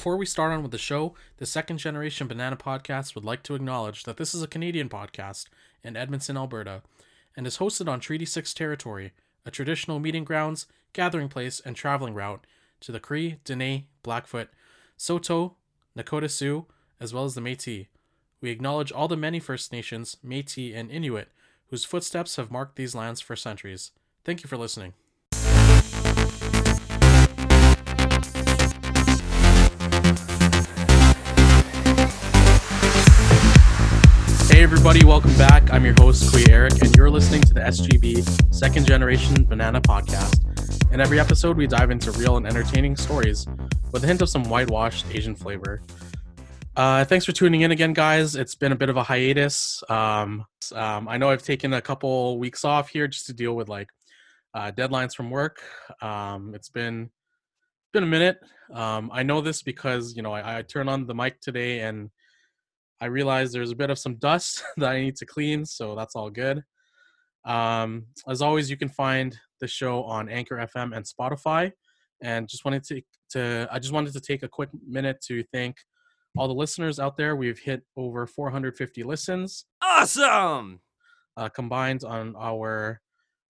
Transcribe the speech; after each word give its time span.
Before 0.00 0.16
we 0.16 0.24
start 0.24 0.50
on 0.50 0.62
with 0.62 0.72
the 0.72 0.78
show, 0.78 1.14
the 1.36 1.44
Second 1.44 1.76
Generation 1.76 2.26
Banana 2.26 2.56
Podcast 2.56 3.14
would 3.14 3.22
like 3.22 3.42
to 3.42 3.54
acknowledge 3.54 4.04
that 4.04 4.16
this 4.16 4.34
is 4.34 4.42
a 4.42 4.46
Canadian 4.46 4.88
podcast 4.88 5.48
in 5.84 5.94
Edmonton, 5.94 6.38
Alberta, 6.38 6.80
and 7.36 7.46
is 7.46 7.58
hosted 7.58 7.86
on 7.86 8.00
Treaty 8.00 8.24
6 8.24 8.54
territory, 8.54 9.12
a 9.44 9.50
traditional 9.50 9.98
meeting 9.98 10.24
grounds, 10.24 10.66
gathering 10.94 11.28
place, 11.28 11.60
and 11.60 11.76
traveling 11.76 12.14
route 12.14 12.46
to 12.80 12.92
the 12.92 12.98
Cree, 12.98 13.40
Dene, 13.44 13.88
Blackfoot, 14.02 14.48
Saulteaux, 14.96 15.56
Nakota 15.94 16.30
Sioux, 16.30 16.64
as 16.98 17.12
well 17.12 17.26
as 17.26 17.34
the 17.34 17.42
Métis. 17.42 17.88
We 18.40 18.48
acknowledge 18.48 18.92
all 18.92 19.06
the 19.06 19.18
many 19.18 19.38
First 19.38 19.70
Nations, 19.70 20.16
Métis, 20.24 20.74
and 20.74 20.90
Inuit 20.90 21.28
whose 21.66 21.84
footsteps 21.84 22.36
have 22.36 22.50
marked 22.50 22.76
these 22.76 22.94
lands 22.94 23.20
for 23.20 23.36
centuries. 23.36 23.90
Thank 24.24 24.42
you 24.42 24.48
for 24.48 24.56
listening. 24.56 24.94
Everybody, 34.80 35.04
welcome 35.04 35.36
back. 35.36 35.70
I'm 35.74 35.84
your 35.84 35.92
host, 35.98 36.32
Kuya 36.32 36.48
Erik, 36.48 36.80
and 36.82 36.96
you're 36.96 37.10
listening 37.10 37.42
to 37.42 37.52
the 37.52 37.60
SGB 37.60 38.50
Second 38.52 38.86
Generation 38.86 39.44
Banana 39.44 39.78
Podcast. 39.78 40.90
In 40.90 41.02
every 41.02 41.20
episode, 41.20 41.58
we 41.58 41.66
dive 41.66 41.90
into 41.90 42.10
real 42.12 42.38
and 42.38 42.46
entertaining 42.46 42.96
stories 42.96 43.46
with 43.92 44.04
a 44.04 44.06
hint 44.06 44.22
of 44.22 44.30
some 44.30 44.42
whitewashed 44.44 45.04
Asian 45.10 45.36
flavor. 45.36 45.82
Uh, 46.76 47.04
thanks 47.04 47.26
for 47.26 47.32
tuning 47.32 47.60
in 47.60 47.72
again, 47.72 47.92
guys. 47.92 48.36
It's 48.36 48.54
been 48.54 48.72
a 48.72 48.74
bit 48.74 48.88
of 48.88 48.96
a 48.96 49.02
hiatus. 49.02 49.82
Um, 49.90 50.46
um, 50.74 51.08
I 51.08 51.18
know 51.18 51.28
I've 51.28 51.42
taken 51.42 51.74
a 51.74 51.82
couple 51.82 52.38
weeks 52.38 52.64
off 52.64 52.88
here 52.88 53.06
just 53.06 53.26
to 53.26 53.34
deal 53.34 53.54
with 53.54 53.68
like 53.68 53.90
uh, 54.54 54.72
deadlines 54.72 55.14
from 55.14 55.28
work. 55.28 55.60
Um, 56.00 56.54
it's 56.54 56.70
been 56.70 57.10
been 57.92 58.04
a 58.04 58.06
minute. 58.06 58.40
Um, 58.72 59.10
I 59.12 59.24
know 59.24 59.42
this 59.42 59.60
because 59.60 60.16
you 60.16 60.22
know 60.22 60.32
I, 60.32 60.60
I 60.60 60.62
turned 60.62 60.88
on 60.88 61.06
the 61.06 61.14
mic 61.14 61.38
today 61.42 61.80
and 61.80 62.08
I 63.00 63.06
realized 63.06 63.52
there's 63.52 63.70
a 63.70 63.76
bit 63.76 63.90
of 63.90 63.98
some 63.98 64.16
dust 64.16 64.62
that 64.76 64.92
I 64.92 65.00
need 65.00 65.16
to 65.16 65.26
clean, 65.26 65.64
so 65.64 65.94
that's 65.94 66.14
all 66.14 66.30
good. 66.30 66.62
Um, 67.44 68.06
as 68.28 68.42
always, 68.42 68.70
you 68.70 68.76
can 68.76 68.88
find 68.88 69.36
the 69.60 69.68
show 69.68 70.04
on 70.04 70.28
Anchor 70.28 70.56
FM 70.56 70.94
and 70.94 71.04
Spotify. 71.04 71.72
And 72.22 72.48
just 72.48 72.64
wanted 72.64 72.84
to, 72.84 73.02
to 73.30 73.68
I 73.70 73.78
just 73.78 73.94
wanted 73.94 74.12
to 74.12 74.20
take 74.20 74.42
a 74.42 74.48
quick 74.48 74.68
minute 74.86 75.22
to 75.28 75.42
thank 75.52 75.76
all 76.36 76.48
the 76.48 76.54
listeners 76.54 76.98
out 76.98 77.16
there. 77.16 77.34
We've 77.34 77.58
hit 77.58 77.82
over 77.96 78.26
450 78.26 79.02
listens. 79.02 79.64
Awesome! 79.82 80.80
Uh, 81.36 81.48
combined 81.48 82.04
on 82.04 82.34
our 82.38 83.00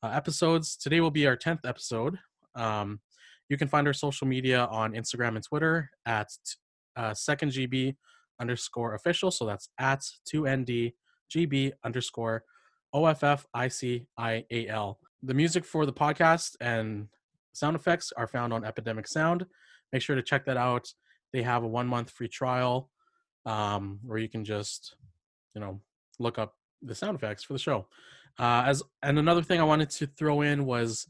uh, 0.02 0.08
episodes. 0.08 0.76
Today 0.76 1.00
will 1.00 1.10
be 1.10 1.26
our 1.26 1.36
10th 1.36 1.60
episode. 1.64 2.18
Um, 2.54 3.00
you 3.48 3.56
can 3.56 3.68
find 3.68 3.86
our 3.86 3.92
social 3.92 4.26
media 4.26 4.66
on 4.70 4.92
Instagram 4.92 5.34
and 5.34 5.44
Twitter 5.44 5.90
at 6.06 6.28
uh, 6.96 7.12
second 7.12 7.50
GB 7.50 7.96
underscore 8.40 8.94
official. 8.94 9.30
So 9.30 9.46
that's 9.46 9.68
at 9.78 10.02
2NDGB 10.32 11.72
underscore 11.84 12.44
OFFICIAL. 12.94 14.04
The 15.22 15.34
music 15.34 15.64
for 15.64 15.86
the 15.86 15.92
podcast 15.92 16.56
and 16.60 17.08
sound 17.52 17.76
effects 17.76 18.12
are 18.16 18.26
found 18.26 18.52
on 18.52 18.64
Epidemic 18.64 19.06
Sound. 19.06 19.46
Make 19.92 20.02
sure 20.02 20.16
to 20.16 20.22
check 20.22 20.44
that 20.46 20.56
out. 20.56 20.92
They 21.32 21.42
have 21.42 21.62
a 21.62 21.68
one 21.68 21.86
month 21.86 22.10
free 22.10 22.28
trial 22.28 22.90
um, 23.46 24.00
where 24.04 24.18
you 24.18 24.28
can 24.28 24.44
just, 24.44 24.96
you 25.54 25.60
know, 25.60 25.80
look 26.18 26.38
up 26.38 26.54
the 26.82 26.94
sound 26.94 27.16
effects 27.16 27.44
for 27.44 27.52
the 27.52 27.58
show. 27.58 27.86
Uh, 28.38 28.64
as 28.66 28.82
and 29.02 29.18
another 29.18 29.42
thing 29.42 29.60
I 29.60 29.64
wanted 29.64 29.90
to 29.90 30.06
throw 30.06 30.40
in 30.40 30.64
was, 30.64 31.06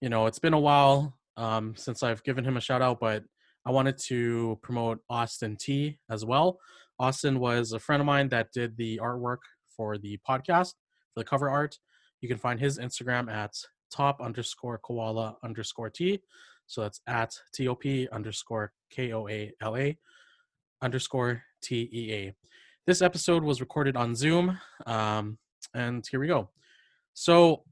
you 0.00 0.08
know, 0.08 0.26
it's 0.26 0.38
been 0.38 0.54
a 0.54 0.60
while 0.60 1.14
um, 1.36 1.74
since 1.76 2.02
I've 2.02 2.22
given 2.22 2.44
him 2.44 2.56
a 2.56 2.60
shout 2.60 2.82
out, 2.82 3.00
but 3.00 3.24
I 3.66 3.70
wanted 3.70 3.98
to 4.06 4.58
promote 4.62 5.00
Austin 5.08 5.56
T 5.56 5.98
as 6.10 6.24
well. 6.24 6.58
Austin 6.98 7.38
was 7.38 7.72
a 7.72 7.78
friend 7.78 8.00
of 8.00 8.06
mine 8.06 8.28
that 8.30 8.52
did 8.52 8.76
the 8.76 9.00
artwork 9.02 9.38
for 9.76 9.98
the 9.98 10.18
podcast, 10.28 10.74
for 11.14 11.20
the 11.20 11.24
cover 11.24 11.48
art. 11.48 11.78
You 12.20 12.28
can 12.28 12.38
find 12.38 12.60
his 12.60 12.78
Instagram 12.78 13.30
at 13.30 13.52
top 13.90 14.20
underscore 14.20 14.78
koala 14.78 15.36
underscore 15.42 15.90
T. 15.90 16.20
So 16.66 16.82
that's 16.82 17.00
at 17.06 17.34
TOP 17.56 17.84
underscore 18.12 18.72
K 18.90 19.12
O 19.12 19.28
A 19.28 19.52
L 19.60 19.76
A 19.76 19.96
underscore 20.82 21.42
T 21.62 21.88
E 21.92 22.12
A. 22.12 22.34
This 22.86 23.02
episode 23.02 23.42
was 23.42 23.60
recorded 23.60 23.96
on 23.96 24.14
Zoom. 24.14 24.58
Um, 24.86 25.38
and 25.74 26.06
here 26.10 26.20
we 26.20 26.26
go. 26.26 26.48
So 27.14 27.64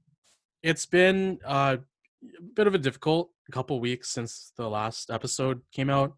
it's 0.62 0.86
been 0.86 1.38
uh, 1.44 1.76
a 2.22 2.42
bit 2.54 2.66
of 2.66 2.74
a 2.74 2.78
difficult 2.78 3.30
couple 3.52 3.80
weeks 3.80 4.10
since 4.10 4.52
the 4.56 4.68
last 4.68 5.10
episode 5.10 5.60
came 5.72 5.90
out. 5.90 6.14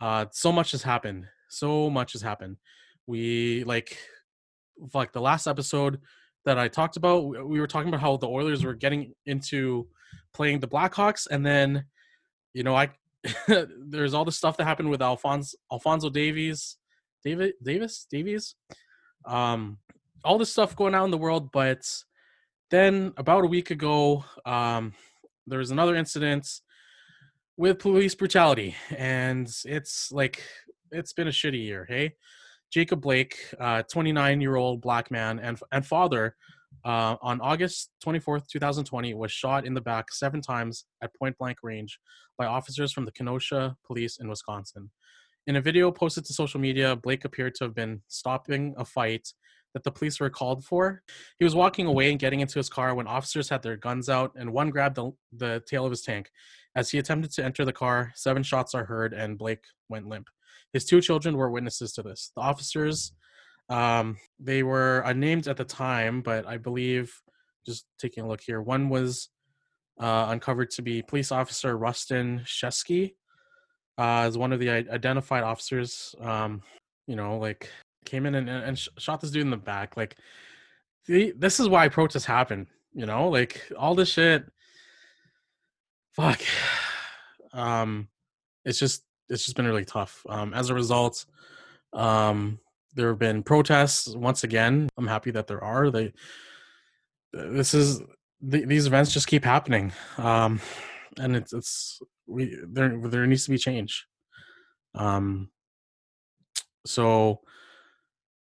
Uh, 0.00 0.26
so 0.32 0.52
much 0.52 0.72
has 0.72 0.82
happened. 0.82 1.26
So 1.48 1.88
much 1.90 2.12
has 2.12 2.22
happened. 2.22 2.56
We 3.06 3.64
like 3.64 3.96
like 4.92 5.12
the 5.12 5.20
last 5.20 5.46
episode 5.46 6.00
that 6.44 6.58
I 6.58 6.68
talked 6.68 6.96
about. 6.96 7.46
We 7.46 7.60
were 7.60 7.66
talking 7.66 7.88
about 7.88 8.00
how 8.00 8.16
the 8.16 8.28
Oilers 8.28 8.64
were 8.64 8.74
getting 8.74 9.14
into 9.26 9.86
playing 10.32 10.60
the 10.60 10.68
Blackhawks, 10.68 11.26
and 11.30 11.44
then 11.44 11.84
you 12.52 12.62
know 12.62 12.74
I 12.74 12.90
there's 13.48 14.14
all 14.14 14.24
the 14.24 14.32
stuff 14.32 14.56
that 14.56 14.64
happened 14.64 14.90
with 14.90 15.02
Alphonse 15.02 15.54
Alfonso 15.72 16.10
Davies, 16.10 16.76
David 17.22 17.54
Davis 17.62 18.06
Davies, 18.10 18.54
um, 19.26 19.78
all 20.24 20.38
this 20.38 20.52
stuff 20.52 20.76
going 20.76 20.94
on 20.94 21.06
in 21.06 21.10
the 21.10 21.18
world. 21.18 21.50
But 21.52 21.88
then 22.70 23.12
about 23.16 23.44
a 23.44 23.48
week 23.48 23.70
ago, 23.70 24.24
um, 24.44 24.92
there 25.46 25.58
was 25.58 25.70
another 25.70 25.94
incident 25.94 26.48
with 27.56 27.78
police 27.78 28.14
brutality, 28.14 28.74
and 28.96 29.48
it's 29.64 30.10
like 30.10 30.42
it's 30.90 31.12
been 31.12 31.28
a 31.28 31.32
shitty 31.32 31.62
year. 31.62 31.86
Hey, 31.88 32.14
Jacob 32.72 33.00
Blake, 33.00 33.36
29 33.58 34.38
uh, 34.38 34.40
year 34.40 34.56
old 34.56 34.80
black 34.80 35.10
man 35.10 35.38
and 35.38 35.58
and 35.72 35.86
father, 35.86 36.34
uh, 36.84 37.16
on 37.22 37.40
August 37.40 37.90
24th, 38.04 38.46
2020, 38.48 39.14
was 39.14 39.32
shot 39.32 39.66
in 39.66 39.74
the 39.74 39.80
back 39.80 40.12
seven 40.12 40.40
times 40.40 40.84
at 41.02 41.14
point 41.14 41.36
blank 41.38 41.58
range 41.62 41.98
by 42.36 42.46
officers 42.46 42.92
from 42.92 43.04
the 43.04 43.12
Kenosha 43.12 43.76
Police 43.86 44.18
in 44.18 44.28
Wisconsin. 44.28 44.90
In 45.46 45.56
a 45.56 45.60
video 45.60 45.90
posted 45.90 46.24
to 46.24 46.32
social 46.32 46.58
media, 46.58 46.96
Blake 46.96 47.24
appeared 47.24 47.54
to 47.56 47.64
have 47.64 47.74
been 47.74 48.02
stopping 48.08 48.74
a 48.78 48.84
fight 48.84 49.28
that 49.74 49.84
the 49.84 49.90
police 49.90 50.18
were 50.18 50.30
called 50.30 50.64
for. 50.64 51.02
He 51.38 51.44
was 51.44 51.54
walking 51.54 51.86
away 51.86 52.10
and 52.10 52.18
getting 52.18 52.40
into 52.40 52.58
his 52.58 52.70
car 52.70 52.94
when 52.94 53.06
officers 53.06 53.48
had 53.48 53.62
their 53.62 53.76
guns 53.76 54.08
out 54.08 54.32
and 54.36 54.52
one 54.52 54.70
grabbed 54.70 54.96
the, 54.96 55.10
the 55.36 55.62
tail 55.68 55.84
of 55.84 55.90
his 55.90 56.02
tank. 56.02 56.30
As 56.76 56.90
he 56.90 56.98
attempted 56.98 57.32
to 57.32 57.44
enter 57.44 57.64
the 57.64 57.72
car, 57.72 58.12
seven 58.14 58.42
shots 58.42 58.74
are 58.74 58.84
heard 58.84 59.12
and 59.12 59.36
Blake 59.36 59.64
went 59.88 60.06
limp. 60.06 60.28
His 60.72 60.84
two 60.84 61.00
children 61.00 61.36
were 61.36 61.50
witnesses 61.50 61.92
to 61.92 62.02
this. 62.02 62.32
The 62.34 62.42
officers, 62.42 63.12
um, 63.68 64.16
they 64.40 64.62
were 64.62 65.00
unnamed 65.00 65.46
at 65.46 65.56
the 65.56 65.64
time, 65.64 66.22
but 66.22 66.46
I 66.46 66.56
believe, 66.56 67.20
just 67.66 67.86
taking 67.98 68.24
a 68.24 68.28
look 68.28 68.40
here, 68.40 68.60
one 68.60 68.88
was 68.88 69.28
uh, 70.00 70.26
uncovered 70.30 70.70
to 70.70 70.82
be 70.82 71.02
police 71.02 71.30
officer 71.30 71.78
Rusten 71.78 72.44
Sheskey 72.44 73.14
uh, 73.98 74.22
as 74.22 74.36
one 74.36 74.52
of 74.52 74.58
the 74.58 74.70
identified 74.70 75.44
officers. 75.44 76.14
Um, 76.20 76.62
you 77.06 77.16
know, 77.16 77.38
like 77.38 77.70
came 78.04 78.26
in 78.26 78.34
and, 78.34 78.48
and 78.48 78.78
shot 78.98 79.20
this 79.20 79.30
dude 79.30 79.42
in 79.42 79.50
the 79.50 79.56
back. 79.56 79.96
Like, 79.96 80.16
this 81.06 81.60
is 81.60 81.68
why 81.68 81.88
protests 81.88 82.24
happen. 82.24 82.66
You 82.92 83.06
know, 83.06 83.28
like 83.28 83.60
all 83.76 83.94
this 83.94 84.10
shit. 84.10 84.44
Fuck. 86.12 86.40
Um, 87.52 88.08
it's 88.64 88.80
just 88.80 89.04
it's 89.28 89.44
just 89.44 89.54
been 89.54 89.66
really 89.66 89.84
tough. 89.84 90.26
Um, 90.28 90.52
as 90.54 90.70
a 90.70 90.74
result, 90.74 91.24
um, 91.92 92.58
there 92.94 93.08
have 93.08 93.18
been 93.18 93.44
protests 93.44 94.08
once 94.08 94.42
again. 94.42 94.88
I'm 94.96 95.06
happy 95.06 95.30
that 95.30 95.46
there 95.46 95.62
are. 95.62 95.90
They 95.90 96.12
this 97.32 97.74
is 97.74 98.02
the, 98.40 98.64
these 98.64 98.86
events 98.86 99.12
just 99.12 99.26
keep 99.26 99.44
happening, 99.44 99.92
um, 100.18 100.60
and 101.18 101.36
it's 101.36 101.52
it's 101.52 102.00
we 102.26 102.56
there 102.66 102.98
there 103.04 103.26
needs 103.26 103.44
to 103.44 103.50
be 103.50 103.58
change. 103.58 104.06
Um, 104.94 105.50
so 106.86 107.40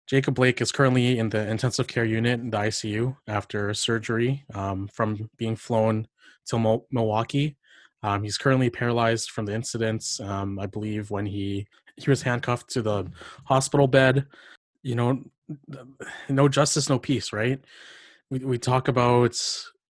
Jacob 0.06 0.34
Blake 0.34 0.60
is 0.60 0.70
currently 0.70 1.18
in 1.18 1.30
the 1.30 1.48
intensive 1.48 1.88
care 1.88 2.04
unit 2.04 2.40
in 2.40 2.50
the 2.50 2.56
ICU 2.56 3.16
after 3.26 3.74
surgery 3.74 4.44
um, 4.54 4.88
from 4.88 5.28
being 5.36 5.56
flown 5.56 6.06
to 6.46 6.80
Milwaukee. 6.90 7.56
Um, 8.02 8.22
he's 8.22 8.38
currently 8.38 8.70
paralyzed 8.70 9.30
from 9.30 9.46
the 9.46 9.54
incidents. 9.54 10.20
Um, 10.20 10.58
I 10.58 10.66
believe 10.66 11.10
when 11.10 11.26
he 11.26 11.66
he 11.96 12.10
was 12.10 12.22
handcuffed 12.22 12.68
to 12.70 12.82
the 12.82 13.10
hospital 13.44 13.88
bed. 13.88 14.26
You 14.82 14.94
know, 14.94 15.24
no 16.28 16.48
justice, 16.48 16.88
no 16.88 16.98
peace. 16.98 17.32
Right? 17.32 17.60
We 18.30 18.38
we 18.40 18.58
talk 18.58 18.86
about 18.86 19.36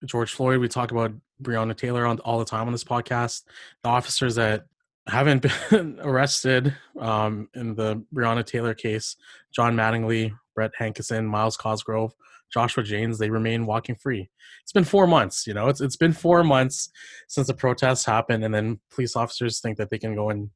George 0.04 0.32
Floyd. 0.32 0.60
We 0.60 0.68
talk 0.68 0.92
about 0.92 1.12
Breonna 1.42 1.76
Taylor 1.76 2.06
on 2.06 2.20
all 2.20 2.38
the 2.38 2.44
time 2.44 2.66
on 2.66 2.72
this 2.72 2.84
podcast. 2.84 3.42
The 3.82 3.88
officers 3.88 4.36
that 4.36 4.66
haven't 5.06 5.42
been 5.70 5.98
arrested 6.02 6.74
um, 6.98 7.48
in 7.54 7.74
the 7.74 8.02
Breonna 8.14 8.44
Taylor 8.44 8.74
case, 8.74 9.16
John 9.54 9.76
Mattingly, 9.76 10.32
Brett 10.54 10.72
Hankison, 10.80 11.26
Myles 11.26 11.56
Cosgrove, 11.56 12.14
Joshua 12.52 12.84
Jaynes, 12.84 13.18
they 13.18 13.30
remain 13.30 13.66
walking 13.66 13.96
free. 13.96 14.30
It's 14.62 14.72
been 14.72 14.84
four 14.84 15.06
months, 15.06 15.46
you 15.46 15.54
know, 15.54 15.68
it's 15.68 15.80
it's 15.80 15.96
been 15.96 16.12
four 16.12 16.44
months 16.44 16.90
since 17.28 17.48
the 17.48 17.54
protests 17.54 18.04
happened, 18.04 18.44
and 18.44 18.54
then 18.54 18.80
police 18.90 19.16
officers 19.16 19.60
think 19.60 19.76
that 19.78 19.90
they 19.90 19.98
can 19.98 20.14
go 20.14 20.30
and 20.30 20.50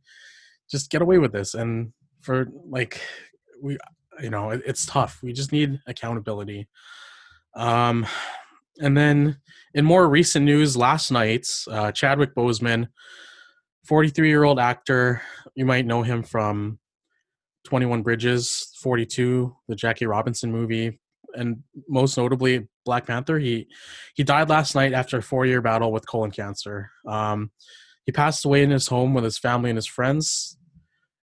just 0.71 0.91
get 0.91 1.03
away 1.03 1.19
with 1.19 1.33
this. 1.33 1.55
And 1.55 1.93
for 2.21 2.49
like 2.69 3.01
we 3.61 3.79
you 4.23 4.31
know 4.31 4.51
it, 4.51 4.63
it's 4.65 4.87
tough. 4.87 5.19
We 5.23 5.33
just 5.33 5.53
need 5.53 5.81
accountability. 5.87 6.69
Um 7.57 8.07
and 8.81 8.97
then 8.97 9.39
in 9.75 9.85
more 9.85 10.09
recent 10.09 10.45
news 10.45 10.77
last 10.77 11.11
night 11.11 11.49
uh, 11.69 11.91
chadwick 11.91 12.35
boseman 12.35 12.89
43 13.89 14.29
year 14.29 14.45
old 14.45 14.59
actor 14.59 15.23
you 15.55 15.65
might 15.65 15.87
know 15.87 16.03
him 16.03 16.23
from 16.23 16.79
21 17.65 18.03
bridges 18.03 18.73
42 18.81 19.55
the 19.69 19.75
jackie 19.75 20.07
robinson 20.07 20.53
movie 20.53 20.99
and 21.35 21.63
most 21.89 22.17
notably 22.17 22.69
black 22.85 23.07
panther. 23.07 23.39
He 23.39 23.69
he 24.15 24.25
died 24.25 24.49
last 24.49 24.75
night 24.75 24.93
after 24.93 25.19
a 25.19 25.23
four 25.23 25.47
year 25.47 25.61
battle 25.61 25.93
with 25.93 26.07
colon 26.07 26.31
cancer. 26.31 26.91
Um 27.07 27.51
he 28.05 28.13
passed 28.13 28.45
away 28.45 28.63
in 28.63 28.71
his 28.71 28.89
home 28.89 29.13
with 29.13 29.25
his 29.25 29.39
family 29.39 29.71
and 29.71 29.77
his 29.77 29.87
friends. 29.87 30.57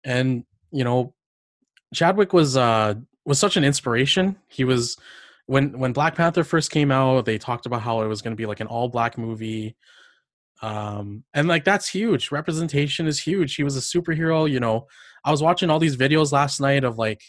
And 0.03 0.45
you 0.71 0.83
know 0.83 1.13
chadwick 1.93 2.33
was 2.33 2.55
uh 2.57 2.95
was 3.25 3.39
such 3.39 3.57
an 3.57 3.63
inspiration. 3.63 4.37
He 4.47 4.63
was 4.63 4.97
when 5.47 5.77
when 5.77 5.93
black 5.93 6.15
panther 6.15 6.43
first 6.43 6.71
came 6.71 6.91
out 6.91 7.25
they 7.25 7.37
talked 7.37 7.65
about 7.65 7.81
how 7.81 8.01
it 8.01 8.07
was 8.07 8.21
going 8.21 8.35
to 8.35 8.41
be 8.41 8.45
like 8.45 8.59
an 8.59 8.67
all 8.67 8.87
black 8.87 9.17
movie 9.17 9.75
um 10.61 11.23
and 11.33 11.47
like 11.47 11.63
that's 11.63 11.89
huge. 11.89 12.31
Representation 12.31 13.07
is 13.07 13.19
huge. 13.19 13.55
He 13.55 13.63
was 13.63 13.77
a 13.77 13.79
superhero 13.81 14.49
you 14.49 14.59
know. 14.59 14.87
I 15.25 15.31
was 15.31 15.43
watching 15.43 15.69
all 15.69 15.79
these 15.79 15.97
videos 15.97 16.31
last 16.31 16.59
night 16.59 16.83
of 16.83 16.97
like 16.97 17.21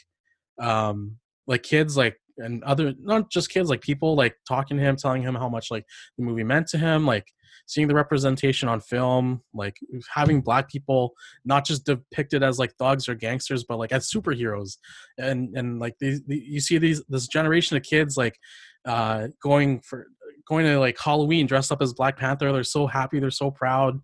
um 0.61 1.17
like 1.47 1.63
kids 1.63 1.97
like 1.97 2.21
and 2.39 2.63
other 2.65 2.95
not 3.01 3.31
just 3.31 3.51
kids 3.51 3.69
like 3.69 3.81
people 3.81 4.15
like 4.15 4.35
talking 4.49 4.77
to 4.77 4.83
him 4.83 4.97
telling 4.97 5.23
him 5.23 5.35
how 5.35 5.49
much 5.49 5.71
like 5.71 5.85
the 6.17 6.25
movie 6.25 6.45
meant 6.45 6.67
to 6.69 6.79
him 6.79 7.07
like 7.07 7.27
seeing 7.67 7.87
the 7.87 7.95
representation 7.95 8.69
on 8.69 8.81
film 8.81 9.41
like 9.55 9.77
having 10.13 10.41
black 10.41 10.69
people 10.69 11.13
not 11.45 11.65
just 11.65 11.87
depicted 11.87 12.43
as 12.43 12.59
like 12.59 12.75
thugs 12.77 13.09
or 13.09 13.15
gangsters 13.15 13.65
but 13.65 13.79
like 13.79 13.93
as 13.93 14.11
superheroes. 14.11 14.77
And 15.19 15.57
and 15.57 15.79
like 15.79 15.95
these 16.01 16.23
the, 16.25 16.37
you 16.37 16.61
see 16.61 16.79
these 16.79 17.03
this 17.09 17.29
generation 17.29 17.77
of 17.77 17.83
kids 17.85 18.17
like 18.17 18.39
uh 18.87 19.29
going 19.43 19.81
for 19.81 20.09
going 20.51 20.67
to 20.67 20.79
like 20.79 20.99
halloween 20.99 21.47
dressed 21.47 21.73
up 21.73 21.81
as 21.81 21.95
black 21.95 22.19
panther 22.19 22.53
they're 22.53 22.65
so 22.65 22.87
happy 22.87 23.19
they're 23.19 23.31
so 23.31 23.51
proud 23.51 23.99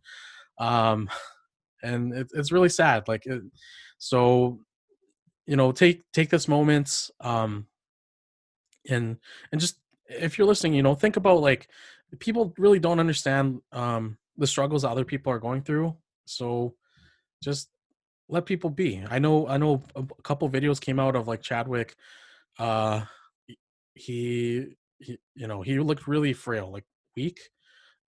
um 0.59 1.09
and 1.83 2.15
it, 2.15 2.29
it's 2.35 2.53
really 2.53 2.69
sad 2.69 3.07
like 3.09 3.27
it, 3.27 3.43
so 3.99 4.59
you 5.47 5.57
know 5.57 5.73
take 5.73 6.03
take 6.13 6.31
this 6.31 6.49
moment 6.49 7.11
um 7.21 7.67
and 8.89 9.17
and 9.53 9.61
just 9.61 9.79
if 10.09 10.39
you're 10.39 10.47
listening 10.47 10.73
you 10.73 10.83
know 10.83 10.95
think 10.95 11.17
about 11.17 11.41
like 11.41 11.69
people 12.21 12.55
really 12.57 12.79
don't 12.79 13.01
understand 13.01 13.61
um 13.73 14.17
the 14.39 14.47
struggles 14.47 14.85
other 14.85 15.05
people 15.05 15.33
are 15.33 15.41
going 15.41 15.63
through 15.63 15.95
so 16.27 16.75
just 17.43 17.69
let 18.29 18.45
people 18.45 18.71
be. 18.71 19.05
I 19.09 19.19
know 19.19 19.47
i 19.49 19.57
know 19.57 19.83
a 19.95 20.05
couple 20.23 20.49
videos 20.49 20.81
came 20.81 20.99
out 20.99 21.17
of 21.17 21.29
like 21.29 21.43
chadwick 21.43 21.97
uh 22.59 23.03
he, 23.97 24.77
he 24.99 25.19
you 25.35 25.47
know 25.47 25.63
he 25.63 25.79
looked 25.79 26.07
really 26.07 26.33
frail 26.33 26.71
like 26.71 26.85
weak 27.17 27.41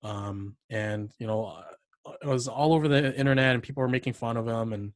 um 0.03 0.57
and 0.71 1.11
you 1.19 1.27
know 1.27 1.47
uh, 1.47 2.13
it 2.23 2.27
was 2.27 2.49
all 2.49 2.73
over 2.73 2.89
the 2.89 3.15
internet 3.19 3.55
and 3.55 3.63
people 3.63 3.83
were 3.83 3.89
making 3.89 4.13
fun 4.13 4.37
of 4.37 4.47
him 4.47 4.73
and 4.73 4.93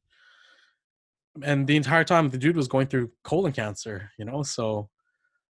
and 1.43 1.67
the 1.67 1.75
entire 1.75 2.03
time 2.03 2.29
the 2.29 2.37
dude 2.37 2.55
was 2.55 2.67
going 2.67 2.87
through 2.87 3.11
colon 3.23 3.51
cancer 3.51 4.11
you 4.17 4.25
know 4.25 4.43
so 4.43 4.89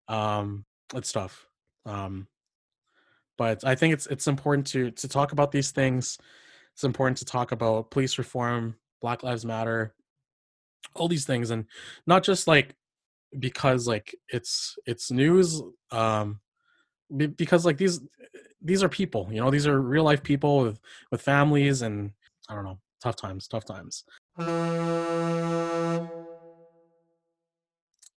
um 0.08 0.66
it's 0.96 1.12
tough 1.12 1.46
um 1.86 2.28
but 3.38 3.64
i 3.66 3.76
think 3.76 3.94
it's 3.94 4.08
it's 4.08 4.28
important 4.28 4.66
to 4.68 4.92
to 4.92 5.08
talk 5.08 5.32
about 5.32 5.52
these 5.52 5.72
things. 5.72 6.18
It's 6.74 6.84
important 6.86 7.18
to 7.18 7.26
talk 7.26 7.52
about 7.52 7.92
police 7.92 8.18
reform 8.18 8.76
black 9.02 9.24
lives 9.24 9.46
matter 9.46 9.94
all 10.96 11.08
these 11.08 11.26
things 11.26 11.52
and 11.52 11.66
not 12.08 12.24
just 12.24 12.48
like 12.48 12.76
because 13.39 13.88
like 13.88 14.16
it's 14.30 14.75
it's 14.86 15.12
news 15.12 15.62
um 15.92 16.39
because 17.36 17.66
like 17.66 17.78
these 17.78 18.01
these 18.62 18.83
are 18.83 18.89
people 18.89 19.28
you 19.31 19.42
know 19.42 19.50
these 19.50 19.68
are 19.68 19.81
real 19.81 20.04
life 20.04 20.22
people 20.24 20.60
with 20.60 20.80
with 21.12 21.22
families 21.22 21.81
and 21.81 22.12
i 22.50 22.56
don't 22.56 22.63
know 22.63 22.80
tough 23.01 23.16
times 23.16 23.48
tough 23.48 23.66
times 23.66 24.04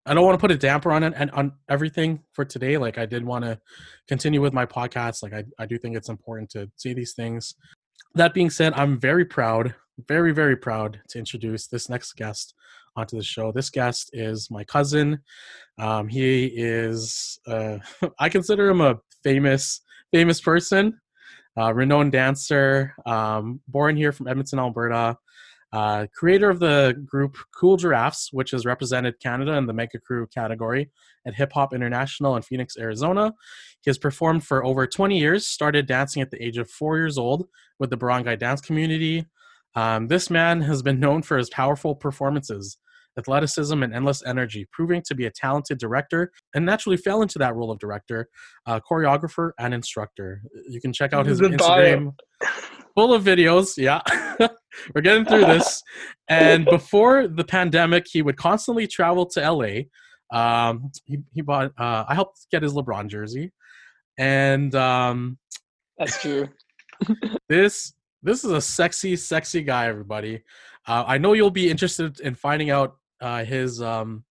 I 0.07 0.13
don't 0.13 0.23
want 0.23 0.37
to 0.37 0.41
put 0.41 0.51
a 0.51 0.57
damper 0.57 0.91
on 0.91 1.03
it 1.03 1.13
and 1.15 1.31
on 1.31 1.53
everything 1.67 2.21
for 2.33 2.45
today. 2.45 2.77
Like 2.77 2.99
I 2.99 3.07
did 3.07 3.25
want 3.25 3.43
to 3.43 3.59
continue 4.07 4.39
with 4.39 4.53
my 4.53 4.65
podcast. 4.65 5.23
Like 5.23 5.33
I, 5.33 5.43
I 5.57 5.65
do 5.65 5.79
think 5.79 5.97
it's 5.97 6.09
important 6.09 6.51
to 6.51 6.69
see 6.75 6.93
these 6.93 7.13
things. 7.13 7.55
That 8.13 8.33
being 8.33 8.51
said, 8.51 8.73
I'm 8.75 8.99
very 8.99 9.25
proud, 9.25 9.73
very, 10.07 10.31
very 10.31 10.55
proud 10.55 11.01
to 11.09 11.17
introduce 11.17 11.65
this 11.67 11.89
next 11.89 12.13
guest 12.13 12.53
onto 12.95 13.17
the 13.17 13.23
show. 13.23 13.51
This 13.51 13.69
guest 13.69 14.09
is 14.13 14.49
my 14.49 14.63
cousin. 14.63 15.19
Um, 15.77 16.07
he 16.07 16.45
is, 16.45 17.39
uh, 17.47 17.77
I 18.19 18.29
consider 18.29 18.69
him 18.69 18.81
a 18.81 18.99
famous, 19.23 19.81
famous 20.11 20.39
person, 20.41 20.99
uh, 21.57 21.73
renowned 21.73 22.11
dancer, 22.11 22.93
um, 23.05 23.61
born 23.67 23.95
here 23.95 24.11
from 24.11 24.27
Edmonton, 24.27 24.59
Alberta. 24.59 25.17
Uh, 25.73 26.07
creator 26.15 26.49
of 26.49 26.59
the 26.59 26.95
group 27.05 27.35
Cool 27.53 27.75
Giraffes, 27.75 28.29
which 28.31 28.51
has 28.51 28.65
represented 28.65 29.19
Canada 29.19 29.53
in 29.53 29.65
the 29.65 29.73
Mega 29.73 29.99
Crew 29.99 30.25
category 30.27 30.89
at 31.25 31.35
Hip 31.35 31.51
Hop 31.51 31.73
International 31.73 32.37
in 32.37 32.43
Phoenix, 32.43 32.77
Arizona. 32.77 33.33
He 33.81 33.89
has 33.89 33.97
performed 33.97 34.45
for 34.45 34.63
over 34.63 34.87
20 34.87 35.19
years, 35.19 35.45
started 35.45 35.85
dancing 35.85 36.21
at 36.21 36.31
the 36.31 36.41
age 36.41 36.57
of 36.57 36.69
four 36.69 36.95
years 36.95 37.17
old 37.17 37.47
with 37.77 37.89
the 37.89 37.97
barangay 37.97 38.37
dance 38.37 38.61
community. 38.61 39.25
Um, 39.75 40.07
this 40.07 40.29
man 40.29 40.61
has 40.61 40.81
been 40.81 40.99
known 40.99 41.21
for 41.23 41.37
his 41.37 41.49
powerful 41.49 41.93
performances, 41.93 42.77
athleticism, 43.17 43.81
and 43.83 43.93
endless 43.93 44.23
energy, 44.25 44.67
proving 44.71 45.01
to 45.03 45.15
be 45.15 45.25
a 45.25 45.31
talented 45.31 45.77
director 45.77 46.31
and 46.53 46.65
naturally 46.65 46.97
fell 46.97 47.21
into 47.21 47.39
that 47.39 47.55
role 47.55 47.71
of 47.71 47.79
director, 47.79 48.27
uh, 48.65 48.79
choreographer, 48.79 49.51
and 49.59 49.73
instructor. 49.73 50.41
You 50.67 50.81
can 50.81 50.93
check 50.93 51.13
out 51.13 51.25
his 51.25 51.41
Instagram 51.41 52.13
full 52.95 53.13
of 53.13 53.23
videos. 53.23 53.77
Yeah, 53.77 54.01
we're 54.93 55.01
getting 55.01 55.25
through 55.25 55.45
this. 55.45 55.83
And 56.27 56.65
before 56.69 57.27
the 57.27 57.43
pandemic, 57.43 58.05
he 58.09 58.21
would 58.21 58.37
constantly 58.37 58.87
travel 58.87 59.25
to 59.27 59.51
LA. 59.51 59.83
Um, 60.33 60.91
he, 61.05 61.19
he 61.33 61.41
bought, 61.41 61.71
uh, 61.77 62.05
I 62.07 62.15
helped 62.15 62.47
get 62.51 62.63
his 62.63 62.73
LeBron 62.73 63.07
jersey. 63.07 63.51
And 64.17 64.73
um, 64.75 65.37
that's 65.97 66.19
true. 66.21 66.49
this 67.49 67.93
this 68.23 68.43
is 68.43 68.51
a 68.51 68.61
sexy, 68.61 69.15
sexy 69.15 69.61
guy, 69.61 69.85
everybody. 69.87 70.41
Uh, 70.87 71.03
I 71.05 71.19
know 71.19 71.33
you'll 71.33 71.51
be 71.51 71.69
interested 71.69 72.19
in 72.21 72.33
finding 72.33 72.71
out 72.71 72.95
uh, 73.21 73.43
his 73.43 73.81
um, 73.81 74.23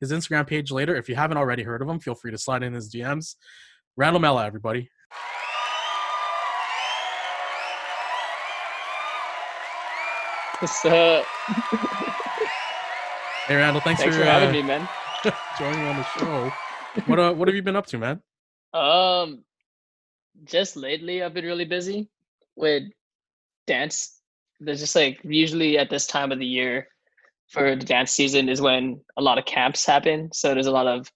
his 0.00 0.12
Instagram 0.12 0.46
page 0.46 0.70
later. 0.70 0.96
If 0.96 1.08
you 1.08 1.14
haven't 1.14 1.38
already 1.38 1.62
heard 1.62 1.82
of 1.82 1.88
him, 1.88 2.00
feel 2.00 2.14
free 2.14 2.30
to 2.30 2.38
slide 2.38 2.62
in 2.62 2.72
his 2.72 2.92
DMs. 2.92 3.36
Randall 3.96 4.20
Mella, 4.20 4.46
everybody. 4.46 4.90
What's 10.60 10.84
up? 10.84 11.24
hey 13.46 13.56
Randall, 13.56 13.80
thanks, 13.80 14.02
thanks 14.02 14.16
for, 14.16 14.22
for, 14.22 14.28
having 14.28 14.50
uh, 14.50 14.52
me, 14.52 14.62
man. 14.62 14.88
joining 15.58 15.86
on 15.86 15.96
the 15.96 16.04
show. 16.18 16.52
what 17.06 17.18
uh, 17.18 17.32
what 17.32 17.48
have 17.48 17.54
you 17.54 17.62
been 17.62 17.76
up 17.76 17.86
to, 17.86 17.98
man? 17.98 18.20
Um, 18.72 19.44
just 20.44 20.76
lately 20.76 21.22
I've 21.22 21.34
been 21.34 21.44
really 21.44 21.64
busy 21.64 22.08
with 22.56 22.84
dance. 23.66 24.20
There's 24.60 24.80
just 24.80 24.94
like 24.94 25.20
usually 25.22 25.78
at 25.78 25.90
this 25.90 26.06
time 26.06 26.32
of 26.32 26.38
the 26.38 26.46
year 26.46 26.88
for 27.50 27.74
the 27.74 27.84
dance 27.84 28.12
season 28.12 28.48
is 28.48 28.60
when 28.60 29.00
a 29.16 29.22
lot 29.22 29.36
of 29.36 29.44
camps 29.44 29.84
happen. 29.84 30.30
So 30.32 30.54
there's 30.54 30.68
a 30.68 30.72
lot 30.72 30.86
of 30.86 31.10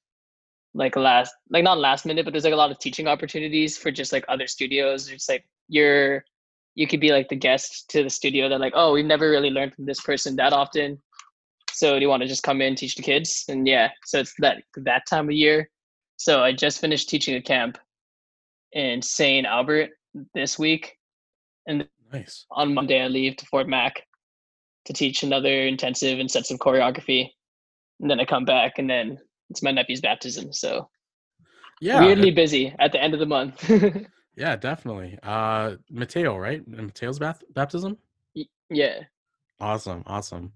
like 0.74 0.96
last 0.96 1.32
like 1.48 1.62
not 1.62 1.78
last 1.78 2.04
minute, 2.04 2.24
but 2.24 2.32
there's 2.32 2.44
like 2.44 2.52
a 2.52 2.56
lot 2.56 2.72
of 2.72 2.78
teaching 2.80 3.06
opportunities 3.06 3.78
for 3.78 3.92
just 3.92 4.12
like 4.12 4.24
other 4.28 4.48
studios. 4.48 5.08
It's 5.10 5.28
like 5.28 5.46
you're 5.68 6.24
you 6.74 6.88
could 6.88 7.00
be 7.00 7.12
like 7.12 7.28
the 7.28 7.36
guest 7.36 7.88
to 7.90 8.02
the 8.02 8.10
studio 8.10 8.48
that 8.48 8.60
like 8.60 8.72
oh 8.74 8.92
we've 8.92 9.04
never 9.04 9.30
really 9.30 9.50
learned 9.50 9.74
from 9.74 9.86
this 9.86 10.00
person 10.00 10.34
that 10.36 10.52
often. 10.52 11.00
So 11.70 11.94
do 11.94 12.02
you 12.02 12.08
want 12.08 12.22
to 12.22 12.28
just 12.28 12.42
come 12.42 12.60
in 12.60 12.74
teach 12.74 12.96
the 12.96 13.02
kids? 13.02 13.44
And 13.48 13.66
yeah 13.66 13.90
so 14.04 14.18
it's 14.18 14.34
that 14.40 14.64
that 14.76 15.06
time 15.08 15.28
of 15.28 15.34
year. 15.34 15.70
So 16.16 16.42
i 16.42 16.52
just 16.52 16.80
finished 16.80 17.08
teaching 17.08 17.36
a 17.36 17.42
camp 17.42 17.78
in 18.72 19.02
st 19.02 19.46
albert 19.46 19.90
this 20.34 20.58
week. 20.58 20.98
And 21.66 21.88
nice. 22.12 22.44
on 22.50 22.74
monday 22.74 23.00
i 23.00 23.06
leave 23.06 23.36
to 23.36 23.46
fort 23.46 23.68
mac 23.68 24.02
to 24.84 24.92
teach 24.92 25.22
another 25.22 25.66
intensive 25.66 26.18
and 26.18 26.30
set 26.30 26.46
some 26.46 26.58
choreography 26.58 27.28
and 28.00 28.10
then 28.10 28.20
i 28.20 28.24
come 28.24 28.44
back 28.44 28.78
and 28.78 28.88
then 28.88 29.18
it's 29.50 29.62
my 29.62 29.70
nephew's 29.70 30.00
baptism 30.00 30.52
so 30.52 30.88
yeah 31.80 32.00
weirdly 32.00 32.30
busy 32.30 32.74
at 32.78 32.92
the 32.92 33.02
end 33.02 33.14
of 33.14 33.20
the 33.20 33.26
month 33.26 33.70
Yeah, 34.36 34.56
definitely. 34.56 35.18
Uh 35.22 35.76
Mateo, 35.90 36.36
right? 36.36 36.66
Mateo's 36.66 37.18
bath- 37.18 37.44
baptism? 37.52 37.96
yeah. 38.70 39.00
Awesome, 39.60 40.02
awesome. 40.06 40.52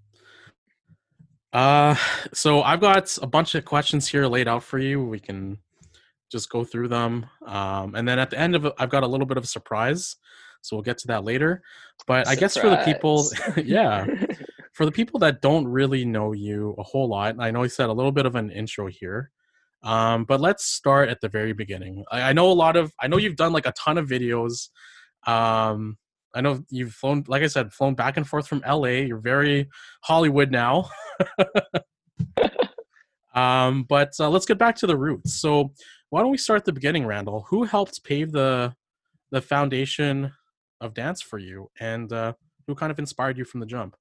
Uh 1.52 1.94
so 2.32 2.62
I've 2.62 2.80
got 2.80 3.16
a 3.22 3.26
bunch 3.26 3.54
of 3.54 3.64
questions 3.64 4.08
here 4.08 4.26
laid 4.26 4.48
out 4.48 4.62
for 4.64 4.78
you. 4.78 5.04
We 5.04 5.20
can 5.20 5.58
just 6.30 6.50
go 6.50 6.64
through 6.64 6.88
them. 6.88 7.26
Um 7.46 7.94
and 7.94 8.06
then 8.06 8.18
at 8.18 8.30
the 8.30 8.38
end 8.38 8.54
of 8.56 8.64
it, 8.64 8.72
I've 8.78 8.90
got 8.90 9.04
a 9.04 9.06
little 9.06 9.26
bit 9.26 9.36
of 9.36 9.44
a 9.44 9.48
surprise. 9.48 10.16
So 10.62 10.76
we'll 10.76 10.82
get 10.82 10.98
to 10.98 11.06
that 11.08 11.24
later. 11.24 11.62
But 12.06 12.26
surprise. 12.26 12.36
I 12.36 12.40
guess 12.40 12.56
for 12.56 12.70
the 12.70 12.82
people 12.84 13.28
yeah. 13.64 14.06
for 14.72 14.84
the 14.84 14.92
people 14.92 15.18
that 15.20 15.42
don't 15.42 15.66
really 15.66 16.04
know 16.04 16.32
you 16.32 16.74
a 16.78 16.82
whole 16.82 17.08
lot, 17.08 17.36
I 17.38 17.50
know 17.50 17.62
you 17.62 17.68
said 17.68 17.88
a 17.88 17.92
little 17.92 18.12
bit 18.12 18.26
of 18.26 18.34
an 18.36 18.50
intro 18.50 18.86
here, 18.86 19.30
um, 19.82 20.24
but 20.24 20.40
let's 20.40 20.64
start 20.64 21.08
at 21.08 21.20
the 21.20 21.28
very 21.28 21.52
beginning. 21.52 22.04
I, 22.10 22.30
I 22.30 22.32
know 22.32 22.50
a 22.50 22.54
lot 22.54 22.76
of, 22.76 22.92
I 23.00 23.08
know 23.08 23.16
you've 23.16 23.36
done 23.36 23.52
like 23.52 23.66
a 23.66 23.72
ton 23.72 23.98
of 23.98 24.08
videos. 24.08 24.68
Um, 25.26 25.98
I 26.34 26.40
know 26.40 26.62
you've 26.70 26.92
flown, 26.92 27.24
like 27.26 27.42
I 27.42 27.46
said, 27.46 27.72
flown 27.72 27.94
back 27.94 28.16
and 28.16 28.26
forth 28.26 28.46
from 28.46 28.62
LA. 28.68 29.00
You're 29.06 29.18
very 29.18 29.68
Hollywood 30.02 30.50
now. 30.50 30.90
um, 33.34 33.84
but 33.88 34.12
uh, 34.20 34.28
let's 34.28 34.46
get 34.46 34.58
back 34.58 34.76
to 34.76 34.86
the 34.86 34.96
roots. 34.96 35.40
So, 35.40 35.72
why 36.10 36.22
don't 36.22 36.30
we 36.30 36.38
start 36.38 36.58
at 36.58 36.64
the 36.64 36.72
beginning, 36.72 37.06
Randall? 37.06 37.46
Who 37.48 37.64
helped 37.64 38.04
pave 38.04 38.32
the 38.32 38.74
the 39.30 39.42
foundation 39.42 40.32
of 40.80 40.94
dance 40.94 41.20
for 41.20 41.38
you, 41.38 41.70
and 41.80 42.12
uh, 42.12 42.32
who 42.66 42.74
kind 42.74 42.92
of 42.92 42.98
inspired 42.98 43.38
you 43.38 43.44
from 43.44 43.60
the 43.60 43.66
jump? 43.66 43.96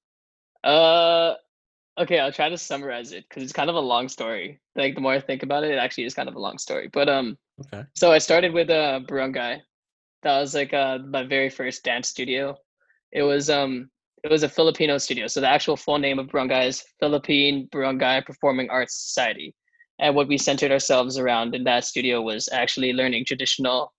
Uh, 0.63 1.35
okay, 1.97 2.19
I'll 2.19 2.31
try 2.31 2.49
to 2.49 2.57
summarize 2.57 3.11
it 3.11 3.25
because 3.27 3.43
it's 3.43 3.53
kind 3.53 3.69
of 3.69 3.75
a 3.75 3.79
long 3.79 4.09
story. 4.09 4.59
Like 4.75 4.95
the 4.95 5.01
more 5.01 5.13
I 5.13 5.19
think 5.19 5.43
about 5.43 5.63
it, 5.63 5.71
it 5.71 5.77
actually 5.77 6.05
is 6.05 6.13
kind 6.13 6.29
of 6.29 6.35
a 6.35 6.39
long 6.39 6.57
story. 6.57 6.89
But 6.91 7.09
um, 7.09 7.37
Okay. 7.59 7.83
so 7.95 8.11
I 8.11 8.19
started 8.19 8.53
with 8.53 8.69
uh, 8.69 9.01
Barangay. 9.07 9.61
That 10.23 10.39
was 10.39 10.53
like 10.53 10.73
uh, 10.73 10.99
my 11.09 11.23
very 11.23 11.49
first 11.49 11.83
dance 11.83 12.09
studio. 12.09 12.55
It 13.11 13.23
was 13.23 13.49
um, 13.49 13.89
it 14.23 14.31
was 14.31 14.43
a 14.43 14.49
Filipino 14.49 14.97
studio. 14.97 15.27
So 15.27 15.41
the 15.41 15.49
actual 15.49 15.77
full 15.77 15.97
name 15.97 16.19
of 16.19 16.29
Barangay 16.29 16.67
is 16.67 16.83
Philippine 16.99 17.67
Barangay 17.71 18.21
Performing 18.25 18.69
Arts 18.69 18.95
Society. 18.95 19.55
And 19.99 20.15
what 20.15 20.27
we 20.27 20.37
centered 20.37 20.71
ourselves 20.71 21.17
around 21.17 21.55
in 21.55 21.63
that 21.63 21.83
studio 21.83 22.21
was 22.21 22.49
actually 22.51 22.93
learning 22.93 23.25
traditional 23.25 23.93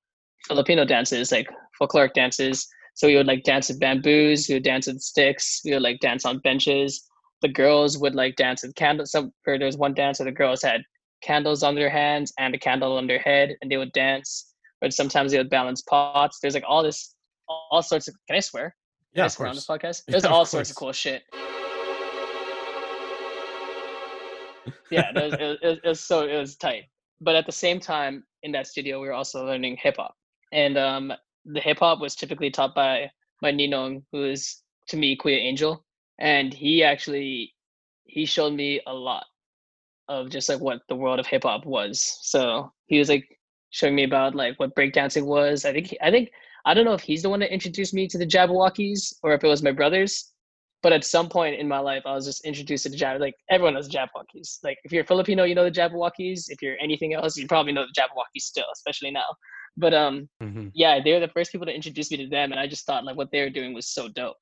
Filipino 0.46 0.84
dances, 0.84 1.32
like 1.32 1.48
folkloric 1.80 2.12
dances. 2.14 2.66
So 2.94 3.06
we 3.06 3.16
would 3.16 3.26
like 3.26 3.44
dance 3.44 3.68
with 3.68 3.78
bamboos, 3.80 4.48
we 4.48 4.54
would 4.56 4.64
dance 4.64 4.86
with 4.86 5.00
sticks, 5.00 5.60
we 5.64 5.72
would 5.72 5.82
like 5.82 6.00
dance 6.00 6.24
on 6.24 6.38
benches. 6.40 7.04
The 7.42 7.48
girls 7.48 7.96
would 7.98 8.14
like 8.16 8.34
dance 8.36 8.62
with 8.62 8.74
candles. 8.74 9.12
Some 9.12 9.32
or 9.46 9.58
there 9.58 9.66
was 9.66 9.76
one 9.76 9.94
dance 9.94 10.18
where 10.18 10.24
the 10.24 10.32
girls 10.32 10.60
had 10.62 10.82
candles 11.22 11.62
on 11.62 11.74
their 11.76 11.90
hands 11.90 12.32
and 12.38 12.54
a 12.54 12.58
candle 12.58 12.96
on 12.96 13.06
their 13.06 13.20
head, 13.20 13.54
and 13.62 13.70
they 13.70 13.76
would 13.76 13.92
dance. 13.92 14.52
Or 14.82 14.90
sometimes 14.90 15.30
they 15.32 15.38
would 15.38 15.50
balance 15.50 15.82
pots. 15.82 16.38
There's 16.40 16.54
like 16.54 16.64
all 16.66 16.82
this, 16.82 17.14
all 17.48 17.82
sorts 17.82 18.08
of. 18.08 18.14
Can 18.26 18.36
I 18.36 18.40
swear? 18.40 18.74
Can 19.14 19.18
Yeah, 19.18 19.22
I 19.22 19.26
of 19.26 19.32
swear 19.32 19.48
on 19.48 19.54
this 19.54 19.66
podcast. 19.66 20.02
Yeah, 20.08 20.12
There's 20.12 20.24
of 20.24 20.32
all 20.32 20.44
sorts 20.44 20.70
of 20.70 20.76
cool 20.76 20.92
shit. 20.92 21.22
yeah, 24.90 25.10
it, 25.14 25.14
was, 25.14 25.32
it 25.34 25.40
was- 25.62 25.78
it 25.84 25.88
was 25.88 26.00
so 26.00 26.26
it 26.26 26.36
was 26.38 26.56
tight. 26.56 26.84
But 27.20 27.34
at 27.36 27.46
the 27.46 27.52
same 27.52 27.80
time, 27.80 28.24
in 28.42 28.52
that 28.52 28.66
studio, 28.68 29.00
we 29.00 29.08
were 29.08 29.14
also 29.14 29.44
learning 29.44 29.76
hip 29.82 29.96
hop, 29.98 30.14
and 30.52 30.78
um, 30.78 31.12
the 31.44 31.60
hip 31.60 31.78
hop 31.78 32.00
was 32.00 32.14
typically 32.14 32.50
taught 32.50 32.74
by 32.74 33.10
my 33.42 33.52
ninong, 33.52 34.02
who 34.12 34.24
is 34.24 34.62
to 34.88 34.96
me 34.96 35.16
Kuya 35.16 35.36
Angel, 35.36 35.84
and 36.18 36.52
he 36.52 36.82
actually 36.82 37.54
he 38.04 38.24
showed 38.24 38.54
me 38.54 38.80
a 38.86 38.92
lot 38.92 39.26
of 40.08 40.30
just 40.30 40.48
like 40.48 40.60
what 40.60 40.80
the 40.88 40.96
world 40.96 41.20
of 41.20 41.26
hip 41.26 41.42
hop 41.44 41.66
was. 41.66 42.18
So 42.22 42.72
he 42.86 42.98
was 42.98 43.08
like 43.08 43.38
showing 43.70 43.94
me 43.94 44.04
about 44.04 44.34
like 44.34 44.58
what 44.58 44.74
breakdancing 44.74 45.26
was. 45.26 45.64
I 45.64 45.72
think 45.72 45.94
I 46.02 46.10
think 46.10 46.30
I 46.64 46.74
don't 46.74 46.84
know 46.84 46.94
if 46.94 47.02
he's 47.02 47.22
the 47.22 47.30
one 47.30 47.40
that 47.40 47.52
introduced 47.52 47.94
me 47.94 48.08
to 48.08 48.18
the 48.18 48.26
Jabbawockeez 48.26 49.14
or 49.22 49.32
if 49.32 49.44
it 49.44 49.48
was 49.48 49.62
my 49.62 49.72
brothers. 49.72 50.32
But 50.80 50.92
at 50.92 51.04
some 51.04 51.28
point 51.28 51.58
in 51.58 51.66
my 51.66 51.80
life, 51.80 52.04
I 52.06 52.14
was 52.14 52.24
just 52.24 52.44
introduced 52.44 52.84
to 52.84 52.88
the 52.88 52.96
Jab. 52.96 53.20
Like 53.20 53.34
everyone 53.50 53.74
knows 53.74 53.88
Jabbawockeez. 53.88 54.58
Like 54.62 54.78
if 54.84 54.92
you're 54.92 55.04
Filipino, 55.04 55.42
you 55.42 55.54
know 55.54 55.64
the 55.64 55.72
Jabbawockeez. 55.72 56.44
If 56.50 56.62
you're 56.62 56.76
anything 56.80 57.14
else, 57.14 57.36
you 57.36 57.48
probably 57.48 57.72
know 57.72 57.84
the 57.84 58.00
Jabbawockeez 58.00 58.42
still, 58.42 58.66
especially 58.72 59.10
now. 59.10 59.26
But 59.78 59.94
um, 59.94 60.28
Mhm. 60.42 60.72
yeah, 60.74 61.00
they 61.02 61.12
were 61.14 61.20
the 61.20 61.28
first 61.34 61.52
people 61.52 61.66
to 61.66 61.74
introduce 61.74 62.10
me 62.10 62.18
to 62.18 62.28
them, 62.28 62.52
and 62.52 62.60
I 62.60 62.66
just 62.66 62.86
thought 62.86 63.04
like 63.04 63.16
what 63.16 63.30
they 63.32 63.40
were 63.42 63.50
doing 63.50 63.74
was 63.74 63.88
so 63.88 64.08
dope, 64.08 64.36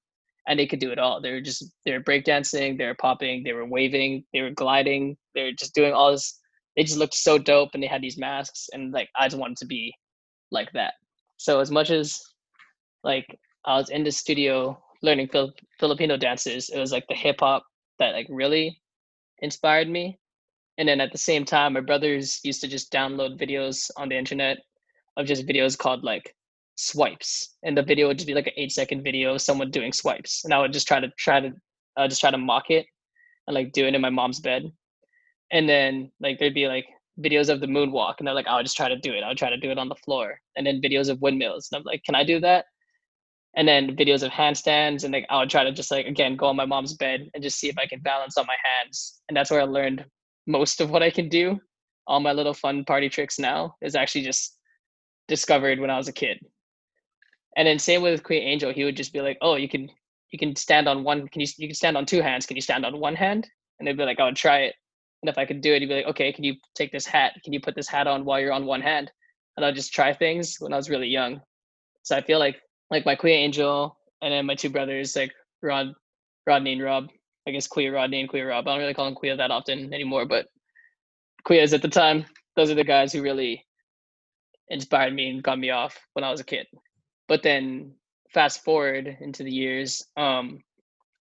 and 0.48 0.58
they 0.58 0.66
could 0.66 0.80
do 0.80 0.92
it 0.92 0.98
all. 0.98 1.20
They 1.20 1.32
were 1.32 1.42
just 1.42 1.64
they 1.84 1.92
were 1.92 2.02
breakdancing, 2.02 2.78
they 2.78 2.86
were 2.86 2.96
popping, 2.96 3.44
they 3.44 3.52
were 3.52 3.66
waving, 3.66 4.24
they 4.32 4.42
were 4.42 4.50
gliding, 4.50 5.16
they 5.34 5.44
were 5.44 5.52
just 5.52 5.74
doing 5.74 5.92
all 5.94 6.12
this. 6.12 6.40
They 6.76 6.84
just 6.84 6.98
looked 6.98 7.14
so 7.14 7.38
dope, 7.38 7.70
and 7.74 7.82
they 7.82 7.88
had 7.88 8.02
these 8.02 8.18
masks, 8.18 8.68
and 8.72 8.92
like 8.92 9.10
I 9.18 9.28
just 9.28 9.38
wanted 9.38 9.58
to 9.58 9.66
be 9.66 9.94
like 10.50 10.72
that. 10.72 10.94
So 11.38 11.60
as 11.60 11.70
much 11.70 11.90
as 11.90 12.20
like 13.04 13.26
I 13.64 13.76
was 13.76 13.90
in 13.90 14.04
the 14.04 14.12
studio 14.12 14.82
learning 15.02 15.28
Fil- 15.28 15.54
Filipino 15.80 16.16
dances, 16.16 16.70
it 16.70 16.78
was 16.78 16.92
like 16.92 17.06
the 17.08 17.14
hip 17.14 17.40
hop 17.40 17.64
that 17.98 18.14
like 18.14 18.28
really 18.30 18.80
inspired 19.40 19.88
me. 19.88 20.18
And 20.78 20.88
then 20.88 21.00
at 21.00 21.12
the 21.12 21.18
same 21.18 21.44
time, 21.44 21.74
my 21.74 21.80
brothers 21.80 22.40
used 22.44 22.60
to 22.62 22.68
just 22.68 22.92
download 22.92 23.38
videos 23.38 23.90
on 23.96 24.08
the 24.08 24.16
internet 24.18 24.58
of 25.16 25.26
just 25.26 25.46
videos 25.46 25.76
called 25.76 26.04
like 26.04 26.34
swipes, 26.76 27.56
and 27.62 27.76
the 27.76 27.82
video 27.82 28.08
would 28.08 28.18
just 28.18 28.26
be 28.26 28.34
like 28.34 28.46
an 28.46 28.52
eight 28.56 28.72
second 28.72 29.02
video 29.02 29.34
of 29.34 29.40
someone 29.40 29.70
doing 29.70 29.92
swipes, 29.92 30.44
and 30.44 30.52
I 30.52 30.58
would 30.60 30.72
just 30.72 30.86
try 30.86 31.00
to 31.00 31.08
try 31.18 31.40
to 31.40 31.52
uh, 31.96 32.08
just 32.08 32.20
try 32.20 32.30
to 32.30 32.38
mock 32.38 32.70
it 32.70 32.86
and 33.46 33.54
like 33.54 33.72
do 33.72 33.86
it 33.86 33.94
in 33.94 34.00
my 34.00 34.10
mom's 34.10 34.40
bed, 34.40 34.64
and 35.52 35.68
then 35.68 36.10
like 36.20 36.38
there'd 36.38 36.54
be 36.54 36.68
like 36.68 36.86
videos 37.24 37.48
of 37.48 37.60
the 37.60 37.66
moonwalk, 37.66 38.16
and 38.18 38.26
they're 38.26 38.34
like 38.34 38.46
I 38.46 38.56
would 38.56 38.66
just 38.66 38.76
try 38.76 38.88
to 38.88 38.98
do 38.98 39.12
it, 39.12 39.22
I 39.22 39.28
would 39.28 39.38
try 39.38 39.50
to 39.50 39.56
do 39.56 39.70
it 39.70 39.78
on 39.78 39.88
the 39.88 39.94
floor, 40.04 40.38
and 40.56 40.66
then 40.66 40.82
videos 40.82 41.08
of 41.08 41.20
windmills, 41.22 41.68
and 41.70 41.78
I'm 41.78 41.84
like, 41.84 42.02
can 42.04 42.14
I 42.14 42.24
do 42.24 42.40
that? 42.40 42.66
And 43.56 43.66
then 43.66 43.96
videos 43.96 44.22
of 44.22 44.30
handstands, 44.30 45.04
and 45.04 45.14
like 45.14 45.26
I 45.30 45.38
would 45.38 45.48
try 45.48 45.64
to 45.64 45.72
just 45.72 45.90
like 45.90 46.06
again 46.06 46.36
go 46.36 46.46
on 46.46 46.56
my 46.56 46.66
mom's 46.66 46.92
bed 46.94 47.30
and 47.32 47.42
just 47.42 47.58
see 47.58 47.68
if 47.68 47.78
I 47.78 47.86
can 47.86 48.00
balance 48.00 48.36
on 48.36 48.46
my 48.46 48.56
hands, 48.62 49.22
and 49.28 49.36
that's 49.36 49.50
where 49.50 49.62
I 49.62 49.64
learned 49.64 50.04
most 50.46 50.82
of 50.82 50.90
what 50.90 51.02
I 51.02 51.10
can 51.10 51.30
do. 51.30 51.58
All 52.06 52.20
my 52.20 52.32
little 52.32 52.54
fun 52.54 52.84
party 52.84 53.08
tricks 53.08 53.38
now 53.38 53.74
is 53.80 53.96
actually 53.96 54.22
just 54.22 54.55
discovered 55.28 55.80
when 55.80 55.90
I 55.90 55.96
was 55.96 56.08
a 56.08 56.12
kid. 56.12 56.38
And 57.56 57.66
then 57.66 57.78
same 57.78 58.02
with 58.02 58.22
Kuya 58.22 58.40
Angel, 58.40 58.72
he 58.72 58.84
would 58.84 58.96
just 58.96 59.12
be 59.12 59.20
like, 59.20 59.38
"Oh, 59.40 59.56
you 59.56 59.68
can 59.68 59.88
you 60.30 60.38
can 60.38 60.54
stand 60.56 60.88
on 60.88 61.04
one. 61.04 61.28
Can 61.28 61.40
you 61.40 61.46
you 61.56 61.68
can 61.68 61.74
stand 61.74 61.96
on 61.96 62.06
two 62.06 62.20
hands? 62.20 62.46
Can 62.46 62.56
you 62.56 62.62
stand 62.62 62.84
on 62.84 63.00
one 63.00 63.14
hand?" 63.14 63.48
And 63.78 63.86
they'd 63.86 63.96
be 63.96 64.04
like, 64.04 64.20
"I 64.20 64.24
would 64.24 64.36
try 64.36 64.60
it." 64.60 64.74
And 65.22 65.30
if 65.30 65.38
I 65.38 65.46
could 65.46 65.60
do 65.62 65.74
it, 65.74 65.80
he'd 65.80 65.88
be 65.88 65.94
like, 65.94 66.06
"Okay, 66.06 66.32
can 66.32 66.44
you 66.44 66.56
take 66.74 66.92
this 66.92 67.06
hat? 67.06 67.32
Can 67.44 67.52
you 67.52 67.60
put 67.60 67.74
this 67.74 67.88
hat 67.88 68.06
on 68.06 68.24
while 68.24 68.40
you're 68.40 68.52
on 68.52 68.66
one 68.66 68.82
hand?" 68.82 69.10
And 69.56 69.64
I'd 69.64 69.74
just 69.74 69.92
try 69.92 70.12
things 70.12 70.56
when 70.60 70.72
I 70.72 70.76
was 70.76 70.90
really 70.90 71.08
young. 71.08 71.40
So 72.02 72.16
I 72.16 72.20
feel 72.20 72.38
like 72.38 72.60
like 72.90 73.06
my 73.06 73.16
Kuya 73.16 73.32
Angel 73.32 73.98
and 74.22 74.32
then 74.32 74.46
my 74.46 74.54
two 74.54 74.70
brothers, 74.70 75.16
like 75.16 75.32
Rod, 75.62 75.94
Rodney 76.46 76.74
and 76.74 76.82
Rob. 76.82 77.10
I 77.48 77.52
guess 77.52 77.68
Kuya 77.68 77.92
Rodney 77.92 78.20
and 78.20 78.28
Kuya 78.28 78.48
Rob. 78.48 78.66
I 78.66 78.72
don't 78.72 78.80
really 78.80 78.94
call 78.94 79.06
them 79.06 79.14
Kuya 79.14 79.36
that 79.36 79.50
often 79.50 79.92
anymore, 79.94 80.26
but 80.26 80.46
Kuyas 81.46 81.72
at 81.72 81.82
the 81.82 81.88
time. 81.88 82.26
Those 82.56 82.70
are 82.70 82.74
the 82.74 82.84
guys 82.84 83.12
who 83.12 83.22
really 83.22 83.65
inspired 84.68 85.14
me 85.14 85.30
and 85.30 85.42
got 85.42 85.58
me 85.58 85.70
off 85.70 85.98
when 86.14 86.24
I 86.24 86.30
was 86.30 86.40
a 86.40 86.44
kid. 86.44 86.66
But 87.28 87.42
then 87.42 87.92
fast 88.32 88.64
forward 88.64 89.16
into 89.20 89.42
the 89.42 89.52
years, 89.52 90.04
um, 90.16 90.62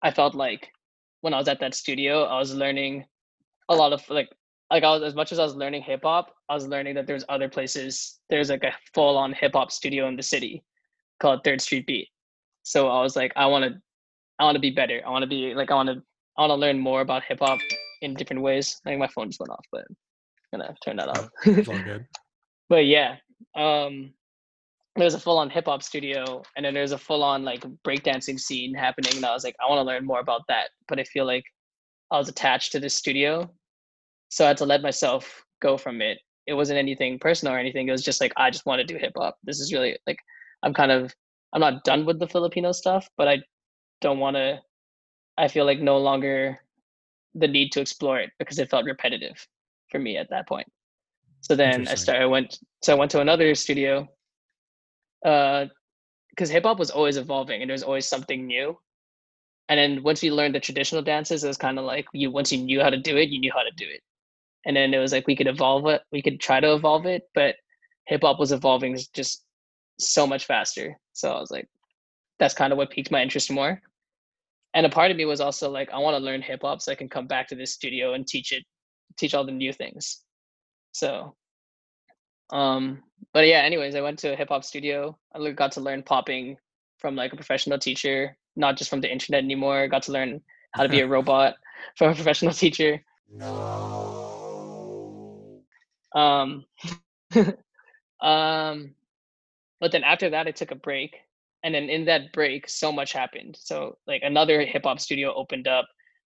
I 0.02 0.12
felt 0.12 0.36
like 0.36 0.70
when 1.22 1.34
I 1.34 1.38
was 1.38 1.48
at 1.48 1.60
that 1.62 1.76
studio, 1.76 2.24
I 2.24 2.38
was 2.40 2.54
learning 2.54 3.06
a 3.70 3.76
lot 3.76 3.94
of 3.94 4.08
like 4.10 4.30
like 4.70 4.84
I 4.84 4.90
was 4.90 5.04
as 5.04 5.16
much 5.16 5.32
as 5.32 5.40
I 5.40 5.44
was 5.44 5.56
learning 5.56 5.84
hip 5.84 6.02
hop, 6.04 6.34
I 6.50 6.56
was 6.56 6.68
learning 6.68 6.96
that 6.96 7.08
there's 7.08 7.24
other 7.30 7.48
places. 7.48 8.20
There's 8.30 8.50
like 8.50 8.64
a 8.64 8.74
full 8.94 9.18
on 9.18 9.34
hip 9.34 9.54
hop 9.54 9.72
studio 9.72 10.08
in 10.08 10.16
the 10.16 10.24
city 10.24 10.64
called 11.22 11.44
Third 11.44 11.62
Street 11.62 11.86
Beat. 11.86 12.10
So 12.64 12.88
I 12.88 13.02
was 13.02 13.16
like, 13.16 13.32
I 13.36 13.46
want 13.46 13.66
to, 13.66 13.80
I 14.40 14.44
want 14.44 14.56
to 14.56 14.62
be 14.62 14.72
better. 14.72 15.02
I 15.06 15.10
want 15.10 15.24
to 15.24 15.28
be 15.28 15.54
like, 15.54 15.70
I 15.70 15.76
want 15.76 15.90
to, 15.90 16.02
I 16.38 16.42
want 16.42 16.52
to 16.52 16.56
learn 16.56 16.80
more 16.80 17.02
about 17.02 17.24
hip 17.24 17.40
hop 17.40 17.60
in 18.02 18.16
different 18.16 18.42
ways. 18.42 18.82
I 18.86 18.90
think 18.90 19.00
my 19.00 19.08
phone 19.08 19.30
just 19.30 19.40
went 19.40 19.52
off, 19.52 19.66
but 19.72 19.86
I'm 20.54 20.60
gonna 20.60 20.76
turn 20.84 20.98
that 20.98 21.10
off. 21.10 21.30
It's 21.46 21.68
all 21.68 21.84
good. 21.84 22.06
but 22.70 22.86
yeah 22.86 23.18
um 23.56 24.14
there's 24.96 25.16
a 25.16 25.20
full-on 25.20 25.50
hip-hop 25.50 25.82
studio 25.82 26.44
and 26.56 26.66
then 26.66 26.74
there's 26.74 26.92
a 26.92 26.98
full-on 26.98 27.44
like 27.44 27.66
breakdancing 27.86 28.40
scene 28.40 28.74
happening 28.74 29.16
and 29.16 29.26
i 29.26 29.34
was 29.34 29.44
like 29.44 29.56
i 29.62 29.70
want 29.70 29.80
to 29.80 29.84
learn 29.84 30.06
more 30.06 30.20
about 30.20 30.42
that 30.48 30.70
but 30.88 31.00
i 31.00 31.04
feel 31.04 31.26
like 31.26 31.44
i 32.12 32.18
was 32.18 32.30
attached 32.30 32.72
to 32.72 32.80
this 32.80 32.96
studio 32.96 33.50
so 34.30 34.46
i 34.46 34.50
had 34.50 34.58
to 34.58 34.66
let 34.66 34.82
myself 34.82 35.44
go 35.62 35.78
from 35.78 36.02
it. 36.02 36.20
It 36.46 36.56
wasn't 36.56 36.78
anything 36.78 37.20
personal 37.20 37.54
or 37.54 37.58
anything 37.58 37.88
it 37.88 37.92
was 37.92 38.04
just 38.04 38.20
like 38.20 38.34
i 38.36 38.50
just 38.50 38.66
want 38.66 38.80
to 38.80 38.86
do 38.86 38.98
hip-hop 38.98 39.38
this 39.44 39.60
is 39.60 39.72
really 39.72 39.98
like 40.06 40.18
i'm 40.62 40.74
kind 40.74 40.92
of 40.92 41.14
i'm 41.54 41.62
not 41.62 41.84
done 41.86 42.06
with 42.06 42.20
the 42.20 42.28
filipino 42.28 42.74
stuff 42.74 43.08
but 43.18 43.30
i 43.30 43.38
don't 44.02 44.20
want 44.20 44.36
to 44.36 44.60
i 45.38 45.48
feel 45.48 45.66
like 45.66 45.80
no 45.80 45.98
longer 45.98 46.60
the 47.36 47.48
need 47.48 47.72
to 47.72 47.80
explore 47.80 48.20
it 48.20 48.30
because 48.40 48.60
it 48.60 48.70
felt 48.70 48.86
repetitive 48.86 49.48
for 49.90 50.00
me 50.00 50.18
at 50.18 50.30
that 50.30 50.48
point 50.48 50.68
so 51.44 51.58
then 51.58 51.88
I 51.90 51.96
started. 51.96 52.22
I 52.22 52.26
went. 52.26 52.58
So 52.82 52.94
I 52.94 52.96
went 52.96 53.12
to 53.12 53.20
another 53.20 53.54
studio. 53.54 54.08
Uh, 55.26 55.66
because 56.30 56.50
hip 56.50 56.64
hop 56.64 56.80
was 56.80 56.90
always 56.90 57.18
evolving, 57.18 57.62
and 57.62 57.70
there 57.70 57.76
was 57.76 57.84
always 57.84 58.08
something 58.08 58.48
new. 58.48 58.80
And 59.70 59.78
then 59.78 60.04
once 60.04 60.24
you 60.24 60.34
learned 60.34 60.56
the 60.56 60.60
traditional 60.60 61.02
dances, 61.02 61.44
it 61.44 61.48
was 61.48 61.58
kind 61.58 61.78
of 61.78 61.86
like 61.86 62.06
you. 62.14 62.32
Once 62.32 62.52
you 62.52 62.58
knew 62.58 62.82
how 62.82 62.90
to 62.90 62.98
do 62.98 63.18
it, 63.18 63.30
you 63.30 63.40
knew 63.40 63.52
how 63.54 63.62
to 63.62 63.72
do 63.76 63.86
it. 63.86 64.02
And 64.66 64.76
then 64.76 64.94
it 64.94 65.00
was 65.00 65.12
like 65.12 65.28
we 65.28 65.36
could 65.36 65.48
evolve 65.48 65.86
it. 65.88 66.02
We 66.12 66.22
could 66.22 66.40
try 66.40 66.60
to 66.62 66.74
evolve 66.74 67.06
it, 67.06 67.24
but 67.36 67.56
hip 68.08 68.22
hop 68.24 68.40
was 68.40 68.54
evolving 68.54 68.98
just 69.14 69.44
so 70.00 70.26
much 70.26 70.46
faster. 70.46 70.98
So 71.12 71.30
I 71.30 71.40
was 71.40 71.52
like, 71.52 71.68
that's 72.40 72.54
kind 72.54 72.72
of 72.72 72.78
what 72.78 72.90
piqued 72.90 73.12
my 73.12 73.22
interest 73.22 73.52
more. 73.52 73.82
And 74.74 74.86
a 74.86 74.90
part 74.90 75.12
of 75.12 75.18
me 75.18 75.26
was 75.26 75.42
also 75.42 75.70
like, 75.70 75.92
I 75.92 76.00
want 76.00 76.16
to 76.18 76.24
learn 76.24 76.42
hip 76.42 76.62
hop 76.64 76.82
so 76.82 76.92
I 76.92 76.96
can 76.96 77.10
come 77.10 77.28
back 77.28 77.48
to 77.50 77.56
this 77.56 77.74
studio 77.74 78.14
and 78.14 78.26
teach 78.26 78.54
it, 78.54 78.64
teach 79.18 79.34
all 79.34 79.46
the 79.46 79.52
new 79.52 79.72
things. 79.72 80.22
So, 80.94 81.36
um, 82.52 83.04
but 83.34 83.48
yeah, 83.48 83.62
anyways, 83.62 83.96
I 83.96 84.02
went 84.02 84.20
to 84.20 84.34
a 84.34 84.36
hip 84.36 84.50
hop 84.50 84.64
studio. 84.64 85.18
I 85.34 85.52
got 85.52 85.72
to 85.74 85.82
learn 85.82 86.04
popping 86.04 86.58
from 87.00 87.16
like 87.16 87.34
a 87.34 87.36
professional 87.36 87.80
teacher, 87.80 88.38
not 88.56 88.78
just 88.78 88.90
from 88.90 89.02
the 89.02 89.12
internet 89.12 89.44
anymore. 89.44 89.88
Got 89.88 90.04
to 90.04 90.12
learn 90.12 90.42
how 90.72 90.84
to 90.84 90.90
be 90.90 91.02
a 91.02 91.08
robot 91.16 91.56
from 91.98 92.12
a 92.12 92.16
professional 92.16 92.54
teacher. 92.54 93.04
No. 93.32 93.74
Um, 96.16 96.66
um, 98.22 98.94
but 99.82 99.92
then 99.92 100.04
after 100.04 100.30
that, 100.30 100.48
I 100.48 100.52
took 100.52 100.70
a 100.70 100.76
break, 100.76 101.16
and 101.64 101.74
then 101.74 101.90
in 101.90 102.06
that 102.06 102.32
break, 102.34 102.70
so 102.70 102.92
much 102.92 103.14
happened. 103.14 103.58
So 103.60 103.98
like 104.06 104.22
another 104.24 104.62
hip 104.62 104.84
hop 104.84 105.00
studio 105.00 105.34
opened 105.34 105.68
up, 105.68 105.88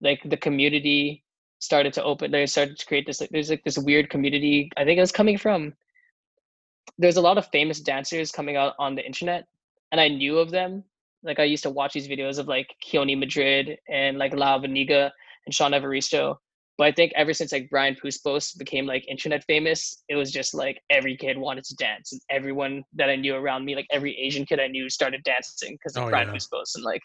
like 0.01 0.23
the 0.25 0.39
community 0.39 1.26
started 1.59 1.93
to 1.95 2.05
open. 2.05 2.31
They 2.31 2.47
started 2.47 2.79
to 2.79 2.87
create 2.87 3.07
this. 3.07 3.21
Like, 3.21 3.31
there's 3.31 3.51
like 3.51 3.65
this 3.65 3.79
weird 3.79 4.11
community. 4.11 4.71
I 4.77 4.85
think 4.85 4.99
it 4.99 5.03
was 5.03 5.13
coming 5.13 5.39
from. 5.39 5.75
There's 6.99 7.17
a 7.17 7.23
lot 7.23 7.39
of 7.39 7.47
famous 7.49 7.81
dancers 7.81 8.33
coming 8.33 8.57
out 8.57 8.75
on 8.79 8.95
the 8.95 9.05
internet, 9.05 9.47
and 9.93 10.01
I 10.01 10.09
knew 10.09 10.39
of 10.39 10.51
them. 10.51 10.85
Like 11.23 11.41
I 11.41 11.45
used 11.45 11.65
to 11.65 11.71
watch 11.71 11.93
these 11.93 12.09
videos 12.09 12.39
of 12.39 12.47
like 12.47 12.69
Keone 12.85 13.19
Madrid 13.19 13.79
and 13.89 14.19
like 14.19 14.35
La 14.35 14.59
Vaniga 14.59 15.11
and 15.47 15.55
Sean 15.55 15.73
Evaristo 15.73 16.37
but 16.79 16.87
I 16.87 16.93
think 16.93 17.13
ever 17.17 17.33
since 17.33 17.53
like 17.53 17.71
Brian 17.71 17.97
Puspos 17.97 18.57
became 18.59 18.87
like 18.87 19.09
internet 19.09 19.45
famous, 19.45 20.03
it 20.09 20.17
was 20.17 20.31
just 20.31 20.53
like 20.55 20.83
every 20.91 21.17
kid 21.17 21.39
wanted 21.39 21.65
to 21.65 21.77
dance, 21.77 22.13
and 22.13 22.21
everyone 22.31 22.85
that 22.95 23.09
I 23.09 23.17
knew 23.17 23.35
around 23.35 23.65
me, 23.65 23.75
like 23.75 23.87
every 23.91 24.17
Asian 24.19 24.45
kid 24.45 24.61
I 24.61 24.69
knew, 24.69 24.91
started 24.91 25.23
dancing 25.25 25.75
because 25.75 25.97
of 25.97 26.05
oh, 26.05 26.11
Brian 26.11 26.29
yeah. 26.29 26.35
Puspos 26.35 26.75
and 26.75 26.85
like 26.85 27.01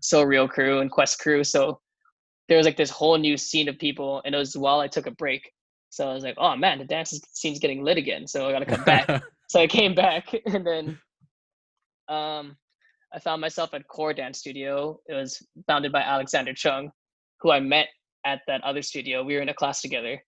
So 0.00 0.22
Real 0.22 0.48
Crew 0.48 0.80
and 0.80 0.90
Quest 0.90 1.20
Crew. 1.20 1.44
So 1.44 1.80
there 2.52 2.58
was 2.58 2.66
like 2.66 2.76
this 2.76 2.90
whole 2.90 3.16
new 3.16 3.38
scene 3.38 3.66
of 3.66 3.78
people, 3.78 4.20
and 4.26 4.34
it 4.34 4.38
was 4.38 4.54
while 4.58 4.80
I 4.80 4.86
took 4.86 5.06
a 5.06 5.10
break. 5.10 5.50
So 5.88 6.06
I 6.06 6.12
was 6.12 6.22
like, 6.22 6.34
oh 6.36 6.54
man, 6.54 6.78
the 6.78 6.84
dance 6.84 7.18
scene's 7.32 7.58
getting 7.58 7.82
lit 7.82 7.96
again. 7.96 8.26
So 8.26 8.46
I 8.46 8.52
gotta 8.52 8.66
come 8.66 8.84
back. 8.84 9.22
so 9.48 9.58
I 9.58 9.66
came 9.66 9.94
back, 9.94 10.34
and 10.46 10.66
then 10.66 10.98
um, 12.08 12.58
I 13.10 13.20
found 13.24 13.40
myself 13.40 13.72
at 13.72 13.88
Kore 13.88 14.12
Dance 14.12 14.38
Studio. 14.38 15.00
It 15.06 15.14
was 15.14 15.42
founded 15.66 15.92
by 15.92 16.02
Alexander 16.02 16.52
Chung, 16.52 16.92
who 17.40 17.50
I 17.50 17.58
met 17.58 17.88
at 18.26 18.42
that 18.48 18.62
other 18.64 18.82
studio. 18.82 19.24
We 19.24 19.34
were 19.34 19.40
in 19.40 19.48
a 19.48 19.54
class 19.54 19.80
together. 19.80 20.22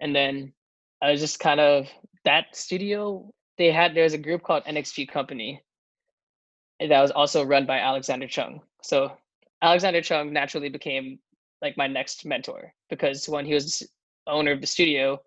And 0.00 0.12
then 0.16 0.52
I 1.00 1.12
was 1.12 1.20
just 1.20 1.38
kind 1.38 1.60
of 1.60 1.86
that 2.24 2.56
studio, 2.56 3.30
they 3.56 3.70
had 3.70 3.94
there's 3.94 4.14
a 4.14 4.18
group 4.18 4.42
called 4.42 4.64
NXG 4.64 5.08
Company 5.08 5.62
that 6.80 7.00
was 7.00 7.12
also 7.12 7.44
run 7.44 7.66
by 7.66 7.78
Alexander 7.78 8.26
Chung. 8.26 8.62
So 8.82 9.12
Alexander 9.62 10.02
Chung 10.02 10.32
naturally 10.32 10.70
became 10.70 11.20
like 11.62 11.76
my 11.76 11.86
next 11.86 12.24
mentor 12.24 12.72
because 12.90 13.28
when 13.28 13.44
he 13.44 13.54
was 13.54 13.82
owner 14.26 14.52
of 14.52 14.60
the 14.60 14.66
studio, 14.66 15.18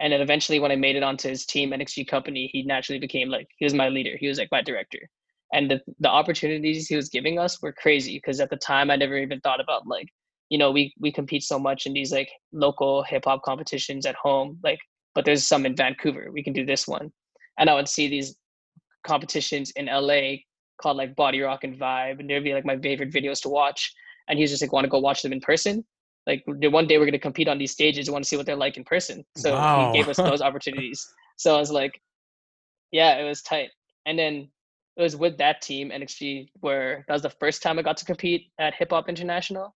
and 0.00 0.12
then 0.12 0.20
eventually 0.20 0.60
when 0.60 0.72
I 0.72 0.76
made 0.76 0.96
it 0.96 1.02
onto 1.02 1.28
his 1.28 1.44
team, 1.44 1.70
NXG 1.70 2.06
Company, 2.06 2.48
he 2.52 2.62
naturally 2.62 3.00
became 3.00 3.28
like 3.28 3.48
he 3.58 3.64
was 3.64 3.74
my 3.74 3.88
leader. 3.88 4.16
He 4.18 4.28
was 4.28 4.38
like 4.38 4.48
my 4.52 4.62
director. 4.62 5.08
And 5.52 5.70
the, 5.70 5.80
the 5.98 6.10
opportunities 6.10 6.88
he 6.88 6.96
was 6.96 7.08
giving 7.08 7.38
us 7.38 7.60
were 7.62 7.72
crazy 7.72 8.16
because 8.16 8.40
at 8.40 8.50
the 8.50 8.56
time 8.56 8.90
I 8.90 8.96
never 8.96 9.16
even 9.18 9.40
thought 9.40 9.60
about 9.60 9.86
like 9.86 10.08
you 10.48 10.58
know 10.58 10.70
we 10.70 10.94
we 10.98 11.12
compete 11.12 11.42
so 11.42 11.58
much 11.58 11.86
in 11.86 11.92
these 11.92 12.12
like 12.12 12.30
local 12.52 13.02
hip 13.02 13.24
hop 13.24 13.42
competitions 13.42 14.06
at 14.06 14.14
home 14.14 14.58
like 14.62 14.78
but 15.14 15.24
there's 15.24 15.46
some 15.46 15.66
in 15.66 15.76
Vancouver 15.76 16.30
we 16.32 16.42
can 16.42 16.52
do 16.52 16.64
this 16.64 16.86
one 16.86 17.10
and 17.58 17.68
I 17.68 17.74
would 17.74 17.88
see 17.88 18.08
these 18.08 18.36
competitions 19.06 19.70
in 19.72 19.86
LA 19.86 20.36
called 20.80 20.96
like 20.96 21.16
Body 21.16 21.40
Rock 21.40 21.64
and 21.64 21.78
Vibe 21.78 22.20
and 22.20 22.28
there'd 22.28 22.44
be 22.44 22.54
like 22.54 22.64
my 22.64 22.78
favorite 22.78 23.12
videos 23.12 23.42
to 23.42 23.48
watch 23.48 23.92
and 24.28 24.38
he's 24.38 24.50
just 24.50 24.62
like 24.62 24.72
want 24.72 24.84
to 24.84 24.90
go 24.90 24.98
watch 24.98 25.22
them 25.22 25.32
in 25.32 25.40
person? 25.40 25.84
Like 26.28 26.44
one 26.46 26.86
day 26.86 26.98
we're 26.98 27.04
going 27.04 27.12
to 27.12 27.18
compete 27.18 27.48
on 27.48 27.56
these 27.56 27.72
stages 27.72 28.08
I 28.08 28.12
want 28.12 28.22
to 28.22 28.28
see 28.28 28.36
what 28.36 28.44
they're 28.44 28.54
like 28.54 28.76
in 28.76 28.84
person. 28.84 29.24
So 29.36 29.54
wow. 29.54 29.90
he 29.90 29.98
gave 29.98 30.08
us 30.08 30.18
those 30.18 30.42
opportunities. 30.48 31.06
So 31.36 31.56
I 31.56 31.58
was 31.58 31.70
like 31.70 32.00
yeah 32.92 33.18
it 33.18 33.24
was 33.24 33.42
tight. 33.42 33.70
And 34.06 34.18
then 34.18 34.50
it 34.96 35.02
was 35.02 35.16
with 35.16 35.38
that 35.38 35.62
team 35.62 35.90
NXG 35.90 36.48
where 36.60 37.04
that 37.08 37.14
was 37.14 37.22
the 37.22 37.30
first 37.30 37.62
time 37.62 37.78
I 37.78 37.82
got 37.82 37.96
to 37.98 38.04
compete 38.04 38.50
at 38.58 38.74
Hip 38.74 38.90
Hop 38.90 39.08
International. 39.08 39.74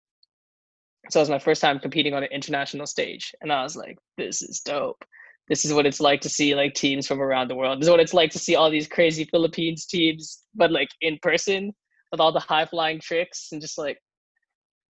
So 1.11 1.21
it 1.21 1.23
was 1.23 1.31
my 1.31 1.39
first 1.39 1.61
time 1.61 1.79
competing 1.79 2.15
on 2.15 2.23
an 2.23 2.31
international 2.33 2.87
stage 2.87 3.35
and 3.41 3.53
i 3.53 3.63
was 3.63 3.77
like 3.77 3.99
this 4.17 4.43
is 4.43 4.61
dope. 4.61 5.05
This 5.49 5.65
is 5.65 5.73
what 5.73 5.87
it's 5.87 6.01
like 6.01 6.21
to 6.23 6.29
see 6.29 6.55
like 6.55 6.75
teams 6.75 7.07
from 7.07 7.23
around 7.23 7.49
the 7.49 7.55
world. 7.55 7.81
This 7.81 7.87
is 7.87 7.91
what 7.91 8.01
it's 8.01 8.15
like 8.15 8.31
to 8.33 8.39
see 8.39 8.55
all 8.55 8.71
these 8.71 8.89
crazy 8.89 9.25
philippines 9.25 9.85
teams 9.85 10.45
but 10.55 10.73
like 10.73 10.89
in 11.03 11.19
person 11.21 11.75
with 12.11 12.21
all 12.21 12.33
the 12.33 12.41
high 12.41 12.65
flying 12.65 13.01
tricks 13.01 13.49
and 13.53 13.61
just 13.61 13.77
like 13.77 13.99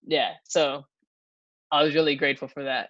yeah 0.09 0.33
so 0.45 0.85
i 1.71 1.83
was 1.83 1.95
really 1.95 2.17
grateful 2.17 2.49
for 2.49 2.65
that 2.65 2.89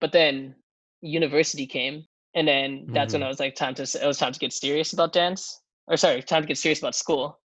but 0.00 0.12
then 0.12 0.54
university 1.00 1.66
came 1.66 2.04
and 2.34 2.46
then 2.46 2.84
that's 2.88 3.14
mm-hmm. 3.14 3.20
when 3.20 3.26
i 3.26 3.28
was 3.28 3.40
like 3.40 3.54
time 3.54 3.74
to 3.74 3.82
it 3.82 4.06
was 4.06 4.18
time 4.18 4.32
to 4.32 4.38
get 4.38 4.52
serious 4.52 4.92
about 4.92 5.12
dance 5.12 5.62
or 5.86 5.96
sorry 5.96 6.22
time 6.22 6.42
to 6.42 6.48
get 6.48 6.58
serious 6.58 6.80
about 6.80 6.94
school 6.94 7.40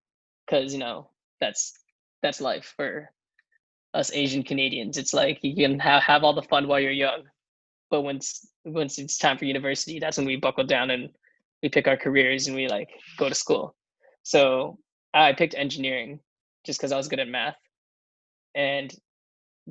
because 0.45 0.73
you 0.73 0.79
know 0.79 1.09
that's 1.39 1.73
that's 2.21 2.41
life 2.41 2.73
for 2.75 3.09
us 3.93 4.11
Asian 4.13 4.43
Canadians. 4.43 4.97
It's 4.97 5.13
like 5.13 5.39
you 5.41 5.55
can 5.55 5.79
have, 5.79 6.03
have 6.03 6.23
all 6.23 6.33
the 6.33 6.41
fun 6.43 6.67
while 6.67 6.79
you're 6.79 6.91
young, 6.91 7.23
but 7.89 8.01
once 8.01 8.47
once 8.65 8.99
it's 8.99 9.17
time 9.17 9.37
for 9.37 9.45
university, 9.45 9.99
that's 9.99 10.17
when 10.17 10.25
we 10.25 10.35
buckle 10.35 10.65
down 10.65 10.91
and 10.91 11.09
we 11.63 11.69
pick 11.69 11.87
our 11.87 11.97
careers 11.97 12.47
and 12.47 12.55
we 12.55 12.67
like 12.67 12.89
go 13.17 13.29
to 13.29 13.35
school. 13.35 13.75
So 14.23 14.77
I 15.13 15.33
picked 15.33 15.55
engineering 15.55 16.19
just 16.65 16.79
because 16.79 16.91
I 16.91 16.97
was 16.97 17.07
good 17.07 17.19
at 17.19 17.27
math, 17.27 17.57
and 18.57 18.93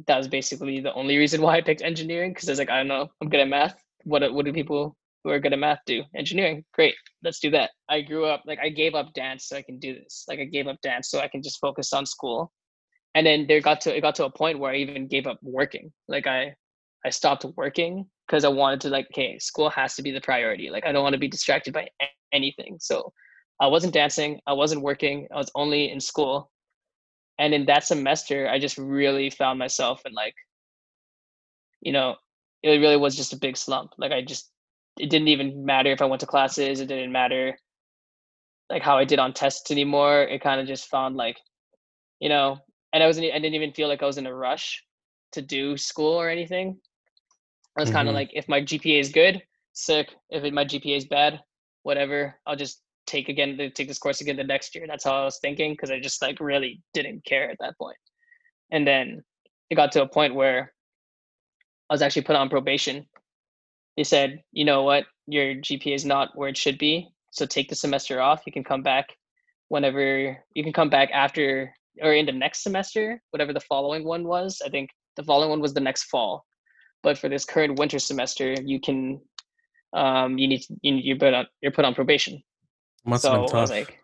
that 0.06 0.16
was 0.16 0.28
basically 0.28 0.80
the 0.80 0.94
only 0.94 1.16
reason 1.18 1.42
why 1.42 1.56
I 1.56 1.60
picked 1.60 1.82
engineering 1.82 2.32
because 2.32 2.48
I 2.48 2.52
was 2.52 2.58
like, 2.58 2.70
I 2.70 2.78
don't 2.78 2.88
know, 2.88 3.08
I'm 3.20 3.28
good 3.28 3.40
at 3.40 3.48
math. 3.48 3.76
What 4.04 4.32
what 4.32 4.46
do 4.46 4.52
people 4.52 4.96
who 5.24 5.30
are 5.30 5.40
good 5.40 5.52
at 5.52 5.58
math 5.58 5.80
do? 5.84 6.04
Engineering, 6.14 6.64
great, 6.72 6.94
let's 7.22 7.40
do 7.40 7.50
that. 7.50 7.70
I 7.90 8.00
grew 8.00 8.24
up 8.24 8.42
like 8.46 8.60
I 8.62 8.70
gave 8.70 8.94
up 8.94 9.12
dance 9.12 9.48
so 9.48 9.56
I 9.56 9.62
can 9.62 9.78
do 9.78 9.94
this. 9.94 10.24
Like 10.28 10.38
I 10.38 10.44
gave 10.44 10.68
up 10.68 10.80
dance 10.82 11.10
so 11.10 11.18
I 11.20 11.28
can 11.28 11.42
just 11.42 11.60
focus 11.60 11.92
on 11.92 12.06
school 12.06 12.52
and 13.16 13.26
then 13.26 13.46
there 13.48 13.60
got 13.60 13.80
to 13.82 13.96
it 13.96 14.02
got 14.02 14.14
to 14.16 14.26
a 14.26 14.30
point 14.30 14.58
where 14.58 14.72
I 14.72 14.76
even 14.76 15.08
gave 15.08 15.26
up 15.26 15.38
working. 15.42 15.92
Like 16.06 16.26
I 16.26 16.54
I 17.04 17.10
stopped 17.10 17.44
working 17.56 18.06
because 18.26 18.44
I 18.44 18.48
wanted 18.48 18.80
to 18.82 18.90
like, 18.90 19.06
okay, 19.12 19.38
school 19.38 19.70
has 19.70 19.94
to 19.96 20.02
be 20.02 20.10
the 20.10 20.20
priority. 20.20 20.70
Like 20.70 20.86
I 20.86 20.92
don't 20.92 21.02
want 21.02 21.14
to 21.14 21.18
be 21.18 21.28
distracted 21.28 21.72
by 21.72 21.88
anything. 22.32 22.76
So 22.80 23.12
I 23.60 23.68
wasn't 23.68 23.94
dancing, 23.94 24.38
I 24.46 24.52
wasn't 24.52 24.82
working, 24.82 25.28
I 25.32 25.36
was 25.36 25.50
only 25.54 25.90
in 25.90 26.00
school. 26.00 26.50
And 27.38 27.52
in 27.52 27.66
that 27.66 27.84
semester, 27.84 28.48
I 28.48 28.58
just 28.58 28.78
really 28.78 29.30
found 29.30 29.58
myself 29.58 30.02
in 30.06 30.12
like, 30.14 30.34
you 31.80 31.92
know, 31.92 32.16
it 32.62 32.70
really 32.70 32.96
was 32.96 33.16
just 33.16 33.32
a 33.32 33.38
big 33.38 33.56
slump. 33.56 33.92
Like 33.98 34.12
I 34.12 34.22
just 34.22 34.50
it 34.98 35.10
didn't 35.10 35.28
even 35.28 35.66
matter 35.66 35.92
if 35.92 36.00
I 36.00 36.06
went 36.06 36.20
to 36.20 36.26
classes, 36.26 36.80
it 36.80 36.86
didn't 36.86 37.12
matter 37.12 37.56
like 38.70 38.82
how 38.82 38.96
I 38.98 39.04
did 39.04 39.18
on 39.18 39.32
tests 39.32 39.70
anymore. 39.70 40.22
It 40.22 40.40
kind 40.40 40.60
of 40.60 40.66
just 40.66 40.88
found 40.88 41.16
like, 41.16 41.38
you 42.20 42.28
know, 42.28 42.58
and 42.92 43.02
I 43.02 43.06
wasn't 43.06 43.26
I 43.26 43.38
didn't 43.38 43.54
even 43.54 43.72
feel 43.72 43.88
like 43.88 44.02
I 44.02 44.06
was 44.06 44.18
in 44.18 44.26
a 44.26 44.34
rush 44.34 44.82
to 45.32 45.42
do 45.42 45.76
school 45.76 46.14
or 46.14 46.28
anything. 46.28 46.78
I 47.76 47.82
was 47.82 47.88
mm-hmm. 47.88 47.96
kind 47.96 48.08
of 48.08 48.14
like 48.14 48.30
if 48.32 48.48
my 48.48 48.60
GPA 48.62 49.00
is 49.00 49.10
good, 49.10 49.42
sick. 49.72 50.14
If 50.30 50.44
it, 50.44 50.54
my 50.54 50.64
GPA 50.64 50.96
is 50.96 51.06
bad, 51.06 51.40
whatever. 51.82 52.36
I'll 52.46 52.56
just 52.56 52.80
take 53.06 53.28
again 53.28 53.56
take 53.74 53.88
this 53.88 53.98
course 53.98 54.20
again 54.20 54.36
the 54.36 54.44
next 54.44 54.74
year. 54.74 54.86
That's 54.86 55.04
how 55.04 55.14
I 55.20 55.24
was 55.24 55.38
thinking 55.38 55.72
because 55.72 55.90
I 55.90 56.00
just 56.00 56.22
like 56.22 56.40
really 56.40 56.82
didn't 56.94 57.24
care 57.24 57.48
at 57.50 57.58
that 57.60 57.78
point. 57.78 57.96
And 58.70 58.86
then 58.86 59.22
it 59.70 59.76
got 59.76 59.92
to 59.92 60.02
a 60.02 60.08
point 60.08 60.34
where 60.34 60.72
I 61.88 61.94
was 61.94 62.02
actually 62.02 62.22
put 62.22 62.36
on 62.36 62.48
probation. 62.48 63.06
They 63.96 64.04
said, 64.04 64.42
you 64.52 64.64
know 64.64 64.82
what, 64.82 65.06
your 65.26 65.54
GPA 65.54 65.94
is 65.94 66.04
not 66.04 66.36
where 66.36 66.48
it 66.48 66.56
should 66.56 66.78
be, 66.78 67.08
so 67.30 67.46
take 67.46 67.68
the 67.68 67.74
semester 67.74 68.20
off. 68.20 68.42
You 68.46 68.52
can 68.52 68.64
come 68.64 68.82
back 68.82 69.06
whenever 69.68 70.36
you 70.54 70.62
can 70.62 70.72
come 70.72 70.90
back 70.90 71.10
after 71.12 71.72
or 72.02 72.12
in 72.12 72.26
the 72.26 72.32
next 72.32 72.62
semester, 72.62 73.22
whatever 73.30 73.52
the 73.52 73.60
following 73.60 74.04
one 74.04 74.24
was. 74.24 74.60
I 74.64 74.68
think 74.68 74.90
the 75.16 75.22
following 75.22 75.50
one 75.50 75.60
was 75.60 75.74
the 75.74 75.80
next 75.80 76.04
fall. 76.04 76.44
But 77.02 77.18
for 77.18 77.28
this 77.28 77.44
current 77.44 77.78
winter 77.78 77.98
semester, 77.98 78.54
you 78.64 78.80
can 78.80 79.20
um 79.92 80.36
you 80.36 80.48
need 80.48 80.62
you 80.82 80.94
you're 80.94 81.18
put 81.18 81.32
on 81.32 81.46
you're 81.62 81.72
put 81.72 81.84
on 81.84 81.94
probation. 81.94 82.42
Must 83.06 83.22
so 83.22 83.30
have 83.30 83.40
been 83.40 83.46
tough. 83.48 83.56
I 83.56 83.60
was 83.60 83.70
like, 83.70 83.98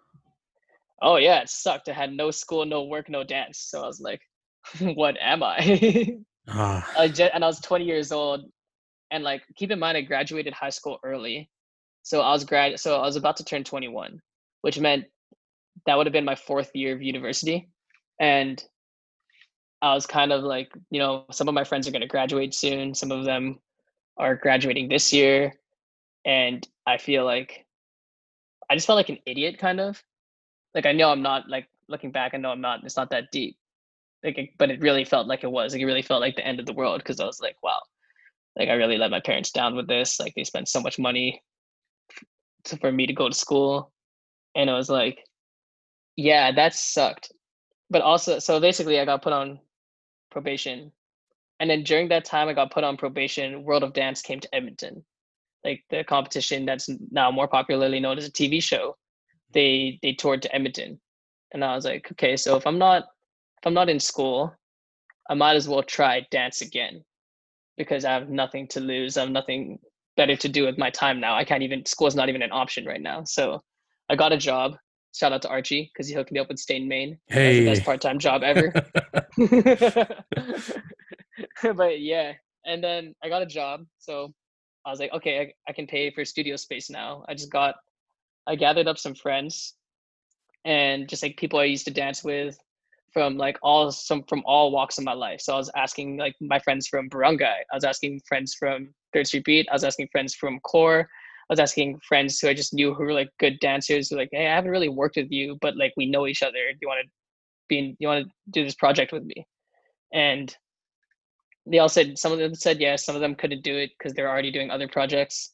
oh 1.03 1.17
yeah, 1.17 1.41
it 1.41 1.49
sucked. 1.49 1.89
I 1.89 1.93
had 1.93 2.13
no 2.13 2.31
school, 2.31 2.65
no 2.65 2.85
work, 2.85 3.09
no 3.09 3.25
dance. 3.25 3.59
So 3.59 3.83
I 3.83 3.87
was 3.87 4.01
like, 4.01 4.21
what 4.81 5.17
am 5.21 5.43
I? 5.43 6.17
ah. 6.49 6.91
I 6.99 7.09
just, 7.09 7.33
and 7.35 7.45
I 7.45 7.47
was 7.47 7.61
20 7.61 7.85
years 7.85 8.13
old, 8.13 8.43
and 9.11 9.25
like 9.25 9.43
keep 9.57 9.71
in 9.71 9.79
mind 9.79 9.99
I 9.99 10.03
graduated 10.03 10.55
high 10.55 10.71
school 10.71 10.99
early, 11.05 11.51
so 12.03 12.21
I 12.21 12.33
was 12.33 12.45
grad 12.45 12.79
so 12.81 12.97
I 12.97 13.03
was 13.03 13.17
about 13.17 13.37
to 13.39 13.45
turn 13.45 13.65
21, 13.65 14.21
which 14.63 14.79
meant 14.79 15.05
that 15.87 15.97
would 15.97 16.07
have 16.07 16.13
been 16.13 16.25
my 16.25 16.37
fourth 16.37 16.71
year 16.75 16.95
of 16.95 17.03
university 17.03 17.69
and 18.21 18.63
I 19.83 19.95
was 19.95 20.07
kind 20.07 20.33
of 20.33 20.45
like, 20.45 20.71
you 20.91 21.01
know, 21.01 21.25
some 21.33 21.49
of 21.49 21.55
my 21.55 21.65
friends 21.65 21.89
are 21.89 21.91
going 21.91 22.03
to 22.03 22.09
graduate 22.09 22.55
soon. 22.55 22.95
Some 22.95 23.11
of 23.11 23.25
them 23.25 23.59
are 24.17 24.37
graduating 24.37 24.89
this 24.89 25.13
year. 25.13 25.55
And 26.25 26.67
I 26.87 26.99
feel 26.99 27.25
like 27.25 27.62
I 28.73 28.77
just 28.77 28.87
felt 28.87 28.97
like 28.97 29.09
an 29.09 29.19
idiot, 29.27 29.59
kind 29.59 29.81
of. 29.81 30.03
Like, 30.75 30.87
I 30.87 30.93
know 30.93 31.11
I'm 31.11 31.23
not, 31.23 31.49
like, 31.49 31.69
looking 31.89 32.11
back, 32.11 32.33
I 32.35 32.39
know 32.39 32.51
I'm 32.51 32.61
not, 32.61 32.85
it's 32.85 32.97
not 32.97 33.11
that 33.11 33.31
deep. 33.31 33.57
Like, 34.25 34.55
but 34.59 34.71
it 34.71 34.81
really 34.81 35.05
felt 35.05 35.27
like 35.27 35.45
it 35.45 35.51
was. 35.51 35.73
Like, 35.73 35.83
it 35.83 35.87
really 35.87 36.03
felt 36.03 36.21
like 36.21 36.37
the 36.37 36.47
end 36.47 36.61
of 36.61 36.67
the 36.67 36.73
world 36.73 37.01
because 37.01 37.21
I 37.21 37.27
was 37.27 37.41
like, 37.41 37.57
wow, 37.63 37.81
like, 38.57 38.69
I 38.69 38.75
really 38.75 38.99
let 38.99 39.11
my 39.11 39.21
parents 39.21 39.51
down 39.51 39.77
with 39.77 39.89
this. 39.89 40.19
Like, 40.19 40.35
they 40.35 40.45
spent 40.45 40.69
so 40.69 40.81
much 40.81 40.99
money 40.99 41.43
for 42.81 42.91
me 42.91 43.07
to 43.07 43.13
go 43.13 43.29
to 43.29 43.35
school. 43.35 43.93
And 44.55 44.71
I 44.71 44.75
was 44.75 44.89
like, 44.89 45.25
yeah, 46.17 46.53
that 46.53 46.75
sucked 46.75 47.33
but 47.93 48.01
also 48.01 48.39
so 48.39 48.59
basically 48.59 48.99
i 48.99 49.05
got 49.05 49.23
put 49.23 49.35
on 49.35 49.61
probation. 50.31 50.91
And 51.61 51.71
then 51.71 51.85
during 51.85 52.09
that 52.09 52.25
time, 52.25 52.49
I 52.49 52.55
got 52.55 52.73
put 52.73 52.83
on 52.83 52.97
probation. 52.97 53.63
World 53.63 53.85
of 53.85 53.93
Dance 53.93 54.23
came 54.23 54.41
to 54.41 54.53
Edmonton, 54.53 55.05
like 55.65 55.85
the 55.91 56.05
competition 56.05 56.65
that's 56.65 56.89
now 57.11 57.31
more 57.31 57.49
popularly 57.49 58.01
known 58.01 58.19
as 58.19 58.27
a 58.27 58.33
TV 58.33 58.63
show. 58.63 58.97
They 59.53 59.99
they 60.03 60.13
toured 60.13 60.43
to 60.43 60.55
Edmonton, 60.55 61.01
and 61.53 61.65
I 61.65 61.75
was 61.75 61.85
like, 61.85 62.11
okay, 62.13 62.37
so 62.37 62.57
if 62.57 62.67
I'm 62.67 62.79
not 62.79 63.05
if 63.05 63.67
I'm 63.67 63.75
not 63.75 63.89
in 63.89 64.01
school, 64.01 64.55
I 65.31 65.35
might 65.35 65.57
as 65.57 65.69
well 65.69 65.83
try 65.83 66.27
dance 66.31 66.63
again, 66.63 67.05
because 67.77 68.05
I 68.05 68.13
have 68.13 68.29
nothing 68.29 68.67
to 68.69 68.81
lose. 68.81 69.17
I 69.17 69.21
have 69.21 69.31
nothing 69.31 69.79
better 70.17 70.37
to 70.37 70.49
do 70.49 70.65
with 70.65 70.79
my 70.79 70.91
time 70.91 71.21
now. 71.21 71.35
I 71.35 71.45
can't 71.45 71.63
even 71.63 71.87
school's 71.87 72.15
not 72.15 72.29
even 72.29 72.43
an 72.43 72.53
option 72.53 72.85
right 72.85 73.01
now. 73.01 73.25
So 73.25 73.63
I 74.09 74.17
got 74.17 74.33
a 74.33 74.37
job. 74.37 74.77
Shout 75.15 75.33
out 75.33 75.43
to 75.43 75.49
Archie 75.49 75.91
because 75.93 76.09
he 76.09 76.15
hooked 76.15 76.33
me 76.33 76.41
up 76.41 76.49
with 76.49 76.59
Stain 76.59 76.89
Main. 76.89 77.19
Hey, 77.27 77.65
That's 77.65 77.81
the 77.81 77.81
best 77.81 77.85
part 77.85 78.01
time 78.01 78.19
job 78.19 78.43
ever. 78.43 78.73
but 81.75 82.01
yeah, 82.01 82.33
and 82.65 82.83
then 82.83 83.15
I 83.23 83.29
got 83.29 83.43
a 83.43 83.47
job. 83.47 83.85
So 83.99 84.33
I 84.85 84.91
was 84.91 85.01
like, 85.01 85.13
okay, 85.13 85.41
I, 85.41 85.53
I 85.69 85.73
can 85.73 85.87
pay 85.87 86.11
for 86.11 86.25
studio 86.25 86.57
space 86.57 86.91
now. 86.91 87.25
I 87.29 87.35
just 87.35 87.49
mm-hmm. 87.49 87.59
got, 87.59 87.75
I 88.47 88.57
gathered 88.57 88.89
up 88.89 88.99
some 88.99 89.15
friends 89.15 89.75
and 90.65 91.09
just 91.09 91.23
like 91.23 91.37
people 91.37 91.59
I 91.59 91.65
used 91.65 91.85
to 91.87 91.93
dance 91.93 92.23
with 92.25 92.59
from 93.13 93.37
like 93.37 93.59
all 93.63 93.91
some 93.93 94.23
from 94.25 94.43
all 94.47 94.73
walks 94.73 94.99
of 94.99 95.05
my 95.05 95.13
life. 95.13 95.41
So 95.41 95.55
I 95.55 95.57
was 95.57 95.71
asking 95.77 96.17
like 96.17 96.35
my 96.41 96.59
friends 96.59 96.89
from 96.89 97.09
Barangay. 97.09 97.45
I 97.45 97.75
was 97.75 97.85
asking 97.85 98.21
friends 98.27 98.55
from 98.55 98.89
Third 99.13 99.27
Street 99.27 99.45
Beat. 99.45 99.69
I 99.71 99.75
was 99.75 99.85
asking 99.85 100.09
friends 100.11 100.35
from 100.35 100.59
Kore. 100.61 101.01
I 101.01 101.53
was 101.53 101.61
asking 101.61 102.01
friends 102.09 102.39
who 102.41 102.49
I 102.49 102.55
just 102.55 102.73
knew 102.73 102.95
who 102.95 103.05
were 103.05 103.13
like 103.13 103.29
good 103.39 103.59
dancers. 103.61 104.09
Who 104.09 104.17
were 104.17 104.23
like, 104.23 104.31
hey, 104.33 104.47
I 104.47 104.55
haven't 104.55 104.71
really 104.71 104.89
worked 104.89 105.17
with 105.17 105.31
you, 105.31 105.59
but 105.61 105.77
like 105.77 105.93
we 105.97 106.07
know 106.07 106.27
each 106.27 106.43
other. 106.43 106.53
Do 106.71 106.79
you 106.81 106.89
want 106.89 107.05
to 107.05 107.11
be? 107.69 107.79
In, 107.79 107.97
you 107.99 108.09
want 108.09 108.25
to 108.25 108.33
do 108.51 108.65
this 108.65 108.75
project 108.75 109.13
with 109.13 109.25
me? 109.25 109.47
And 110.15 110.55
they 111.67 111.79
all 111.79 111.89
said 111.89 112.19
some 112.19 112.33
of 112.33 112.39
them 112.39 112.55
said 112.55 112.81
yes. 112.81 113.05
Some 113.05 113.15
of 113.15 113.21
them 113.21 113.35
couldn't 113.35 113.63
do 113.63 113.77
it 113.77 113.91
because 113.97 114.13
they're 114.13 114.29
already 114.29 114.51
doing 114.51 114.71
other 114.71 114.89
projects. 114.89 115.53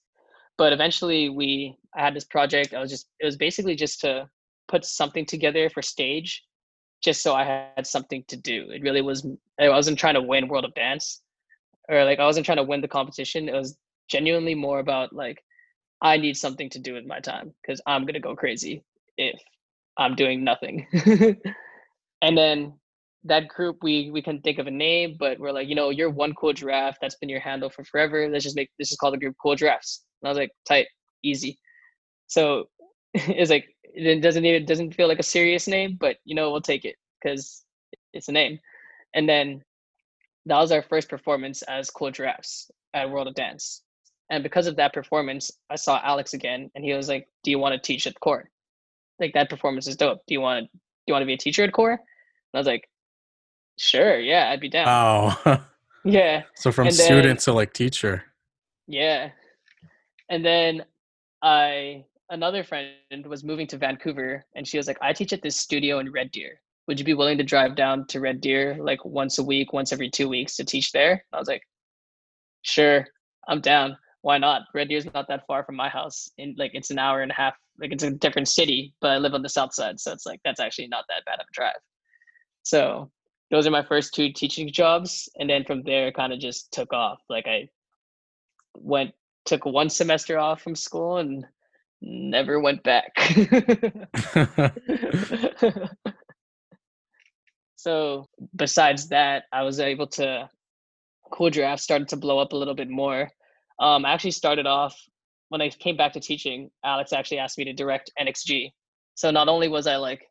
But 0.57 0.73
eventually, 0.73 1.29
we 1.29 1.77
I 1.95 2.03
had 2.03 2.15
this 2.15 2.25
project. 2.25 2.75
I 2.75 2.81
was 2.81 2.91
just 2.91 3.09
it 3.21 3.27
was 3.27 3.37
basically 3.37 3.77
just 3.77 4.01
to 4.01 4.29
put 4.69 4.85
something 4.85 5.25
together 5.27 5.71
for 5.71 5.83
stage 5.83 6.45
just 7.03 7.23
so 7.23 7.35
I 7.35 7.45
had 7.77 7.87
something 7.87 8.25
to 8.29 8.37
do. 8.37 8.71
It 8.71 8.83
really 8.83 9.03
was 9.03 9.27
I 9.61 9.69
wasn't 9.69 9.99
trying 9.99 10.15
to 10.15 10.23
win 10.23 10.49
World 10.49 10.65
of 10.65 10.75
Dance 10.75 11.23
or 11.89 12.05
like 12.05 12.19
I 12.19 12.25
wasn't 12.25 12.47
trying 12.47 12.57
to 12.57 12.65
win 12.65 12.81
the 12.81 12.89
competition. 12.89 13.49
It 13.49 13.55
was 13.55 13.77
genuinely 14.09 14.55
more 14.55 14.81
about 14.81 15.13
like 15.13 15.43
I 16.01 16.17
need 16.17 16.37
something 16.37 16.71
to 16.71 16.79
do 16.79 16.95
with 16.95 17.07
my 17.07 17.21
time 17.21 17.55
because 17.63 17.81
I'm 17.87 18.05
gonna 18.05 18.21
go 18.21 18.35
crazy 18.37 18.85
if 19.17 19.41
I'm 19.97 20.15
doing 20.15 20.45
nothing. 20.45 20.87
and 22.23 22.37
then 22.37 22.75
that 23.29 23.49
group 23.49 23.79
we 23.83 24.11
we 24.11 24.23
can 24.23 24.41
think 24.41 24.59
of 24.59 24.67
a 24.67 24.71
name, 24.71 25.17
but 25.19 25.39
we're 25.39 25.53
like, 25.53 25.69
you 25.69 25.75
know, 25.75 25.91
you're 25.91 26.11
one 26.11 26.35
cool 26.35 26.53
giraffe. 26.53 26.99
That's 27.01 27.15
been 27.17 27.29
your 27.29 27.41
handle 27.41 27.71
for 27.71 27.85
forever. 27.85 28.29
Let's 28.29 28.45
just 28.45 28.57
make 28.57 28.71
this 28.79 28.91
is 28.91 28.99
called 28.99 29.15
the 29.15 29.19
group 29.19 29.37
Cool 29.41 29.57
Giraffes. 29.57 30.05
And 30.21 30.29
I 30.29 30.31
was 30.31 30.39
like, 30.39 30.51
tight, 30.67 30.89
easy. 31.23 31.59
So 32.27 32.69
it's 33.15 33.51
like 33.51 33.69
it 33.83 34.21
doesn't 34.21 34.45
even 34.45 34.65
doesn't 34.65 34.95
feel 34.95 35.09
like 35.09 35.19
a 35.19 35.25
serious 35.25 35.69
name, 35.69 35.97
but 36.01 36.17
you 36.25 36.35
know 36.35 36.51
we'll 36.51 36.61
take 36.61 36.85
it 36.85 36.97
because 37.23 37.65
it's 38.13 38.29
a 38.29 38.33
name. 38.33 38.59
And 39.15 39.29
then 39.29 39.63
that 40.47 40.59
was 40.59 40.73
our 40.73 40.83
first 40.83 41.09
performance 41.09 41.63
as 41.63 41.91
Cool 41.91 42.11
Giraffes 42.11 42.71
at 42.95 43.11
World 43.11 43.29
of 43.29 43.35
Dance. 43.35 43.83
And 44.31 44.43
because 44.43 44.67
of 44.67 44.77
that 44.77 44.93
performance, 44.93 45.51
I 45.71 45.77
saw 45.77 46.01
Alex 46.03 46.35
again, 46.35 46.71
and 46.75 46.85
he 46.85 46.93
was 46.93 47.09
like, 47.09 47.29
"Do 47.45 47.51
you 47.51 47.59
want 47.59 47.75
to 47.75 47.81
teach 47.81 48.07
at 48.07 48.21
Kore? 48.21 48.51
Like 49.19 49.33
that 49.35 49.51
performance 49.51 49.87
is 49.87 49.97
dope. 49.97 50.21
Do 50.27 50.35
you 50.35 50.41
want 50.41 50.65
to 50.65 50.71
do 50.71 50.79
you 51.07 51.15
want 51.15 51.23
to 51.23 51.27
be 51.27 51.35
a 51.35 51.39
teacher 51.39 51.65
at 51.65 51.73
Kore?" 51.73 51.93
And 51.93 52.01
I 52.55 52.59
was 52.59 52.67
like, 52.67 52.89
"Sure, 53.79 54.19
yeah, 54.19 54.51
I'd 54.51 54.61
be 54.61 54.69
down." 54.69 54.87
Oh. 54.89 55.65
yeah. 56.05 56.43
So 56.57 56.71
from 56.73 56.89
And 56.89 56.97
then- 56.97 57.07
student 57.07 57.41
to 57.41 57.53
like 57.53 57.73
teacher. 57.73 58.25
Yeah. 58.87 59.31
And 60.31 60.45
then 60.45 60.85
I 61.43 62.05
another 62.31 62.63
friend 62.65 62.91
was 63.27 63.43
moving 63.45 63.67
to 63.69 63.79
Vancouver 63.79 64.45
and 64.55 64.67
she 64.69 64.77
was 64.77 64.87
like, 64.87 64.99
I 65.01 65.13
teach 65.13 65.33
at 65.33 65.43
this 65.43 65.57
studio 65.57 65.99
in 65.99 66.13
Red 66.13 66.31
Deer. 66.31 66.61
Would 66.87 66.99
you 66.99 67.05
be 67.05 67.15
willing 67.15 67.39
to 67.39 67.45
drive 67.45 67.75
down 67.77 68.07
to 68.09 68.21
Red 68.21 68.41
Deer 68.41 68.77
like 68.81 69.03
once 69.05 69.39
a 69.39 69.45
week, 69.45 69.73
once 69.73 69.93
every 69.93 70.11
two 70.11 70.29
weeks 70.29 70.57
to 70.57 70.65
teach 70.65 70.93
there? 70.93 71.25
I 71.33 71.39
was 71.39 71.49
like, 71.49 71.63
Sure, 72.63 73.07
I'm 73.49 73.61
down. 73.61 73.97
Why 74.23 74.37
not? 74.39 74.63
Red 74.75 74.89
Deer's 74.89 75.07
not 75.15 75.29
that 75.29 75.47
far 75.47 75.65
from 75.65 75.77
my 75.77 75.89
house. 75.89 76.29
In 76.39 76.55
like 76.59 76.73
it's 76.75 76.91
an 76.91 76.99
hour 76.99 77.23
and 77.23 77.31
a 77.31 77.35
half. 77.35 77.55
Like 77.81 77.93
it's 77.93 78.03
a 78.03 78.11
different 78.11 78.49
city, 78.49 78.93
but 79.01 79.11
I 79.11 79.19
live 79.19 79.35
on 79.35 79.43
the 79.43 79.49
south 79.49 79.73
side. 79.73 80.01
So 80.01 80.13
it's 80.13 80.27
like 80.27 80.41
that's 80.45 80.61
actually 80.61 80.89
not 80.89 81.05
that 81.09 81.25
bad 81.25 81.41
of 81.41 81.47
a 81.49 81.53
drive. 81.55 81.77
So 82.63 83.11
those 83.51 83.67
are 83.67 83.71
my 83.71 83.83
first 83.83 84.15
two 84.15 84.33
teaching 84.33 84.71
jobs. 84.71 85.29
And 85.39 85.49
then 85.49 85.65
from 85.65 85.83
there 85.83 86.13
kind 86.13 86.33
of 86.33 86.41
just 86.41 86.73
took 86.73 86.93
off. 86.93 87.21
Like 87.29 87.47
I 87.47 87.69
went 88.75 89.13
took 89.45 89.65
one 89.65 89.89
semester 89.89 90.39
off 90.39 90.63
from 90.63 90.75
school 90.75 91.17
and 91.17 91.47
never 92.03 92.61
went 92.61 92.83
back. 92.83 93.13
so 97.77 98.27
besides 98.55 99.09
that, 99.09 99.45
I 99.53 99.63
was 99.63 99.81
able 99.81 100.09
to 100.09 100.51
Cool 101.33 101.51
Giraffe 101.51 101.81
started 101.81 102.09
to 102.09 102.17
blow 102.17 102.39
up 102.39 102.53
a 102.53 102.57
little 102.57 102.75
bit 102.75 102.91
more. 102.91 103.31
Um, 103.81 104.05
I 104.05 104.13
actually 104.13 104.33
started 104.33 104.67
off 104.67 104.97
when 105.49 105.63
I 105.63 105.71
came 105.71 105.97
back 105.97 106.13
to 106.13 106.21
teaching. 106.21 106.71
Alex 106.85 107.13
actually 107.13 107.39
asked 107.39 107.59
me 107.59 107.65
to 107.65 107.73
direct 107.73 108.11
NXG. 108.21 108.73
So 109.15 109.31
not 109.31 109.49
only 109.49 109.69
was 109.69 109.87
I 109.87 109.97
like 109.97 110.27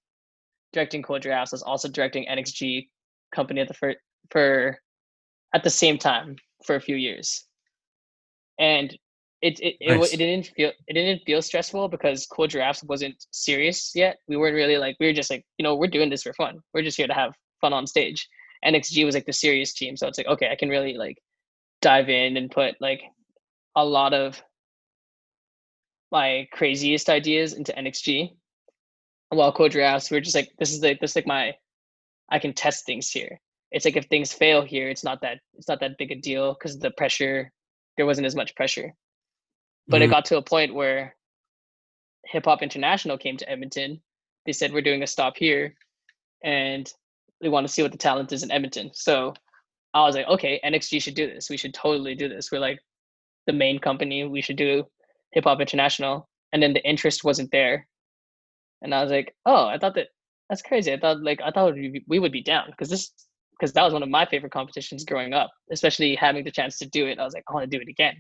directing 0.74 1.02
Cool 1.02 1.20
Giraffes, 1.20 1.54
I 1.54 1.56
was 1.56 1.64
also 1.64 1.90
directing 1.90 2.28
NXG 2.30 2.88
company 3.38 3.62
at 3.62 3.68
the 3.68 3.74
for, 3.82 3.94
for 4.32 4.80
at 5.54 5.64
the 5.64 5.70
same 5.70 5.98
time 5.98 6.36
for 6.66 6.76
a 6.76 6.82
few 6.88 6.98
years. 7.08 7.28
And 8.60 8.90
it 9.42 9.60
it, 9.60 9.76
it, 9.80 9.98
Nice. 9.98 10.14
it 10.14 10.18
didn't 10.18 10.48
feel 10.56 10.72
it 10.88 10.94
didn't 10.94 11.22
feel 11.26 11.42
stressful 11.42 11.90
because 11.90 12.26
Cool 12.26 12.48
Giraffes 12.48 12.84
wasn't 12.84 13.18
serious 13.32 13.92
yet. 13.94 14.18
We 14.28 14.38
weren't 14.38 14.56
really 14.62 14.78
like 14.78 14.96
we 15.00 15.06
were 15.08 15.20
just 15.22 15.30
like 15.30 15.46
you 15.58 15.64
know 15.64 15.76
we're 15.76 15.96
doing 15.98 16.10
this 16.10 16.24
for 16.24 16.34
fun. 16.34 16.60
We're 16.74 16.88
just 16.88 16.98
here 16.98 17.08
to 17.08 17.14
have 17.14 17.34
fun 17.62 17.74
on 17.74 17.86
stage. 17.86 18.28
NXG 18.66 19.06
was 19.06 19.16
like 19.16 19.28
the 19.28 19.34
serious 19.46 19.74
team, 19.74 19.96
so 19.96 20.08
it's 20.08 20.18
like 20.18 20.28
okay, 20.34 20.50
I 20.52 20.56
can 20.56 20.70
really 20.70 20.96
like 20.98 21.18
dive 21.82 22.10
in 22.10 22.38
and 22.38 22.50
put 22.50 22.76
like 22.82 23.02
a 23.76 23.86
lot 23.86 24.14
of 24.14 24.42
my 26.12 26.48
craziest 26.52 27.10
ideas 27.10 27.54
into 27.54 27.74
NXG. 27.74 28.32
While 29.30 29.52
Cool 29.52 29.70
Giraffes, 29.70 30.10
we're 30.10 30.22
just 30.28 30.36
like 30.36 30.50
this 30.58 30.72
is 30.74 30.82
like 30.82 31.00
this 31.00 31.12
is 31.12 31.16
like 31.16 31.28
my 31.28 31.54
I 32.30 32.40
can 32.40 32.54
test 32.54 32.86
things 32.86 33.10
here. 33.10 33.40
It's 33.72 33.86
like 33.86 33.98
if 33.98 34.06
things 34.06 34.34
fail 34.34 34.62
here, 34.62 34.90
it's 34.90 35.04
not 35.04 35.22
that 35.22 35.40
it's 35.56 35.68
not 35.68 35.80
that 35.82 35.98
big 35.98 36.12
a 36.12 36.16
deal 36.16 36.54
because 36.54 36.80
the 36.80 36.92
pressure 36.92 37.52
there 37.98 38.06
wasn't 38.06 38.28
as 38.28 38.36
much 38.36 38.56
pressure. 38.56 38.94
But 39.88 40.02
it 40.02 40.08
Mhm. 40.08 40.12
got 40.12 40.26
to 40.26 40.38
a 40.38 40.42
point 40.42 40.74
where 40.74 41.16
hip 42.26 42.46
hop 42.46 42.62
international 42.62 43.18
came 43.18 43.38
to 43.38 43.50
edmonton. 43.50 44.02
They 44.46 44.54
said 44.54 44.72
we're 44.72 44.82
doing 44.82 45.04
a 45.04 45.08
stop 45.08 45.38
here 45.38 45.76
and 46.44 46.92
we 47.42 47.50
want 47.50 47.66
to 47.68 47.74
see 47.74 47.82
what 47.82 47.92
the 47.92 47.98
talent 47.98 48.32
is 48.32 48.44
in 48.44 48.52
edmonton. 48.52 48.92
So 48.94 49.34
i 49.94 50.02
was 50.02 50.16
like 50.16 50.28
okay 50.28 50.60
nxg 50.64 51.02
should 51.02 51.16
do 51.16 51.28
this. 51.28 51.50
We 51.50 51.58
should 51.58 51.74
totally 51.74 52.16
do 52.16 52.28
this. 52.30 52.52
We're 52.52 52.60
like 52.60 52.80
the 53.48 53.54
main 53.54 53.80
company. 53.80 54.24
We 54.26 54.42
should 54.42 54.58
do 54.58 54.86
hip 55.32 55.46
hop 55.46 55.60
international. 55.62 56.30
And 56.54 56.62
then 56.64 56.74
the 56.74 56.84
interest 56.86 57.24
wasn't 57.24 57.52
there. 57.52 57.88
And 58.82 58.94
i 58.94 59.02
was 59.02 59.12
like 59.12 59.36
oh 59.46 59.66
i 59.68 59.78
thought 59.78 59.96
that 59.96 60.10
that's 60.50 60.62
crazy 60.62 60.94
i 60.94 61.00
thought 61.00 61.22
like 61.22 61.40
i 61.44 61.52
thought 61.52 61.74
we, 61.74 62.20
would 62.20 62.32
be 62.32 62.44
down 62.44 62.66
because 62.70 62.90
this 62.90 63.12
because 63.52 63.74
that 63.74 63.84
was 63.84 63.94
one 63.94 64.04
of 64.04 64.10
my 64.10 64.26
favorite 64.26 64.52
competitions 64.52 65.04
growing 65.06 65.34
up 65.34 65.52
especially 65.72 66.16
having 66.16 66.44
the 66.44 66.52
chance 66.52 66.78
to 66.78 66.88
do 66.88 67.08
it 67.08 67.20
i 67.20 67.24
was 67.24 67.34
like 67.34 67.44
i 67.50 67.54
want 67.54 67.70
to 67.70 67.78
do 67.78 67.82
it 67.82 67.90
again 67.90 68.16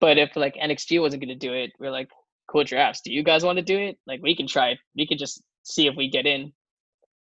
but 0.00 0.18
if 0.18 0.36
like 0.36 0.56
NXG 0.56 1.00
wasn't 1.00 1.22
going 1.22 1.38
to 1.38 1.46
do 1.46 1.52
it, 1.52 1.72
we're 1.78 1.90
like, 1.90 2.08
Cool 2.48 2.64
Giraffes. 2.64 3.00
Do 3.00 3.12
you 3.12 3.22
guys 3.22 3.44
want 3.44 3.58
to 3.58 3.64
do 3.64 3.78
it? 3.78 3.98
Like, 4.06 4.22
we 4.22 4.36
can 4.36 4.46
try 4.46 4.70
it. 4.70 4.78
We 4.96 5.06
can 5.06 5.18
just 5.18 5.42
see 5.64 5.86
if 5.86 5.96
we 5.96 6.08
get 6.08 6.26
in. 6.26 6.52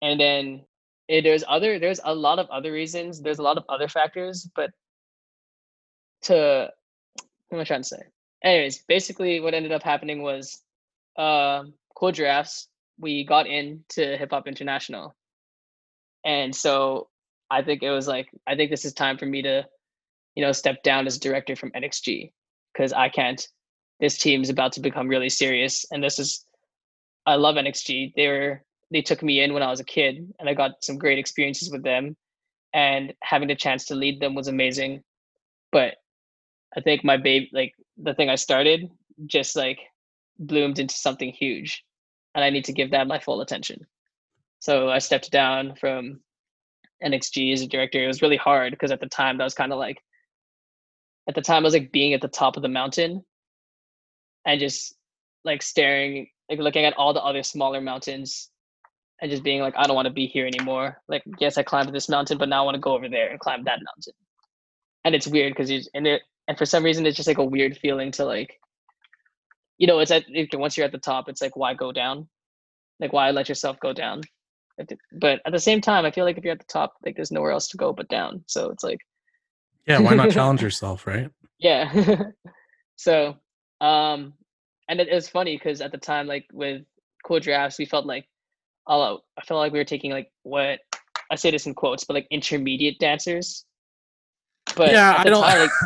And 0.03 0.21
then 0.21 0.64
eh, 1.09 1.21
there's 1.21 1.43
other, 1.49 1.79
there's 1.79 2.01
a 2.05 2.14
lot 2.14 2.38
of 2.38 2.49
other 2.51 2.71
reasons. 2.71 3.21
There's 3.21 3.38
a 3.38 3.43
lot 3.43 3.57
of 3.57 3.64
other 3.69 3.88
factors, 3.88 4.49
but 4.55 4.71
to, 6.23 6.71
what 7.49 7.59
am 7.59 7.61
I 7.61 7.64
trying 7.64 7.83
to 7.83 7.88
say? 7.88 8.03
Anyways, 8.45 8.83
basically 8.87 9.40
what 9.40 9.55
ended 9.55 9.73
up 9.73 9.83
happening 9.83 10.23
was, 10.23 10.62
uh, 11.19 11.64
Cool 11.97 12.12
Giraffes. 12.12 12.69
We 13.01 13.25
got 13.25 13.47
into 13.47 14.17
Hip 14.17 14.31
Hop 14.31 14.47
International, 14.47 15.17
and 16.25 16.55
so 16.55 17.09
I 17.51 17.63
think 17.63 17.83
it 17.83 17.91
was 17.91 18.07
like, 18.07 18.29
I 18.47 18.55
think 18.55 18.71
this 18.71 18.85
is 18.85 18.93
time 18.93 19.19
for 19.19 19.27
me 19.27 19.43
to, 19.43 19.67
you 20.35 20.45
know, 20.45 20.53
step 20.53 20.83
down 20.83 21.07
as 21.07 21.19
director 21.19 21.57
from 21.57 21.73
NXG 21.73 22.33
because 22.73 22.93
I 22.93 23.09
can't. 23.09 23.45
This 24.01 24.17
team 24.17 24.43
is 24.43 24.49
about 24.49 24.73
to 24.73 24.81
become 24.81 25.09
really 25.09 25.29
serious, 25.29 25.85
and 25.91 26.03
this 26.03 26.19
is. 26.19 26.45
I 27.27 27.35
love 27.35 27.57
NXG. 27.57 28.15
They 28.15 28.29
were 28.29 28.63
they 28.91 29.03
took 29.03 29.23
me 29.23 29.41
in 29.41 29.53
when 29.53 29.63
I 29.63 29.71
was 29.71 29.81
a 29.81 29.85
kid, 29.85 30.33
and 30.39 30.49
I 30.49 30.55
got 30.55 30.83
some 30.83 30.99
great 30.99 31.19
experiences 31.19 31.71
with 31.71 31.83
them, 31.83 32.17
and 32.73 33.15
having 33.23 33.49
the 33.49 33.55
chance 33.55 33.87
to 33.87 33.95
lead 33.95 34.21
them 34.21 34.35
was 34.35 34.49
amazing. 34.49 35.03
But 35.73 35.97
I 36.77 36.81
think 36.81 37.05
my 37.05 37.17
baby, 37.17 37.51
like 37.53 37.75
the 37.97 38.15
thing 38.15 38.31
I 38.31 38.37
started, 38.37 38.91
just 39.27 39.57
like 39.57 39.79
bloomed 40.39 40.79
into 40.79 40.95
something 40.95 41.33
huge, 41.33 41.85
and 42.35 42.45
I 42.45 42.51
need 42.51 42.64
to 42.66 42.73
give 42.73 42.90
that 42.90 43.07
my 43.07 43.19
full 43.19 43.40
attention. 43.40 43.87
So 44.61 44.90
I 44.90 44.99
stepped 44.99 45.31
down 45.31 45.75
from 45.77 46.21
NXG 47.03 47.53
as 47.53 47.62
a 47.62 47.66
director, 47.66 48.03
it 48.03 48.07
was 48.07 48.23
really 48.23 48.37
hard 48.37 48.73
because 48.73 48.90
at 48.90 49.01
the 49.01 49.09
time 49.09 49.38
that 49.38 49.45
was 49.45 49.55
kind 49.55 49.73
of 49.73 49.79
like 49.79 50.03
at 51.29 51.35
the 51.35 51.40
time 51.40 51.62
I 51.62 51.66
was 51.66 51.75
like 51.75 51.93
being 51.93 52.12
at 52.12 52.21
the 52.21 52.29
top 52.29 52.57
of 52.57 52.62
the 52.62 52.69
mountain 52.69 53.25
and 54.45 54.61
just 54.61 54.95
like 55.45 55.62
staring 55.62 56.29
like 56.51 56.59
looking 56.59 56.85
at 56.85 56.95
all 56.97 57.14
the 57.14 57.23
other 57.23 57.43
smaller 57.43 57.81
mountains 57.81 58.51
and 59.21 59.31
just 59.31 59.43
being 59.43 59.61
like, 59.61 59.75
I 59.77 59.87
don't 59.87 59.95
want 59.95 60.07
to 60.07 60.14
be 60.14 60.27
here 60.27 60.47
anymore. 60.47 61.01
Like, 61.09 61.23
yes, 61.38 61.59
I 61.59 61.62
climbed 61.62 61.95
this 61.95 62.09
mountain, 62.09 62.38
but 62.38 62.49
now 62.49 62.62
I 62.62 62.64
want 62.64 62.75
to 62.75 62.81
go 62.81 62.95
over 62.95 63.09
there 63.09 63.31
and 63.31 63.38
climb 63.38 63.64
that 63.64 63.79
mountain. 63.79 64.14
And 65.05 65.14
it's 65.14 65.27
weird 65.27 65.53
because 65.53 65.71
you 65.71 65.81
and 65.95 66.07
it 66.07 66.23
and 66.49 66.59
for 66.59 66.66
some 66.66 66.85
reason 66.85 67.07
it's 67.07 67.16
just 67.16 67.29
like 67.29 67.38
a 67.38 67.45
weird 67.45 67.77
feeling 67.77 68.11
to 68.12 68.25
like, 68.25 68.59
you 69.81 69.87
know, 69.87 69.99
it's 69.99 70.11
at 70.11 70.27
once 70.53 70.77
you're 70.77 70.85
at 70.85 70.93
the 70.93 70.99
top, 70.99 71.29
it's 71.29 71.40
like 71.40 71.57
why 71.57 71.73
go 71.73 71.90
down, 71.90 72.29
like 73.01 73.14
why 73.14 73.31
let 73.31 73.49
yourself 73.49 73.81
go 73.81 73.95
down. 73.95 74.21
But 75.11 75.40
at 75.47 75.53
the 75.53 75.59
same 75.59 75.81
time, 75.81 76.05
I 76.05 76.11
feel 76.11 76.27
like 76.27 76.37
if 76.37 76.45
you're 76.45 76.53
at 76.53 76.59
the 76.59 76.66
top, 76.66 76.93
like 77.05 77.16
there's 77.16 77.33
nowhere 77.33 77.51
else 77.51 77.69
to 77.69 77.79
go 77.79 77.93
but 77.93 78.09
down. 78.09 78.45
So 78.47 78.71
it's 78.71 78.85
like, 78.85 79.01
yeah, 79.87 79.99
why 79.99 80.14
not 80.14 80.31
challenge 80.31 80.61
yourself, 80.69 81.07
right? 81.07 81.31
Yeah. 81.59 82.25
so, 82.97 83.37
um, 83.81 84.35
and 84.90 85.01
it, 85.01 85.09
it 85.09 85.14
was 85.14 85.31
funny 85.31 85.57
because 85.57 85.81
at 85.81 85.93
the 85.93 85.99
time, 85.99 86.27
like 86.27 86.45
with 86.53 86.83
Cool 87.25 87.40
Giraffes, 87.40 87.79
we 87.79 87.87
felt 87.87 88.05
like 88.05 88.27
all 88.87 89.23
I 89.38 89.43
felt 89.45 89.61
like 89.61 89.73
we 89.73 89.79
were 89.79 89.85
taking 89.85 90.11
like 90.11 90.31
what 90.43 90.81
I 91.31 91.37
say 91.37 91.51
this 91.51 91.66
in 91.66 91.73
quotes, 91.73 92.05
but 92.05 92.14
like 92.14 92.27
intermediate 92.31 92.99
dancers. 92.99 93.64
But 94.77 94.93
yeah, 94.93 95.14
I 95.16 95.25
don't. 95.25 95.43
Time, 95.43 95.61
like, 95.61 95.71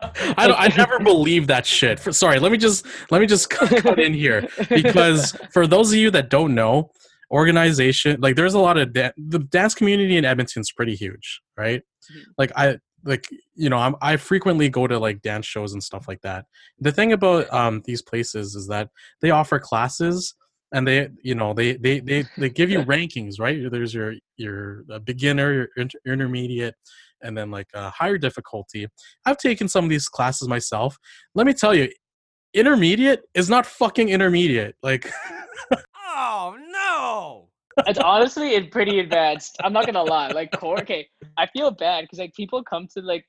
I 0.00 0.46
don't, 0.46 0.60
I 0.60 0.68
never 0.76 0.98
believe 1.04 1.46
that 1.48 1.66
shit. 1.66 1.98
For, 1.98 2.12
sorry, 2.12 2.38
let 2.38 2.52
me 2.52 2.58
just 2.58 2.86
let 3.10 3.20
me 3.20 3.26
just 3.26 3.50
cut 3.50 3.98
in 3.98 4.14
here 4.14 4.48
because 4.68 5.36
for 5.52 5.66
those 5.66 5.92
of 5.92 5.98
you 5.98 6.10
that 6.12 6.30
don't 6.30 6.54
know, 6.54 6.90
organization 7.30 8.20
like 8.20 8.36
there's 8.36 8.54
a 8.54 8.58
lot 8.58 8.78
of 8.78 8.92
da- 8.92 9.12
the 9.16 9.38
dance 9.38 9.74
community 9.74 10.16
in 10.16 10.24
Edmonton's 10.24 10.72
pretty 10.72 10.94
huge, 10.94 11.40
right? 11.56 11.80
Mm-hmm. 11.80 12.30
Like 12.38 12.52
I 12.56 12.78
like 13.04 13.28
you 13.54 13.68
know 13.68 13.76
I'm, 13.76 13.96
I 14.00 14.16
frequently 14.16 14.68
go 14.68 14.86
to 14.86 14.98
like 14.98 15.22
dance 15.22 15.46
shows 15.46 15.72
and 15.72 15.82
stuff 15.82 16.08
like 16.08 16.20
that. 16.22 16.46
The 16.78 16.92
thing 16.92 17.12
about 17.12 17.52
um 17.52 17.82
these 17.84 18.02
places 18.02 18.54
is 18.54 18.68
that 18.68 18.90
they 19.20 19.30
offer 19.30 19.58
classes 19.58 20.34
and 20.72 20.86
they 20.86 21.08
you 21.22 21.34
know 21.34 21.52
they 21.54 21.76
they 21.76 22.00
they, 22.00 22.24
they 22.36 22.50
give 22.50 22.70
you 22.70 22.80
rankings 22.84 23.38
right 23.38 23.70
there's 23.70 23.94
your 23.94 24.14
your 24.36 24.84
beginner 25.04 25.52
your 25.52 25.68
inter- 25.76 25.98
intermediate 26.06 26.74
and 27.22 27.36
then 27.36 27.50
like 27.50 27.68
a 27.74 27.90
higher 27.90 28.18
difficulty 28.18 28.86
i've 29.26 29.38
taken 29.38 29.68
some 29.68 29.84
of 29.84 29.90
these 29.90 30.08
classes 30.08 30.48
myself 30.48 30.98
let 31.34 31.46
me 31.46 31.52
tell 31.52 31.74
you 31.74 31.88
intermediate 32.54 33.20
is 33.34 33.50
not 33.50 33.66
fucking 33.66 34.08
intermediate 34.08 34.74
like 34.82 35.10
oh 36.06 36.56
no 36.70 37.48
it's 37.86 37.98
honestly 37.98 38.60
pretty 38.64 39.00
advanced 39.00 39.56
i'm 39.62 39.72
not 39.72 39.86
gonna 39.86 40.02
lie 40.02 40.28
like 40.28 40.50
Kore 40.52 40.80
okay 40.80 41.06
i 41.36 41.46
feel 41.46 41.70
bad 41.70 42.02
because 42.02 42.18
like 42.18 42.34
people 42.34 42.62
come 42.62 42.88
to 42.94 43.00
like 43.00 43.24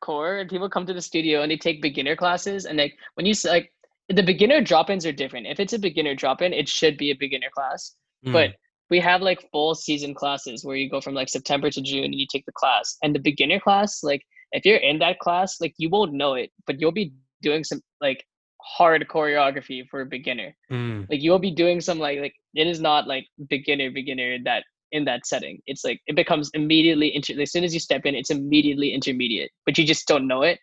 Kore 0.00 0.38
and 0.38 0.50
people 0.50 0.68
come 0.68 0.84
to 0.86 0.94
the 0.94 1.00
studio 1.00 1.42
and 1.42 1.50
they 1.50 1.56
take 1.56 1.80
beginner 1.80 2.16
classes 2.16 2.64
and 2.64 2.78
like 2.78 2.94
when 3.14 3.26
you 3.26 3.34
like 3.44 3.70
the 4.08 4.22
beginner 4.22 4.60
drop-ins 4.60 5.04
are 5.04 5.12
different. 5.12 5.46
If 5.46 5.58
it's 5.58 5.72
a 5.72 5.78
beginner 5.78 6.14
drop-in, 6.14 6.52
it 6.52 6.68
should 6.68 6.96
be 6.96 7.10
a 7.10 7.16
beginner 7.16 7.48
class. 7.52 7.94
Mm. 8.24 8.32
But 8.32 8.50
we 8.90 9.00
have 9.00 9.22
like 9.22 9.48
full 9.50 9.74
season 9.74 10.14
classes 10.14 10.64
where 10.64 10.76
you 10.76 10.88
go 10.88 11.00
from 11.00 11.14
like 11.14 11.28
September 11.28 11.70
to 11.70 11.82
June 11.82 12.04
and 12.04 12.14
you 12.14 12.26
take 12.30 12.46
the 12.46 12.52
class. 12.52 12.96
And 13.02 13.14
the 13.14 13.18
beginner 13.20 13.60
class, 13.60 14.02
like 14.02 14.22
if 14.52 14.64
you're 14.64 14.76
in 14.76 14.98
that 15.00 15.18
class, 15.18 15.60
like 15.60 15.74
you 15.78 15.90
won't 15.90 16.12
know 16.12 16.34
it, 16.34 16.50
but 16.66 16.80
you'll 16.80 16.92
be 16.92 17.12
doing 17.42 17.64
some 17.64 17.80
like 18.00 18.24
hard 18.62 19.06
choreography 19.08 19.86
for 19.88 20.00
a 20.00 20.06
beginner. 20.06 20.56
Mm. 20.70 21.08
Like 21.10 21.22
you'll 21.22 21.38
be 21.38 21.50
doing 21.50 21.80
some 21.80 21.98
like 21.98 22.20
like 22.20 22.34
it 22.54 22.66
is 22.66 22.80
not 22.80 23.06
like 23.06 23.26
beginner 23.48 23.90
beginner 23.90 24.38
that 24.44 24.64
in 24.92 25.04
that 25.06 25.26
setting. 25.26 25.60
It's 25.66 25.84
like 25.84 26.00
it 26.06 26.14
becomes 26.14 26.50
immediately 26.54 27.14
inter- 27.14 27.40
as 27.40 27.50
soon 27.52 27.64
as 27.64 27.74
you 27.74 27.80
step 27.80 28.06
in, 28.06 28.14
it's 28.14 28.30
immediately 28.30 28.92
intermediate, 28.92 29.50
but 29.64 29.76
you 29.78 29.84
just 29.84 30.06
don't 30.06 30.28
know 30.28 30.42
it 30.42 30.60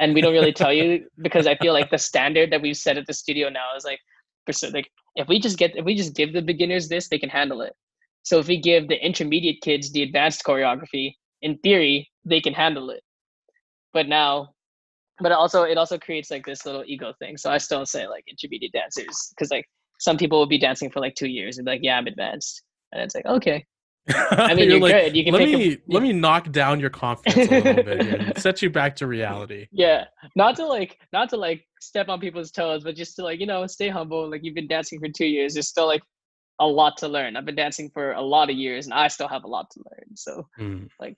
and 0.00 0.14
we 0.14 0.20
don't 0.20 0.32
really 0.32 0.52
tell 0.52 0.72
you 0.72 1.06
because 1.22 1.46
I 1.46 1.54
feel 1.56 1.72
like 1.72 1.90
the 1.90 1.98
standard 1.98 2.50
that 2.50 2.62
we've 2.62 2.76
set 2.76 2.96
at 2.96 3.06
the 3.06 3.12
studio 3.12 3.48
now 3.50 3.76
is 3.76 3.84
like, 3.84 4.00
like 4.72 4.90
if 5.16 5.28
we 5.28 5.40
just 5.40 5.58
get 5.58 5.76
if 5.76 5.84
we 5.84 5.94
just 5.94 6.14
give 6.14 6.32
the 6.32 6.42
beginners 6.42 6.88
this, 6.88 7.08
they 7.08 7.18
can 7.18 7.30
handle 7.30 7.60
it. 7.60 7.72
So 8.22 8.38
if 8.38 8.48
we 8.48 8.60
give 8.60 8.88
the 8.88 9.04
intermediate 9.04 9.60
kids 9.62 9.92
the 9.92 10.02
advanced 10.02 10.42
choreography, 10.44 11.14
in 11.42 11.58
theory, 11.58 12.10
they 12.24 12.40
can 12.40 12.52
handle 12.52 12.90
it. 12.90 13.02
But 13.92 14.08
now, 14.08 14.50
but 15.20 15.32
also 15.32 15.62
it 15.64 15.78
also 15.78 15.98
creates 15.98 16.30
like 16.30 16.46
this 16.46 16.64
little 16.66 16.84
ego 16.86 17.12
thing. 17.18 17.36
So 17.36 17.50
I 17.50 17.58
still 17.58 17.86
say 17.86 18.06
like 18.06 18.24
intermediate 18.28 18.72
dancers 18.72 19.30
because 19.30 19.50
like 19.50 19.66
some 19.98 20.16
people 20.16 20.38
will 20.38 20.46
be 20.46 20.58
dancing 20.58 20.90
for 20.90 21.00
like 21.00 21.14
two 21.14 21.28
years 21.28 21.58
and 21.58 21.64
be 21.64 21.72
like, 21.72 21.80
yeah, 21.82 21.98
I'm 21.98 22.06
advanced, 22.06 22.62
and 22.92 23.02
it's 23.02 23.14
like 23.14 23.26
okay, 23.26 23.64
I 24.30 24.54
mean, 24.54 24.64
you're, 24.64 24.78
you're 24.78 24.80
like, 24.80 24.92
good. 24.92 25.16
You 25.16 25.24
can 25.24 25.34
let 25.34 25.42
me 25.42 25.72
a, 25.72 25.78
let 25.88 26.02
me 26.02 26.12
knock 26.12 26.50
down 26.50 26.80
your 26.80 26.90
confidence 26.90 27.50
a 27.50 27.60
little 27.60 27.84
bit 27.84 28.00
and 28.00 28.38
set 28.42 28.62
you 28.62 28.70
back 28.70 28.96
to 28.96 29.06
reality. 29.06 29.68
Yeah, 29.72 30.04
not 30.36 30.56
to 30.56 30.66
like 30.66 30.98
not 31.12 31.28
to 31.30 31.36
like 31.36 31.66
step 31.80 32.08
on 32.08 32.20
people's 32.20 32.50
toes, 32.50 32.84
but 32.84 32.94
just 32.94 33.16
to 33.16 33.24
like 33.24 33.40
you 33.40 33.46
know 33.46 33.66
stay 33.66 33.88
humble. 33.88 34.30
Like 34.30 34.42
you've 34.44 34.54
been 34.54 34.68
dancing 34.68 35.00
for 35.00 35.08
two 35.08 35.26
years, 35.26 35.54
there's 35.54 35.68
still 35.68 35.86
like 35.86 36.02
a 36.60 36.66
lot 36.66 36.98
to 36.98 37.08
learn. 37.08 37.36
I've 37.36 37.46
been 37.46 37.56
dancing 37.56 37.90
for 37.90 38.12
a 38.12 38.22
lot 38.22 38.50
of 38.50 38.56
years, 38.56 38.86
and 38.86 38.94
I 38.94 39.08
still 39.08 39.28
have 39.28 39.44
a 39.44 39.48
lot 39.48 39.70
to 39.72 39.80
learn. 39.80 40.16
So 40.16 40.46
mm. 40.58 40.88
like, 41.00 41.16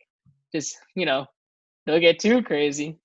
just 0.55 0.77
you 0.97 1.05
know, 1.05 1.27
don't 1.87 2.01
get 2.01 2.19
too 2.19 2.43
crazy. 2.43 2.99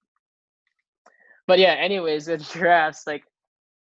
But 1.47 1.59
yeah, 1.59 1.73
anyways, 1.73 2.27
with 2.27 2.49
Giraffes 2.53 3.05
like, 3.07 3.23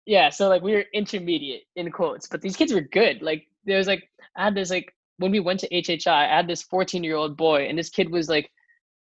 yeah, 0.06 0.30
so 0.30 0.48
like 0.48 0.62
we 0.62 0.74
were 0.74 0.84
intermediate 0.92 1.62
in 1.76 1.90
quotes, 1.90 2.28
but 2.28 2.42
these 2.42 2.56
kids 2.56 2.72
were 2.72 2.82
good. 2.82 3.22
Like 3.22 3.46
there 3.64 3.78
was 3.78 3.86
like 3.86 4.08
I 4.36 4.44
had 4.44 4.54
this 4.54 4.70
like 4.70 4.94
when 5.18 5.30
we 5.30 5.40
went 5.40 5.60
to 5.60 5.68
HHI, 5.68 6.08
I 6.08 6.36
had 6.36 6.48
this 6.48 6.62
14 6.62 7.04
year 7.04 7.16
old 7.16 7.36
boy, 7.36 7.66
and 7.68 7.78
this 7.78 7.88
kid 7.88 8.10
was 8.10 8.28
like, 8.28 8.50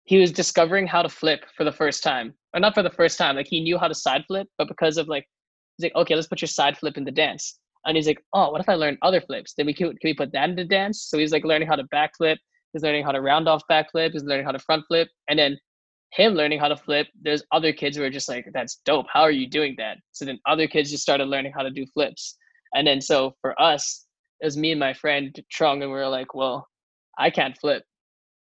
he 0.04 0.18
was 0.18 0.32
discovering 0.32 0.86
how 0.86 1.02
to 1.02 1.08
flip 1.08 1.44
for 1.56 1.64
the 1.64 1.72
first 1.72 2.02
time, 2.02 2.34
or 2.54 2.60
not 2.60 2.74
for 2.74 2.82
the 2.82 2.90
first 2.90 3.18
time. 3.18 3.36
Like 3.36 3.46
he 3.46 3.60
knew 3.60 3.78
how 3.78 3.88
to 3.88 3.94
side 3.94 4.24
flip, 4.26 4.48
but 4.58 4.68
because 4.68 4.96
of 4.96 5.08
like, 5.08 5.26
he's 5.76 5.84
like, 5.84 5.94
okay, 5.94 6.14
let's 6.14 6.26
put 6.26 6.40
your 6.40 6.48
side 6.48 6.76
flip 6.76 6.96
in 6.96 7.04
the 7.04 7.10
dance. 7.10 7.58
And 7.84 7.96
he's 7.96 8.06
like, 8.06 8.22
oh, 8.34 8.50
what 8.50 8.60
if 8.60 8.68
I 8.68 8.74
learn 8.74 8.98
other 9.02 9.20
flips? 9.20 9.54
Then 9.56 9.66
we 9.66 9.74
can, 9.74 9.88
can 9.88 9.98
we 10.04 10.14
put 10.14 10.32
that 10.32 10.50
in 10.50 10.56
the 10.56 10.64
dance? 10.64 11.06
So 11.08 11.18
he's 11.18 11.32
like 11.32 11.44
learning 11.44 11.68
how 11.68 11.76
to 11.76 11.84
back 11.84 12.12
flip. 12.16 12.38
He's 12.72 12.82
learning 12.82 13.04
how 13.04 13.12
to 13.12 13.20
round 13.20 13.48
off 13.48 13.62
back 13.68 13.90
flip. 13.90 14.12
He's 14.12 14.24
learning 14.24 14.44
how 14.44 14.52
to 14.52 14.58
front 14.58 14.84
flip. 14.86 15.08
And 15.28 15.38
then 15.38 15.58
him 16.12 16.34
learning 16.34 16.58
how 16.58 16.68
to 16.68 16.76
flip, 16.76 17.06
there's 17.20 17.42
other 17.52 17.72
kids 17.72 17.96
who 17.96 18.02
are 18.02 18.10
just 18.10 18.28
like, 18.28 18.46
that's 18.52 18.80
dope. 18.84 19.06
How 19.12 19.22
are 19.22 19.30
you 19.30 19.48
doing 19.48 19.74
that? 19.78 19.98
So 20.12 20.24
then 20.24 20.38
other 20.46 20.66
kids 20.66 20.90
just 20.90 21.02
started 21.02 21.26
learning 21.26 21.52
how 21.56 21.62
to 21.62 21.70
do 21.70 21.86
flips. 21.94 22.36
And 22.74 22.86
then 22.86 23.00
so 23.00 23.34
for 23.40 23.60
us, 23.60 24.06
it 24.40 24.46
was 24.46 24.56
me 24.56 24.72
and 24.72 24.80
my 24.80 24.94
friend 24.94 25.38
Trung, 25.50 25.82
and 25.82 25.90
we 25.90 25.98
were 25.98 26.08
like, 26.08 26.34
"Well, 26.34 26.66
I 27.18 27.30
can't 27.30 27.56
flip, 27.58 27.84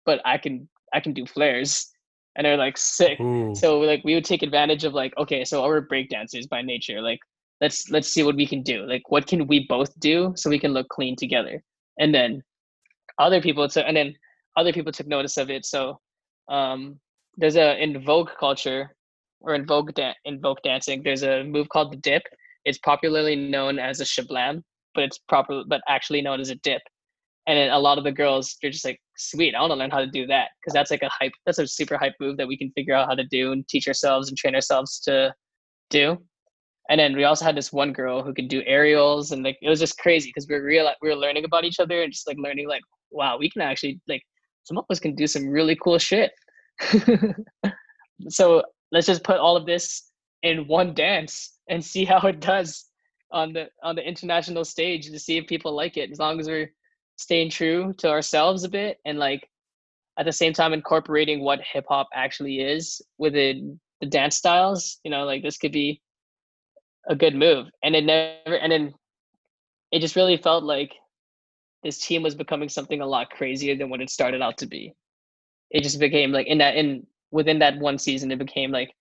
but 0.04 0.20
I 0.24 0.38
can 0.38 0.68
I 0.94 1.00
can 1.00 1.12
do 1.12 1.26
flares." 1.26 1.90
And 2.37 2.44
they're 2.44 2.57
like 2.57 2.76
sick. 2.76 3.20
Ooh. 3.20 3.54
So 3.54 3.78
like 3.80 4.02
we 4.04 4.14
would 4.14 4.24
take 4.24 4.42
advantage 4.42 4.85
of 4.85 4.92
like, 4.92 5.16
okay, 5.18 5.44
so 5.44 5.62
our 5.62 5.87
breakdancers 5.87 6.48
by 6.48 6.62
nature, 6.62 7.00
like 7.00 7.20
let's 7.61 7.90
let's 7.90 8.09
see 8.09 8.22
what 8.22 8.37
we 8.37 8.46
can 8.46 8.62
do. 8.62 8.85
Like 8.87 9.02
what 9.09 9.26
can 9.26 9.46
we 9.46 9.66
both 9.68 9.98
do 10.00 10.33
so 10.37 10.50
we 10.50 10.59
can 10.59 10.72
look 10.72 10.88
clean 10.88 11.14
together. 11.16 11.62
And 11.98 12.12
then 12.12 12.42
other 13.18 13.40
people 13.40 13.68
took 13.68 13.85
and 13.87 13.96
then 13.96 14.14
other 14.57 14.72
people 14.72 14.92
took 14.92 15.07
notice 15.07 15.37
of 15.37 15.50
it. 15.50 15.64
So 15.64 16.00
um 16.48 16.98
there's 17.37 17.57
a 17.57 17.80
in 17.80 18.02
Vogue 18.04 18.30
culture 18.40 18.96
or 19.40 19.54
in 19.54 19.64
Vogue 19.64 19.94
da- 19.94 20.18
in 20.24 20.40
Vogue 20.40 20.59
dancing, 20.64 21.02
there's 21.04 21.22
a 21.22 21.44
move 21.44 21.68
called 21.68 21.92
the 21.92 21.98
dip. 21.98 22.22
It's 22.64 22.78
popularly 22.78 23.37
known 23.37 23.78
as 23.78 24.00
a 24.00 24.04
shablam 24.04 24.62
but 24.94 25.04
it's 25.04 25.18
proper, 25.18 25.62
but 25.66 25.83
actually 25.88 26.22
known 26.22 26.40
as 26.40 26.50
a 26.50 26.54
dip. 26.57 26.83
And 27.46 27.59
then 27.59 27.70
a 27.70 27.78
lot 27.78 27.98
of 27.98 28.04
the 28.04 28.12
girls, 28.12 28.57
you're 28.62 28.72
just 28.72 28.85
like, 28.85 28.98
sweet, 29.16 29.54
I 29.54 29.61
want 29.61 29.72
to 29.72 29.76
learn 29.76 29.90
how 29.90 30.00
to 30.00 30.07
do 30.07 30.26
that 30.28 30.48
because 30.61 30.72
that's 30.72 30.90
like 30.90 31.02
a 31.02 31.11
hype. 31.11 31.33
That's 31.44 31.59
a 31.59 31.66
super 31.66 31.98
hype 31.98 32.14
move 32.18 32.38
that 32.38 32.48
we 32.48 32.57
can 32.57 32.70
figure 32.70 32.94
out 32.94 33.07
how 33.07 33.14
to 33.14 33.24
do 33.24 33.52
and 33.52 33.66
teach 33.68 33.87
ourselves 33.87 34.28
and 34.28 34.38
train 34.38 34.54
ourselves 34.54 34.98
to 35.00 35.35
do. 35.90 36.18
And 36.88 36.98
then 36.98 37.16
we 37.16 37.24
also 37.24 37.44
had 37.44 37.57
this 37.57 37.72
one 37.72 37.92
girl 37.92 38.22
who 38.22 38.35
could 38.35 38.48
do 38.48 38.62
aerials, 38.66 39.33
and 39.33 39.42
like 39.42 39.59
it 39.62 39.68
was 39.68 39.80
just 39.80 39.98
crazy 39.98 40.28
because 40.28 40.46
we 40.48 40.54
were 40.54 40.62
real, 40.62 40.90
we 41.02 41.09
were 41.09 41.16
learning 41.16 41.44
about 41.44 41.64
each 41.64 41.80
other 41.80 42.02
and 42.02 42.12
just 42.12 42.26
like 42.26 42.37
learning 42.38 42.68
like, 42.68 42.83
wow, 43.11 43.38
we 43.38 43.50
can 43.50 43.62
actually 43.62 44.00
like 44.09 44.22
some 44.64 44.78
of 44.78 44.85
us 44.90 45.00
can 45.00 45.14
do 45.14 45.26
some 45.26 45.48
really 45.48 45.76
cool 45.76 45.98
shit. 45.98 46.33
so 48.28 48.62
let's 48.92 49.07
just 49.07 49.22
put 49.22 49.38
all 49.38 49.57
of 49.57 49.66
this 49.66 50.11
in 50.42 50.66
one 50.66 50.94
dance 50.94 51.59
and 51.68 51.85
see 51.85 52.04
how 52.04 52.20
it 52.26 52.40
does 52.40 52.87
on 53.33 53.52
the 53.52 53.68
on 53.83 53.96
the 53.96 54.07
international 54.07 54.64
stage 54.64 55.07
to 55.07 55.18
see 55.18 55.38
if 55.38 55.46
people 55.46 55.74
like 55.74 55.96
it 55.96 56.11
as 56.11 56.18
long 56.18 56.38
as 56.38 56.46
we're 56.46 56.70
staying 57.16 57.50
true 57.50 57.92
to 57.98 58.09
ourselves 58.09 58.64
a 58.64 58.68
bit 58.68 58.98
and 59.05 59.18
like 59.18 59.48
at 60.18 60.27
the 60.27 60.33
same 60.33 60.53
time 60.53 60.72
incorporating 60.72 61.40
what 61.40 61.61
hip 61.61 61.85
hop 61.88 62.09
actually 62.14 62.61
is 62.61 63.03
within 63.18 63.79
the 64.00 64.07
dance 64.07 64.37
styles 64.37 64.98
you 65.05 65.11
know 65.11 65.24
like 65.24 65.42
this 65.42 65.59
could 65.59 65.72
be 65.72 66.00
a 67.09 67.14
good 67.14 67.35
move 67.35 67.66
and 67.83 67.94
it 67.94 68.05
never 68.05 68.57
and 68.57 68.72
then 68.72 68.92
it 69.92 70.00
just 70.00 70.16
really 70.16 70.37
felt 70.37 70.64
like 70.64 70.92
this 71.83 71.98
team 71.98 72.22
was 72.22 72.35
becoming 72.35 72.68
something 72.68 73.00
a 73.00 73.07
lot 73.07 73.31
crazier 73.31 73.77
than 73.77 73.90
what 73.90 74.00
it 74.00 74.11
started 74.11 74.42
out 74.42 74.57
to 74.59 74.66
be 74.66 74.92
it 75.70 75.83
just 75.83 76.00
became 76.00 76.33
like 76.33 76.46
in 76.46 76.59
that 76.59 76.77
in 76.77 77.07
within 77.31 77.59
that 77.59 77.79
one 77.79 77.98
season 77.98 78.31
it 78.31 78.38
became 78.38 78.70
like 78.70 78.94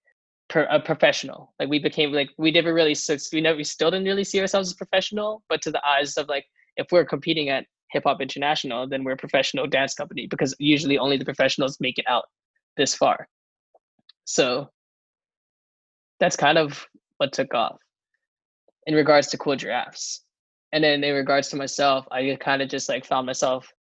a 0.56 0.80
professional. 0.80 1.54
Like 1.60 1.70
we 1.70 1.80
became 1.80 2.12
like 2.12 2.30
we 2.38 2.52
never 2.52 2.74
really 2.74 2.96
we 3.32 3.42
never 3.42 3.58
we 3.58 3.64
still 3.64 3.92
didn't 3.92 4.06
really 4.06 4.24
see 4.24 4.40
ourselves 4.40 4.70
as 4.70 4.76
professional, 4.76 5.44
but 5.50 5.62
to 5.64 5.72
the 5.72 5.86
eyes 5.86 6.18
of 6.18 6.28
like 6.28 6.46
if 6.78 6.88
we're 6.92 7.06
competing 7.06 7.50
at 7.50 7.66
Hip 7.92 8.04
Hop 8.06 8.22
International, 8.22 8.88
then 8.88 9.04
we're 9.04 9.14
a 9.14 9.18
professional 9.18 9.68
dance 9.68 9.94
company 9.94 10.28
because 10.28 10.56
usually 10.60 10.98
only 10.98 11.18
the 11.18 11.26
professionals 11.26 11.78
make 11.80 11.98
it 11.98 12.06
out 12.08 12.26
this 12.78 12.96
far. 12.96 13.28
So 14.26 14.70
that's 16.20 16.36
kind 16.36 16.58
of 16.58 16.86
what 17.18 17.34
took 17.34 17.54
off 17.54 17.78
in 18.86 18.96
regards 18.96 19.28
to 19.28 19.38
cool 19.38 19.56
giraffes. 19.56 20.22
And 20.72 20.84
then 20.84 21.04
in 21.04 21.14
regards 21.14 21.50
to 21.50 21.56
myself, 21.56 22.06
I 22.12 22.36
kind 22.40 22.62
of 22.62 22.70
just 22.70 22.90
like 22.90 23.06
found 23.06 23.26
myself 23.26 23.72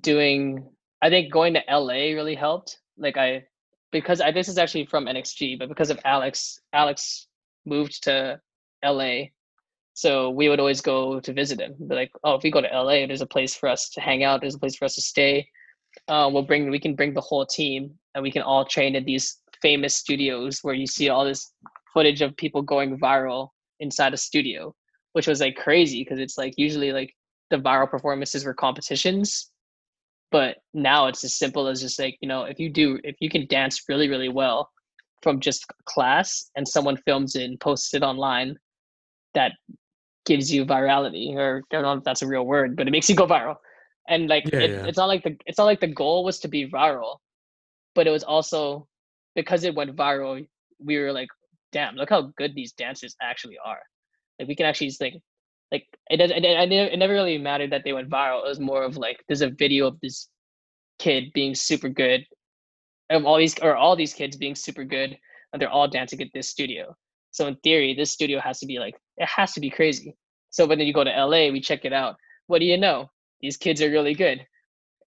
doing 0.00 0.68
I 1.02 1.10
think 1.10 1.32
going 1.32 1.54
to 1.54 1.62
LA 1.68 2.14
really 2.14 2.36
helped. 2.36 2.78
Like 2.96 3.16
I 3.16 3.44
because 3.90 4.20
I 4.20 4.30
this 4.30 4.48
is 4.48 4.58
actually 4.58 4.86
from 4.86 5.06
NXG, 5.06 5.58
but 5.58 5.68
because 5.68 5.90
of 5.90 5.98
Alex, 6.04 6.60
Alex 6.72 7.26
moved 7.66 8.04
to 8.04 8.40
LA. 8.84 9.24
So 9.94 10.30
we 10.30 10.48
would 10.48 10.60
always 10.60 10.80
go 10.80 11.20
to 11.20 11.32
visit 11.32 11.60
him. 11.60 11.74
Be 11.86 11.94
like, 11.94 12.12
oh, 12.24 12.34
if 12.34 12.42
we 12.42 12.50
go 12.50 12.60
to 12.60 12.68
LA, 12.68 13.06
there's 13.06 13.20
a 13.20 13.26
place 13.26 13.54
for 13.54 13.68
us 13.68 13.90
to 13.90 14.00
hang 14.00 14.24
out. 14.24 14.40
There's 14.40 14.54
a 14.54 14.58
place 14.58 14.76
for 14.76 14.86
us 14.86 14.94
to 14.94 15.02
stay. 15.02 15.48
Uh, 16.08 16.28
we'll 16.32 16.42
bring 16.42 16.70
we 16.70 16.80
can 16.80 16.94
bring 16.94 17.12
the 17.12 17.20
whole 17.20 17.44
team, 17.44 17.92
and 18.14 18.22
we 18.22 18.32
can 18.32 18.42
all 18.42 18.64
train 18.64 18.96
at 18.96 19.04
these 19.04 19.38
famous 19.60 19.94
studios 19.94 20.60
where 20.62 20.74
you 20.74 20.86
see 20.86 21.08
all 21.08 21.24
this 21.24 21.52
footage 21.92 22.22
of 22.22 22.36
people 22.36 22.62
going 22.62 22.98
viral 22.98 23.50
inside 23.80 24.14
a 24.14 24.16
studio, 24.16 24.74
which 25.12 25.26
was 25.26 25.40
like 25.40 25.56
crazy 25.56 26.02
because 26.02 26.18
it's 26.18 26.38
like 26.38 26.54
usually 26.56 26.92
like 26.92 27.14
the 27.50 27.58
viral 27.58 27.90
performances 27.90 28.44
were 28.44 28.54
competitions 28.54 29.52
but 30.32 30.56
now 30.72 31.06
it's 31.06 31.22
as 31.22 31.36
simple 31.36 31.68
as 31.68 31.80
just 31.80 32.00
like 32.00 32.16
you 32.20 32.26
know 32.26 32.42
if 32.44 32.58
you 32.58 32.68
do 32.68 32.98
if 33.04 33.14
you 33.20 33.30
can 33.30 33.46
dance 33.46 33.84
really 33.88 34.08
really 34.08 34.30
well 34.30 34.70
from 35.22 35.38
just 35.38 35.66
class 35.84 36.50
and 36.56 36.66
someone 36.66 36.96
films 37.04 37.36
it 37.36 37.44
and 37.44 37.60
posts 37.60 37.94
it 37.94 38.02
online 38.02 38.56
that 39.34 39.52
gives 40.24 40.52
you 40.52 40.64
virality 40.64 41.34
or 41.34 41.62
i 41.70 41.74
don't 41.74 41.82
know 41.82 41.92
if 41.92 42.04
that's 42.04 42.22
a 42.22 42.26
real 42.26 42.44
word 42.44 42.76
but 42.76 42.86
it 42.86 42.90
makes 42.90 43.08
you 43.08 43.16
go 43.16 43.26
viral. 43.26 43.56
And 44.08 44.28
like 44.28 44.44
Yeah, 44.52 44.60
it, 44.60 44.70
yeah. 44.70 44.86
it's 44.86 44.98
not 44.98 45.06
like 45.06 45.22
the 45.22 45.36
it's 45.46 45.58
not 45.58 45.64
like 45.64 45.80
the 45.80 45.86
goal 45.86 46.24
was 46.24 46.40
to 46.40 46.48
be 46.48 46.68
viral 46.68 47.18
but 47.94 48.06
it 48.06 48.10
was 48.10 48.24
also 48.24 48.88
because 49.34 49.64
it 49.64 49.74
went 49.74 49.94
viral 49.96 50.46
we 50.84 50.98
were 50.98 51.12
like 51.12 51.28
damn 51.72 51.96
look 51.96 52.10
how 52.10 52.32
good 52.36 52.54
these 52.54 52.72
dancers 52.72 53.16
actually 53.20 53.56
are. 53.64 53.80
Like 54.38 54.48
we 54.48 54.54
can 54.54 54.66
actually 54.66 54.88
just 54.88 55.00
like 55.00 55.14
like 55.72 55.86
it 56.10 56.18
doesn't 56.18 56.36
it, 56.36 56.44
it, 56.44 56.72
it 56.92 56.98
never 56.98 57.14
really 57.14 57.38
mattered 57.38 57.72
that 57.72 57.82
they 57.84 57.92
went 57.92 58.10
viral. 58.10 58.44
It 58.44 58.48
was 58.48 58.60
more 58.60 58.82
of 58.82 58.96
like 58.96 59.24
there's 59.26 59.40
a 59.40 59.50
video 59.50 59.86
of 59.86 59.98
this 60.00 60.28
kid 60.98 61.32
being 61.32 61.54
super 61.54 61.88
good 61.88 62.24
of 63.10 63.24
all 63.24 63.38
these 63.38 63.58
or 63.60 63.74
all 63.74 63.96
these 63.96 64.14
kids 64.14 64.36
being 64.36 64.54
super 64.54 64.84
good 64.84 65.16
and 65.52 65.60
they're 65.60 65.70
all 65.70 65.88
dancing 65.88 66.20
at 66.22 66.28
this 66.34 66.48
studio. 66.48 66.94
So 67.30 67.46
in 67.46 67.56
theory 67.56 67.94
this 67.94 68.12
studio 68.12 68.38
has 68.40 68.60
to 68.60 68.66
be 68.66 68.78
like 68.78 68.94
it 69.22 69.28
has 69.28 69.52
to 69.52 69.60
be 69.60 69.70
crazy. 69.70 70.16
So 70.50 70.66
when 70.66 70.80
you 70.80 70.92
go 70.92 71.04
to 71.04 71.10
la 71.10 71.50
we 71.50 71.60
check 71.60 71.84
it 71.84 71.92
out. 71.92 72.16
What 72.46 72.58
do 72.58 72.66
you 72.66 72.76
know? 72.76 73.10
These 73.40 73.56
kids 73.56 73.80
are 73.80 73.90
really 73.90 74.14
good. 74.14 74.44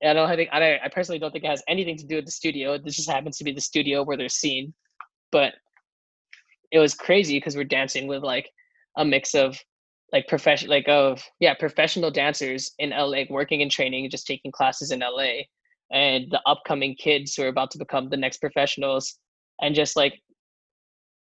And 0.01 0.17
i 0.17 0.28
don't 0.28 0.36
think 0.36 0.49
I, 0.51 0.80
I 0.84 0.89
personally 0.89 1.19
don't 1.19 1.32
think 1.32 1.43
it 1.43 1.49
has 1.49 1.63
anything 1.67 1.97
to 1.97 2.06
do 2.06 2.15
with 2.15 2.25
the 2.25 2.32
studio. 2.32 2.78
This 2.78 2.95
just 2.95 3.10
happens 3.10 3.38
to 3.38 3.43
be 3.43 3.51
the 3.51 3.62
studio 3.62 4.04
where 4.04 4.17
they're 4.17 4.30
seen. 4.30 4.73
But 5.32 5.54
it 6.71 6.80
was 6.80 6.93
crazy 6.93 7.38
because 7.38 7.56
we're 7.56 7.63
dancing 7.63 8.08
with 8.08 8.23
like 8.23 8.49
a 8.97 9.06
mix 9.06 9.36
of 9.36 9.58
like 10.12 10.28
profession 10.28 10.69
like 10.69 10.88
of 10.88 11.21
yeah 11.39 11.54
professional 11.54 12.12
dancers 12.12 12.71
in 12.80 12.91
LA 12.91 13.23
working 13.30 13.62
and 13.62 13.71
training 13.71 14.10
just 14.10 14.28
taking 14.28 14.51
classes 14.51 14.91
in 14.91 14.99
LA 14.99 15.43
and 15.91 16.25
the 16.32 16.41
upcoming 16.45 16.95
kids 16.95 17.36
who 17.36 17.43
are 17.43 17.47
about 17.47 17.71
to 17.71 17.78
become 17.78 18.10
the 18.10 18.17
next 18.17 18.38
professionals 18.38 19.17
and 19.62 19.75
just 19.75 19.95
like 19.95 20.21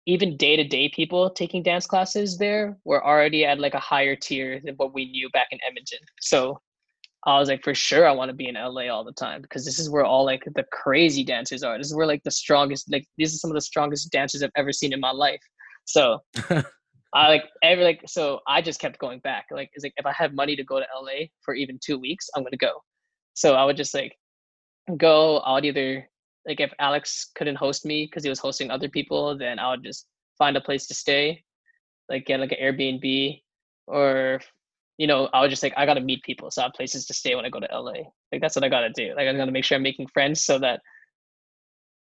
even 0.06 0.36
day-to-day 0.36 0.90
people 0.94 1.30
taking 1.30 1.62
dance 1.62 1.86
classes 1.86 2.36
there 2.38 2.76
were 2.84 3.04
already 3.04 3.44
at 3.44 3.58
like 3.58 3.74
a 3.74 3.80
higher 3.80 4.14
tier 4.14 4.60
than 4.64 4.74
what 4.76 4.94
we 4.94 5.10
knew 5.10 5.28
back 5.30 5.48
in 5.50 5.58
Edmonton 5.66 5.98
so 6.20 6.60
I 7.26 7.38
was 7.38 7.48
like 7.48 7.64
for 7.64 7.74
sure 7.74 8.06
I 8.06 8.12
want 8.12 8.28
to 8.28 8.36
be 8.36 8.48
in 8.48 8.54
LA 8.54 8.88
all 8.88 9.04
the 9.04 9.12
time 9.12 9.40
because 9.42 9.64
this 9.64 9.78
is 9.78 9.88
where 9.88 10.04
all 10.04 10.24
like 10.24 10.42
the 10.54 10.64
crazy 10.72 11.24
dancers 11.24 11.62
are 11.62 11.78
this 11.78 11.86
is 11.86 11.94
where 11.94 12.06
like 12.06 12.22
the 12.24 12.30
strongest 12.30 12.90
like 12.90 13.06
these 13.16 13.34
are 13.34 13.38
some 13.38 13.50
of 13.50 13.54
the 13.54 13.60
strongest 13.62 14.10
dancers 14.12 14.42
I've 14.42 14.50
ever 14.56 14.72
seen 14.72 14.92
in 14.92 15.00
my 15.00 15.12
life 15.12 15.40
so 15.84 16.18
I 17.14 17.28
like 17.28 17.44
every 17.62 17.84
like 17.84 18.02
so 18.06 18.40
I 18.48 18.60
just 18.60 18.80
kept 18.80 18.98
going 18.98 19.20
back. 19.20 19.46
Like 19.52 19.70
it's 19.74 19.84
like 19.84 19.94
if 19.96 20.04
I 20.04 20.12
have 20.12 20.34
money 20.34 20.56
to 20.56 20.64
go 20.64 20.80
to 20.80 20.86
LA 21.00 21.26
for 21.42 21.54
even 21.54 21.78
two 21.82 21.96
weeks, 21.96 22.28
I'm 22.34 22.42
gonna 22.42 22.56
go. 22.56 22.72
So 23.34 23.54
I 23.54 23.64
would 23.64 23.76
just 23.76 23.94
like 23.94 24.16
go. 24.96 25.38
I 25.38 25.52
would 25.52 25.64
either 25.64 26.08
like 26.46 26.61
if 26.61 26.72
Alex 26.78 27.30
couldn't 27.35 27.57
host 27.57 27.85
me 27.87 28.07
because 28.07 28.22
he 28.22 28.30
was 28.30 28.38
hosting 28.38 28.70
other 28.70 28.88
people, 28.88 29.37
then 29.37 29.59
I 29.59 29.70
would 29.70 29.85
just 29.85 30.07
find 30.38 30.57
a 30.57 30.61
place 30.61 30.87
to 30.88 30.94
stay, 30.94 31.44
like 32.09 32.26
get 32.26 32.40
like 32.40 32.52
an 32.52 32.59
Airbnb, 32.62 33.40
or 33.87 34.40
you 34.98 35.07
know 35.07 35.28
I 35.33 35.40
would 35.40 35.50
just 35.50 35.62
like 35.62 35.74
I 35.76 35.87
gotta 35.87 36.00
meet 36.00 36.22
people, 36.22 36.50
so 36.50 36.62
I 36.62 36.64
have 36.66 36.74
places 36.74 37.07
to 37.07 37.14
stay 37.14 37.35
when 37.35 37.44
I 37.44 37.50
go 37.50 37.61
to 37.61 37.68
LA. 37.72 38.11
Like 38.33 38.40
that's 38.40 38.57
what 38.57 38.64
I 38.64 38.68
gotta 38.68 38.90
do. 38.90 39.14
Like 39.16 39.28
I'm 39.28 39.37
gonna 39.37 39.52
make 39.52 39.64
sure 39.64 39.76
I'm 39.76 39.83
making 39.83 40.09
friends 40.09 40.44
so 40.44 40.59
that 40.59 40.80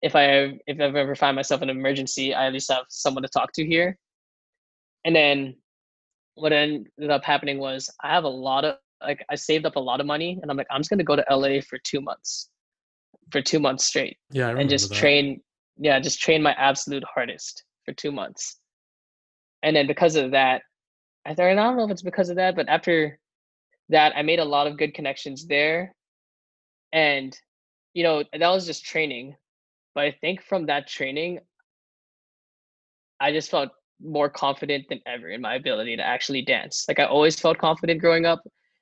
if 0.01 0.15
I 0.15 0.59
if 0.67 0.79
I 0.79 0.83
ever 0.83 1.15
find 1.15 1.35
myself 1.35 1.61
in 1.61 1.69
an 1.69 1.77
emergency, 1.77 2.33
I 2.33 2.47
at 2.47 2.53
least 2.53 2.71
have 2.71 2.85
someone 2.89 3.23
to 3.23 3.29
talk 3.29 3.51
to 3.53 3.65
here 3.65 3.97
and 5.05 5.15
then 5.15 5.55
what 6.35 6.53
ended 6.53 7.09
up 7.09 7.23
happening 7.23 7.59
was 7.59 7.89
I 8.01 8.09
have 8.09 8.23
a 8.23 8.29
lot 8.29 8.65
of 8.65 8.75
like 9.01 9.23
I 9.29 9.35
saved 9.35 9.65
up 9.65 9.75
a 9.75 9.79
lot 9.79 9.99
of 9.99 10.05
money 10.05 10.39
and 10.41 10.49
I'm 10.49 10.57
like 10.57 10.67
I'm 10.71 10.79
just 10.79 10.89
gonna 10.89 11.03
go 11.03 11.15
to 11.15 11.25
LA 11.29 11.61
for 11.61 11.77
two 11.83 12.01
months, 12.01 12.49
for 13.31 13.41
two 13.41 13.59
months 13.59 13.85
straight, 13.85 14.17
Yeah, 14.31 14.49
and 14.49 14.69
just 14.69 14.89
that. 14.89 14.97
train. 14.97 15.41
Yeah, 15.77 15.99
just 15.99 16.21
train 16.21 16.43
my 16.43 16.53
absolute 16.53 17.03
hardest 17.03 17.63
for 17.85 17.93
two 17.93 18.11
months, 18.11 18.59
and 19.63 19.75
then 19.75 19.87
because 19.87 20.15
of 20.15 20.31
that, 20.31 20.61
I 21.25 21.33
thought 21.33 21.47
I 21.47 21.55
don't 21.55 21.77
know 21.77 21.85
if 21.85 21.91
it's 21.91 22.01
because 22.01 22.29
of 22.29 22.35
that, 22.35 22.55
but 22.55 22.69
after 22.69 23.19
that 23.89 24.13
I 24.15 24.21
made 24.21 24.39
a 24.39 24.45
lot 24.45 24.67
of 24.67 24.77
good 24.77 24.93
connections 24.93 25.47
there, 25.47 25.95
and 26.91 27.37
you 27.93 28.03
know 28.03 28.23
that 28.31 28.49
was 28.49 28.65
just 28.65 28.85
training, 28.85 29.35
but 29.95 30.05
I 30.05 30.11
think 30.21 30.43
from 30.43 30.67
that 30.67 30.87
training, 30.87 31.39
I 33.19 33.31
just 33.31 33.49
felt 33.49 33.71
more 34.01 34.29
confident 34.29 34.85
than 34.89 34.99
ever 35.05 35.29
in 35.29 35.41
my 35.41 35.55
ability 35.55 35.95
to 35.97 36.03
actually 36.05 36.41
dance. 36.41 36.85
Like 36.87 36.99
I 36.99 37.05
always 37.05 37.39
felt 37.39 37.57
confident 37.57 38.01
growing 38.01 38.25
up 38.25 38.41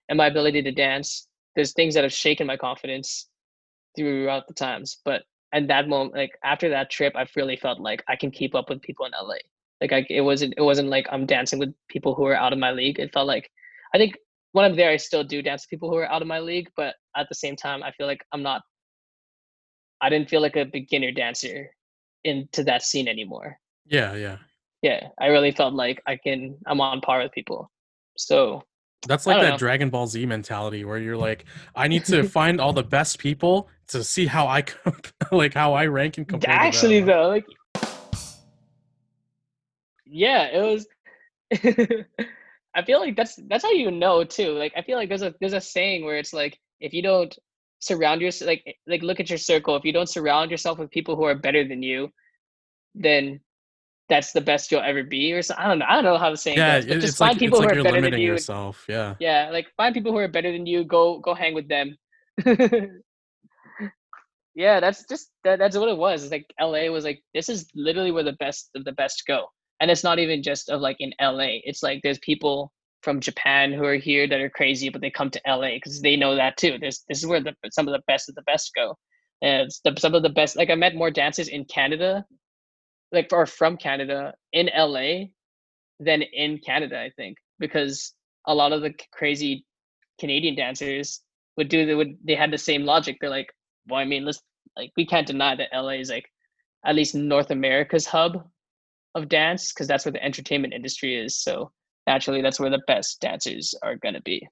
and 0.09 0.17
my 0.17 0.27
ability 0.27 0.61
to 0.63 0.71
dance. 0.71 1.27
There's 1.55 1.73
things 1.73 1.93
that 1.93 2.03
have 2.03 2.13
shaken 2.13 2.47
my 2.47 2.57
confidence 2.57 3.29
throughout 3.95 4.47
the 4.47 4.53
times, 4.53 4.99
but 5.05 5.23
at 5.53 5.67
that 5.67 5.87
moment, 5.87 6.15
like 6.15 6.31
after 6.43 6.69
that 6.69 6.89
trip, 6.89 7.13
I 7.15 7.25
really 7.35 7.57
felt 7.57 7.79
like 7.79 8.03
I 8.07 8.15
can 8.15 8.31
keep 8.31 8.55
up 8.55 8.69
with 8.69 8.81
people 8.81 9.05
in 9.05 9.11
LA. 9.11 9.35
Like 9.81 9.91
I, 9.91 10.05
it 10.09 10.21
wasn't, 10.21 10.53
it 10.57 10.61
wasn't 10.61 10.89
like 10.89 11.07
I'm 11.11 11.25
dancing 11.25 11.59
with 11.59 11.73
people 11.89 12.15
who 12.15 12.25
are 12.25 12.35
out 12.35 12.53
of 12.53 12.59
my 12.59 12.71
league. 12.71 12.99
It 12.99 13.11
felt 13.13 13.27
like, 13.27 13.49
I 13.93 13.97
think 13.97 14.15
when 14.53 14.65
I'm 14.65 14.75
there, 14.75 14.91
I 14.91 14.97
still 14.97 15.23
do 15.23 15.41
dance 15.41 15.63
with 15.63 15.69
people 15.69 15.89
who 15.89 15.97
are 15.97 16.09
out 16.09 16.21
of 16.21 16.27
my 16.27 16.39
league, 16.39 16.69
but 16.77 16.95
at 17.17 17.27
the 17.29 17.35
same 17.35 17.55
time, 17.55 17.83
I 17.83 17.91
feel 17.91 18.07
like 18.07 18.21
I'm 18.31 18.43
not. 18.43 18.61
I 20.01 20.09
didn't 20.09 20.29
feel 20.29 20.41
like 20.41 20.55
a 20.55 20.65
beginner 20.65 21.11
dancer 21.11 21.69
into 22.23 22.63
that 22.63 22.83
scene 22.83 23.07
anymore 23.07 23.57
Yeah, 23.87 24.15
yeah. 24.15 24.37
yeah 24.81 25.07
i 25.19 25.27
really 25.27 25.51
felt 25.51 25.73
like 25.73 26.01
i 26.07 26.15
can 26.15 26.57
i'm 26.67 26.81
on 26.81 27.01
par 27.01 27.21
with 27.21 27.31
people 27.31 27.71
so 28.17 28.61
That's 29.07 29.25
like 29.25 29.41
that 29.41 29.49
know. 29.51 29.57
Dragon 29.57 29.89
Ball 29.89 30.05
Z 30.05 30.23
mentality 30.25 30.85
where 30.85 30.99
you're 30.99 31.17
like, 31.17 31.45
I 31.75 31.87
need 31.87 32.05
to 32.05 32.23
find 32.39 32.61
all 32.61 32.73
the 32.73 32.83
best 32.83 33.17
people 33.17 33.67
to 33.91 34.03
see 34.03 34.25
how 34.25 34.47
I 34.47 34.63
like 35.31 35.53
how 35.53 35.73
I 35.73 35.85
rank 35.85 36.17
and 36.17 36.27
compare. 36.27 36.53
actually 36.53 37.01
though 37.01 37.27
like 37.29 37.45
yeah 40.11 40.43
it 40.47 40.61
was 40.61 40.87
i 42.75 42.81
feel 42.83 42.99
like 42.99 43.15
that's 43.15 43.39
that's 43.47 43.63
how 43.63 43.71
you 43.71 43.89
know 43.89 44.23
too 44.23 44.51
like 44.51 44.73
i 44.75 44.81
feel 44.81 44.97
like 44.97 45.07
there's 45.07 45.21
a 45.21 45.33
there's 45.39 45.53
a 45.53 45.61
saying 45.61 46.03
where 46.03 46.17
it's 46.17 46.33
like 46.33 46.59
if 46.81 46.93
you 46.93 47.01
don't 47.01 47.37
surround 47.79 48.21
yourself 48.21 48.47
like 48.47 48.77
like 48.87 49.01
look 49.01 49.19
at 49.19 49.29
your 49.29 49.37
circle 49.37 49.75
if 49.75 49.85
you 49.85 49.93
don't 49.93 50.09
surround 50.09 50.51
yourself 50.51 50.77
with 50.77 50.91
people 50.91 51.15
who 51.15 51.23
are 51.23 51.35
better 51.35 51.67
than 51.67 51.81
you 51.81 52.09
then 52.93 53.39
that's 54.09 54.33
the 54.33 54.41
best 54.41 54.71
you'll 54.71 54.81
ever 54.81 55.03
be 55.03 55.31
or 55.31 55.41
so 55.41 55.55
i 55.57 55.67
don't 55.67 55.79
know 55.79 55.85
i 55.87 55.95
don't 55.95 56.03
know 56.03 56.17
how 56.17 56.29
the 56.29 56.37
saying 56.37 56.57
yeah, 56.57 56.79
goes 56.79 56.85
but 56.85 56.99
just 56.99 57.17
find 57.17 57.31
like 57.31 57.39
people 57.39 57.59
it's 57.59 57.65
like 57.65 57.75
who 57.75 57.83
you're 57.83 57.83
better 57.83 58.01
than 58.01 58.19
you 58.19 58.27
yourself. 58.27 58.85
Yeah, 58.87 59.15
yeah 59.19 59.49
like 59.51 59.67
find 59.77 59.95
people 59.95 60.11
who 60.11 60.17
are 60.17 60.27
better 60.27 60.51
than 60.51 60.65
you 60.65 60.83
go 60.83 61.19
go 61.19 61.33
hang 61.33 61.53
with 61.53 61.69
them 61.69 61.97
yeah 64.55 64.79
that's 64.79 65.05
just 65.07 65.29
that, 65.43 65.59
that's 65.59 65.77
what 65.77 65.89
it 65.89 65.97
was 65.97 66.23
it's 66.23 66.31
like 66.31 66.45
la 66.59 66.89
was 66.89 67.03
like 67.03 67.21
this 67.33 67.49
is 67.49 67.67
literally 67.75 68.11
where 68.11 68.23
the 68.23 68.33
best 68.33 68.69
of 68.75 68.83
the 68.85 68.91
best 68.91 69.23
go. 69.27 69.47
And 69.79 69.89
it's 69.89 70.03
not 70.03 70.19
even 70.19 70.43
just 70.43 70.69
of 70.69 70.81
like 70.81 70.97
in 70.99 71.13
la 71.19 71.47
it's 71.63 71.81
like 71.83 72.01
there's 72.03 72.19
people 72.19 72.71
from 73.01 73.19
japan 73.19 73.71
who 73.73 73.83
are 73.83 73.95
here 73.95 74.27
that 74.27 74.39
are 74.39 74.49
crazy 74.49 74.89
but 74.89 75.01
they 75.01 75.09
come 75.09 75.31
to 75.31 75.41
la 75.47 75.69
because 75.69 76.01
they 76.01 76.15
know 76.15 76.35
that 76.35 76.57
too. 76.57 76.77
There's 76.79 77.03
this 77.09 77.19
is 77.19 77.27
where 77.27 77.41
the 77.41 77.55
some 77.71 77.87
of 77.87 77.93
the 77.93 78.03
best 78.07 78.29
of 78.29 78.35
the 78.35 78.43
best 78.43 78.71
go. 78.75 78.95
And 79.41 79.63
it's 79.67 79.81
the, 79.83 79.95
some 79.97 80.13
of 80.13 80.23
the 80.23 80.29
best 80.29 80.55
like 80.55 80.69
i 80.69 80.75
met 80.75 80.95
more 80.95 81.09
dancers 81.11 81.47
in 81.47 81.65
canada 81.65 82.25
like 83.11 83.29
or 83.31 83.45
from 83.45 83.77
canada 83.77 84.33
in 84.53 84.69
la 84.75 85.25
than 85.99 86.21
in 86.21 86.59
canada 86.59 86.99
i 86.99 87.09
think 87.17 87.37
because 87.59 88.13
a 88.47 88.53
lot 88.53 88.71
of 88.73 88.81
the 88.81 88.93
crazy 89.11 89.65
Canadian 90.19 90.55
dancers 90.55 91.21
would 91.57 91.67
do 91.67 91.85
they 91.85 91.95
would 91.95 92.15
they 92.23 92.35
had 92.35 92.51
the 92.51 92.57
same 92.57 92.85
logic. 92.85 93.17
They're 93.19 93.29
like, 93.29 93.51
well, 93.87 93.99
I 93.99 94.05
mean, 94.05 94.25
let's 94.25 94.41
like 94.77 94.91
we 94.95 95.05
can't 95.05 95.27
deny 95.27 95.55
that 95.55 95.69
LA 95.73 95.99
is 95.99 96.09
like 96.09 96.25
at 96.85 96.95
least 96.95 97.15
North 97.15 97.51
America's 97.51 98.05
hub 98.05 98.47
of 99.15 99.29
dance 99.29 99.73
because 99.73 99.87
that's 99.87 100.05
where 100.05 100.11
the 100.11 100.23
entertainment 100.23 100.73
industry 100.73 101.15
is. 101.15 101.41
So 101.41 101.71
naturally, 102.07 102.41
that's 102.41 102.59
where 102.59 102.69
the 102.69 102.81
best 102.87 103.19
dancers 103.21 103.75
are 103.83 103.95
gonna 103.95 104.21
be. 104.21 104.47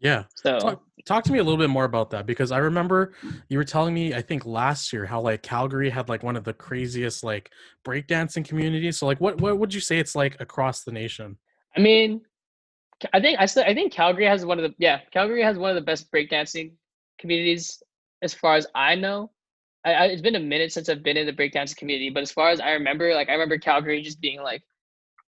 Yeah. 0.00 0.24
So 0.34 0.58
Talk, 0.58 0.82
talk 1.04 1.24
to 1.24 1.32
me 1.32 1.40
a 1.40 1.44
little 1.44 1.58
bit 1.58 1.68
more 1.68 1.84
about 1.84 2.10
that 2.10 2.24
because 2.24 2.52
I 2.52 2.58
remember 2.58 3.12
you 3.50 3.58
were 3.58 3.64
telling 3.64 3.92
me 3.92 4.14
I 4.14 4.22
think 4.22 4.46
last 4.46 4.92
year 4.94 5.04
how 5.04 5.20
like 5.20 5.42
Calgary 5.42 5.90
had 5.90 6.08
like 6.08 6.22
one 6.22 6.36
of 6.36 6.44
the 6.44 6.54
craziest 6.54 7.22
like 7.22 7.50
breakdancing 7.84 8.46
communities. 8.46 8.98
So 8.98 9.06
like 9.06 9.20
what 9.20 9.40
what 9.40 9.58
would 9.58 9.74
you 9.74 9.80
say 9.80 9.98
it's 9.98 10.14
like 10.14 10.40
across 10.40 10.84
the 10.84 10.92
nation? 10.92 11.36
I 11.76 11.80
mean, 11.80 12.22
I 13.12 13.20
think 13.20 13.38
I 13.38 13.46
still 13.46 13.64
I 13.64 13.74
think 13.74 13.92
Calgary 13.92 14.26
has 14.26 14.44
one 14.44 14.58
of 14.58 14.62
the 14.62 14.74
yeah 14.78 15.00
Calgary 15.12 15.42
has 15.42 15.58
one 15.58 15.70
of 15.70 15.76
the 15.76 15.82
best 15.82 16.10
breakdancing 16.10 16.72
communities 17.18 17.82
as 18.22 18.34
far 18.34 18.56
as 18.56 18.66
I 18.74 18.94
know. 18.94 19.30
I, 19.84 19.92
I, 19.92 20.04
it's 20.06 20.22
been 20.22 20.36
a 20.36 20.40
minute 20.40 20.72
since 20.72 20.88
I've 20.88 21.02
been 21.02 21.16
in 21.16 21.26
the 21.26 21.32
breakdancing 21.32 21.76
community, 21.76 22.10
but 22.10 22.22
as 22.22 22.32
far 22.32 22.50
as 22.50 22.60
I 22.60 22.72
remember, 22.72 23.14
like 23.14 23.28
I 23.28 23.32
remember 23.32 23.58
Calgary 23.58 24.02
just 24.02 24.20
being 24.20 24.42
like 24.42 24.62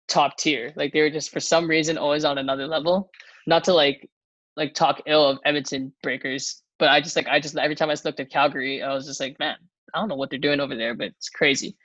top 0.09 0.37
tier. 0.37 0.73
Like 0.77 0.93
they 0.93 1.01
were 1.01 1.11
just 1.11 1.31
for 1.31 1.41
some 1.41 1.69
reason 1.69 1.99
always 1.99 2.25
on 2.25 2.39
another 2.39 2.67
level. 2.67 3.11
Not 3.47 3.65
to 3.65 3.75
like 3.75 4.09
like 4.57 4.75
talk 4.75 5.01
ill 5.07 5.27
of 5.29 5.39
Edmonton 5.45 5.93
breakers, 6.03 6.63
but 6.79 6.89
I 6.89 7.01
just 7.01 7.17
like 7.17 7.29
I 7.29 7.41
just 7.41 7.57
every 7.57 7.75
time 7.77 7.91
I 7.91 7.97
looked 8.05 8.21
at 8.21 8.31
Calgary, 8.31 8.83
I 8.83 8.93
was 8.93 9.07
just 9.07 9.21
like, 9.21 9.39
man, 9.39 9.57
I 9.95 10.01
don't 10.01 10.09
know 10.09 10.17
what 10.17 10.31
they're 10.31 10.39
doing 10.39 10.61
over 10.61 10.77
there, 10.77 10.95
but 10.95 11.09
it's 11.09 11.29
crazy. 11.29 11.77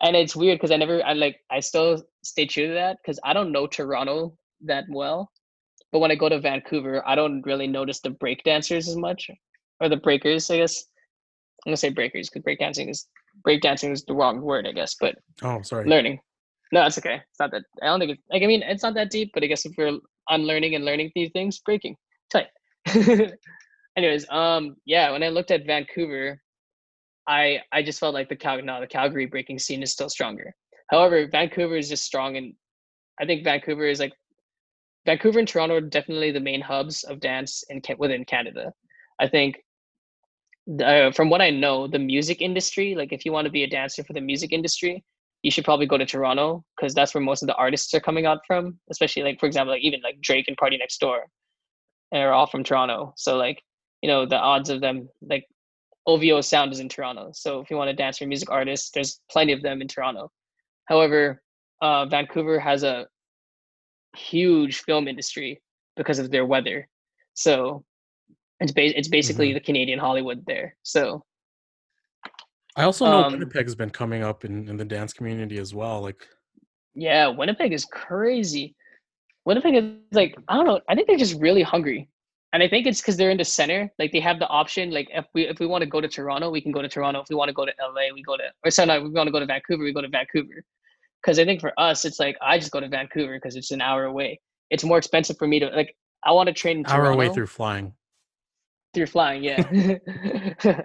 And 0.00 0.16
it's 0.16 0.34
weird 0.34 0.58
because 0.58 0.72
I 0.72 0.76
never 0.76 1.04
I 1.04 1.12
like 1.12 1.40
I 1.50 1.60
still 1.60 2.02
stay 2.22 2.46
true 2.46 2.68
to 2.68 2.74
that 2.74 2.98
because 3.02 3.20
I 3.22 3.32
don't 3.32 3.52
know 3.52 3.66
Toronto 3.66 4.36
that 4.62 4.84
well. 4.90 5.30
But 5.92 5.98
when 5.98 6.10
I 6.10 6.14
go 6.14 6.28
to 6.28 6.40
Vancouver, 6.40 7.06
I 7.06 7.14
don't 7.14 7.42
really 7.42 7.66
notice 7.66 8.00
the 8.00 8.10
break 8.10 8.42
dancers 8.44 8.88
as 8.88 8.96
much. 8.96 9.30
Or 9.82 9.88
the 9.88 9.96
breakers, 9.96 10.48
I 10.50 10.58
guess. 10.58 10.84
I'm 11.66 11.70
gonna 11.70 11.76
say 11.76 11.90
breakers 11.90 12.30
because 12.30 12.44
breakdancing 12.44 12.88
is 12.88 13.08
breakdancing 13.46 13.92
is 13.92 14.04
the 14.04 14.14
wrong 14.14 14.40
word, 14.40 14.66
I 14.66 14.72
guess, 14.72 14.94
but 15.00 15.16
Oh, 15.42 15.60
sorry. 15.62 15.88
learning. 15.88 16.20
No, 16.72 16.86
it's 16.86 16.98
okay. 16.98 17.16
It's 17.16 17.40
not 17.40 17.50
that. 17.50 17.64
I 17.82 17.86
don't 17.86 17.98
think 18.00 18.12
it's 18.12 18.22
like. 18.30 18.42
I 18.42 18.46
mean, 18.46 18.62
it's 18.62 18.82
not 18.82 18.94
that 18.94 19.10
deep, 19.10 19.30
but 19.34 19.42
I 19.42 19.46
guess 19.46 19.66
if 19.66 19.72
we're 19.76 19.98
unlearning 20.28 20.74
and 20.76 20.84
learning 20.84 21.10
these 21.14 21.30
things, 21.32 21.58
breaking 21.58 21.96
tight. 22.30 22.46
Anyways, 23.96 24.26
um, 24.30 24.76
yeah. 24.86 25.10
When 25.10 25.22
I 25.22 25.28
looked 25.28 25.50
at 25.50 25.66
Vancouver, 25.66 26.40
I 27.28 27.58
I 27.72 27.82
just 27.82 28.00
felt 28.00 28.14
like 28.14 28.28
the 28.28 28.36
Cal 28.36 28.62
no 28.62 28.80
the 28.80 28.86
Calgary 28.86 29.26
breaking 29.26 29.58
scene 29.58 29.82
is 29.82 29.92
still 29.92 30.08
stronger. 30.08 30.54
However, 30.90 31.26
Vancouver 31.26 31.76
is 31.76 31.88
just 31.88 32.04
strong, 32.04 32.36
and 32.36 32.54
I 33.20 33.26
think 33.26 33.44
Vancouver 33.44 33.86
is 33.86 34.00
like 34.00 34.12
Vancouver 35.06 35.40
and 35.40 35.48
Toronto 35.48 35.74
are 35.76 35.80
definitely 35.80 36.30
the 36.30 36.40
main 36.40 36.60
hubs 36.60 37.02
of 37.04 37.20
dance 37.20 37.64
in 37.68 37.82
within 37.98 38.24
Canada. 38.24 38.72
I 39.20 39.28
think 39.28 39.56
the, 40.66 41.12
from 41.14 41.30
what 41.30 41.40
I 41.40 41.50
know, 41.50 41.86
the 41.86 41.98
music 41.98 42.40
industry, 42.40 42.94
like 42.94 43.12
if 43.12 43.24
you 43.24 43.32
want 43.32 43.46
to 43.46 43.50
be 43.50 43.64
a 43.64 43.68
dancer 43.68 44.04
for 44.04 44.12
the 44.12 44.20
music 44.20 44.52
industry, 44.52 45.04
you 45.42 45.50
should 45.50 45.64
probably 45.64 45.86
go 45.86 45.98
to 45.98 46.06
Toronto 46.06 46.64
because 46.76 46.94
that's 46.94 47.14
where 47.14 47.22
most 47.22 47.42
of 47.42 47.48
the 47.48 47.54
artists 47.56 47.92
are 47.94 48.00
coming 48.00 48.26
out 48.26 48.38
from. 48.46 48.78
Especially 48.90 49.22
like 49.22 49.40
for 49.40 49.46
example, 49.46 49.74
like 49.74 49.82
even 49.82 50.00
like 50.02 50.20
Drake 50.20 50.46
and 50.48 50.56
PartyNextDoor, 50.56 51.18
are 52.12 52.32
all 52.32 52.46
from 52.46 52.62
Toronto. 52.62 53.12
So 53.16 53.36
like 53.36 53.62
you 54.02 54.08
know 54.08 54.24
the 54.24 54.38
odds 54.38 54.70
of 54.70 54.80
them 54.80 55.08
like 55.20 55.46
OVO 56.06 56.40
Sound 56.40 56.72
is 56.72 56.80
in 56.80 56.88
Toronto. 56.88 57.30
So 57.32 57.60
if 57.60 57.70
you 57.70 57.76
want 57.76 57.90
to 57.90 57.96
dance 57.96 58.18
for 58.18 58.26
music 58.26 58.50
artists, 58.50 58.90
there's 58.90 59.20
plenty 59.30 59.52
of 59.52 59.62
them 59.62 59.82
in 59.82 59.88
Toronto. 59.88 60.30
However, 60.86 61.42
uh, 61.80 62.06
Vancouver 62.06 62.58
has 62.60 62.82
a 62.84 63.06
huge 64.16 64.80
film 64.82 65.08
industry 65.08 65.60
because 65.96 66.18
of 66.18 66.30
their 66.30 66.46
weather. 66.46 66.88
So 67.34 67.84
it's 68.62 68.72
ba- 68.72 68.98
it's 68.98 69.08
basically 69.08 69.52
the 69.52 69.60
Canadian 69.60 69.98
Hollywood 69.98 70.44
there. 70.46 70.76
So 70.82 71.24
I 72.76 72.84
also 72.84 73.04
know 73.06 73.24
Um, 73.24 73.32
Winnipeg's 73.32 73.74
been 73.74 73.90
coming 73.90 74.22
up 74.22 74.44
in, 74.44 74.68
in 74.68 74.76
the 74.76 74.84
dance 74.84 75.12
community 75.12 75.58
as 75.58 75.74
well. 75.74 76.00
Like 76.00 76.26
yeah, 76.94 77.26
Winnipeg 77.26 77.72
is 77.72 77.84
crazy. 77.84 78.74
Winnipeg 79.44 79.74
is 79.74 79.84
like 80.12 80.36
I 80.48 80.56
don't 80.56 80.66
know. 80.66 80.80
I 80.88 80.94
think 80.94 81.08
they're 81.08 81.16
just 81.16 81.40
really 81.40 81.62
hungry, 81.62 82.08
and 82.52 82.62
I 82.62 82.68
think 82.68 82.86
it's 82.86 83.00
because 83.00 83.16
they're 83.16 83.30
in 83.30 83.38
the 83.38 83.44
center. 83.44 83.90
Like 83.98 84.12
they 84.12 84.20
have 84.20 84.38
the 84.38 84.48
option. 84.48 84.90
Like 84.90 85.08
if 85.12 85.26
we 85.34 85.48
if 85.48 85.58
we 85.58 85.66
want 85.66 85.82
to 85.82 85.90
go 85.90 86.00
to 86.00 86.08
Toronto, 86.08 86.50
we 86.50 86.60
can 86.60 86.72
go 86.72 86.82
to 86.82 86.88
Toronto. 86.88 87.20
If 87.20 87.28
we 87.28 87.36
want 87.36 87.48
to 87.48 87.54
go 87.54 87.66
to 87.66 87.72
LA, 87.80 88.14
we 88.14 88.22
go 88.22 88.36
to. 88.36 88.44
Or 88.64 88.70
sorry, 88.70 88.88
no, 88.88 89.02
we 89.02 89.10
want 89.10 89.26
to 89.26 89.32
go 89.32 89.40
to 89.40 89.46
Vancouver, 89.46 89.82
we 89.82 89.92
go 89.92 90.02
to 90.02 90.08
Vancouver. 90.08 90.62
Because 91.20 91.38
I 91.38 91.44
think 91.44 91.60
for 91.60 91.72
us, 91.78 92.04
it's 92.04 92.20
like 92.20 92.36
I 92.40 92.58
just 92.58 92.72
go 92.72 92.80
to 92.80 92.88
Vancouver 92.88 93.34
because 93.34 93.56
it's 93.56 93.70
an 93.70 93.80
hour 93.80 94.04
away. 94.04 94.40
It's 94.70 94.84
more 94.84 94.98
expensive 94.98 95.36
for 95.38 95.48
me 95.48 95.58
to 95.60 95.66
like. 95.66 95.94
I 96.24 96.30
want 96.30 96.46
to 96.46 96.52
train 96.52 96.78
in 96.78 96.86
hour 96.86 97.10
away 97.10 97.30
through 97.30 97.48
flying. 97.48 97.94
Through 98.94 99.06
flying. 99.06 99.42
Yeah, 99.44 99.62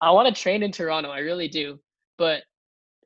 I 0.00 0.10
want 0.10 0.34
to 0.34 0.40
train 0.42 0.62
in 0.62 0.72
Toronto. 0.72 1.10
I 1.10 1.18
really 1.20 1.48
do, 1.48 1.78
but 2.18 2.42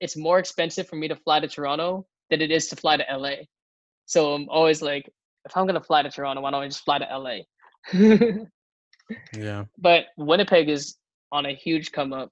it's 0.00 0.16
more 0.16 0.38
expensive 0.38 0.88
for 0.88 0.96
me 0.96 1.08
to 1.08 1.16
fly 1.16 1.40
to 1.40 1.48
Toronto 1.48 2.06
than 2.30 2.40
it 2.40 2.50
is 2.50 2.68
to 2.68 2.76
fly 2.76 2.96
to 2.96 3.04
LA. 3.10 3.34
So 4.06 4.34
I'm 4.34 4.48
always 4.48 4.82
like, 4.82 5.10
if 5.44 5.56
I'm 5.56 5.66
gonna 5.66 5.80
fly 5.82 6.02
to 6.02 6.10
Toronto, 6.10 6.42
why 6.42 6.50
don't 6.50 6.62
I 6.62 6.68
just 6.68 6.84
fly 6.84 6.98
to 6.98 7.18
LA? 7.18 7.38
Yeah. 9.36 9.64
but 9.78 10.06
Winnipeg 10.16 10.68
is 10.68 10.96
on 11.32 11.46
a 11.46 11.54
huge 11.54 11.92
come 11.92 12.12
up. 12.12 12.30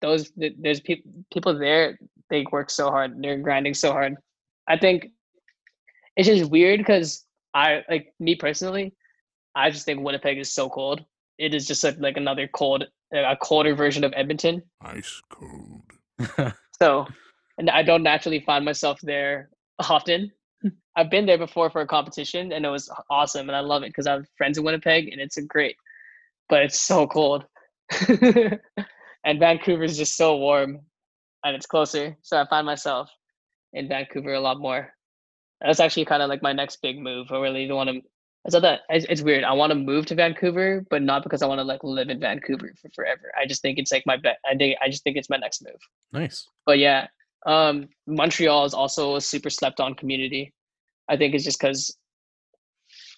Those 0.00 0.32
there's 0.36 0.80
people 0.80 1.10
people 1.32 1.58
there. 1.58 1.98
They 2.30 2.44
work 2.50 2.70
so 2.70 2.90
hard. 2.90 3.20
They're 3.20 3.38
grinding 3.38 3.74
so 3.74 3.92
hard. 3.92 4.14
I 4.68 4.76
think 4.76 5.08
it's 6.16 6.28
just 6.28 6.50
weird 6.50 6.78
because 6.78 7.24
I 7.54 7.82
like 7.88 8.12
me 8.20 8.34
personally. 8.34 8.94
I 9.54 9.70
just 9.70 9.84
think 9.84 10.00
Winnipeg 10.00 10.38
is 10.38 10.52
so 10.52 10.68
cold. 10.68 11.04
It 11.42 11.54
is 11.54 11.66
just 11.66 11.82
like, 11.82 11.98
like 11.98 12.16
another 12.16 12.48
cold, 12.48 12.84
a 13.12 13.36
colder 13.36 13.74
version 13.74 14.04
of 14.04 14.12
Edmonton. 14.16 14.62
Ice 14.82 15.20
cold. 15.28 15.82
So, 16.82 17.06
and 17.58 17.70
I 17.70 17.84
don't 17.84 18.02
naturally 18.02 18.40
find 18.40 18.64
myself 18.64 18.98
there 19.04 19.50
often. 19.78 20.32
I've 20.96 21.10
been 21.12 21.26
there 21.26 21.38
before 21.38 21.70
for 21.70 21.80
a 21.80 21.86
competition 21.86 22.52
and 22.52 22.66
it 22.66 22.68
was 22.70 22.90
awesome 23.08 23.48
and 23.48 23.54
I 23.54 23.60
love 23.60 23.84
it 23.84 23.90
because 23.90 24.08
I 24.08 24.14
have 24.14 24.26
friends 24.36 24.58
in 24.58 24.64
Winnipeg 24.64 25.06
and 25.12 25.20
it's 25.20 25.36
a 25.36 25.42
great, 25.42 25.76
but 26.48 26.62
it's 26.62 26.80
so 26.80 27.06
cold. 27.06 27.44
and 28.08 29.38
Vancouver 29.38 29.84
is 29.84 29.96
just 29.96 30.16
so 30.16 30.36
warm 30.38 30.80
and 31.44 31.54
it's 31.54 31.66
closer. 31.66 32.16
So 32.22 32.36
I 32.40 32.48
find 32.48 32.66
myself 32.66 33.08
in 33.72 33.88
Vancouver 33.88 34.34
a 34.34 34.40
lot 34.40 34.58
more. 34.58 34.92
That's 35.60 35.78
actually 35.78 36.06
kind 36.06 36.22
of 36.22 36.28
like 36.28 36.42
my 36.42 36.52
next 36.52 36.82
big 36.82 36.98
move. 36.98 37.28
I 37.30 37.38
really 37.38 37.70
want 37.70 37.90
to. 37.90 38.00
It's 38.44 38.54
not 38.54 38.62
that 38.62 38.80
it's, 38.88 39.06
it's 39.08 39.22
weird. 39.22 39.44
I 39.44 39.52
want 39.52 39.70
to 39.70 39.76
move 39.76 40.06
to 40.06 40.14
Vancouver, 40.16 40.84
but 40.90 41.00
not 41.02 41.22
because 41.22 41.42
I 41.42 41.46
want 41.46 41.60
to 41.60 41.64
like 41.64 41.84
live 41.84 42.08
in 42.10 42.18
Vancouver 42.18 42.72
for 42.80 42.88
forever. 42.94 43.30
I 43.40 43.46
just 43.46 43.62
think 43.62 43.78
it's 43.78 43.92
like 43.92 44.02
my 44.04 44.16
bet. 44.16 44.38
I 44.44 44.56
think 44.56 44.76
I 44.82 44.88
just 44.88 45.04
think 45.04 45.16
it's 45.16 45.30
my 45.30 45.36
next 45.36 45.62
move 45.62 45.78
nice. 46.12 46.48
but 46.66 46.78
yeah, 46.78 47.06
um, 47.46 47.88
Montreal 48.06 48.64
is 48.64 48.74
also 48.74 49.16
a 49.16 49.20
super 49.20 49.48
slept 49.50 49.78
on 49.80 49.94
community. 49.94 50.52
I 51.08 51.16
think 51.16 51.34
it's 51.34 51.44
just 51.44 51.60
because 51.60 51.96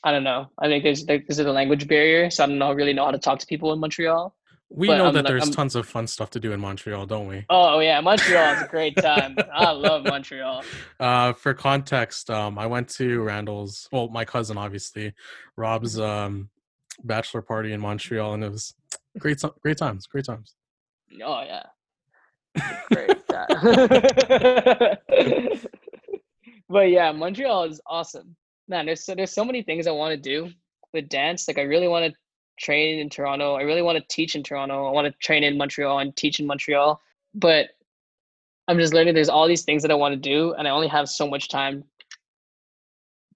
I 0.02 0.12
don't 0.12 0.24
know. 0.24 0.50
I 0.58 0.66
think 0.68 0.84
there's 0.84 1.06
there- 1.06 1.22
there's 1.26 1.38
a 1.38 1.50
language 1.50 1.88
barrier, 1.88 2.28
so 2.28 2.44
I 2.44 2.46
don't 2.46 2.58
know 2.58 2.72
really 2.72 2.92
know 2.92 3.06
how 3.06 3.10
to 3.10 3.18
talk 3.18 3.38
to 3.38 3.46
people 3.46 3.72
in 3.72 3.80
Montreal. 3.80 4.34
We 4.76 4.88
But 4.88 4.98
know 4.98 5.06
I'm 5.06 5.14
that 5.14 5.26
there's 5.26 5.44
I'm- 5.44 5.52
tons 5.52 5.76
of 5.76 5.86
fun 5.86 6.08
stuff 6.08 6.30
to 6.30 6.40
do 6.40 6.50
in 6.52 6.58
Montreal, 6.58 7.06
don't 7.06 7.28
we? 7.28 7.46
Oh 7.48 7.78
yeah, 7.78 8.00
Montreal 8.00 8.54
is 8.54 8.62
a 8.62 8.66
great 8.66 8.96
time. 9.10 9.36
I 9.52 9.70
love 9.70 10.02
Montreal. 10.04 10.64
Uh, 10.98 11.32
for 11.32 11.54
context, 11.54 12.28
um, 12.28 12.58
I 12.58 12.66
went 12.66 12.88
to 12.90 13.22
Randall's. 13.22 13.88
Well, 13.92 14.08
my 14.08 14.24
cousin, 14.24 14.58
obviously, 14.58 15.12
Rob's 15.56 16.00
um, 16.00 16.48
bachelor 17.04 17.40
party 17.40 17.72
in 17.72 17.80
Montreal, 17.80 18.34
and 18.34 18.42
it 18.42 18.50
was 18.50 18.74
great. 19.20 19.40
Great 19.62 19.78
times. 19.78 20.08
Great 20.08 20.24
times. 20.24 20.56
Oh 21.22 21.42
yeah, 21.44 21.62
great 22.90 23.28
time. 23.28 24.98
but 26.68 26.90
yeah, 26.90 27.12
Montreal 27.12 27.64
is 27.64 27.80
awesome. 27.86 28.34
Man, 28.66 28.86
there's 28.86 29.04
so, 29.04 29.14
there's 29.14 29.30
so 29.32 29.44
many 29.44 29.62
things 29.62 29.86
I 29.86 29.92
want 29.92 30.12
to 30.12 30.16
do 30.20 30.50
with 30.92 31.08
dance. 31.08 31.46
Like 31.46 31.58
I 31.58 31.62
really 31.62 31.86
want 31.86 32.06
to 32.12 32.18
train 32.56 32.98
in 32.98 33.08
Toronto. 33.10 33.54
I 33.54 33.62
really 33.62 33.82
want 33.82 33.98
to 33.98 34.04
teach 34.14 34.34
in 34.36 34.42
Toronto. 34.42 34.86
I 34.86 34.92
want 34.92 35.06
to 35.06 35.12
train 35.18 35.44
in 35.44 35.56
Montreal 35.56 35.98
and 35.98 36.14
teach 36.16 36.40
in 36.40 36.46
Montreal. 36.46 37.00
But 37.34 37.70
I'm 38.68 38.78
just 38.78 38.94
learning 38.94 39.14
there's 39.14 39.28
all 39.28 39.48
these 39.48 39.62
things 39.62 39.82
that 39.82 39.90
I 39.90 39.94
want 39.94 40.12
to 40.14 40.20
do, 40.20 40.54
and 40.54 40.66
I 40.66 40.70
only 40.70 40.88
have 40.88 41.08
so 41.08 41.28
much 41.28 41.48
time 41.48 41.84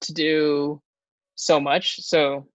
to 0.00 0.12
do 0.12 0.80
so 1.34 1.60
much. 1.60 2.00
So 2.00 2.46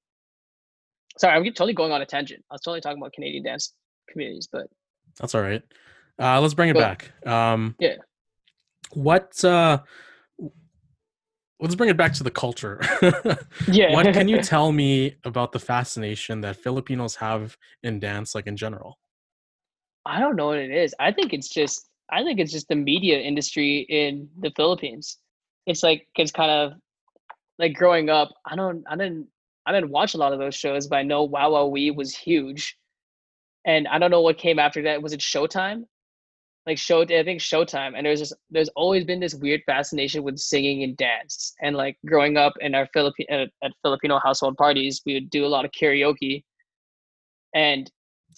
sorry, 1.18 1.36
I'm 1.36 1.44
totally 1.46 1.74
going 1.74 1.92
on 1.92 2.02
a 2.02 2.06
tangent. 2.06 2.44
I 2.50 2.56
was 2.56 2.62
totally 2.62 2.82
talking 2.82 3.02
about 3.02 3.14
Canadian 3.14 3.44
dance 3.44 3.74
communities, 4.10 4.48
but 4.52 4.68
That's 5.20 5.36
all 5.36 5.42
right. 5.42 5.62
Uh, 6.20 6.40
let's 6.42 6.54
bring 6.54 6.70
it 6.70 6.74
Cool. 6.74 6.82
back. 6.82 7.12
Um, 7.28 7.76
Yeah. 7.80 7.96
What? 8.92 9.44
Uh, 9.44 9.80
let's 11.60 11.76
bring 11.76 11.90
it 11.90 11.98
back 11.98 12.14
to 12.14 12.24
the 12.24 12.32
culture. 12.32 12.82
yeah. 13.68 13.94
what 13.94 14.12
can 14.14 14.28
you 14.28 14.42
tell 14.42 14.72
me 14.72 15.16
about 15.24 15.52
the 15.52 15.60
fascination 15.60 16.42
that 16.42 16.58
Filipinos 16.58 17.16
have 17.16 17.58
in 17.84 18.00
dance, 18.00 18.36
like 18.36 18.48
in 18.48 18.58
general? 18.58 19.00
I 20.06 20.20
don't 20.20 20.36
know 20.36 20.48
what 20.48 20.58
it 20.58 20.72
is. 20.72 20.94
I 21.00 21.12
think 21.12 21.34
it's 21.34 21.50
just 21.50 21.90
I 22.12 22.24
think 22.24 22.40
it's 22.40 22.52
just 22.52 22.68
the 22.68 22.76
media 22.76 23.20
industry 23.20 23.86
in 23.90 24.28
the 24.40 24.52
Philippines. 24.56 25.18
It's 25.66 25.84
like 25.84 26.08
it's 26.16 26.32
kind 26.32 26.52
of 26.52 26.74
like 27.60 27.74
growing 27.74 28.10
up. 28.10 28.30
I 28.46 28.56
don't 28.56 28.84
I 28.90 28.96
didn't 28.96 29.28
I 29.66 29.72
didn't 29.72 29.92
watch 29.92 30.14
a 30.14 30.18
lot 30.18 30.34
of 30.34 30.40
those 30.40 30.56
shows, 30.56 30.88
but 30.88 30.98
I 30.98 31.04
know 31.04 31.28
Wowowee 31.28 31.96
was 31.96 32.16
huge. 32.16 32.78
And 33.66 33.88
I 33.88 33.98
don't 33.98 34.12
know 34.12 34.22
what 34.22 34.38
came 34.38 34.60
after 34.60 34.82
that. 34.84 35.02
Was 35.02 35.14
it 35.14 35.22
Showtime? 35.22 35.86
Like 36.66 36.78
show 36.78 37.02
I 37.02 37.24
think 37.24 37.42
Showtime, 37.42 37.94
and 37.96 38.06
there's 38.06 38.20
just 38.20 38.34
there's 38.50 38.70
always 38.70 39.04
been 39.04 39.20
this 39.20 39.36
weird 39.36 39.62
fascination 39.66 40.24
with 40.24 40.38
singing 40.38 40.84
and 40.84 40.96
dance. 40.96 41.54
And 41.62 41.76
like 41.76 41.98
growing 42.06 42.38
up 42.38 42.54
in 42.62 42.74
our 42.74 42.88
Philippine 42.94 43.28
at, 43.30 43.50
at 43.64 43.72
Filipino 43.82 44.20
household 44.20 44.58
parties, 44.58 45.02
we 45.06 45.14
would 45.16 45.30
do 45.30 45.46
a 45.46 45.48
lot 45.48 45.66
of 45.66 45.72
karaoke, 45.72 46.44
and 47.54 47.92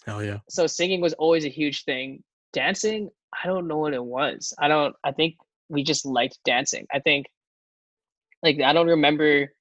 Hell 0.05 0.23
yeah. 0.23 0.39
so 0.49 0.65
singing 0.65 1.01
was 1.01 1.13
always 1.13 1.45
a 1.45 1.49
huge 1.49 1.83
thing. 1.83 2.23
Dancing, 2.51 3.09
I 3.43 3.47
don't 3.47 3.67
know 3.67 3.77
what 3.77 3.93
it 3.93 4.03
was. 4.03 4.53
I 4.59 4.67
don't. 4.67 4.95
I 5.03 5.11
think 5.11 5.35
we 5.69 5.83
just 5.83 6.05
liked 6.05 6.39
dancing. 6.45 6.87
I 6.91 6.99
think, 6.99 7.27
like, 8.41 8.59
I 8.61 8.73
don't 8.73 8.87
remember 8.87 9.51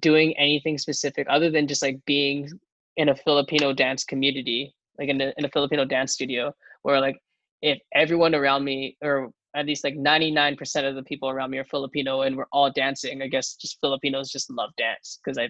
doing 0.00 0.36
anything 0.36 0.78
specific 0.78 1.26
other 1.30 1.50
than 1.50 1.68
just 1.68 1.82
like 1.82 2.00
being 2.06 2.50
in 2.96 3.08
a 3.08 3.16
Filipino 3.16 3.72
dance 3.72 4.04
community, 4.04 4.74
like 4.98 5.08
in 5.08 5.20
a, 5.20 5.32
in 5.36 5.44
a 5.44 5.48
Filipino 5.50 5.84
dance 5.84 6.12
studio, 6.12 6.52
where 6.82 7.00
like 7.00 7.16
if 7.66 7.80
everyone 7.92 8.32
around 8.32 8.62
me, 8.62 8.96
or 9.02 9.30
at 9.56 9.66
least 9.66 9.82
like 9.82 9.96
99% 9.96 10.88
of 10.88 10.94
the 10.94 11.02
people 11.02 11.28
around 11.28 11.50
me 11.50 11.58
are 11.58 11.64
Filipino 11.64 12.20
and 12.20 12.36
we're 12.36 12.46
all 12.52 12.70
dancing, 12.70 13.22
I 13.22 13.26
guess 13.26 13.56
just 13.56 13.80
Filipinos 13.80 14.30
just 14.30 14.48
love 14.50 14.70
dance. 14.76 15.18
Cause 15.24 15.36
I, 15.36 15.48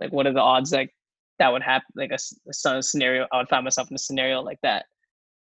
like, 0.00 0.10
what 0.10 0.26
are 0.26 0.32
the 0.32 0.40
odds 0.40 0.72
like 0.72 0.92
that 1.38 1.52
would 1.52 1.62
happen? 1.62 1.86
Like 1.94 2.10
a, 2.10 2.18
a 2.48 2.82
scenario, 2.82 3.28
I 3.32 3.38
would 3.38 3.48
find 3.48 3.62
myself 3.62 3.88
in 3.90 3.94
a 3.94 3.98
scenario 3.98 4.40
like 4.42 4.58
that 4.64 4.86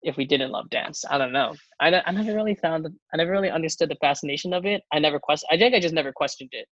if 0.02 0.16
we 0.16 0.24
didn't 0.24 0.50
love 0.50 0.68
dance. 0.70 1.04
I 1.08 1.18
don't 1.18 1.32
know. 1.32 1.54
I, 1.78 2.02
I 2.04 2.10
never 2.10 2.34
really 2.34 2.56
found, 2.56 2.84
the, 2.84 2.92
I 3.12 3.16
never 3.16 3.30
really 3.30 3.50
understood 3.50 3.90
the 3.90 3.96
fascination 4.00 4.52
of 4.52 4.66
it. 4.66 4.82
I 4.92 4.98
never 4.98 5.20
question, 5.20 5.48
I 5.52 5.56
think 5.56 5.72
I 5.72 5.80
just 5.80 5.94
never 5.94 6.12
questioned 6.12 6.50
it 6.50 6.66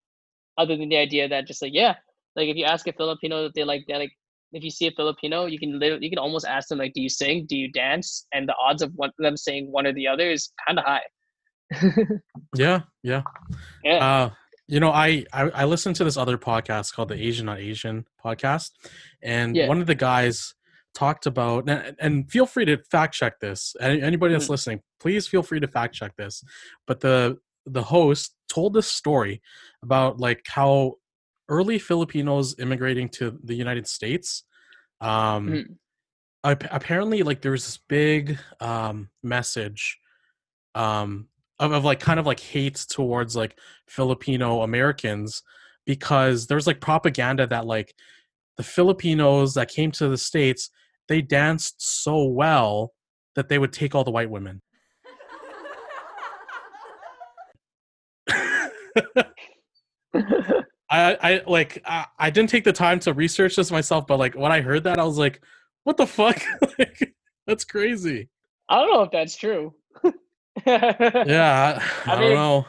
other 0.57 0.75
than 0.75 0.89
the 0.89 0.97
idea 0.97 1.29
that 1.29 1.45
just 1.45 1.61
like, 1.61 1.73
yeah, 1.75 1.97
like 2.35 2.49
if 2.49 2.57
you 2.57 2.65
ask 2.65 2.87
a 2.87 2.93
Filipino 2.93 3.43
that 3.43 3.53
they 3.53 3.63
like, 3.63 3.85
that 3.89 3.99
like, 3.99 4.13
if 4.53 4.63
you 4.63 4.69
see 4.71 4.87
a 4.87 4.91
Filipino, 4.91 5.45
you 5.45 5.57
can 5.59 5.79
literally, 5.79 6.03
you 6.05 6.09
can 6.09 6.19
almost 6.19 6.45
ask 6.45 6.67
them 6.69 6.77
like, 6.79 6.93
do 6.93 7.01
you 7.01 7.09
sing? 7.09 7.45
Do 7.47 7.55
you 7.55 7.71
dance? 7.71 8.27
And 8.33 8.47
the 8.47 8.55
odds 8.55 8.81
of 8.81 8.91
one 8.95 9.11
them 9.17 9.37
saying 9.37 9.71
one 9.71 9.87
or 9.87 9.93
the 9.93 10.07
other 10.07 10.29
is 10.29 10.51
kind 10.67 10.79
of 10.79 10.85
high. 10.85 11.01
Yeah, 12.55 12.81
yeah. 13.03 13.21
Yeah. 13.83 14.05
Uh, 14.05 14.29
you 14.67 14.79
know, 14.79 14.91
I, 14.91 15.25
I 15.33 15.49
I 15.49 15.65
listened 15.65 15.95
to 15.97 16.03
this 16.03 16.17
other 16.17 16.37
podcast 16.37 16.93
called 16.93 17.09
the 17.09 17.15
Asian 17.15 17.45
Not 17.45 17.59
Asian 17.59 18.05
podcast, 18.23 18.71
and 19.21 19.55
Yeah. 19.55 19.67
one 19.67 19.79
of 19.81 19.87
the 19.87 19.95
guys 19.95 20.53
talked 20.93 21.25
about 21.25 21.69
and, 21.69 21.95
and 21.99 22.29
feel 22.29 22.45
free 22.45 22.65
to 22.65 22.77
fact 22.91 23.13
check 23.13 23.39
this. 23.39 23.75
Any- 23.79 24.01
Anybody 24.01 24.33
that's 24.33 24.47
Mhm. 24.47 24.49
listening, 24.49 24.81
please 24.99 25.27
feel 25.27 25.43
free 25.43 25.59
to 25.61 25.67
fact 25.67 25.95
check 25.95 26.15
this. 26.17 26.43
But 26.87 26.99
the 26.99 27.37
the 27.65 27.83
host 27.83 28.35
told 28.49 28.73
this 28.73 28.87
story 28.91 29.41
about 29.83 30.19
like 30.19 30.41
how 30.47 30.95
early 31.51 31.77
Filipinos 31.77 32.55
immigrating 32.57 33.09
to 33.09 33.37
the 33.43 33.53
United 33.53 33.85
States. 33.85 34.43
Um, 35.01 35.77
ap- 36.43 36.73
apparently 36.73 37.23
like 37.23 37.41
there 37.41 37.51
was 37.51 37.65
this 37.65 37.79
big 37.89 38.37
um 38.59 39.09
message 39.23 39.99
um 40.75 41.27
of, 41.59 41.71
of 41.71 41.83
like 41.83 41.99
kind 41.99 42.19
of 42.19 42.25
like 42.25 42.39
hate 42.39 42.85
towards 42.89 43.35
like 43.35 43.57
filipino 43.87 44.61
americans 44.61 45.43
because 45.85 46.47
there's 46.47 46.67
like 46.67 46.79
propaganda 46.79 47.45
that 47.47 47.65
like 47.65 47.93
the 48.57 48.63
filipinos 48.63 49.53
that 49.53 49.69
came 49.69 49.91
to 49.91 50.07
the 50.07 50.17
states 50.17 50.69
they 51.07 51.21
danced 51.21 51.75
so 51.81 52.23
well 52.25 52.93
that 53.35 53.49
they 53.49 53.59
would 53.59 53.73
take 53.73 53.93
all 53.95 54.03
the 54.03 54.11
white 54.11 54.29
women 54.29 54.61
I, 60.91 61.17
I 61.21 61.41
like 61.47 61.81
I, 61.85 62.05
I 62.19 62.29
didn't 62.29 62.49
take 62.49 62.65
the 62.65 62.73
time 62.73 62.99
to 62.99 63.13
research 63.13 63.55
this 63.55 63.71
myself, 63.71 64.05
but 64.07 64.19
like 64.19 64.35
when 64.35 64.51
I 64.51 64.59
heard 64.59 64.83
that, 64.83 64.99
I 64.99 65.05
was 65.05 65.17
like, 65.17 65.41
"What 65.83 65.95
the 65.95 66.05
fuck? 66.05 66.41
like, 66.79 67.15
that's 67.47 67.63
crazy." 67.63 68.29
I 68.67 68.79
don't 68.79 68.93
know 68.93 69.01
if 69.03 69.11
that's 69.11 69.37
true. 69.37 69.73
yeah. 70.65 71.81
I, 72.05 72.11
I 72.11 72.19
mean, 72.19 72.29
don't 72.29 72.35
know. 72.35 72.65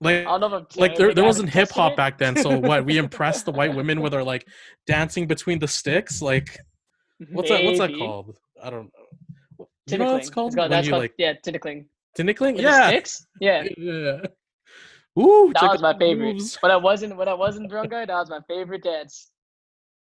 Like, 0.00 0.26
I 0.26 0.38
don't 0.38 0.40
know 0.40 0.46
if 0.46 0.52
I'm 0.52 0.66
like 0.76 0.96
there, 0.96 1.14
there 1.14 1.24
wasn't 1.24 1.48
hip 1.48 1.70
hop 1.70 1.96
back 1.96 2.18
then. 2.18 2.36
So 2.36 2.58
what? 2.58 2.84
We 2.84 2.98
impressed 3.06 3.46
the 3.46 3.52
white 3.52 3.74
women 3.74 4.00
with 4.02 4.12
our 4.14 4.22
like 4.22 4.46
dancing 4.86 5.26
between 5.26 5.58
the 5.58 5.68
sticks. 5.68 6.20
Like, 6.20 6.58
what's 7.30 7.48
that? 7.48 7.64
What's 7.64 7.78
that 7.78 7.94
called? 7.96 8.36
I 8.62 8.70
don't 8.70 8.84
know. 8.84 9.66
Do 9.86 9.94
you 9.94 9.98
know 9.98 10.12
what 10.12 10.20
it's 10.20 10.30
called? 10.30 10.48
It's 10.48 10.56
called- 10.56 10.70
that's 10.70 10.86
you 10.86 10.92
called 10.92 11.02
like 11.04 11.14
yeah, 11.16 11.32
tinikling? 11.44 11.86
With 12.18 12.60
Yeah. 12.60 12.88
sticks? 12.88 13.26
Yeah. 13.40 13.64
Yeah. 13.78 14.20
Ooh, 15.18 15.52
That 15.54 15.72
was 15.72 15.82
my 15.82 15.96
favorite. 15.98 16.34
moves. 16.34 16.56
When 16.60 16.70
I 16.70 16.76
wasn't 16.76 17.16
when 17.16 17.28
I 17.28 17.34
wasn't 17.34 17.68
drunk 17.70 17.90
guy, 17.90 18.04
that 18.04 18.14
was 18.14 18.30
my 18.30 18.40
favorite 18.48 18.84
dance. 18.84 19.30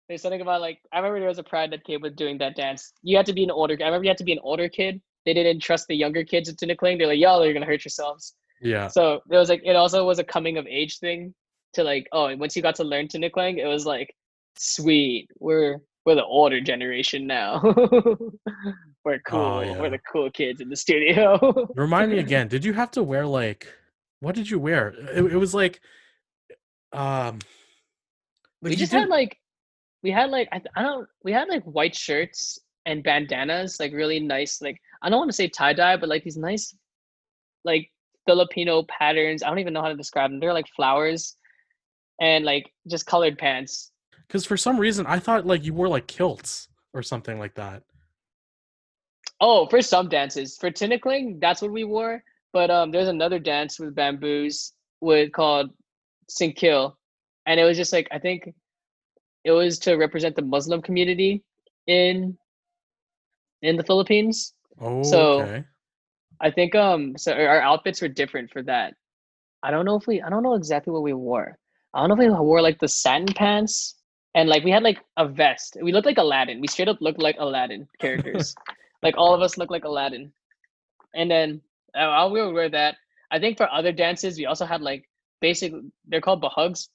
There's 0.09 0.23
something 0.23 0.41
about 0.41 0.61
like 0.61 0.81
I 0.93 0.99
remember 0.99 1.21
there 1.21 1.29
was 1.29 1.39
a 1.39 1.43
pride 1.45 1.71
that 1.73 1.85
came 1.85 2.01
with 2.01 2.17
doing 2.17 2.39
that 2.39 2.57
dance. 2.57 2.93
You 3.03 3.17
had 3.17 3.27
to 3.27 3.33
be 3.33 3.45
an 3.45 3.51
older. 3.51 3.77
I 3.81 3.85
remember 3.85 4.05
you 4.05 4.11
had 4.11 4.19
to 4.19 4.25
be 4.25 4.33
an 4.33 4.41
older 4.43 4.69
kid. 4.69 5.01
They 5.27 5.35
didn't 5.35 5.61
trust 5.61 5.87
the 5.89 5.95
younger 5.95 6.25
kids 6.25 6.49
into 6.49 6.67
tinikling. 6.67 6.99
They're 6.99 7.07
like, 7.07 7.19
"Y'all 7.19 7.43
are 7.43 7.53
gonna 7.53 7.67
hurt 7.67 7.85
yourselves." 7.85 8.35
Yeah. 8.61 8.89
So 8.89 9.21
it 9.31 9.37
was 9.37 9.49
like 9.51 9.63
it 9.65 9.77
also 9.77 10.05
was 10.07 10.19
a 10.19 10.25
coming 10.25 10.57
of 10.57 10.67
age 10.67 10.99
thing 10.99 11.35
to 11.75 11.85
like 11.85 12.09
oh 12.13 12.35
once 12.37 12.57
you 12.57 12.63
got 12.63 12.77
to 12.77 12.85
learn 12.85 13.09
to 13.09 13.19
tinikling, 13.19 13.59
it 13.59 13.67
was 13.67 13.85
like 13.85 14.13
sweet. 14.57 15.29
We're 15.39 15.79
we're 16.07 16.15
the 16.15 16.25
older 16.25 16.61
generation 16.61 17.27
now. 17.27 17.61
we're 19.05 19.17
oh, 19.17 19.19
cool. 19.27 19.41
Oh, 19.41 19.61
yeah. 19.61 19.79
We're 19.79 19.91
the 19.91 20.01
cool 20.11 20.31
kids 20.31 20.63
in 20.63 20.71
the 20.71 20.77
studio. 20.77 21.69
Remind 21.75 22.11
me 22.11 22.19
again. 22.27 22.49
Did 22.49 22.65
you 22.65 22.73
have 22.73 22.91
to 22.93 23.03
wear 23.03 23.27
like 23.27 23.69
what 24.21 24.35
did 24.35 24.51
you 24.51 24.59
wear? 24.59 24.95
It, 25.15 25.33
it 25.33 25.37
was 25.37 25.55
like 25.55 25.81
um 26.93 27.39
like 28.63 28.71
we 28.71 28.77
just 28.77 28.93
had 28.93 29.09
like 29.09 29.39
we 30.03 30.11
had 30.11 30.31
like 30.31 30.49
I, 30.53 30.63
I 30.75 30.83
don't 30.83 31.09
we 31.23 31.33
had 31.33 31.49
like 31.49 31.63
white 31.65 31.95
shirts 31.95 32.59
and 32.87 33.03
bandanas 33.03 33.79
like 33.79 33.93
really 33.93 34.21
nice 34.21 34.63
like 34.63 34.81
I 35.03 35.11
don't 35.11 35.19
want 35.19 35.31
to 35.31 35.37
say 35.37 35.49
tie 35.49 35.75
dye 35.75 35.97
but 35.97 36.09
like 36.09 36.25
these 36.25 36.37
nice 36.37 36.75
like 37.65 37.91
Filipino 38.27 38.85
patterns. 38.85 39.43
I 39.43 39.49
don't 39.49 39.59
even 39.59 39.73
know 39.73 39.81
how 39.83 39.89
to 39.89 39.97
describe 39.97 40.31
them. 40.31 40.39
They're 40.39 40.53
like 40.53 40.69
flowers 40.77 41.37
and 42.21 42.45
like 42.45 42.71
just 42.87 43.07
colored 43.07 43.39
pants. 43.39 43.91
Because 44.27 44.45
for 44.45 44.57
some 44.57 44.79
reason 44.79 45.07
I 45.07 45.19
thought 45.19 45.47
like 45.47 45.65
you 45.65 45.75
wore 45.75 45.89
like 45.89 46.07
kilts 46.07 46.69
or 46.95 47.03
something 47.03 47.39
like 47.39 47.55
that. 47.55 47.83
oh 49.41 49.67
for 49.69 49.83
some 49.83 50.09
dances. 50.09 50.57
For 50.57 50.71
tinikling 50.71 51.41
that's 51.41 51.63
what 51.63 51.73
we 51.73 51.85
wore 51.85 52.23
but 52.53 52.71
um 52.71 52.91
there's 52.91 53.09
another 53.09 53.39
dance 53.39 53.79
with 53.79 53.95
bamboos 53.95 54.73
with 55.01 55.33
called 55.33 55.71
Sinkil 56.31 56.95
and 57.47 57.59
it 57.61 57.65
was 57.65 57.77
just 57.77 57.93
like 57.93 58.09
I 58.11 58.19
think 58.19 58.53
it 59.45 59.53
was 59.53 59.79
to 59.81 59.95
represent 59.97 60.37
the 60.37 60.43
Muslim 60.43 60.83
community 60.83 61.43
in 61.87 62.37
in 63.63 63.77
the 63.77 63.85
Philippines 63.85 64.55
Oh, 64.81 65.03
So- 65.03 65.41
okay. 65.43 65.65
I 66.41 66.51
think 66.53 66.75
um 66.77 67.17
so 67.17 67.33
our 67.33 67.61
outfits 67.61 68.01
were 68.01 68.07
different 68.09 68.51
for 68.53 68.63
that. 68.63 68.95
I 69.65 69.73
don't 69.73 69.85
know 69.85 69.97
if 69.97 70.07
we 70.07 70.23
I 70.23 70.31
don't 70.31 70.45
know 70.45 70.55
exactly 70.55 70.93
what 70.93 71.03
we 71.03 71.13
wore. 71.13 71.59
I 71.93 71.99
don't 71.99 72.09
know 72.11 72.15
if 72.25 72.31
we 72.31 72.31
wore 72.31 72.63
like 72.63 72.79
the 72.79 72.87
satin 72.87 73.27
pants 73.35 73.97
and 74.37 74.49
like 74.49 74.63
we 74.63 74.71
had 74.71 74.85
like 74.85 75.01
a 75.17 75.27
vest. 75.27 75.77
We 75.83 75.91
looked 75.91 76.07
like 76.07 76.19
Aladdin. 76.19 76.61
We 76.61 76.69
straight 76.69 76.87
up 76.89 77.01
looked 77.01 77.19
like 77.21 77.35
Aladdin 77.41 77.89
characters. 77.99 78.55
like 79.03 79.17
all 79.17 79.35
of 79.35 79.43
us 79.43 79.59
looked 79.59 79.73
like 79.73 79.83
Aladdin. 79.85 80.33
And 81.17 81.29
then 81.29 81.61
I 82.05 82.25
will 82.25 82.53
wear 82.53 82.69
that. 82.71 82.97
I 83.31 83.39
think 83.39 83.57
for 83.57 83.71
other 83.71 83.93
dances 83.93 84.39
we 84.39 84.47
also 84.47 84.65
had 84.65 84.81
like 84.81 85.05
basic 85.41 85.73
they're 86.07 86.21
called 86.21 86.41
bahags, 86.41 86.89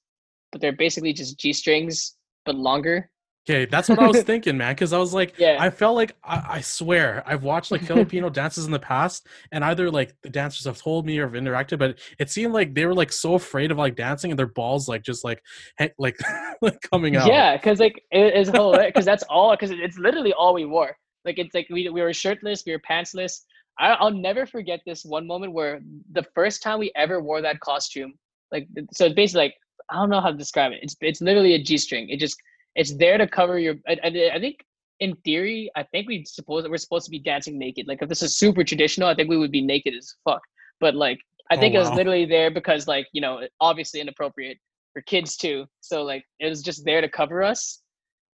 but 0.51 0.62
they're 0.62 0.72
basically 0.72 1.14
just 1.14 1.39
G 1.39 1.54
strings 1.54 2.16
but 2.45 2.56
longer. 2.56 3.10
Okay, 3.49 3.66
that's 3.66 3.89
what 3.89 3.99
I 3.99 4.08
was 4.08 4.24
thinking, 4.32 4.56
man. 4.56 4.74
Because 4.74 4.93
I 4.93 4.97
was 4.97 5.14
like, 5.14 5.38
Yeah. 5.38 5.58
I 5.60 5.70
felt 5.70 5.95
like 5.95 6.16
I, 6.24 6.45
I 6.47 6.62
swear 6.62 7.24
I've 7.26 7.43
watched 7.43 7.72
like 7.72 7.82
Filipino 7.82 8.30
dances 8.41 8.66
in 8.66 8.72
the 8.72 8.80
past, 8.80 9.28
and 9.51 9.66
either 9.66 9.91
like 9.91 10.16
the 10.24 10.30
dancers 10.30 10.66
have 10.66 10.82
told 10.82 11.06
me 11.06 11.20
or 11.20 11.28
have 11.28 11.34
interacted, 11.36 11.78
but 11.78 11.99
it 12.20 12.30
seemed 12.30 12.54
like 12.54 12.74
they 12.74 12.86
were 12.86 12.93
like 12.93 13.12
so 13.12 13.34
afraid 13.34 13.72
of 13.72 13.78
like 13.78 13.95
dancing 13.95 14.32
and 14.32 14.39
their 14.39 14.47
balls 14.47 14.88
like 14.88 15.04
just 15.04 15.26
like 15.26 15.41
he- 15.78 15.91
like 15.97 16.18
like 16.62 16.80
coming 16.89 17.18
out. 17.18 17.28
Yeah, 17.28 17.58
because 17.58 17.80
like 17.80 18.01
it's 18.12 18.49
hilarious. 18.49 18.89
Because 18.89 19.06
that's 19.06 19.24
all. 19.24 19.51
Because 19.51 19.72
it's 19.72 19.97
literally 19.97 20.32
all 20.34 20.54
we 20.54 20.66
wore. 20.66 20.95
Like 21.26 21.38
it's 21.38 21.54
like 21.54 21.68
we 21.70 21.89
we 21.89 22.01
were 22.01 22.14
shirtless, 22.14 22.64
we 22.66 22.72
were 22.72 22.80
pantsless. 22.89 23.41
I, 23.80 23.89
I'll 23.91 24.11
never 24.11 24.45
forget 24.45 24.82
this 24.86 25.03
one 25.03 25.26
moment 25.26 25.53
where 25.53 25.82
the 26.11 26.26
first 26.36 26.61
time 26.61 26.80
we 26.80 26.91
ever 26.95 27.21
wore 27.21 27.41
that 27.41 27.59
costume. 27.59 28.13
Like 28.51 28.67
so, 28.91 29.05
it's 29.05 29.15
basically 29.15 29.45
like 29.45 29.55
I 29.89 29.95
don't 29.95 30.09
know 30.09 30.21
how 30.21 30.32
to 30.32 30.38
describe 30.38 30.71
it. 30.71 30.80
It's 30.82 30.95
it's 31.01 31.21
literally 31.21 31.55
a 31.55 31.63
g 31.63 31.78
string. 31.78 32.09
It 32.09 32.19
just 32.19 32.38
it's 32.76 32.95
there 32.97 33.17
to 33.17 33.28
cover 33.28 33.59
your. 33.59 33.76
I, 33.88 33.97
I, 34.03 34.39
think 34.39 34.65
in 34.99 35.15
theory, 35.17 35.71
I 35.76 35.84
think 35.84 36.07
we 36.07 36.26
suppose 36.26 36.67
we're 36.67 36.78
supposed 36.78 37.05
to 37.05 37.11
be 37.11 37.19
dancing 37.19 37.57
naked. 37.57 37.88
Like 37.88 38.01
if 38.01 38.09
this 38.09 38.21
is 38.21 38.36
super 38.36 38.63
traditional, 38.63 39.09
I 39.09 39.15
think 39.15 39.30
we 39.30 39.38
would 39.38 39.51
be 39.51 39.61
naked 39.61 39.93
as 39.95 40.15
fuck. 40.24 40.41
But 40.80 40.95
like 40.95 41.19
I 41.51 41.55
Oh, 41.55 41.59
think 41.59 41.76
it 41.76 41.80
was 41.80 41.91
literally 41.91 42.26
there 42.26 42.51
because 42.51 42.88
like 42.88 43.07
you 43.11 43.21
know 43.21 43.41
obviously 43.59 43.99
inappropriate 43.99 44.57
for 44.93 45.01
kids 45.01 45.36
too. 45.36 45.65
So 45.82 46.03
like 46.03 46.24
it 46.39 46.47
was 46.47 46.61
just 46.61 46.86
there 46.86 47.01
to 47.01 47.09
cover 47.09 47.43
us. 47.43 47.82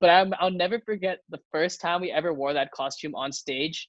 But 0.00 0.10
I'm, 0.10 0.32
I'll 0.38 0.50
never 0.50 0.78
forget 0.78 1.18
the 1.28 1.40
first 1.50 1.80
time 1.80 2.00
we 2.00 2.12
ever 2.12 2.32
wore 2.32 2.52
that 2.52 2.70
costume 2.70 3.16
on 3.16 3.32
stage. 3.32 3.88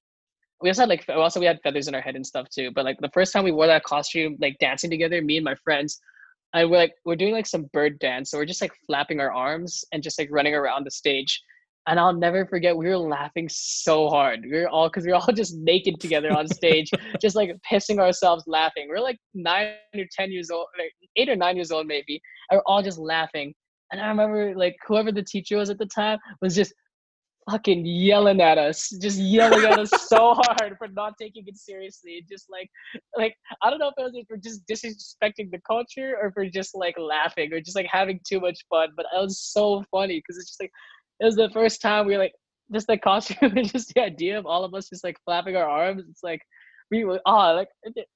We 0.62 0.70
also 0.70 0.82
had 0.82 0.90
like 0.90 1.06
also 1.10 1.40
we 1.40 1.46
had 1.46 1.62
feathers 1.62 1.88
in 1.88 1.96
our 1.96 2.02
head 2.02 2.16
and 2.16 2.26
stuff 2.26 2.50
too. 2.50 2.72
But 2.72 2.86
like 2.86 2.98
the 3.00 3.10
first 3.10 3.34
time 3.34 3.44
we 3.44 3.52
wore 3.52 3.68
that 3.68 3.84
costume, 3.84 4.38
like 4.40 4.58
dancing 4.60 4.90
together, 4.90 5.22
me 5.22 5.38
and 5.38 5.46
my 5.46 5.56
friends, 5.56 6.00
and 6.54 6.70
we're 6.70 6.78
like 6.78 6.94
we're 7.06 7.16
doing 7.16 7.34
like 7.34 7.48
some 7.48 7.70
bird 7.74 8.00
dance. 8.00 8.32
So 8.32 8.38
we're 8.38 8.46
just 8.46 8.62
like 8.62 8.74
flapping 8.86 9.20
our 9.20 9.32
arms 9.32 9.84
and 9.92 10.04
just 10.04 10.20
like 10.20 10.30
running 10.32 10.54
around 10.54 10.86
the 10.86 10.92
stage. 10.92 11.42
and 11.88 12.00
I'll 12.00 12.14
never 12.14 12.46
forget 12.46 12.76
we 12.76 12.88
were 12.88 12.98
laughing 12.98 13.48
so 13.50 14.10
hard. 14.10 14.42
We 14.44 14.60
were 14.60 14.70
all 14.70 14.90
because 14.90 15.06
we 15.06 15.12
were 15.12 15.18
all 15.18 15.34
just 15.34 15.56
naked 15.58 16.00
together 16.00 16.32
on 16.32 16.48
stage, 16.48 16.92
just 17.22 17.36
like 17.36 17.52
pissing 17.70 18.00
ourselves 18.00 18.44
laughing. 18.48 18.88
We 18.90 18.96
are 18.96 19.02
like 19.02 19.18
nine 19.34 19.74
or 19.96 20.06
ten 20.12 20.32
years 20.32 20.50
old, 20.52 20.68
like 20.78 20.94
eight 21.16 21.30
or 21.30 21.36
nine 21.36 21.56
years 21.56 21.72
old 21.72 21.88
maybe, 21.88 22.22
and 22.50 22.58
we're 22.58 22.64
all 22.74 22.84
just 22.84 23.00
laughing. 23.00 23.54
And 23.92 24.02
I 24.02 24.08
remember 24.08 24.56
like 24.56 24.76
whoever 24.88 25.12
the 25.12 25.24
teacher 25.24 25.58
was 25.58 25.70
at 25.70 25.80
the 25.80 25.86
time 25.86 26.20
was 26.42 26.56
just 26.56 26.74
fucking 27.50 27.86
yelling 27.86 28.42
at 28.42 28.58
us, 28.58 28.90
just 29.02 29.18
yelling 29.18 29.66
at 29.66 29.80
us 29.80 29.92
so 30.08 30.34
hard 30.38 30.78
for 30.78 30.88
not 30.88 31.14
taking 31.20 31.44
it 31.48 31.58
seriously. 31.58 32.26
Just 32.30 32.46
like, 32.50 32.70
like 33.18 33.36
I 33.64 33.70
don't 33.70 33.80
know 33.80 33.90
if 33.90 33.94
it 33.98 34.02
was 34.02 34.26
for 34.28 34.38
just 34.38 34.66
disrespecting 34.68 35.52
the 35.52 35.62
culture 35.66 36.18
or 36.22 36.32
for 36.32 36.46
just 36.46 36.76
like 36.76 36.96
laughing 36.98 37.52
or 37.54 37.60
just 37.60 37.76
like 37.76 37.88
having 37.92 38.20
too 38.28 38.40
much 38.40 38.60
fun. 38.70 38.90
But 38.96 39.06
it 39.14 39.20
was 39.20 39.40
so 39.40 39.84
funny 39.92 40.18
because 40.18 40.38
it's 40.38 40.50
just 40.50 40.62
like 40.62 40.72
it 41.20 41.26
was 41.26 41.36
the 41.36 41.50
first 41.52 41.82
time 41.82 42.06
we 42.06 42.14
were 42.14 42.24
like 42.24 42.34
just 42.72 42.88
the 42.88 42.98
costume 42.98 43.38
and 43.58 43.72
just 43.72 43.94
the 43.94 44.02
idea 44.02 44.38
of 44.38 44.46
all 44.46 44.64
of 44.64 44.74
us 44.74 44.90
just 44.90 45.04
like 45.04 45.18
flapping 45.26 45.56
our 45.56 45.68
arms. 45.68 46.04
It's 46.10 46.24
like 46.24 46.42
we 46.92 47.04
were 47.04 47.20
oh 47.26 47.54
like 47.54 47.70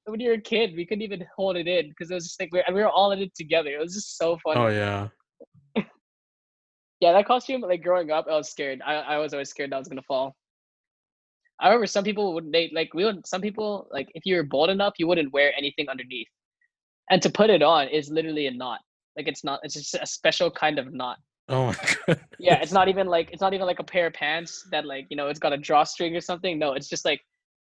when 0.05 0.19
you're 0.19 0.33
a 0.33 0.41
kid 0.41 0.71
we 0.75 0.85
couldn't 0.85 1.03
even 1.03 1.23
hold 1.35 1.55
it 1.55 1.67
in 1.67 1.89
because 1.89 2.09
it 2.09 2.15
was 2.15 2.25
just 2.25 2.39
like 2.39 2.49
we 2.51 2.63
we 2.69 2.81
were 2.81 2.89
all 2.89 3.11
in 3.11 3.19
it 3.19 3.35
together. 3.35 3.69
It 3.69 3.79
was 3.79 3.93
just 3.93 4.17
so 4.17 4.37
funny. 4.43 4.59
Oh 4.59 4.67
yeah. 4.67 5.07
Yeah, 7.03 7.11
that 7.11 7.25
costume, 7.25 7.59
like 7.59 7.83
growing 7.83 8.11
up, 8.11 8.27
I 8.31 8.35
was 8.37 8.49
scared. 8.49 8.81
I, 8.85 8.93
I 8.93 9.17
was 9.17 9.33
always 9.33 9.49
scared 9.49 9.71
that 9.71 9.75
I 9.75 9.79
was 9.79 9.89
gonna 9.89 10.01
fall. 10.03 10.37
I 11.59 11.67
remember 11.67 11.85
some 11.85 12.05
people 12.05 12.33
would 12.33 12.49
they 12.49 12.71
like 12.73 12.93
we 12.93 13.03
would 13.03 13.27
some 13.27 13.41
people 13.41 13.89
like 13.91 14.09
if 14.15 14.25
you 14.25 14.37
were 14.37 14.43
bold 14.43 14.69
enough, 14.69 14.93
you 14.97 15.05
wouldn't 15.05 15.33
wear 15.33 15.51
anything 15.57 15.89
underneath, 15.89 16.29
and 17.11 17.21
to 17.21 17.29
put 17.29 17.49
it 17.49 17.61
on 17.61 17.89
is 17.89 18.09
literally 18.09 18.47
a 18.47 18.51
knot. 18.51 18.79
Like 19.17 19.27
it's 19.27 19.43
not. 19.43 19.59
It's 19.63 19.73
just 19.73 19.95
a 19.95 20.05
special 20.05 20.49
kind 20.49 20.79
of 20.79 20.93
knot. 20.93 21.17
Oh 21.49 21.65
my 21.65 21.75
god. 22.07 22.21
yeah, 22.39 22.59
it's 22.63 22.71
not 22.71 22.87
even 22.87 23.07
like 23.07 23.31
it's 23.33 23.41
not 23.41 23.53
even 23.53 23.67
like 23.67 23.79
a 23.79 23.83
pair 23.83 24.07
of 24.07 24.13
pants 24.13 24.65
that 24.71 24.85
like 24.85 25.05
you 25.09 25.17
know 25.17 25.27
it's 25.27 25.39
got 25.39 25.51
a 25.51 25.57
drawstring 25.57 26.15
or 26.15 26.21
something. 26.21 26.57
No, 26.57 26.71
it's 26.71 26.87
just 26.87 27.03
like 27.03 27.19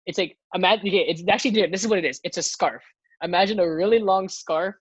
it's 0.07 0.19
like 0.19 0.37
imagine. 0.53 0.89
Okay, 0.89 1.07
it's 1.09 1.23
actually 1.29 1.65
this 1.71 1.85
is 1.85 1.89
what 1.89 2.01
it 2.01 2.05
is. 2.05 2.21
It's 2.25 2.39
a 2.39 2.43
scarf. 2.43 2.83
Imagine 3.23 3.61
a 3.61 3.73
really 3.73 4.01
long 4.01 4.29
scarf 4.29 4.75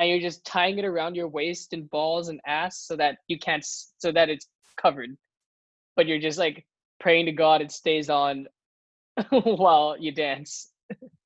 and 0.00 0.08
you're 0.08 0.18
just 0.18 0.44
tying 0.44 0.78
it 0.78 0.84
around 0.84 1.14
your 1.14 1.28
waist 1.28 1.74
and 1.74 1.88
balls 1.90 2.28
and 2.30 2.40
ass 2.46 2.78
so 2.78 2.96
that 2.96 3.18
you 3.28 3.38
can't 3.38 3.64
so 3.64 4.10
that 4.10 4.30
it's 4.30 4.48
covered. 4.80 5.10
But 5.94 6.06
you're 6.06 6.18
just 6.18 6.38
like 6.38 6.66
praying 6.98 7.26
to 7.26 7.32
god 7.32 7.60
it 7.60 7.70
stays 7.70 8.10
on 8.10 8.46
while 9.30 9.96
you 10.00 10.10
dance. 10.10 10.70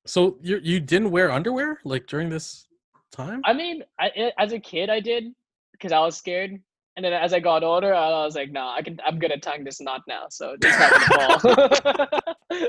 So 0.06 0.38
you 0.42 0.58
you 0.62 0.80
didn't 0.80 1.12
wear 1.12 1.30
underwear 1.30 1.78
like 1.84 2.08
during 2.08 2.28
this 2.28 2.66
time? 3.12 3.40
I 3.44 3.52
mean 3.52 3.84
I, 3.98 4.08
eh, 4.08 4.30
as 4.38 4.52
a 4.52 4.58
kid 4.58 4.90
i 4.90 5.00
did 5.00 5.24
because 5.72 5.92
i 5.92 6.00
was 6.00 6.16
scared. 6.16 6.60
And 6.96 7.04
then 7.04 7.12
as 7.12 7.32
i 7.32 7.40
got 7.40 7.62
older 7.62 7.94
i 7.94 8.08
was 8.24 8.34
like 8.34 8.50
no 8.50 8.60
nah, 8.60 8.74
i 8.74 8.82
can 8.82 8.98
i'm 9.06 9.20
gonna 9.20 9.38
tie 9.38 9.58
this 9.64 9.80
knot 9.80 10.02
now 10.08 10.26
so 10.30 10.56
it's 10.60 10.78
not 10.78 11.40
gonna 11.40 12.08
fall. 12.50 12.68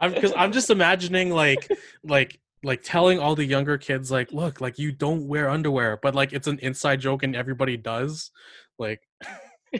I'm 0.00 0.12
because 0.12 0.32
I'm 0.36 0.52
just 0.52 0.70
imagining 0.70 1.30
like 1.30 1.68
like 2.02 2.40
like 2.64 2.82
telling 2.82 3.18
all 3.18 3.34
the 3.34 3.44
younger 3.44 3.78
kids 3.78 4.10
like 4.10 4.32
look 4.32 4.60
like 4.60 4.78
you 4.78 4.90
don't 4.90 5.28
wear 5.28 5.48
underwear 5.48 5.98
but 6.02 6.14
like 6.14 6.32
it's 6.32 6.46
an 6.46 6.58
inside 6.60 7.00
joke 7.00 7.22
and 7.22 7.36
everybody 7.36 7.76
does 7.76 8.30
like 8.78 9.00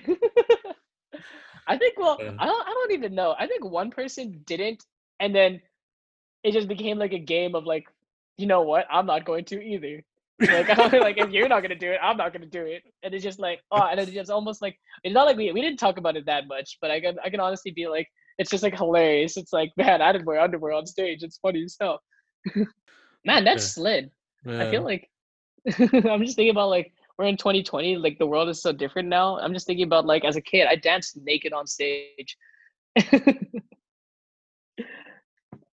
i 1.66 1.76
think 1.78 1.98
well 1.98 2.18
yeah. 2.20 2.32
I, 2.38 2.46
don't, 2.46 2.68
I 2.68 2.70
don't 2.70 2.92
even 2.92 3.14
know. 3.14 3.34
I 3.38 3.46
think 3.46 3.64
one 3.64 3.90
person 3.90 4.42
didn't 4.44 4.84
and 5.20 5.34
then 5.34 5.60
it 6.42 6.52
just 6.52 6.68
became 6.68 6.98
like 6.98 7.12
a 7.12 7.18
game 7.18 7.54
of 7.54 7.64
like 7.64 7.86
you 8.36 8.46
know 8.46 8.62
what? 8.62 8.86
I'm 8.90 9.06
not 9.06 9.24
going 9.24 9.44
to 9.46 9.62
either. 9.62 10.02
Like 10.40 10.76
like 10.92 11.18
if 11.18 11.30
you're 11.30 11.48
not 11.48 11.62
gonna 11.62 11.76
do 11.76 11.92
it 11.92 12.00
i'm 12.02 12.16
not 12.16 12.32
gonna 12.32 12.46
do 12.46 12.66
it. 12.66 12.82
And 13.02 13.14
it's 13.14 13.22
just 13.22 13.38
like 13.38 13.60
oh 13.70 13.86
and 13.90 14.00
it's 14.00 14.10
just 14.10 14.30
almost 14.30 14.60
like 14.60 14.76
it's 15.04 15.14
not 15.14 15.26
like 15.26 15.36
we, 15.36 15.52
we 15.52 15.62
didn't 15.62 15.78
talk 15.78 15.96
about 15.96 16.16
it 16.16 16.26
that 16.26 16.48
much 16.48 16.78
but 16.80 16.90
i 16.90 17.00
can 17.00 17.16
i 17.24 17.30
can 17.30 17.40
honestly 17.40 17.70
be 17.70 17.86
like 17.86 18.08
it's 18.36 18.50
just 18.50 18.64
like 18.64 18.76
hilarious. 18.76 19.36
It's 19.36 19.52
like 19.52 19.70
man 19.76 20.02
i 20.02 20.12
didn't 20.12 20.26
wear 20.26 20.40
underwear 20.40 20.72
on 20.72 20.86
stage. 20.86 21.22
It's 21.22 21.38
funny 21.38 21.62
as 21.64 21.76
hell 21.80 22.00
Man, 23.24 23.44
that's 23.44 23.64
yeah. 23.64 23.82
slid. 23.82 24.10
Yeah. 24.44 24.66
I 24.66 24.70
feel 24.70 24.82
like 24.82 25.10
I'm 25.78 26.24
just 26.24 26.36
thinking 26.36 26.50
about 26.50 26.68
like 26.68 26.92
we're 27.18 27.26
in 27.26 27.36
2020, 27.36 27.96
like 27.96 28.18
the 28.18 28.26
world 28.26 28.48
is 28.48 28.60
so 28.60 28.72
different 28.72 29.08
now. 29.08 29.38
I'm 29.38 29.54
just 29.54 29.66
thinking 29.66 29.86
about 29.86 30.06
like 30.06 30.24
as 30.24 30.36
a 30.36 30.40
kid, 30.40 30.66
I 30.68 30.76
danced 30.76 31.16
naked 31.16 31.52
on 31.52 31.66
stage. 31.66 32.36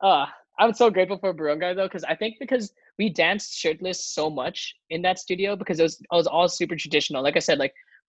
uh, 0.01 0.25
I'm 0.59 0.73
so 0.73 0.89
grateful 0.89 1.17
for 1.17 1.33
Barangay 1.33 1.73
though, 1.73 1.87
because 1.87 2.03
I 2.03 2.15
think 2.15 2.35
because 2.39 2.73
we 2.99 3.09
danced 3.09 3.57
shirtless 3.57 4.05
so 4.05 4.29
much 4.29 4.75
in 4.89 5.01
that 5.01 5.17
studio 5.17 5.55
because 5.55 5.79
it 5.79 5.83
was, 5.83 5.99
it 5.99 6.07
was 6.11 6.27
all 6.27 6.47
super 6.47 6.75
traditional. 6.75 7.23
Like 7.23 7.35
I 7.35 7.39
said, 7.39 7.57
like 7.57 7.73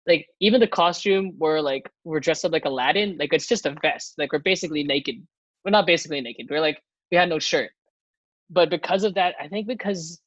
like 0.07 0.27
even 0.39 0.59
the 0.59 0.67
costume 0.67 1.33
were 1.37 1.61
like 1.61 1.89
we're 2.03 2.19
dressed 2.19 2.43
up 2.43 2.51
like 2.51 2.65
Aladdin, 2.65 3.17
like 3.19 3.31
it's 3.33 3.47
just 3.47 3.67
a 3.67 3.75
vest. 3.81 4.15
Like 4.17 4.33
we're 4.33 4.39
basically 4.39 4.83
naked. 4.83 5.15
We're 5.63 5.71
not 5.71 5.85
basically 5.85 6.21
naked. 6.21 6.47
We're 6.49 6.59
like 6.59 6.81
we 7.11 7.17
had 7.17 7.29
no 7.29 7.37
shirt 7.37 7.69
but 8.51 8.69
because 8.69 9.03
of 9.03 9.13
that, 9.15 9.35
I 9.39 9.47
think 9.47 9.67
because 9.67 10.21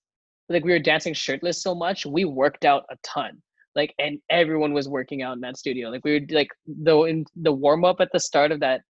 like 0.48 0.64
we 0.64 0.72
were 0.72 0.78
dancing 0.78 1.14
shirtless 1.14 1.62
so 1.62 1.74
much, 1.74 2.06
we 2.06 2.24
worked 2.24 2.64
out 2.64 2.84
a 2.90 2.96
ton. 3.04 3.42
Like 3.76 3.94
and 3.98 4.18
everyone 4.30 4.72
was 4.72 4.88
working 4.88 5.22
out 5.22 5.34
in 5.34 5.40
that 5.40 5.56
studio. 5.56 5.90
Like 5.90 6.04
we 6.04 6.14
would 6.14 6.32
like 6.32 6.48
though 6.66 7.04
in 7.04 7.24
the 7.36 7.52
warm 7.52 7.84
up 7.84 8.00
at 8.00 8.10
the 8.12 8.20
start 8.20 8.52
of 8.52 8.60
that 8.60 8.82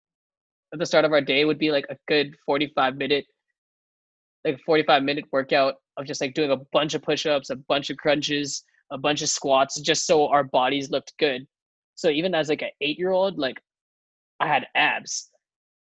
at 0.73 0.79
the 0.79 0.87
start 0.87 1.05
of 1.05 1.13
our 1.13 1.21
day 1.21 1.45
would 1.45 1.59
be 1.59 1.71
like 1.71 1.87
a 1.91 1.97
good 2.09 2.35
45 2.47 2.97
minute 2.97 3.25
like 4.45 4.61
45 4.67 5.03
minute 5.03 5.25
workout 5.33 5.77
of 5.97 6.05
just 6.05 6.21
like 6.21 6.35
doing 6.35 6.51
a 6.51 6.59
bunch 6.73 6.93
of 6.95 7.03
push-ups, 7.03 7.49
a 7.49 7.57
bunch 7.57 7.89
of 7.89 7.97
crunches, 7.97 8.63
a 8.91 8.99
bunch 8.99 9.23
of 9.23 9.29
squats 9.29 9.81
just 9.81 10.07
so 10.07 10.29
our 10.29 10.45
bodies 10.45 10.91
looked 10.91 11.15
good. 11.19 11.47
So 11.95 12.11
even 12.11 12.35
as 12.35 12.51
like 12.51 12.61
an 12.63 12.71
8-year-old 12.83 13.39
like 13.39 13.59
I 14.41 14.49
had 14.49 14.67
abs 14.75 15.31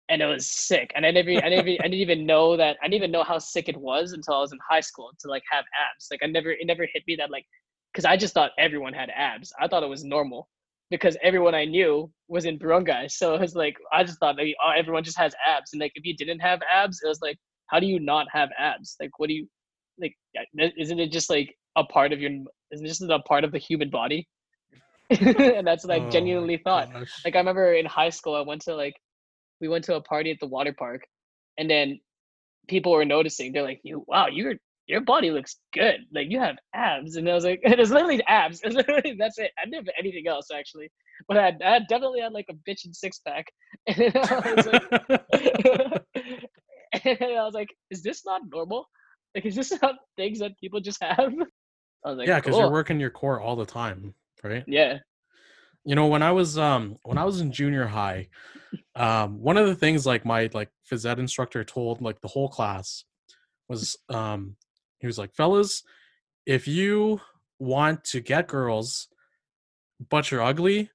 and 0.09 0.21
it 0.21 0.25
was 0.25 0.49
sick. 0.49 0.91
And 0.95 1.05
I 1.05 1.11
never, 1.11 1.29
I 1.31 1.49
never, 1.49 1.69
I 1.69 1.83
didn't 1.83 1.93
even 1.93 2.25
know 2.25 2.57
that. 2.57 2.77
I 2.81 2.85
didn't 2.85 2.95
even 2.95 3.11
know 3.11 3.23
how 3.23 3.37
sick 3.37 3.69
it 3.69 3.77
was 3.77 4.11
until 4.11 4.33
I 4.33 4.39
was 4.39 4.51
in 4.51 4.59
high 4.67 4.79
school 4.81 5.11
to 5.19 5.29
like 5.29 5.43
have 5.51 5.65
abs. 5.79 6.07
Like 6.09 6.21
I 6.23 6.25
never, 6.25 6.51
it 6.51 6.65
never 6.65 6.87
hit 6.91 7.03
me 7.07 7.15
that 7.17 7.31
like, 7.31 7.45
because 7.93 8.05
I 8.05 8.17
just 8.17 8.33
thought 8.33 8.51
everyone 8.57 8.93
had 8.93 9.09
abs. 9.15 9.53
I 9.61 9.67
thought 9.67 9.83
it 9.83 9.89
was 9.89 10.03
normal 10.03 10.49
because 10.89 11.17
everyone 11.21 11.53
I 11.55 11.65
knew 11.65 12.11
was 12.27 12.45
in 12.45 12.57
barangay. 12.57 13.07
So 13.09 13.35
it 13.35 13.41
was 13.41 13.55
like 13.55 13.77
I 13.93 14.03
just 14.03 14.19
thought 14.19 14.37
like 14.37 14.55
oh, 14.65 14.71
everyone 14.75 15.03
just 15.03 15.17
has 15.17 15.33
abs, 15.47 15.73
and 15.73 15.79
like 15.79 15.91
if 15.95 16.05
you 16.05 16.15
didn't 16.15 16.39
have 16.39 16.59
abs, 16.71 17.01
it 17.03 17.07
was 17.07 17.21
like 17.21 17.37
how 17.67 17.79
do 17.79 17.85
you 17.85 17.99
not 17.99 18.27
have 18.31 18.49
abs? 18.57 18.95
Like 18.99 19.11
what 19.17 19.27
do 19.27 19.35
you 19.35 19.47
like? 19.99 20.15
Isn't 20.77 20.99
it 20.99 21.11
just 21.11 21.29
like 21.29 21.55
a 21.75 21.83
part 21.83 22.13
of 22.13 22.19
your? 22.19 22.31
Isn't 22.71 22.85
this 22.85 23.01
a 23.01 23.19
part 23.19 23.43
of 23.43 23.51
the 23.51 23.57
human 23.57 23.89
body? 23.89 24.27
and 25.09 25.65
that's 25.65 25.85
what 25.85 25.95
I 25.95 26.05
oh 26.05 26.09
genuinely 26.09 26.57
thought. 26.57 26.93
Gosh. 26.93 27.21
Like 27.25 27.35
I 27.35 27.39
remember 27.39 27.73
in 27.73 27.85
high 27.85 28.11
school, 28.11 28.35
I 28.35 28.41
went 28.41 28.61
to 28.63 28.75
like 28.75 28.95
we 29.61 29.67
went 29.67 29.83
to 29.85 29.95
a 29.95 30.01
party 30.01 30.31
at 30.31 30.39
the 30.39 30.47
water 30.47 30.73
park, 30.73 31.07
and 31.57 31.69
then 31.69 31.99
people 32.67 32.91
were 32.91 33.05
noticing. 33.05 33.51
They're 33.51 33.63
like, 33.63 33.81
"You, 33.83 34.03
wow, 34.07 34.27
your 34.27 34.55
your 34.87 35.01
body 35.01 35.31
looks 35.31 35.57
good. 35.73 36.01
Like 36.13 36.29
you 36.29 36.39
have 36.39 36.57
abs." 36.73 37.15
And 37.15 37.29
I 37.29 37.33
was 37.33 37.45
like, 37.45 37.61
"It 37.63 37.77
was 37.77 37.91
literally 37.91 38.23
abs. 38.27 38.61
It's 38.63 38.75
literally 38.75 39.15
that's 39.17 39.39
it. 39.39 39.51
I 39.59 39.65
didn't 39.65 39.85
have 39.85 39.95
anything 39.97 40.27
else 40.27 40.47
actually, 40.53 40.91
but 41.27 41.37
I, 41.37 41.55
I 41.63 41.79
definitely 41.79 42.21
had 42.21 42.33
like 42.33 42.47
a 42.49 42.69
bitch 42.69 42.85
and 42.85 42.95
six 42.95 43.19
pack." 43.19 43.47
And 43.97 44.15
I 44.15 44.53
was 44.55 44.65
like, 44.65 44.83
and 47.05 47.17
I 47.21 47.43
was 47.43 47.53
like, 47.53 47.75
"Is 47.89 48.01
this 48.01 48.25
not 48.25 48.41
normal? 48.49 48.87
Like, 49.35 49.45
is 49.45 49.55
this 49.55 49.73
not 49.81 49.95
things 50.17 50.39
that 50.39 50.57
people 50.59 50.79
just 50.79 51.01
have?" 51.03 51.33
I 52.05 52.09
was 52.09 52.17
like, 52.17 52.27
"Yeah, 52.27 52.37
because 52.37 52.53
cool. 52.53 52.61
you're 52.61 52.71
working 52.71 52.99
your 52.99 53.09
core 53.09 53.39
all 53.39 53.55
the 53.55 53.65
time, 53.65 54.13
right?" 54.43 54.63
Yeah. 54.67 54.99
You 55.89 55.95
know, 55.95 56.05
when 56.05 56.21
I 56.21 56.31
was 56.33 56.55
um 56.55 56.99
when 57.01 57.17
I 57.17 57.23
was 57.23 57.41
in 57.41 57.51
junior 57.51 57.87
high, 57.87 58.27
um 58.93 59.41
one 59.41 59.57
of 59.57 59.65
the 59.65 59.73
things 59.73 60.05
like 60.05 60.23
my 60.23 60.47
like 60.53 60.69
phys 60.87 61.03
ed 61.03 61.17
instructor 61.17 61.63
told 61.63 61.99
like 61.99 62.21
the 62.21 62.27
whole 62.27 62.47
class 62.47 63.05
was 63.67 63.97
um 64.07 64.55
he 64.99 65.07
was 65.07 65.17
like, 65.17 65.33
"Fellas, 65.33 65.81
if 66.45 66.67
you 66.67 67.21
want 67.57 68.03
to 68.03 68.19
get 68.19 68.47
girls 68.47 69.07
but 70.11 70.29
you're 70.29 70.43
ugly, 70.43 70.91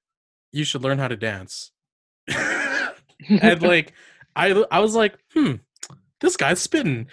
you 0.53 0.63
should 0.63 0.81
learn 0.81 0.97
how 0.97 1.09
to 1.09 1.17
dance." 1.17 1.71
and 2.29 3.61
like 3.61 3.91
I 4.33 4.63
I 4.71 4.79
was 4.79 4.95
like, 4.95 5.17
"Hmm, 5.33 5.55
this 6.21 6.37
guy's 6.37 6.61
spitting." 6.61 7.09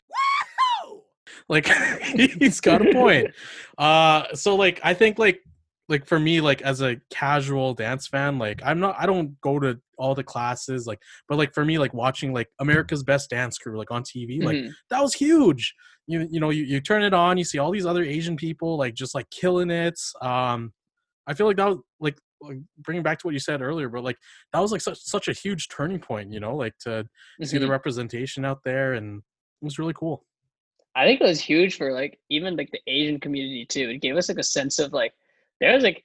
like 1.48 1.66
he's 2.14 2.60
got 2.60 2.86
a 2.86 2.92
point. 2.92 3.32
Uh 3.76 4.32
so 4.34 4.54
like 4.54 4.78
I 4.84 4.94
think 4.94 5.18
like 5.18 5.42
like 5.92 6.06
for 6.06 6.18
me 6.18 6.40
like 6.40 6.62
as 6.62 6.80
a 6.80 6.96
casual 7.10 7.74
dance 7.74 8.06
fan 8.08 8.38
like 8.38 8.60
i'm 8.64 8.80
not 8.80 8.96
i 8.98 9.04
don't 9.04 9.38
go 9.42 9.60
to 9.60 9.78
all 9.98 10.14
the 10.14 10.24
classes 10.24 10.86
like 10.86 10.98
but 11.28 11.36
like 11.36 11.52
for 11.54 11.64
me 11.64 11.78
like 11.78 11.92
watching 11.92 12.32
like 12.32 12.48
america's 12.58 13.02
best 13.02 13.30
dance 13.30 13.58
crew 13.58 13.78
like 13.78 13.90
on 13.90 14.02
tv 14.02 14.42
like 14.42 14.56
mm-hmm. 14.56 14.70
that 14.90 15.02
was 15.02 15.12
huge 15.12 15.74
you 16.06 16.26
you 16.30 16.40
know 16.40 16.48
you, 16.50 16.64
you 16.64 16.80
turn 16.80 17.02
it 17.02 17.12
on 17.14 17.36
you 17.36 17.44
see 17.44 17.58
all 17.58 17.70
these 17.70 17.86
other 17.86 18.02
asian 18.02 18.36
people 18.36 18.76
like 18.76 18.94
just 18.94 19.14
like 19.14 19.28
killing 19.30 19.70
it 19.70 20.00
um 20.22 20.72
i 21.26 21.34
feel 21.34 21.46
like 21.46 21.56
that 21.56 21.68
was 21.68 21.78
like 22.00 22.18
like 22.40 22.58
bringing 22.78 23.02
back 23.02 23.18
to 23.18 23.26
what 23.26 23.34
you 23.34 23.38
said 23.38 23.60
earlier 23.60 23.88
but 23.88 24.02
like 24.02 24.16
that 24.52 24.60
was 24.60 24.72
like 24.72 24.80
such 24.80 24.98
such 24.98 25.28
a 25.28 25.32
huge 25.32 25.68
turning 25.68 26.00
point 26.00 26.32
you 26.32 26.40
know 26.40 26.56
like 26.56 26.76
to 26.78 26.88
mm-hmm. 26.88 27.44
see 27.44 27.58
the 27.58 27.64
mm-hmm. 27.64 27.72
representation 27.72 28.44
out 28.44 28.60
there 28.64 28.94
and 28.94 29.18
it 29.18 29.64
was 29.64 29.78
really 29.78 29.92
cool 29.92 30.24
i 30.96 31.04
think 31.04 31.20
it 31.20 31.24
was 31.24 31.40
huge 31.40 31.76
for 31.76 31.92
like 31.92 32.18
even 32.30 32.56
like 32.56 32.70
the 32.72 32.80
asian 32.86 33.20
community 33.20 33.66
too 33.66 33.90
it 33.90 33.98
gave 33.98 34.16
us 34.16 34.30
like 34.30 34.38
a 34.38 34.42
sense 34.42 34.78
of 34.78 34.92
like 34.94 35.12
there 35.60 35.72
was 35.74 35.82
like 35.82 36.04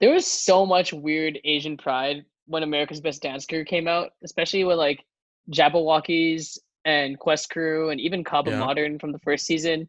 there 0.00 0.12
was 0.12 0.26
so 0.26 0.64
much 0.64 0.92
weird 0.92 1.38
Asian 1.44 1.76
pride 1.76 2.24
when 2.46 2.62
America's 2.62 3.00
Best 3.00 3.22
Dance 3.22 3.46
Crew 3.46 3.64
came 3.64 3.86
out, 3.86 4.10
especially 4.24 4.64
with 4.64 4.78
like 4.78 5.04
Jabbawockeez 5.52 6.58
and 6.84 7.18
Quest 7.18 7.50
Crew 7.50 7.90
and 7.90 8.00
even 8.00 8.24
Kaba 8.24 8.50
Yeah. 8.50 8.58
Modern 8.60 8.98
from 8.98 9.12
the 9.12 9.18
first 9.20 9.46
season. 9.46 9.88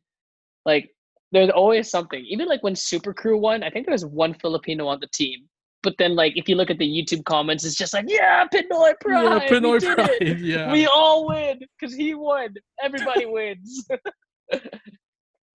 Like 0.66 0.90
there's 1.32 1.50
always 1.50 1.90
something. 1.90 2.26
Even 2.28 2.48
like 2.48 2.62
when 2.62 2.76
Super 2.76 3.14
Crew 3.14 3.38
won, 3.38 3.64
I 3.64 3.70
think 3.70 3.86
there 3.86 3.94
was 3.94 4.06
one 4.06 4.34
Filipino 4.34 4.88
on 4.88 5.00
the 5.00 5.08
team. 5.14 5.48
But 5.84 5.96
then 5.98 6.16
like 6.16 6.34
if 6.36 6.48
you 6.50 6.56
look 6.56 6.70
at 6.70 6.78
the 6.78 6.86
YouTube 6.88 7.24
comments, 7.26 7.64
it's 7.64 7.76
just 7.76 7.94
like, 7.94 8.06
yeah, 8.08 8.46
Pinoy 8.54 8.94
pride. 9.00 9.24
yeah, 9.24 9.48
Pinoy 9.50 9.96
Pride. 9.96 10.40
Yeah. 10.40 10.72
We 10.72 10.86
all 10.88 11.28
win 11.28 11.60
because 11.80 11.96
he 11.96 12.14
won. 12.14 12.54
Everybody 12.84 13.26
wins. 13.38 13.88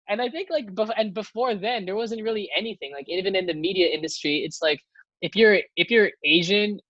and 0.09 0.21
I 0.21 0.29
think 0.29 0.49
like 0.51 0.67
bef- 0.75 0.95
and 0.97 1.15
before 1.15 1.55
then 1.55 1.85
there 1.85 1.97
wasn't 1.97 2.23
really 2.23 2.51
anything 2.57 2.93
like 2.93 3.09
even 3.09 3.35
in 3.37 3.47
the 3.47 3.55
media 3.55 3.89
industry. 3.89 4.39
It's 4.45 4.61
like 4.63 4.81
if 5.23 5.35
you're 5.35 5.59
if 5.77 5.91
you're 5.91 6.11
Asian 6.25 6.81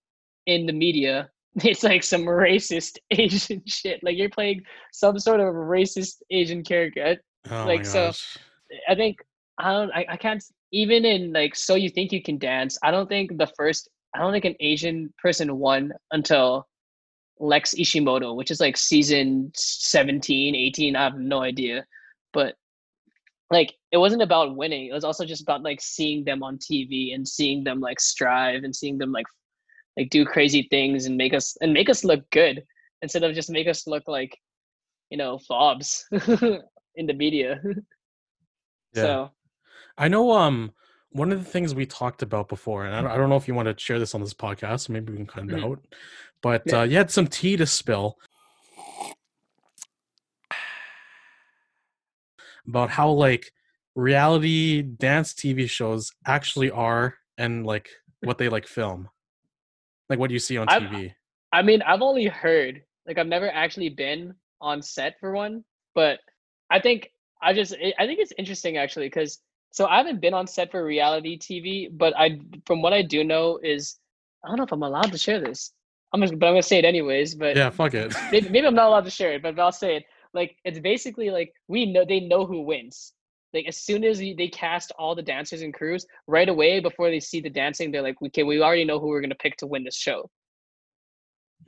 in 0.47 0.67
the 0.67 0.73
media, 0.73 1.31
it's 1.57 1.83
like 1.83 2.03
some 2.03 2.23
racist 2.25 2.99
Asian 3.11 3.63
shit. 3.67 4.03
Like 4.03 4.17
you're 4.17 4.31
playing 4.31 4.63
some 4.93 5.19
sort 5.19 5.41
of 5.41 5.55
racist 5.55 6.23
Asian 6.31 6.63
character. 6.63 7.17
oh 7.51 7.65
like, 7.65 7.85
so- 7.85 8.13
I 8.89 8.95
think 8.95 9.19
I 9.59 9.73
don't 9.73 9.91
I, 9.93 10.07
I 10.09 10.17
can't 10.17 10.43
even 10.73 11.05
in 11.05 11.33
like 11.33 11.55
so 11.55 11.77
you 11.77 11.89
think 11.89 12.11
you 12.13 12.23
can 12.23 12.39
dance. 12.39 12.79
I 12.83 12.91
don't 12.91 13.09
think 13.09 13.39
the 13.39 13.47
first 13.57 13.89
I 14.15 14.19
don't 14.19 14.33
think 14.33 14.45
an 14.45 14.57
Asian 14.61 15.13
person 15.23 15.59
won 15.59 15.93
until 16.13 16.67
Lex 17.41 17.75
Ishimoto, 17.75 18.35
which 18.37 18.51
is 18.51 18.61
like 18.61 18.77
season 18.77 19.51
17, 19.57 20.55
18, 20.55 20.97
I 20.97 21.03
have 21.05 21.19
no 21.19 21.43
idea. 21.43 21.85
But 22.33 22.55
like 23.51 23.75
it 23.93 23.99
wasn't 23.99 24.23
about 24.23 24.57
winning. 24.57 24.87
It 24.87 24.93
was 24.93 25.05
also 25.05 25.25
just 25.25 25.43
about 25.43 25.63
like 25.63 25.81
seeing 25.81 26.25
them 26.25 26.43
on 26.43 26.59
TV 26.59 27.15
and 27.15 27.27
seeing 27.27 27.65
them 27.65 27.81
like 27.81 28.01
strive 28.01 28.65
and 28.65 28.75
seeing 28.75 28.99
them 28.99 29.13
like 29.13 29.27
like 29.97 30.11
do 30.11 30.25
crazy 30.25 30.67
things 30.71 31.07
and 31.07 31.17
make 31.17 31.35
us 31.35 31.57
and 31.61 31.73
make 31.73 31.89
us 31.89 32.05
look 32.05 32.29
good 32.31 32.65
instead 33.03 33.23
of 33.23 33.35
just 33.35 33.51
make 33.51 33.69
us 33.69 33.87
look 33.87 34.05
like 34.09 34.37
you 35.11 35.19
know 35.19 35.39
fobs 35.39 36.07
in 36.97 37.07
the 37.07 37.15
media. 37.15 37.61
Yeah. 38.95 39.03
So 39.03 39.31
I 39.99 40.07
know 40.07 40.31
um 40.31 40.73
one 41.11 41.33
of 41.33 41.39
the 41.45 41.51
things 41.51 41.75
we 41.75 41.87
talked 41.87 42.23
about 42.23 42.49
before, 42.49 42.85
and 42.85 42.95
I 42.95 43.17
don't, 43.17 43.29
know 43.29 43.37
if 43.37 43.47
you 43.49 43.55
want 43.55 43.69
to 43.69 43.75
share 43.77 43.99
this 44.01 44.15
on 44.15 44.21
this 44.21 44.35
podcast, 44.35 44.81
so 44.81 44.93
maybe 44.93 45.13
we 45.13 45.17
can 45.17 45.27
cut 45.27 45.45
it 45.45 45.51
Mhm. 45.51 45.65
out. 45.65 45.85
But 46.43 46.63
Yeah. 46.67 46.81
uh, 46.81 46.83
you 46.85 46.97
had 46.97 47.11
some 47.11 47.27
tea 47.27 47.57
to 47.57 47.67
spill 47.67 48.19
about 52.67 52.91
how 52.91 53.11
like 53.11 53.53
reality 53.95 54.83
dance 54.83 55.33
TV 55.33 55.69
shows 55.69 56.13
actually 56.27 56.71
are, 56.71 57.15
and 57.39 57.65
like 57.67 57.89
what 58.23 58.39
they 58.39 58.49
like 58.49 58.67
film, 58.67 59.09
like 60.09 60.19
what 60.19 60.31
you 60.31 60.39
see 60.39 60.57
on 60.59 60.69
I've- 60.69 60.87
TV. 60.87 61.15
I 61.53 61.63
mean, 61.63 61.83
I've 61.83 62.03
only 62.03 62.25
heard, 62.27 62.83
like, 63.07 63.17
I've 63.17 63.29
never 63.29 63.49
actually 63.49 63.89
been 63.89 64.35
on 64.61 64.83
set 64.83 65.21
for 65.21 65.31
one, 65.33 65.63
but 65.95 66.19
I 66.69 66.81
think 66.81 67.11
I 67.41 67.53
just, 67.53 67.75
I 67.75 67.93
I 67.97 68.07
think 68.07 68.19
it's 68.19 68.33
interesting 68.37 68.77
actually, 68.77 69.07
because 69.07 69.39
so 69.71 69.87
I 69.87 69.99
haven't 69.99 70.21
been 70.21 70.35
on 70.35 70.47
set 70.49 70.73
for 70.73 70.85
reality 70.85 71.39
TV, 71.39 71.89
but 71.97 72.13
I, 72.19 72.41
from 72.67 72.83
what 72.83 72.93
I 72.93 73.03
do 73.03 73.23
know, 73.23 73.59
is 73.63 73.99
I 74.45 74.49
don't 74.49 74.57
know 74.57 74.65
if 74.65 74.73
I'm 74.73 74.83
allowed 74.83 75.13
to 75.13 75.19
share 75.19 75.41
this. 75.41 75.73
I'm 76.13 76.21
just, 76.23 76.37
but 76.39 76.47
I'm 76.47 76.53
gonna 76.55 76.63
say 76.63 76.79
it 76.79 76.85
anyways. 76.85 77.35
But 77.37 77.57
Yeah, 77.57 77.71
fuck 77.71 77.95
it. 77.95 78.13
maybe, 78.33 78.49
maybe 78.49 78.67
I'm 78.67 78.75
not 78.75 78.89
allowed 78.89 79.05
to 79.05 79.11
share 79.11 79.33
it, 79.35 79.43
but 79.43 79.59
I'll 79.59 79.71
say 79.73 79.97
it. 79.97 80.05
Like, 80.35 80.57
it's 80.65 80.79
basically 80.79 81.31
like 81.31 81.53
we 81.69 81.87
know 81.87 82.05
they 82.05 82.21
know 82.21 82.45
who 82.45 82.63
wins. 82.63 83.13
Like 83.55 83.67
as 83.69 83.77
soon 83.77 84.03
as 84.05 84.19
they 84.19 84.49
cast 84.53 84.93
all 84.99 85.15
the 85.15 85.23
dancers 85.23 85.63
and 85.63 85.73
crews, 85.73 86.05
right 86.27 86.49
away 86.49 86.81
before 86.81 87.09
they 87.09 87.21
see 87.21 87.41
the 87.41 87.49
dancing, 87.49 87.93
they're 87.93 88.03
like, 88.03 88.21
okay, 88.21 88.43
we 88.43 88.61
already 88.61 88.85
know 88.85 88.99
who 88.99 89.07
we're 89.07 89.21
gonna 89.21 89.37
pick 89.37 89.57
to 89.59 89.67
win 89.67 89.85
this 89.85 89.97
show. 89.97 90.29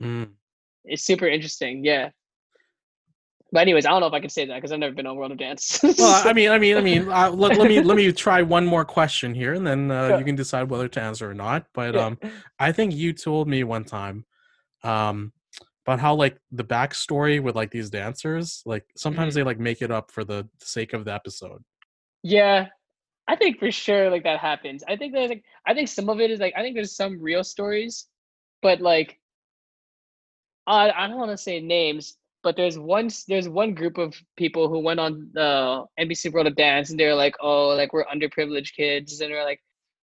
Mm. 0.01 0.31
It's 0.83 1.03
super 1.03 1.27
interesting, 1.27 1.85
yeah. 1.85 2.09
But 3.53 3.61
anyways, 3.61 3.85
I 3.85 3.91
don't 3.91 4.01
know 4.01 4.07
if 4.07 4.13
I 4.13 4.19
can 4.19 4.29
say 4.29 4.45
that 4.45 4.55
because 4.55 4.73
I've 4.73 4.79
never 4.79 4.93
been 4.93 5.07
on 5.07 5.15
World 5.15 5.31
of 5.31 5.37
Dance. 5.37 5.79
Well, 5.81 6.27
I 6.27 6.33
mean, 6.33 6.51
I 6.51 6.59
mean, 6.59 6.75
I 6.75 6.81
mean, 6.81 7.09
uh, 7.09 7.31
let, 7.31 7.57
let 7.57 7.69
me 7.69 7.81
let 7.81 7.95
me 7.95 8.11
try 8.11 8.41
one 8.41 8.65
more 8.65 8.83
question 8.83 9.33
here, 9.33 9.53
and 9.53 9.65
then 9.65 9.89
uh, 9.89 10.17
you 10.17 10.25
can 10.25 10.35
decide 10.35 10.69
whether 10.69 10.89
to 10.89 11.01
answer 11.01 11.29
or 11.29 11.33
not. 11.33 11.67
But 11.73 11.95
um, 11.95 12.19
I 12.59 12.73
think 12.73 12.93
you 12.93 13.13
told 13.13 13.47
me 13.47 13.63
one 13.63 13.85
time 13.85 14.25
um 14.83 15.31
about 15.87 15.99
how 15.99 16.13
like 16.13 16.37
the 16.51 16.63
backstory 16.63 17.41
with 17.41 17.55
like 17.55 17.71
these 17.71 17.89
dancers 17.89 18.61
like 18.65 18.83
sometimes 18.97 19.33
Mm-hmm. 19.33 19.39
they 19.39 19.43
like 19.43 19.59
make 19.59 19.81
it 19.81 19.89
up 19.89 20.11
for 20.11 20.23
the 20.25 20.47
sake 20.59 20.91
of 20.93 21.05
the 21.05 21.13
episode 21.13 21.63
yeah, 22.23 22.67
I 23.27 23.35
think 23.35 23.59
for 23.59 23.71
sure 23.71 24.09
like 24.09 24.23
that 24.23 24.39
happens. 24.39 24.83
I 24.87 24.95
think 24.95 25.13
there's 25.13 25.29
like 25.29 25.43
I 25.65 25.73
think 25.73 25.87
some 25.87 26.09
of 26.09 26.19
it 26.19 26.31
is 26.31 26.39
like 26.39 26.53
I 26.57 26.61
think 26.61 26.75
there's 26.75 26.95
some 26.95 27.21
real 27.21 27.43
stories, 27.43 28.05
but 28.61 28.81
like 28.81 29.19
I 30.65 30.91
I 30.91 31.07
don't 31.07 31.17
want 31.17 31.31
to 31.31 31.37
say 31.37 31.59
names, 31.59 32.17
but 32.43 32.55
there's 32.55 32.77
one 32.77 33.09
there's 33.27 33.47
one 33.47 33.73
group 33.73 33.97
of 33.97 34.13
people 34.35 34.67
who 34.67 34.79
went 34.79 34.99
on 34.99 35.29
the 35.33 35.85
NBC 35.99 36.33
World 36.33 36.47
of 36.47 36.55
Dance 36.55 36.89
and 36.89 36.99
they're 36.99 37.15
like, 37.15 37.35
oh, 37.41 37.69
like 37.69 37.93
we're 37.93 38.05
underprivileged 38.05 38.73
kids 38.75 39.21
and 39.21 39.31
they're 39.31 39.45
like 39.45 39.61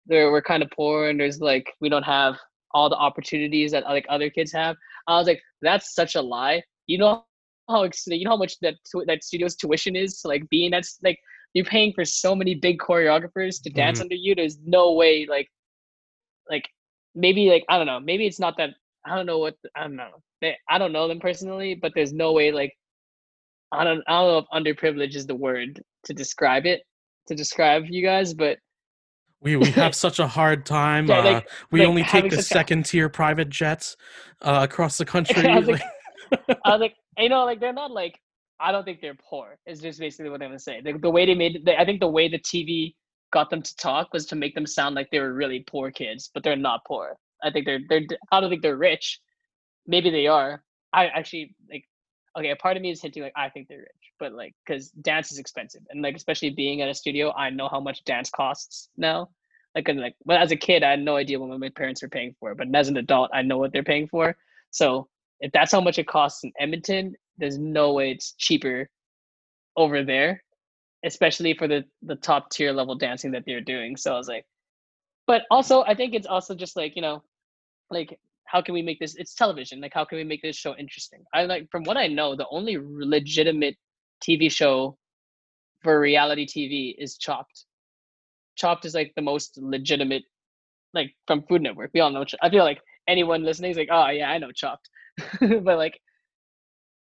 they're 0.05 0.31
we're 0.31 0.41
kind 0.41 0.63
of 0.63 0.69
poor 0.71 1.09
and 1.09 1.19
there's 1.19 1.41
like 1.41 1.73
we 1.81 1.89
don't 1.89 2.03
have 2.03 2.37
all 2.71 2.89
the 2.89 2.95
opportunities 2.95 3.71
that 3.71 3.83
like 3.83 4.05
other 4.09 4.29
kids 4.29 4.51
have. 4.51 4.75
I 5.07 5.17
was 5.17 5.27
like, 5.27 5.41
that's 5.61 5.93
such 5.95 6.15
a 6.15 6.21
lie. 6.21 6.63
You 6.87 6.97
know 6.99 7.23
how 7.69 7.83
you 8.07 8.23
know 8.25 8.31
how 8.31 8.37
much 8.37 8.59
that 8.61 8.75
that 9.07 9.23
studio's 9.23 9.55
tuition 9.55 9.95
is 9.95 10.21
to 10.21 10.27
like 10.27 10.47
being 10.49 10.71
that's 10.71 10.99
like 11.03 11.19
you're 11.53 11.65
paying 11.65 11.93
for 11.93 12.05
so 12.05 12.35
many 12.35 12.55
big 12.55 12.77
choreographers 12.79 13.61
to 13.63 13.69
dance 13.69 13.99
Mhm. 13.99 14.01
under 14.01 14.15
you. 14.15 14.35
There's 14.35 14.57
no 14.63 14.93
way 14.93 15.25
like 15.29 15.49
like 16.49 16.63
maybe 17.15 17.49
like 17.49 17.65
I 17.69 17.77
don't 17.77 17.87
know. 17.87 17.99
Maybe 17.99 18.25
it's 18.25 18.39
not 18.39 18.57
that 18.57 18.71
I 19.05 19.15
don't 19.15 19.25
know 19.25 19.39
what 19.39 19.55
I 19.75 19.81
don't 19.83 19.95
know. 19.95 20.21
They, 20.41 20.55
I 20.69 20.77
don't 20.77 20.91
know 20.91 21.07
them 21.07 21.19
personally, 21.19 21.75
but 21.75 21.93
there's 21.95 22.13
no 22.13 22.31
way 22.33 22.51
like 22.51 22.73
I 23.71 23.83
don't 23.83 24.03
I 24.07 24.21
don't 24.21 24.31
know 24.31 24.37
if 24.39 24.45
underprivileged 24.53 25.15
is 25.15 25.27
the 25.27 25.35
word 25.35 25.81
to 26.05 26.13
describe 26.13 26.65
it 26.65 26.81
to 27.27 27.35
describe 27.35 27.85
you 27.89 28.01
guys, 28.03 28.33
but 28.33 28.57
we 29.41 29.55
we 29.55 29.67
have 29.71 29.95
such 30.05 30.19
a 30.19 30.27
hard 30.27 30.65
time 30.65 31.07
Yeah, 31.07 31.17
uh, 31.19 31.41
we 31.71 31.79
like 31.79 31.89
only 31.89 32.03
take 32.03 32.29
the 32.29 32.41
second 32.41 32.85
tier 32.85 33.09
private 33.09 33.49
jets 33.49 33.97
uh, 34.41 34.59
across 34.69 34.97
the 34.97 35.05
country 35.13 35.47
I 35.47 35.59
was 35.59 35.67
like- 35.67 35.81
like, 36.31 36.59
I 36.65 36.69
was 36.71 36.81
like, 36.81 36.95
you 37.17 37.29
know, 37.29 37.45
like 37.45 37.59
they're 37.59 37.73
not 37.73 37.91
like 37.91 38.19
I 38.59 38.71
don't 38.71 38.83
think 38.83 39.01
they're 39.01 39.17
poor. 39.29 39.57
Is 39.65 39.81
just 39.81 39.99
basically 39.99 40.29
what 40.29 40.41
I'm 40.41 40.49
gonna 40.49 40.59
say. 40.59 40.81
The, 40.81 40.93
the 40.97 41.09
way 41.09 41.25
they 41.25 41.35
made, 41.35 41.63
the, 41.63 41.79
I 41.79 41.85
think 41.85 41.99
the 41.99 42.07
way 42.07 42.27
the 42.27 42.39
TV 42.39 42.95
got 43.31 43.49
them 43.49 43.61
to 43.61 43.75
talk 43.77 44.13
was 44.13 44.25
to 44.27 44.35
make 44.35 44.55
them 44.55 44.65
sound 44.65 44.95
like 44.95 45.09
they 45.11 45.19
were 45.19 45.33
really 45.33 45.63
poor 45.67 45.91
kids, 45.91 46.31
but 46.33 46.43
they're 46.43 46.55
not 46.55 46.81
poor. 46.87 47.15
I 47.43 47.51
think 47.51 47.65
they're 47.65 47.79
they're. 47.87 48.01
I 48.31 48.39
don't 48.41 48.49
think 48.49 48.63
they're 48.63 48.77
rich. 48.77 49.19
Maybe 49.85 50.09
they 50.09 50.27
are. 50.27 50.63
I 50.93 51.07
actually 51.07 51.55
like. 51.71 51.83
Okay, 52.37 52.51
a 52.51 52.55
part 52.55 52.77
of 52.77 52.83
me 52.83 52.91
is 52.91 53.01
hinting 53.01 53.23
like 53.23 53.33
I 53.35 53.49
think 53.49 53.67
they're 53.67 53.79
rich, 53.79 54.11
but 54.19 54.33
like 54.33 54.53
because 54.65 54.91
dance 54.91 55.31
is 55.31 55.39
expensive, 55.39 55.81
and 55.89 56.03
like 56.03 56.15
especially 56.15 56.51
being 56.51 56.81
at 56.81 56.89
a 56.89 56.93
studio, 56.93 57.31
I 57.33 57.49
know 57.49 57.67
how 57.67 57.79
much 57.79 58.03
dance 58.03 58.29
costs 58.29 58.89
now. 58.95 59.29
Like, 59.73 59.87
and 59.89 59.99
like, 59.99 60.15
well, 60.25 60.37
as 60.41 60.51
a 60.51 60.55
kid, 60.55 60.83
I 60.83 60.91
had 60.91 61.01
no 61.01 61.17
idea 61.17 61.39
what 61.39 61.59
my 61.59 61.69
parents 61.69 62.01
were 62.01 62.09
paying 62.09 62.35
for, 62.39 62.55
but 62.55 62.73
as 62.73 62.87
an 62.89 62.97
adult, 62.97 63.29
I 63.33 63.43
know 63.43 63.57
what 63.57 63.73
they're 63.73 63.83
paying 63.83 64.07
for. 64.07 64.35
So 64.71 65.07
if 65.39 65.51
that's 65.51 65.71
how 65.71 65.81
much 65.81 65.99
it 65.99 66.07
costs 66.07 66.43
in 66.43 66.51
Edmonton, 66.59 67.15
there's 67.37 67.57
no 67.57 67.93
way 67.93 68.11
it's 68.11 68.33
cheaper 68.33 68.89
over 69.75 70.03
there, 70.03 70.43
especially 71.05 71.53
for 71.53 71.67
the 71.67 71.85
the 72.03 72.15
top 72.15 72.51
tier 72.51 72.71
level 72.71 72.95
dancing 72.95 73.31
that 73.31 73.43
they're 73.45 73.61
doing. 73.61 73.97
So 73.97 74.13
I 74.13 74.17
was 74.17 74.27
like, 74.27 74.45
but 75.25 75.43
also 75.49 75.83
I 75.83 75.95
think 75.95 76.13
it's 76.13 76.27
also 76.27 76.53
just 76.55 76.75
like 76.75 76.95
you 76.95 77.01
know, 77.01 77.23
like 77.89 78.19
how 78.47 78.61
can 78.61 78.73
we 78.73 78.81
make 78.81 78.99
this? 78.99 79.15
It's 79.15 79.35
television. 79.35 79.81
Like 79.81 79.93
how 79.93 80.05
can 80.05 80.17
we 80.17 80.23
make 80.23 80.41
this 80.41 80.55
show 80.55 80.75
interesting? 80.75 81.23
I 81.33 81.43
like 81.43 81.69
from 81.69 81.83
what 81.83 81.97
I 81.97 82.07
know, 82.07 82.35
the 82.35 82.47
only 82.49 82.77
legitimate 82.81 83.75
TV 84.21 84.51
show 84.51 84.97
for 85.83 85.99
reality 85.99 86.45
TV 86.45 86.95
is 86.97 87.17
Chopped. 87.17 87.65
Chopped 88.55 88.85
is 88.85 88.95
like 88.95 89.13
the 89.15 89.21
most 89.21 89.57
legitimate, 89.61 90.23
like 90.93 91.13
from 91.27 91.43
Food 91.43 91.61
Network. 91.61 91.91
We 91.93 91.99
all 91.99 92.09
know. 92.09 92.25
I 92.41 92.49
feel 92.49 92.63
like 92.63 92.79
anyone 93.07 93.43
listening 93.43 93.71
is 93.71 93.77
like, 93.77 93.89
oh 93.91 94.09
yeah, 94.09 94.29
I 94.29 94.37
know 94.37 94.51
Chopped, 94.51 94.89
but 95.39 95.77
like, 95.77 95.99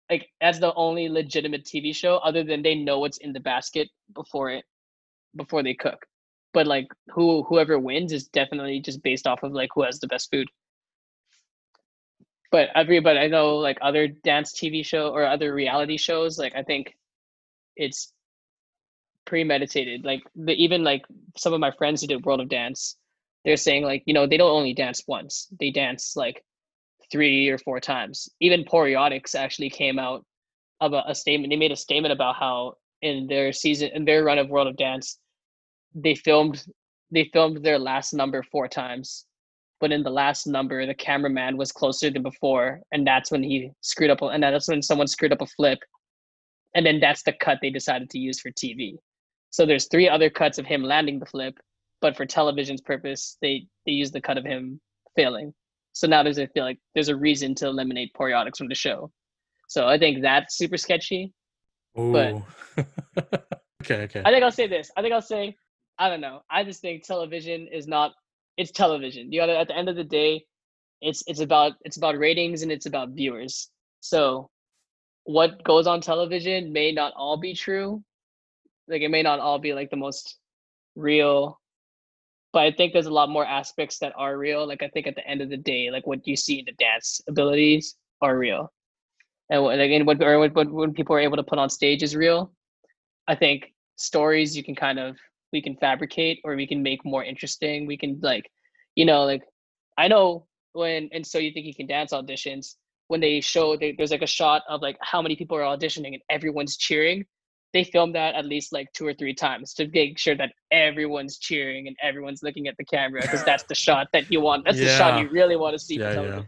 like 0.10 0.28
that's 0.40 0.60
the 0.60 0.74
only 0.76 1.10
legitimate 1.10 1.66
TV 1.66 1.96
show 1.96 2.18
other 2.18 2.44
than 2.44 2.62
they 2.62 2.76
know 2.76 3.00
what's 3.00 3.18
in 3.18 3.34
the 3.34 3.40
basket 3.40 3.90
before 4.14 4.52
it, 4.52 4.66
before 5.36 5.64
they 5.64 5.74
cook. 5.74 6.06
But 6.54 6.68
like, 6.68 6.88
who 7.10 7.44
whoever 7.44 7.80
wins 7.80 8.14
is 8.14 8.28
definitely 8.28 8.80
just 8.80 9.02
based 9.02 9.26
off 9.26 9.42
of 9.42 9.52
like 9.52 9.70
who 9.74 9.84
has 9.84 10.00
the 10.00 10.08
best 10.08 10.30
food. 10.32 10.48
But 12.54 12.70
everybody, 12.76 13.18
I 13.18 13.30
know 13.30 13.58
like 13.58 13.80
other 13.82 14.08
dance 14.08 14.54
TV 14.54 14.86
show 14.86 15.10
or 15.10 15.26
other 15.26 15.52
reality 15.56 15.98
shows. 15.98 16.38
Like 16.38 16.56
I 16.56 16.62
think 16.62 16.96
it's 17.76 18.14
premeditated. 19.26 20.06
Like 20.06 20.22
the 20.36 20.54
even 20.54 20.84
like 20.84 21.04
some 21.36 21.54
of 21.54 21.60
my 21.60 21.72
friends 21.72 22.02
who 22.02 22.08
did 22.08 22.24
World 22.24 22.42
of 22.42 22.50
Dance, 22.50 22.96
they're 23.44 23.58
saying 23.58 23.86
like 23.86 24.04
you 24.06 24.14
know 24.14 24.28
they 24.28 24.38
don't 24.38 24.52
only 24.52 24.76
dance 24.76 25.02
once; 25.08 25.48
they 25.60 25.72
dance 25.72 26.16
like 26.16 26.46
three 27.12 27.50
or 27.50 27.58
four 27.58 27.80
times. 27.80 28.30
Even 28.40 28.66
Poreotics 28.66 29.34
actually 29.34 29.72
came 29.72 29.98
out 29.98 30.24
of 30.80 30.94
a, 30.94 31.04
a 31.08 31.16
statement. 31.16 31.50
They 31.50 31.58
made 31.58 31.72
a 31.72 31.76
statement 31.76 32.14
about 32.14 32.36
how 32.36 32.76
in 33.02 33.26
their 33.26 33.52
season 33.52 33.90
in 33.96 34.06
their 34.06 34.24
run 34.24 34.38
of 34.38 34.50
World 34.50 34.68
of 34.68 34.78
Dance, 34.78 35.18
they 35.96 36.14
filmed 36.14 36.64
they 37.12 37.32
filmed 37.34 37.66
their 37.66 37.80
last 37.80 38.14
number 38.14 38.44
four 38.44 38.68
times, 38.68 39.26
but 39.80 39.92
in 39.92 40.04
the 40.04 40.10
last 40.10 40.48
number, 40.48 40.86
the 40.86 40.94
cameraman 40.94 41.58
was 41.58 41.72
closer 41.72 42.10
than 42.10 42.24
before, 42.24 42.82
and 42.92 43.06
that's 43.06 43.32
when 43.32 43.44
he 43.44 43.72
screwed 43.82 44.10
up. 44.10 44.20
And 44.22 44.44
that's 44.44 44.68
when 44.68 44.82
someone 44.82 45.08
screwed 45.08 45.34
up 45.34 45.42
a 45.42 45.46
flip, 45.46 45.80
and 46.76 46.86
then 46.86 47.00
that's 47.00 47.24
the 47.24 47.34
cut 47.34 47.60
they 47.62 47.70
decided 47.70 48.10
to 48.12 48.20
use 48.20 48.40
for 48.40 48.52
TV. 48.52 48.96
So 49.50 49.66
there's 49.66 49.88
three 49.88 50.10
other 50.10 50.30
cuts 50.30 50.58
of 50.58 50.66
him 50.66 50.84
landing 50.84 51.20
the 51.20 51.26
flip, 51.26 51.56
but 52.02 52.16
for 52.18 52.26
television's 52.26 52.82
purpose, 52.82 53.38
they 53.42 53.68
they 53.86 53.92
use 53.92 54.12
the 54.12 54.22
cut 54.22 54.38
of 54.38 54.46
him 54.46 54.80
failing. 55.16 55.54
So 55.94 56.08
now 56.08 56.24
there's 56.24 56.40
I 56.40 56.48
feel 56.48 56.64
like 56.64 56.80
there's 56.96 57.10
a 57.10 57.16
reason 57.16 57.54
to 57.56 57.68
eliminate 57.68 58.14
Poreotics 58.14 58.58
from 58.58 58.68
the 58.68 58.76
show. 58.76 59.12
So 59.68 59.88
I 59.88 59.98
think 59.98 60.22
that's 60.22 60.58
super 60.58 60.78
sketchy. 60.78 61.34
But- 61.96 62.34
Ooh. 62.34 62.44
okay, 63.84 64.04
okay. 64.04 64.22
I 64.26 64.32
think 64.32 64.44
I'll 64.44 64.52
say 64.52 64.68
this. 64.68 64.90
I 64.98 65.02
think 65.02 65.14
I'll 65.14 65.22
say, 65.22 65.56
I 66.00 66.10
don't 66.10 66.22
know. 66.22 66.42
I 66.50 66.64
just 66.64 66.82
think 66.82 67.04
television 67.04 67.68
is 67.72 67.88
not. 67.88 68.14
It's 68.58 68.72
television. 68.72 69.32
You 69.32 69.42
gotta. 69.42 69.58
At 69.58 69.68
the 69.68 69.76
end 69.78 69.90
of 69.90 69.96
the 69.96 70.04
day, 70.04 70.46
it's 71.02 71.24
it's 71.28 71.40
about 71.40 71.74
it's 71.82 71.98
about 71.98 72.18
ratings 72.18 72.62
and 72.62 72.72
it's 72.72 72.86
about 72.86 73.10
viewers. 73.10 73.70
So, 74.02 74.50
what 75.24 75.64
goes 75.64 75.88
on 75.88 76.02
television 76.02 76.72
may 76.74 76.92
not 76.92 77.14
all 77.16 77.38
be 77.38 77.54
true. 77.54 78.04
Like 78.88 79.02
it 79.02 79.10
may 79.10 79.24
not 79.24 79.40
all 79.40 79.60
be 79.60 79.74
like 79.74 79.90
the 79.90 79.96
most 79.98 80.38
real. 80.96 81.60
But 82.52 82.64
I 82.64 82.72
think 82.72 82.94
there's 82.94 83.08
a 83.08 83.14
lot 83.14 83.30
more 83.30 83.46
aspects 83.46 83.98
that 84.00 84.14
are 84.16 84.38
real. 84.38 84.68
Like 84.68 84.84
I 84.84 84.90
think 84.90 85.08
at 85.08 85.16
the 85.16 85.28
end 85.28 85.42
of 85.42 85.50
the 85.50 85.58
day, 85.58 85.90
like 85.90 86.06
what 86.06 86.28
you 86.28 86.36
see 86.36 86.60
in 86.60 86.66
the 86.66 86.74
dance 86.74 87.22
abilities 87.28 87.96
are 88.22 88.38
real, 88.38 88.72
and 89.50 89.64
what- 89.64 89.78
like 89.80 89.90
and 89.92 90.06
what 90.06 90.22
or 90.22 90.40
what, 90.40 90.54
what 90.54 90.72
when 90.72 90.94
people 90.94 91.16
are 91.16 91.20
able 91.20 91.38
to 91.38 91.44
put 91.44 91.58
on 91.60 91.70
stage 91.70 92.04
is 92.04 92.16
real. 92.16 92.54
I 93.28 93.36
think 93.36 93.74
stories 93.96 94.56
you 94.56 94.64
can 94.64 94.76
kind 94.76 95.00
of 95.00 95.18
we 95.54 95.62
can 95.62 95.78
fabricate 95.78 96.42
or 96.44 96.56
we 96.56 96.68
can 96.68 96.84
make 96.84 97.06
more 97.06 97.24
interesting. 97.24 97.86
We 97.86 97.98
can 97.98 98.20
like, 98.22 98.50
you 98.96 99.06
know, 99.06 99.24
like 99.24 99.44
I 99.98 100.08
know 100.10 100.48
when 100.74 101.10
and 101.14 101.26
so 101.26 101.38
you 101.38 101.52
think 101.54 101.66
you 101.68 101.76
can 101.76 101.88
dance 101.88 102.12
auditions 102.12 102.76
when 103.08 103.22
they 103.22 103.40
show 103.40 103.78
they, 103.78 103.94
there's 103.98 104.12
like 104.12 104.24
a 104.24 104.28
shot 104.28 104.64
of 104.68 104.82
like 104.82 104.98
how 105.02 105.22
many 105.22 105.36
people 105.36 105.56
are 105.56 105.62
auditioning 105.62 106.14
and 106.14 106.22
everyone's 106.30 106.76
cheering. 106.76 107.24
They 107.74 107.84
film 107.84 108.14
that 108.14 108.36
at 108.36 108.46
least 108.46 108.74
like 108.74 108.88
two 108.94 109.06
or 109.08 109.14
three 109.14 109.34
times 109.34 109.74
to 109.76 109.88
make 109.88 110.20
sure 110.20 110.36
that 110.36 110.52
everyone's 110.72 111.38
cheering 111.38 111.88
and 111.88 111.96
everyone's 112.04 112.44
looking 112.44 112.68
at 112.68 112.76
the 112.78 112.86
camera 112.86 113.22
because 113.22 113.44
that's 113.46 113.64
the 113.70 113.76
shot 113.76 114.08
that 114.14 114.26
you 114.32 114.42
want. 114.42 114.66
That's 114.66 114.80
the 114.80 114.88
shot 114.88 115.20
you 115.20 115.30
really 115.30 115.56
want 115.56 115.74
to 115.74 115.80
see 115.80 116.00
Yeah, 116.00 116.22
yeah. 116.22 116.42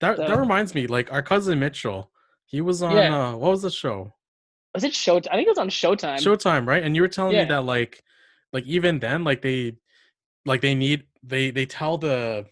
That 0.00 0.16
that 0.18 0.38
reminds 0.38 0.74
me, 0.74 0.86
like 0.86 1.10
our 1.12 1.22
cousin 1.22 1.58
Mitchell, 1.58 2.10
he 2.46 2.60
was 2.60 2.82
on 2.82 2.96
Yeah. 2.96 3.32
uh 3.32 3.36
what 3.36 3.50
was 3.50 3.62
the 3.62 3.70
show? 3.70 4.14
Was 4.74 4.84
it 4.84 4.92
Showtime? 4.92 5.28
I 5.30 5.36
think 5.36 5.46
it 5.46 5.50
was 5.50 5.58
on 5.58 5.70
Showtime. 5.70 6.18
Showtime, 6.18 6.66
right? 6.66 6.82
And 6.82 6.96
you 6.96 7.02
were 7.02 7.08
telling 7.08 7.34
Yeah. 7.34 7.44
me 7.44 7.48
that 7.48 7.64
like 7.64 8.02
like 8.54 8.64
even 8.64 9.00
then, 9.00 9.24
like 9.24 9.42
they 9.42 9.76
like 10.46 10.62
they 10.62 10.74
need 10.74 11.04
they 11.24 11.50
they 11.50 11.66
tell 11.66 11.98
the 11.98 12.46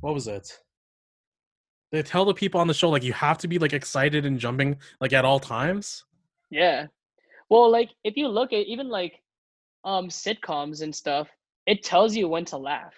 what 0.00 0.14
was 0.14 0.28
it? 0.28 0.52
They 1.90 2.02
tell 2.02 2.26
the 2.26 2.34
people 2.34 2.60
on 2.60 2.68
the 2.68 2.74
show 2.74 2.90
like 2.90 3.02
you 3.02 3.14
have 3.14 3.38
to 3.38 3.48
be 3.48 3.58
like 3.58 3.72
excited 3.72 4.26
and 4.26 4.38
jumping 4.38 4.76
like 5.00 5.14
at 5.14 5.24
all 5.24 5.40
times. 5.40 6.04
Yeah. 6.50 6.86
Well, 7.48 7.70
like 7.72 7.90
if 8.04 8.16
you 8.16 8.28
look 8.28 8.52
at 8.52 8.66
even 8.66 8.90
like 8.90 9.14
um 9.84 10.08
sitcoms 10.08 10.82
and 10.82 10.94
stuff, 10.94 11.28
it 11.66 11.82
tells 11.82 12.14
you 12.14 12.28
when 12.28 12.44
to 12.46 12.58
laugh. 12.58 12.94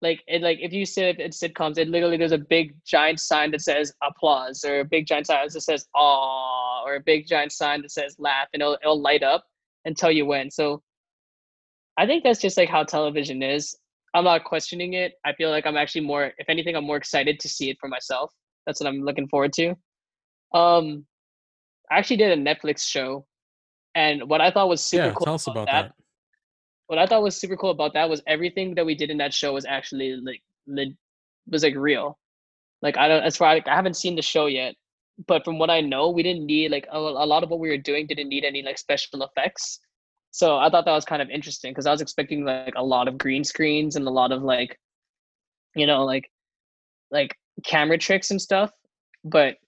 Like 0.00 0.22
it 0.28 0.42
like 0.42 0.58
if 0.60 0.72
you 0.72 0.86
sit 0.86 1.18
in 1.18 1.32
sitcoms, 1.32 1.76
it 1.76 1.88
literally 1.88 2.16
there's 2.16 2.30
a 2.30 2.38
big 2.38 2.76
giant 2.86 3.18
sign 3.18 3.50
that 3.50 3.62
says 3.62 3.92
applause 4.00 4.64
or 4.64 4.78
a 4.78 4.84
big 4.84 5.08
giant 5.08 5.26
sign 5.26 5.48
that 5.48 5.60
says 5.60 5.88
ah 5.96 6.84
or 6.84 6.94
a 6.94 7.00
big 7.00 7.26
giant 7.26 7.50
sign 7.50 7.82
that 7.82 7.90
says 7.90 8.14
laugh 8.20 8.46
and 8.52 8.62
it'll 8.62 8.78
it'll 8.80 9.00
light 9.00 9.24
up 9.24 9.44
and 9.84 9.96
tell 9.96 10.12
you 10.12 10.24
when. 10.24 10.52
So 10.52 10.83
I 11.96 12.06
think 12.06 12.24
that's 12.24 12.40
just 12.40 12.56
like 12.56 12.68
how 12.68 12.84
television 12.84 13.42
is. 13.42 13.76
I'm 14.14 14.24
not 14.24 14.44
questioning 14.44 14.94
it. 14.94 15.14
I 15.24 15.32
feel 15.34 15.50
like 15.50 15.66
I'm 15.66 15.76
actually 15.76 16.02
more 16.02 16.32
if 16.38 16.48
anything, 16.48 16.76
I'm 16.76 16.84
more 16.84 16.96
excited 16.96 17.40
to 17.40 17.48
see 17.48 17.70
it 17.70 17.76
for 17.80 17.88
myself. 17.88 18.32
That's 18.66 18.80
what 18.80 18.88
I'm 18.88 19.02
looking 19.02 19.28
forward 19.28 19.52
to. 19.54 19.74
Um 20.54 21.06
I 21.90 21.98
actually 21.98 22.16
did 22.16 22.38
a 22.38 22.40
Netflix 22.40 22.88
show 22.88 23.26
and 23.94 24.28
what 24.28 24.40
I 24.40 24.50
thought 24.50 24.68
was 24.68 24.84
super 24.84 25.06
yeah, 25.06 25.12
cool 25.12 25.24
tell 25.24 25.34
us 25.34 25.46
about 25.46 25.66
that, 25.66 25.82
that. 25.82 25.92
what 26.86 26.98
I 26.98 27.06
thought 27.06 27.22
was 27.22 27.36
super 27.36 27.56
cool 27.56 27.70
about 27.70 27.94
that 27.94 28.08
was 28.08 28.22
everything 28.26 28.74
that 28.74 28.86
we 28.86 28.94
did 28.94 29.10
in 29.10 29.18
that 29.18 29.32
show 29.32 29.52
was 29.52 29.64
actually 29.64 30.16
like 30.16 30.42
lit, 30.66 30.88
was 31.48 31.62
like 31.62 31.76
real. 31.76 32.18
Like 32.82 32.96
I 32.96 33.08
don't 33.08 33.22
as 33.22 33.36
far 33.36 33.54
like 33.54 33.68
I 33.68 33.74
haven't 33.74 33.96
seen 33.96 34.16
the 34.16 34.22
show 34.22 34.46
yet, 34.46 34.74
but 35.26 35.44
from 35.44 35.58
what 35.58 35.70
I 35.70 35.80
know, 35.80 36.10
we 36.10 36.22
didn't 36.22 36.46
need 36.46 36.70
like 36.70 36.86
a, 36.90 36.98
a 36.98 37.26
lot 37.26 37.42
of 37.42 37.50
what 37.50 37.60
we 37.60 37.68
were 37.68 37.78
doing 37.78 38.06
didn't 38.06 38.28
need 38.28 38.44
any 38.44 38.62
like 38.62 38.78
special 38.78 39.22
effects. 39.22 39.80
So 40.34 40.58
I 40.58 40.68
thought 40.68 40.84
that 40.84 40.90
was 40.90 41.04
kind 41.04 41.22
of 41.22 41.30
interesting 41.30 41.70
because 41.70 41.86
I 41.86 41.92
was 41.92 42.00
expecting 42.00 42.44
like 42.44 42.74
a 42.74 42.82
lot 42.82 43.06
of 43.06 43.16
green 43.16 43.44
screens 43.44 43.94
and 43.94 44.04
a 44.04 44.10
lot 44.10 44.32
of 44.32 44.42
like, 44.42 44.76
you 45.76 45.86
know, 45.86 46.04
like 46.04 46.28
like 47.12 47.36
camera 47.64 47.96
tricks 47.96 48.32
and 48.32 48.42
stuff. 48.42 48.72
But 49.22 49.58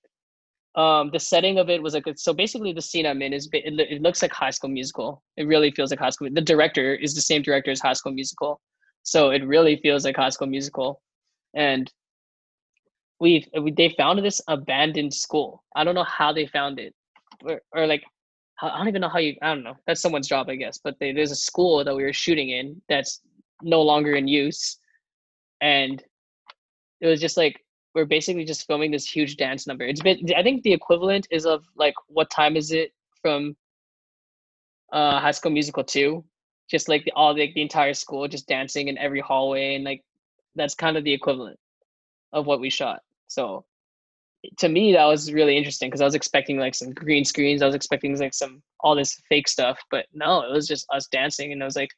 um 0.75 1.11
the 1.13 1.21
setting 1.21 1.61
of 1.61 1.71
it 1.71 1.81
was 1.81 1.95
like 1.95 2.05
so 2.17 2.35
basically 2.35 2.73
the 2.73 2.83
scene 2.83 3.07
i'm 3.07 3.23
in 3.23 3.33
is 3.33 3.49
it, 3.53 3.79
it 3.79 4.03
looks 4.03 4.23
like 4.23 4.33
high 4.33 4.51
school 4.51 4.69
musical. 4.69 5.23
It 5.37 5.47
really 5.47 5.71
feels 5.71 5.91
like 5.91 6.01
high 6.01 6.11
school 6.11 6.29
the 6.33 6.41
director 6.41 6.97
is 6.97 7.15
the 7.15 7.21
same 7.21 7.43
director 7.43 7.71
as 7.71 7.81
high 7.81 7.93
school 7.93 8.13
musical. 8.13 8.61
So 9.05 9.31
it 9.31 9.47
really 9.47 9.77
feels 9.77 10.05
like 10.05 10.17
high 10.17 10.31
school 10.31 10.49
musical. 10.49 11.01
And 11.55 11.89
we've 13.21 13.47
we, 13.63 13.71
they 13.71 13.91
found 13.91 14.25
this 14.25 14.41
abandoned 14.49 15.15
school. 15.15 15.63
I 15.77 15.85
don't 15.85 15.95
know 15.95 16.11
how 16.19 16.33
they 16.33 16.49
found 16.49 16.81
it 16.81 16.93
or, 17.45 17.63
or 17.73 17.87
like 17.87 18.03
i 18.63 18.79
don't 18.79 18.89
even 18.89 19.01
know 19.01 19.09
how 19.09 19.19
you 19.19 19.35
i 19.43 19.49
don't 19.49 19.65
know 19.65 19.77
that's 19.87 20.01
someone's 20.01 20.29
job 20.29 20.49
i 20.49 20.55
guess 20.55 20.79
but 20.79 20.97
they, 20.99 21.13
there's 21.13 21.31
a 21.31 21.37
school 21.37 21.85
that 21.85 21.95
we 21.95 22.03
were 22.03 22.13
shooting 22.13 22.51
in 22.51 22.81
that's 22.89 23.21
no 23.63 23.83
longer 23.83 24.15
in 24.15 24.29
use 24.29 24.79
and 25.61 26.03
it 27.01 27.07
was 27.07 27.21
just 27.21 27.37
like 27.37 27.61
we're 27.97 28.05
basically 28.05 28.45
just 28.45 28.67
filming 28.67 28.91
this 28.91 29.11
huge 29.11 29.37
dance 29.37 29.67
number. 29.67 29.85
It's 29.85 30.03
been 30.03 30.19
I 30.37 30.43
think 30.43 30.63
the 30.63 30.73
equivalent 30.73 31.27
is 31.31 31.47
of 31.47 31.65
like 31.77 31.95
what 32.09 32.31
time 32.31 32.55
is 32.55 32.71
it 32.71 32.93
from 33.23 33.57
uh 34.93 35.19
High 35.19 35.31
School 35.31 35.53
Musical 35.53 35.83
2? 35.83 36.23
Just 36.71 36.89
like 36.89 37.05
the, 37.05 37.13
all 37.13 37.33
the, 37.33 37.51
the 37.55 37.63
entire 37.63 37.95
school 37.95 38.29
just 38.29 38.49
dancing 38.49 38.89
in 38.89 38.99
every 38.99 39.21
hallway 39.21 39.77
and 39.77 39.85
like 39.85 40.05
that's 40.57 40.75
kind 40.75 40.99
of 40.99 41.05
the 41.05 41.13
equivalent 41.13 41.59
of 42.35 42.47
what 42.47 42.61
we 42.61 42.69
shot. 42.69 43.01
So 43.29 43.65
to 44.59 44.69
me 44.69 44.93
that 44.93 45.05
was 45.05 45.33
really 45.33 45.57
interesting 45.57 45.89
because 45.89 46.01
I 46.01 46.05
was 46.05 46.15
expecting 46.15 46.59
like 46.59 46.75
some 46.75 46.93
green 46.93 47.25
screens, 47.25 47.63
I 47.63 47.67
was 47.67 47.75
expecting 47.75 48.17
like 48.19 48.35
some 48.35 48.63
all 48.81 48.95
this 48.95 49.15
fake 49.29 49.49
stuff, 49.49 49.79
but 49.91 50.07
no, 50.13 50.41
it 50.43 50.53
was 50.53 50.67
just 50.67 50.87
us 50.93 51.07
dancing 51.09 51.53
and 51.53 51.61
it 51.61 51.65
was 51.65 51.77
like 51.77 51.91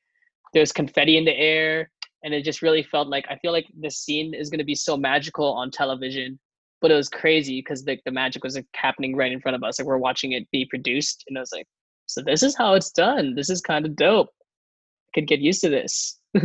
there's 0.54 0.72
confetti 0.72 1.16
in 1.16 1.24
the 1.24 1.36
air 1.36 1.90
and 2.22 2.34
it 2.34 2.44
just 2.44 2.62
really 2.62 2.82
felt 2.82 3.08
like 3.08 3.26
I 3.30 3.36
feel 3.36 3.52
like 3.52 3.66
this 3.76 3.98
scene 3.98 4.34
is 4.34 4.50
going 4.50 4.58
to 4.58 4.64
be 4.64 4.74
so 4.74 4.96
magical 4.96 5.52
on 5.52 5.70
television, 5.70 6.38
but 6.80 6.90
it 6.90 6.94
was 6.94 7.08
crazy 7.08 7.60
because 7.60 7.84
like 7.86 8.02
the 8.04 8.12
magic 8.12 8.42
was 8.44 8.56
like 8.56 8.66
happening 8.74 9.16
right 9.16 9.32
in 9.32 9.40
front 9.40 9.54
of 9.56 9.62
us, 9.62 9.78
like 9.78 9.86
we're 9.86 9.98
watching 9.98 10.32
it 10.32 10.50
be 10.50 10.66
produced, 10.66 11.24
and 11.28 11.38
I 11.38 11.40
was 11.40 11.52
like, 11.52 11.66
so 12.06 12.22
this 12.22 12.42
is 12.42 12.56
how 12.56 12.74
it's 12.74 12.90
done. 12.90 13.34
This 13.34 13.50
is 13.50 13.60
kind 13.60 13.84
of 13.84 13.94
dope. 13.94 14.28
I 14.28 15.10
could 15.14 15.28
get 15.28 15.40
used 15.40 15.60
to 15.62 15.68
this. 15.68 16.18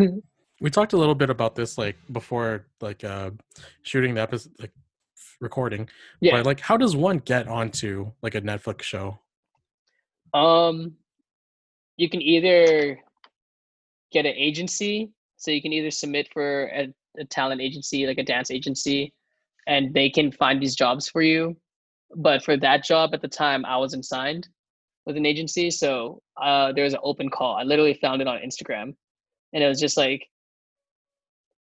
We 0.61 0.69
talked 0.69 0.93
a 0.93 0.97
little 0.97 1.15
bit 1.15 1.29
about 1.29 1.55
this 1.55 1.77
like 1.77 1.97
before 2.09 2.67
like 2.79 3.03
uh 3.03 3.31
shooting 3.81 4.13
the 4.13 4.21
episode 4.21 4.53
like 4.59 4.71
recording. 5.43 5.89
yeah. 6.21 6.37
But 6.37 6.45
like 6.45 6.59
how 6.59 6.77
does 6.77 6.95
one 6.95 7.19
get 7.19 7.47
onto 7.47 8.11
like 8.21 8.35
a 8.35 8.41
Netflix 8.41 8.81
show? 8.81 9.19
Um, 10.33 10.93
you 11.97 12.09
can 12.09 12.21
either 12.21 12.99
get 14.11 14.25
an 14.25 14.33
agency, 14.35 15.11
so 15.37 15.51
you 15.51 15.61
can 15.61 15.73
either 15.73 15.91
submit 15.91 16.27
for 16.33 16.65
a, 16.67 16.93
a 17.19 17.25
talent 17.25 17.61
agency, 17.61 18.07
like 18.07 18.17
a 18.17 18.23
dance 18.23 18.49
agency, 18.49 19.13
and 19.67 19.93
they 19.93 20.09
can 20.09 20.31
find 20.31 20.61
these 20.61 20.75
jobs 20.75 21.09
for 21.09 21.21
you. 21.21 21.55
But 22.15 22.43
for 22.43 22.57
that 22.57 22.83
job 22.83 23.11
at 23.13 23.21
the 23.21 23.27
time, 23.27 23.65
I 23.65 23.77
wasn't 23.77 24.05
signed 24.05 24.47
with 25.05 25.17
an 25.17 25.25
agency, 25.25 25.69
so 25.69 26.21
uh, 26.41 26.71
there 26.73 26.83
was 26.83 26.93
an 26.93 26.99
open 27.03 27.29
call. 27.29 27.55
I 27.55 27.63
literally 27.63 27.95
found 27.95 28.21
it 28.21 28.27
on 28.27 28.37
Instagram, 28.37 28.95
and 29.53 29.63
it 29.63 29.67
was 29.67 29.79
just 29.79 29.97
like, 29.97 30.27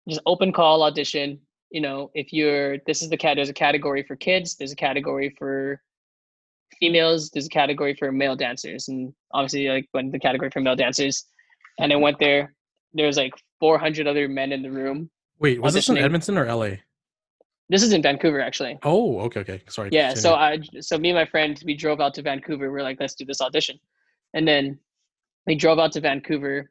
just 0.09 0.21
open 0.27 0.53
call 0.53 0.83
audition. 0.83 1.39
You 1.71 1.81
know, 1.81 2.11
if 2.15 2.33
you're 2.33 2.79
this 2.87 3.03
is 3.03 3.11
the 3.11 3.17
cat. 3.17 3.37
There's 3.37 3.49
a 3.49 3.55
category 3.55 4.03
for 4.03 4.17
kids. 4.17 4.57
There's 4.57 4.73
a 4.73 4.77
category 4.77 5.35
for 5.39 5.81
females 6.79 7.31
there's 7.31 7.47
a 7.47 7.51
category 7.51 7.95
for 7.95 8.13
male 8.13 8.37
dancers 8.37 8.89
and 8.89 9.13
obviously 9.33 9.69
like 9.69 9.89
went 9.93 10.13
the 10.13 10.19
category 10.19 10.51
for 10.51 10.61
male 10.61 10.77
dancers 10.77 11.27
and 11.79 11.93
i 11.93 11.97
went 11.97 12.19
there 12.19 12.55
there 12.95 13.07
was 13.07 13.17
like 13.17 13.33
400 13.61 14.07
other 14.07 14.29
men 14.29 14.53
in 14.53 14.63
the 14.63 14.71
room 14.71 15.11
Wait, 15.39 15.61
was 15.61 15.73
this 15.75 15.89
in. 15.89 15.97
Edmonton 15.97 16.37
or 16.37 16.45
LA? 16.47 16.77
this 17.69 17.83
is 17.83 17.93
in 17.93 18.03
vancouver 18.03 18.41
actually 18.41 18.79
Oh, 18.83 19.21
okay, 19.21 19.41
okay. 19.41 19.63
Sorry. 19.69 19.91
yeah 19.93 20.15
so 20.15 20.35
i 20.35 20.59
so 20.81 20.99
me 20.99 21.11
and 21.11 21.19
my 21.19 21.27
friend 21.27 21.61
we 21.65 21.75
drove 21.75 22.01
out 22.01 22.15
to 22.15 22.23
vancouver 22.23 22.71
we 22.73 22.81
are 22.81 22.83
like 22.83 22.99
let's 23.01 23.15
do 23.15 23.25
this 23.25 23.41
audition 23.41 23.79
and 24.35 24.47
then 24.47 24.79
we 25.47 25.55
drove 25.55 25.79
out 25.79 25.93
to 25.93 26.01
vancouver 26.01 26.71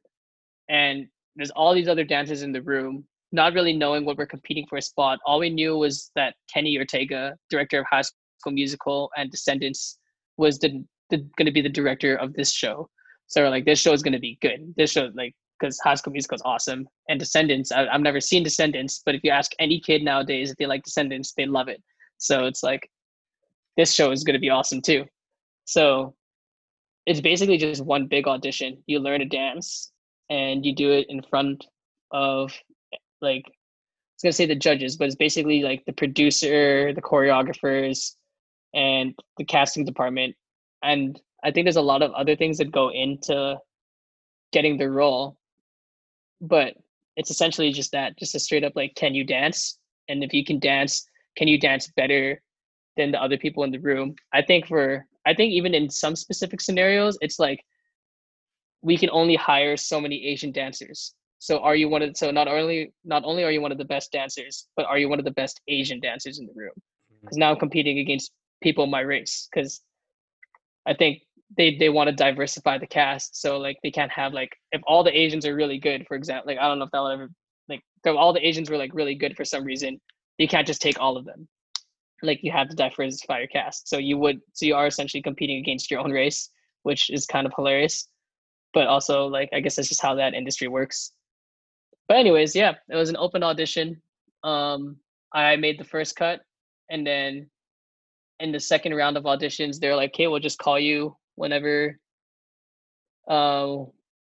and 0.69 1.07
there's 1.35 1.51
all 1.51 1.73
these 1.73 1.87
other 1.87 2.03
dancers 2.03 2.41
in 2.41 2.51
the 2.51 2.61
room 2.61 3.05
not 3.31 3.53
really 3.53 3.73
knowing 3.73 4.05
what 4.05 4.17
we're 4.17 4.25
competing 4.25 4.65
for 4.67 4.77
a 4.77 4.81
spot 4.81 5.19
all 5.25 5.39
we 5.39 5.49
knew 5.49 5.77
was 5.77 6.11
that 6.15 6.35
kenny 6.51 6.77
ortega 6.77 7.35
director 7.49 7.79
of 7.79 7.85
high 7.89 8.01
school 8.01 8.51
musical 8.51 9.09
and 9.17 9.31
descendants 9.31 9.97
was 10.37 10.59
the, 10.59 10.83
the 11.09 11.17
going 11.37 11.45
to 11.45 11.51
be 11.51 11.61
the 11.61 11.69
director 11.69 12.15
of 12.15 12.33
this 12.33 12.51
show 12.51 12.89
so 13.27 13.41
we're 13.41 13.49
like 13.49 13.65
this 13.65 13.79
show 13.79 13.93
is 13.93 14.03
going 14.03 14.13
to 14.13 14.19
be 14.19 14.37
good 14.41 14.73
this 14.77 14.91
show 14.91 15.09
like 15.15 15.33
because 15.59 15.79
High 15.83 15.95
School 15.95 16.13
Musical 16.13 16.35
is 16.35 16.41
awesome. 16.45 16.87
And 17.09 17.19
Descendants, 17.19 17.71
I, 17.71 17.87
I've 17.87 18.01
never 18.01 18.21
seen 18.21 18.43
Descendants, 18.43 19.01
but 19.05 19.15
if 19.15 19.23
you 19.23 19.31
ask 19.31 19.51
any 19.59 19.79
kid 19.79 20.03
nowadays 20.03 20.51
if 20.51 20.57
they 20.57 20.65
like 20.65 20.83
Descendants, 20.83 21.33
they 21.35 21.45
love 21.45 21.67
it. 21.67 21.81
So 22.17 22.45
it's 22.45 22.63
like 22.63 22.89
this 23.77 23.93
show 23.93 24.11
is 24.11 24.23
going 24.23 24.33
to 24.33 24.39
be 24.39 24.49
awesome 24.49 24.81
too. 24.81 25.05
So 25.65 26.15
it's 27.05 27.21
basically 27.21 27.57
just 27.57 27.83
one 27.83 28.07
big 28.07 28.27
audition. 28.27 28.81
You 28.87 28.99
learn 28.99 29.21
a 29.21 29.25
dance 29.25 29.91
and 30.29 30.65
you 30.65 30.75
do 30.75 30.91
it 30.91 31.07
in 31.09 31.21
front 31.21 31.65
of 32.11 32.53
like 33.21 33.43
I 33.45 33.51
was 34.15 34.23
gonna 34.23 34.33
say 34.33 34.45
the 34.45 34.55
judges, 34.55 34.97
but 34.97 35.05
it's 35.05 35.15
basically 35.15 35.61
like 35.61 35.85
the 35.85 35.93
producer, 35.93 36.93
the 36.93 37.01
choreographers, 37.01 38.15
and 38.73 39.13
the 39.37 39.45
casting 39.45 39.85
department. 39.85 40.35
And 40.83 41.19
I 41.43 41.51
think 41.51 41.65
there's 41.65 41.75
a 41.75 41.81
lot 41.81 42.01
of 42.01 42.11
other 42.11 42.35
things 42.35 42.57
that 42.57 42.71
go 42.71 42.89
into 42.89 43.57
getting 44.51 44.77
the 44.77 44.89
role, 44.89 45.37
but 46.41 46.75
it's 47.15 47.31
essentially 47.31 47.71
just 47.71 47.91
that, 47.91 48.17
just 48.17 48.35
a 48.35 48.39
straight 48.39 48.63
up 48.63 48.73
like, 48.75 48.95
can 48.95 49.13
you 49.13 49.23
dance? 49.23 49.77
And 50.07 50.23
if 50.23 50.33
you 50.33 50.43
can 50.43 50.59
dance, 50.59 51.05
can 51.37 51.47
you 51.47 51.59
dance 51.59 51.87
better 51.95 52.41
than 52.97 53.11
the 53.11 53.21
other 53.21 53.37
people 53.37 53.63
in 53.63 53.71
the 53.71 53.79
room? 53.79 54.15
I 54.33 54.41
think 54.41 54.67
for 54.67 55.05
I 55.25 55.33
think 55.33 55.51
even 55.51 55.73
in 55.73 55.89
some 55.89 56.15
specific 56.15 56.61
scenarios, 56.61 57.17
it's 57.21 57.39
like 57.39 57.63
we 58.81 58.97
can 58.97 59.09
only 59.11 59.35
hire 59.35 59.77
so 59.77 59.99
many 59.99 60.25
Asian 60.25 60.51
dancers. 60.51 61.13
So 61.39 61.59
are 61.59 61.75
you 61.75 61.87
one 61.87 62.01
of 62.01 62.15
so 62.17 62.31
not 62.31 62.49
only 62.49 62.93
not 63.05 63.23
only 63.23 63.43
are 63.45 63.51
you 63.51 63.61
one 63.61 63.71
of 63.71 63.77
the 63.77 63.85
best 63.85 64.11
dancers, 64.11 64.67
but 64.75 64.85
are 64.85 64.97
you 64.97 65.07
one 65.07 65.19
of 65.19 65.25
the 65.25 65.31
best 65.31 65.61
Asian 65.69 66.01
dancers 66.01 66.37
in 66.37 66.45
the 66.45 66.53
room? 66.53 66.73
Mm-hmm. 66.75 67.21
Because 67.21 67.37
now 67.37 67.51
I'm 67.51 67.59
competing 67.59 67.99
against 67.99 68.31
people 68.61 68.85
my 68.87 68.99
race. 68.99 69.47
Because 69.51 69.81
I 70.85 70.93
think 70.93 71.21
they 71.57 71.77
they 71.77 71.89
want 71.89 72.09
to 72.09 72.15
diversify 72.15 72.77
the 72.77 72.87
cast, 72.87 73.39
so 73.41 73.57
like 73.57 73.77
they 73.81 73.89
can't 73.89 74.11
have 74.11 74.33
like 74.33 74.51
if 74.73 74.81
all 74.85 75.03
the 75.03 75.17
Asians 75.17 75.45
are 75.45 75.55
really 75.55 75.79
good, 75.79 76.05
for 76.07 76.15
example, 76.15 76.51
like 76.51 76.59
I 76.59 76.67
don't 76.67 76.77
know 76.77 76.85
if 76.85 76.91
that 76.91 77.01
would 77.01 77.13
ever 77.13 77.29
like 77.69 77.81
if 78.03 78.15
all 78.15 78.33
the 78.33 78.45
Asians 78.45 78.69
were 78.69 78.77
like 78.77 78.93
really 78.93 79.15
good 79.15 79.37
for 79.37 79.45
some 79.45 79.63
reason, 79.63 79.99
you 80.37 80.47
can't 80.47 80.67
just 80.67 80.81
take 80.81 80.99
all 80.99 81.15
of 81.15 81.23
them. 81.23 81.47
Like 82.21 82.43
you 82.43 82.51
have 82.51 82.67
to 82.67 82.75
diversify 82.75 83.39
your 83.39 83.47
cast. 83.47 83.87
So 83.87 83.97
you 83.97 84.17
would 84.17 84.41
so 84.51 84.65
you 84.65 84.75
are 84.75 84.87
essentially 84.87 85.23
competing 85.23 85.59
against 85.59 85.89
your 85.89 86.01
own 86.01 86.11
race, 86.11 86.49
which 86.83 87.09
is 87.09 87.25
kind 87.25 87.47
of 87.47 87.53
hilarious. 87.55 88.09
But 88.73 88.87
also 88.87 89.27
like 89.27 89.49
I 89.53 89.61
guess 89.61 89.77
that's 89.77 89.87
just 89.87 90.01
how 90.01 90.15
that 90.15 90.33
industry 90.33 90.67
works 90.67 91.13
but 92.09 92.17
anyways, 92.17 92.55
yeah, 92.55 92.73
it 92.89 92.95
was 92.95 93.09
an 93.09 93.17
open 93.17 93.43
audition. 93.43 94.01
Um, 94.43 94.97
I 95.31 95.55
made 95.57 95.79
the 95.79 95.83
first 95.85 96.15
cut, 96.15 96.41
and 96.89 97.05
then 97.05 97.49
in 98.39 98.51
the 98.51 98.59
second 98.59 98.95
round 98.95 99.15
of 99.15 99.25
auditions, 99.25 99.79
they're 99.79 99.95
like, 99.95 100.09
"Okay, 100.15 100.27
we'll 100.27 100.39
just 100.39 100.57
call 100.57 100.79
you 100.79 101.15
whenever 101.35 101.99
uh, 103.29 103.77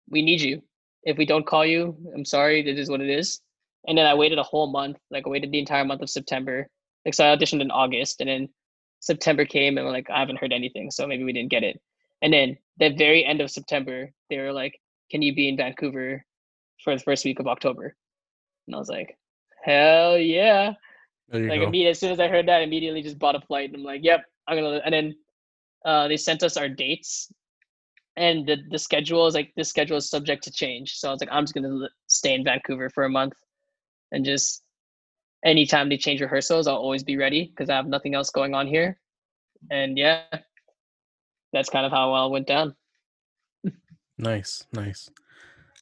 we 0.08 0.22
need 0.22 0.40
you. 0.40 0.62
If 1.04 1.18
we 1.18 1.26
don't 1.26 1.46
call 1.46 1.66
you, 1.66 1.94
I'm 2.14 2.24
sorry. 2.24 2.62
This 2.62 2.78
is 2.78 2.88
what 2.88 3.02
it 3.02 3.10
is." 3.10 3.40
And 3.86 3.96
then 3.96 4.06
I 4.06 4.14
waited 4.14 4.38
a 4.38 4.42
whole 4.42 4.72
month. 4.72 4.96
Like 5.10 5.26
I 5.26 5.28
waited 5.28 5.52
the 5.52 5.58
entire 5.58 5.84
month 5.84 6.00
of 6.00 6.08
September. 6.10 6.66
Like 7.04 7.14
so, 7.14 7.30
I 7.30 7.36
auditioned 7.36 7.60
in 7.60 7.70
August, 7.70 8.22
and 8.22 8.30
then 8.30 8.48
September 9.00 9.44
came, 9.44 9.76
and 9.76 9.86
we're 9.86 9.92
like 9.92 10.08
I 10.10 10.18
haven't 10.20 10.38
heard 10.38 10.52
anything, 10.52 10.90
so 10.90 11.06
maybe 11.06 11.24
we 11.24 11.34
didn't 11.34 11.50
get 11.50 11.62
it. 11.62 11.78
And 12.22 12.32
then 12.32 12.56
the 12.78 12.94
very 12.96 13.22
end 13.22 13.42
of 13.42 13.50
September, 13.50 14.10
they 14.30 14.38
were 14.38 14.52
like, 14.54 14.80
"Can 15.10 15.20
you 15.20 15.34
be 15.34 15.50
in 15.50 15.58
Vancouver 15.58 16.24
for 16.86 16.94
the 16.94 17.02
first 17.02 17.24
week 17.24 17.40
of 17.40 17.48
October. 17.48 17.96
And 18.66 18.76
I 18.76 18.78
was 18.78 18.88
like, 18.88 19.18
hell 19.64 20.16
yeah. 20.16 20.74
Like 21.32 21.60
immediately, 21.60 21.88
as 21.88 21.98
soon 21.98 22.12
as 22.12 22.20
I 22.20 22.28
heard 22.28 22.46
that, 22.46 22.60
I 22.60 22.62
immediately 22.62 23.02
just 23.02 23.18
bought 23.18 23.34
a 23.34 23.40
flight. 23.40 23.70
And 23.70 23.78
I'm 23.78 23.82
like, 23.82 24.04
yep, 24.04 24.24
I'm 24.46 24.56
gonna. 24.56 24.80
And 24.84 24.94
then 24.94 25.16
uh, 25.84 26.06
they 26.06 26.16
sent 26.16 26.44
us 26.44 26.56
our 26.56 26.68
dates, 26.68 27.32
and 28.16 28.46
the 28.46 28.58
the 28.70 28.78
schedule 28.78 29.26
is 29.26 29.34
like 29.34 29.52
this 29.56 29.68
schedule 29.68 29.96
is 29.96 30.08
subject 30.08 30.44
to 30.44 30.52
change. 30.52 30.94
So 30.94 31.08
I 31.08 31.10
was 31.10 31.20
like, 31.20 31.30
I'm 31.32 31.42
just 31.42 31.54
gonna 31.54 31.88
stay 32.06 32.34
in 32.34 32.44
Vancouver 32.44 32.88
for 32.90 33.02
a 33.02 33.10
month, 33.10 33.32
and 34.12 34.24
just 34.24 34.62
anytime 35.44 35.88
they 35.88 35.96
change 35.96 36.20
rehearsals, 36.20 36.68
I'll 36.68 36.76
always 36.76 37.02
be 37.02 37.16
ready 37.16 37.50
because 37.50 37.68
I 37.68 37.74
have 37.74 37.88
nothing 37.88 38.14
else 38.14 38.30
going 38.30 38.54
on 38.54 38.68
here. 38.68 38.96
And 39.72 39.98
yeah, 39.98 40.22
that's 41.52 41.70
kind 41.70 41.84
of 41.84 41.90
how 41.90 42.10
it 42.10 42.18
all 42.18 42.30
went 42.30 42.46
down. 42.46 42.76
nice, 44.18 44.64
nice. 44.72 45.10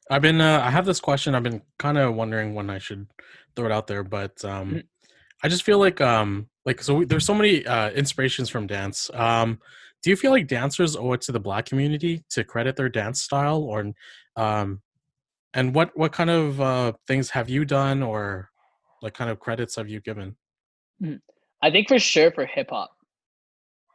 I've 0.09 0.21
been 0.21 0.41
uh, 0.41 0.61
I 0.63 0.69
have 0.69 0.85
this 0.85 0.99
question. 0.99 1.33
I've 1.33 1.43
been 1.43 1.61
kind 1.79 1.97
of 1.97 2.15
wondering 2.15 2.53
when 2.53 2.69
I 2.69 2.77
should 2.77 3.07
throw 3.55 3.65
it 3.65 3.71
out 3.71 3.87
there, 3.87 4.03
but 4.03 4.43
um, 4.45 4.69
mm-hmm. 4.69 4.79
I 5.43 5.47
just 5.47 5.63
feel 5.63 5.79
like 5.79 5.99
um, 6.01 6.47
like 6.65 6.81
so 6.81 6.95
we, 6.95 7.05
there's 7.05 7.25
so 7.25 7.33
many 7.33 7.65
uh, 7.65 7.89
inspirations 7.91 8.49
from 8.49 8.67
dance. 8.67 9.09
Um, 9.13 9.59
do 10.03 10.11
you 10.11 10.15
feel 10.15 10.31
like 10.31 10.47
dancers 10.47 10.95
owe 10.95 11.13
it 11.13 11.21
to 11.21 11.31
the 11.31 11.39
black 11.39 11.65
community 11.65 12.23
to 12.29 12.43
credit 12.43 12.75
their 12.75 12.89
dance 12.89 13.21
style, 13.21 13.63
or 13.63 13.93
um, 14.35 14.81
and 15.53 15.73
what 15.73 15.97
what 15.97 16.11
kind 16.11 16.29
of 16.29 16.61
uh, 16.61 16.93
things 17.07 17.31
have 17.31 17.49
you 17.49 17.65
done, 17.65 18.03
or 18.03 18.49
like 19.01 19.15
kind 19.15 19.31
of 19.31 19.39
credits 19.39 19.75
have 19.75 19.89
you 19.89 20.01
given? 20.01 20.35
Mm-hmm. 21.01 21.15
I 21.63 21.71
think 21.71 21.87
for 21.87 21.97
sure 21.97 22.31
for 22.31 22.45
hip 22.45 22.69
hop, 22.69 22.91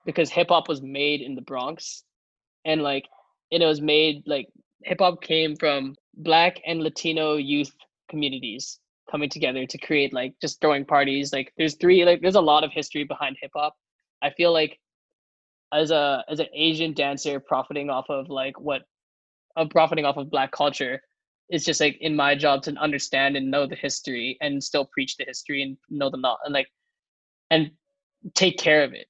because 0.04 0.30
hip 0.30 0.48
hop 0.48 0.68
was 0.68 0.82
made 0.82 1.20
in 1.20 1.36
the 1.36 1.42
Bronx, 1.42 2.02
and 2.64 2.82
like 2.82 3.06
and 3.52 3.62
it 3.62 3.66
was 3.66 3.80
made 3.80 4.24
like 4.26 4.48
hip 4.82 4.98
hop 5.00 5.22
came 5.22 5.54
from 5.54 5.94
black 6.14 6.60
and 6.66 6.82
latino 6.82 7.36
youth 7.36 7.72
communities 8.08 8.78
coming 9.10 9.28
together 9.28 9.66
to 9.66 9.78
create 9.78 10.12
like 10.12 10.34
just 10.40 10.60
throwing 10.60 10.84
parties 10.84 11.32
like 11.32 11.52
there's 11.56 11.74
three 11.76 12.04
like 12.04 12.20
there's 12.20 12.36
a 12.36 12.40
lot 12.40 12.64
of 12.64 12.72
history 12.72 13.04
behind 13.04 13.36
hip 13.40 13.50
hop. 13.56 13.74
I 14.22 14.30
feel 14.30 14.52
like 14.52 14.78
as 15.72 15.90
a 15.90 16.24
as 16.28 16.40
an 16.40 16.46
asian 16.54 16.92
dancer 16.92 17.38
profiting 17.40 17.90
off 17.90 18.06
of 18.08 18.28
like 18.28 18.58
what 18.60 18.82
of 19.56 19.70
profiting 19.70 20.04
off 20.04 20.16
of 20.16 20.30
black 20.30 20.50
culture 20.50 21.00
it's 21.50 21.64
just 21.64 21.80
like 21.80 21.96
in 22.00 22.14
my 22.14 22.34
job 22.34 22.62
to 22.62 22.72
understand 22.76 23.36
and 23.36 23.50
know 23.50 23.66
the 23.66 23.74
history 23.74 24.38
and 24.40 24.62
still 24.62 24.84
preach 24.84 25.16
the 25.16 25.24
history 25.24 25.62
and 25.62 25.76
know 25.90 26.08
the 26.08 26.16
not 26.16 26.38
and 26.44 26.54
like 26.54 26.68
and 27.50 27.70
take 28.34 28.58
care 28.58 28.84
of 28.84 28.92
it 28.92 29.06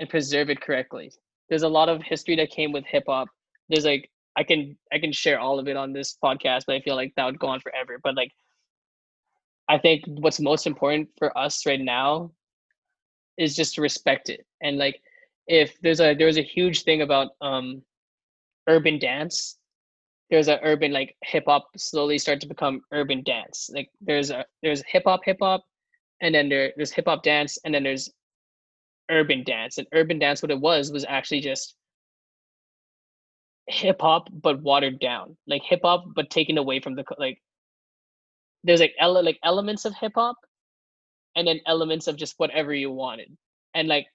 and 0.00 0.08
preserve 0.08 0.50
it 0.50 0.60
correctly. 0.60 1.12
There's 1.48 1.62
a 1.62 1.68
lot 1.68 1.88
of 1.90 2.02
history 2.02 2.34
that 2.36 2.50
came 2.50 2.72
with 2.72 2.84
hip 2.86 3.04
hop. 3.06 3.28
There's 3.68 3.84
like 3.84 4.10
I 4.36 4.44
can 4.44 4.76
I 4.92 4.98
can 4.98 5.12
share 5.12 5.38
all 5.38 5.58
of 5.58 5.68
it 5.68 5.76
on 5.76 5.92
this 5.92 6.16
podcast, 6.22 6.64
but 6.66 6.76
I 6.76 6.80
feel 6.80 6.96
like 6.96 7.12
that 7.16 7.26
would 7.26 7.38
go 7.38 7.48
on 7.48 7.60
forever. 7.60 7.98
But 8.02 8.16
like 8.16 8.32
I 9.68 9.78
think 9.78 10.04
what's 10.06 10.40
most 10.40 10.66
important 10.66 11.08
for 11.18 11.36
us 11.36 11.66
right 11.66 11.80
now 11.80 12.32
is 13.38 13.56
just 13.56 13.74
to 13.74 13.82
respect 13.82 14.28
it. 14.28 14.46
And 14.62 14.78
like 14.78 15.00
if 15.46 15.78
there's 15.82 16.00
a 16.00 16.14
there's 16.14 16.38
a 16.38 16.42
huge 16.42 16.82
thing 16.82 17.02
about 17.02 17.32
um 17.40 17.82
urban 18.68 18.98
dance, 18.98 19.58
there's 20.30 20.48
a 20.48 20.62
urban 20.62 20.92
like 20.92 21.16
hip 21.22 21.44
hop 21.46 21.68
slowly 21.76 22.18
start 22.18 22.40
to 22.40 22.46
become 22.48 22.82
urban 22.92 23.22
dance. 23.22 23.70
Like 23.72 23.90
there's 24.00 24.30
a 24.30 24.44
there's 24.62 24.82
hip 24.86 25.04
hop 25.06 25.20
hip 25.24 25.38
hop 25.40 25.64
and 26.20 26.34
then 26.34 26.48
there 26.48 26.72
there's 26.76 26.92
hip 26.92 27.06
hop 27.06 27.22
dance 27.22 27.58
and 27.64 27.74
then 27.74 27.82
there's 27.82 28.10
urban 29.10 29.44
dance. 29.44 29.78
And 29.78 29.86
urban 29.92 30.18
dance 30.18 30.42
what 30.42 30.50
it 30.50 30.60
was 30.60 30.92
was 30.92 31.04
actually 31.08 31.40
just 31.40 31.76
hip 33.68 34.00
hop 34.00 34.28
but 34.32 34.62
watered 34.62 34.98
down, 34.98 35.36
like 35.46 35.62
hip 35.62 35.80
hop 35.84 36.04
but 36.14 36.30
taken 36.30 36.58
away 36.58 36.80
from 36.80 36.94
the 36.94 37.04
like. 37.18 37.40
There's 38.64 38.80
like 38.80 38.94
ele- 38.98 39.24
like 39.24 39.38
elements 39.44 39.84
of 39.84 39.94
hip 39.94 40.12
hop, 40.14 40.36
and 41.36 41.46
then 41.46 41.60
elements 41.66 42.06
of 42.06 42.16
just 42.16 42.34
whatever 42.38 42.72
you 42.74 42.90
wanted, 42.90 43.36
and 43.74 43.88
like, 43.88 44.06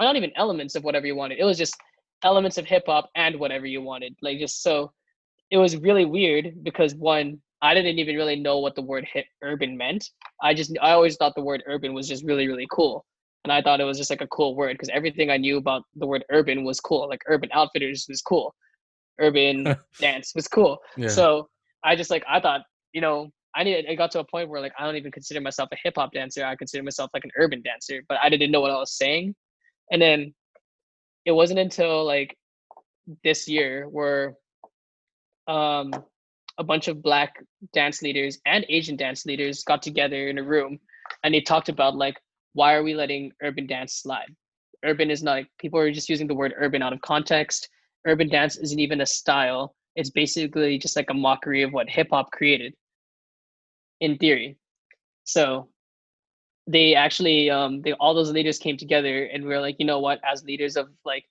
or 0.00 0.06
not 0.06 0.16
even 0.16 0.32
elements 0.36 0.74
of 0.74 0.84
whatever 0.84 1.06
you 1.06 1.16
wanted. 1.16 1.38
It 1.38 1.44
was 1.44 1.58
just 1.58 1.76
elements 2.22 2.58
of 2.58 2.66
hip 2.66 2.84
hop 2.86 3.10
and 3.14 3.38
whatever 3.38 3.66
you 3.66 3.82
wanted, 3.82 4.16
like 4.22 4.38
just 4.38 4.62
so. 4.62 4.92
It 5.50 5.58
was 5.58 5.76
really 5.76 6.04
weird 6.04 6.64
because 6.64 6.94
one, 6.94 7.40
I 7.62 7.74
didn't 7.74 7.98
even 7.98 8.16
really 8.16 8.36
know 8.36 8.58
what 8.58 8.74
the 8.74 8.82
word 8.82 9.06
hip 9.12 9.26
urban 9.42 9.76
meant. 9.76 10.10
I 10.42 10.54
just 10.54 10.76
I 10.82 10.92
always 10.92 11.16
thought 11.16 11.34
the 11.34 11.42
word 11.42 11.62
urban 11.66 11.94
was 11.94 12.08
just 12.08 12.24
really 12.24 12.48
really 12.48 12.66
cool 12.70 13.04
and 13.44 13.52
I 13.52 13.60
thought 13.60 13.80
it 13.80 13.84
was 13.84 13.98
just 13.98 14.10
like 14.10 14.22
a 14.22 14.26
cool 14.28 14.56
word 14.56 14.74
because 14.74 14.88
everything 14.88 15.30
I 15.30 15.36
knew 15.36 15.58
about 15.58 15.82
the 15.94 16.06
word 16.06 16.24
urban 16.30 16.64
was 16.64 16.80
cool. 16.80 17.08
Like 17.08 17.22
Urban 17.28 17.50
Outfitters 17.52 18.06
was 18.08 18.22
cool, 18.22 18.54
urban 19.20 19.76
dance 20.00 20.32
was 20.34 20.48
cool. 20.48 20.78
Yeah. 20.96 21.08
So 21.08 21.48
I 21.84 21.94
just 21.94 22.10
like 22.10 22.24
I 22.28 22.40
thought 22.40 22.62
you 22.92 23.00
know 23.00 23.30
I 23.54 23.62
need 23.62 23.84
it 23.86 23.96
got 23.96 24.10
to 24.12 24.20
a 24.20 24.24
point 24.24 24.48
where 24.48 24.60
like 24.60 24.72
I 24.78 24.84
don't 24.84 24.96
even 24.96 25.12
consider 25.12 25.40
myself 25.40 25.68
a 25.72 25.76
hip 25.82 25.94
hop 25.96 26.12
dancer. 26.12 26.44
I 26.44 26.56
consider 26.56 26.82
myself 26.82 27.10
like 27.14 27.24
an 27.24 27.30
urban 27.36 27.62
dancer, 27.62 28.02
but 28.08 28.18
I 28.22 28.28
didn't 28.28 28.50
know 28.50 28.60
what 28.60 28.70
I 28.70 28.78
was 28.78 28.96
saying. 28.96 29.34
And 29.92 30.00
then 30.00 30.34
it 31.24 31.32
wasn't 31.32 31.60
until 31.60 32.04
like 32.04 32.36
this 33.22 33.46
year 33.46 33.86
where 33.88 34.34
um 35.46 35.92
a 36.56 36.64
bunch 36.64 36.88
of 36.88 37.02
black 37.02 37.34
dance 37.74 38.00
leaders 38.00 38.38
and 38.46 38.64
Asian 38.68 38.96
dance 38.96 39.26
leaders 39.26 39.64
got 39.64 39.82
together 39.82 40.28
in 40.28 40.38
a 40.38 40.42
room 40.42 40.78
and 41.22 41.34
they 41.34 41.40
talked 41.40 41.68
about 41.68 41.96
like 41.96 42.16
why 42.54 42.74
are 42.74 42.82
we 42.82 42.94
letting 42.94 43.32
urban 43.42 43.66
dance 43.66 43.94
slide? 43.94 44.34
Urban 44.84 45.10
is 45.10 45.22
not 45.22 45.44
people 45.58 45.78
are 45.78 45.92
just 45.92 46.08
using 46.08 46.26
the 46.26 46.34
word 46.34 46.54
urban 46.56 46.82
out 46.82 46.92
of 46.92 47.00
context. 47.02 47.68
Urban 48.06 48.28
dance 48.28 48.56
isn't 48.56 48.80
even 48.80 49.00
a 49.00 49.06
style. 49.06 49.74
It's 49.96 50.10
basically 50.10 50.78
just 50.78 50.96
like 50.96 51.10
a 51.10 51.14
mockery 51.14 51.62
of 51.62 51.72
what 51.72 51.88
hip 51.88 52.08
hop 52.10 52.30
created 52.32 52.74
in 54.00 54.18
theory. 54.18 54.56
So 55.24 55.68
they 56.66 56.94
actually 56.94 57.50
um 57.50 57.82
they 57.82 57.92
all 57.94 58.14
those 58.14 58.32
leaders 58.32 58.58
came 58.58 58.76
together 58.76 59.24
and 59.24 59.44
we 59.44 59.54
are 59.54 59.60
like, 59.60 59.76
you 59.78 59.86
know 59.86 60.00
what, 60.00 60.20
as 60.24 60.44
leaders 60.44 60.76
of 60.76 60.88
like 61.04 61.24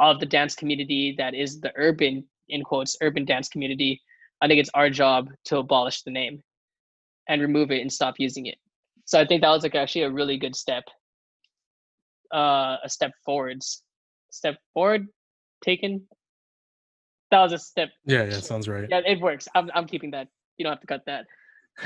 of 0.00 0.20
the 0.20 0.26
dance 0.26 0.54
community 0.54 1.14
that 1.18 1.34
is 1.34 1.60
the 1.60 1.72
urban 1.76 2.24
in 2.48 2.62
quotes 2.62 2.96
urban 3.02 3.24
dance 3.24 3.48
community, 3.48 4.00
I 4.40 4.48
think 4.48 4.60
it's 4.60 4.70
our 4.74 4.90
job 4.90 5.30
to 5.46 5.58
abolish 5.58 6.02
the 6.02 6.10
name 6.10 6.42
and 7.28 7.42
remove 7.42 7.70
it 7.70 7.80
and 7.80 7.92
stop 7.92 8.14
using 8.18 8.46
it. 8.46 8.58
So 9.08 9.18
I 9.18 9.26
think 9.26 9.40
that 9.40 9.48
was 9.48 9.62
like 9.62 9.74
actually 9.74 10.02
a 10.02 10.10
really 10.10 10.36
good 10.36 10.54
step, 10.54 10.84
uh, 12.30 12.76
a 12.84 12.88
step 12.90 13.12
forwards, 13.24 13.82
step 14.30 14.56
forward 14.74 15.06
taken. 15.64 16.06
That 17.30 17.40
was 17.40 17.54
a 17.54 17.58
step. 17.58 17.88
Yeah, 18.04 18.24
yeah, 18.24 18.40
sounds 18.40 18.68
right. 18.68 18.86
Yeah, 18.90 19.00
it 19.06 19.18
works. 19.22 19.48
I'm 19.54 19.70
I'm 19.74 19.86
keeping 19.86 20.10
that. 20.10 20.28
You 20.58 20.64
don't 20.64 20.72
have 20.72 20.82
to 20.82 20.86
cut 20.86 21.06
that. 21.06 21.24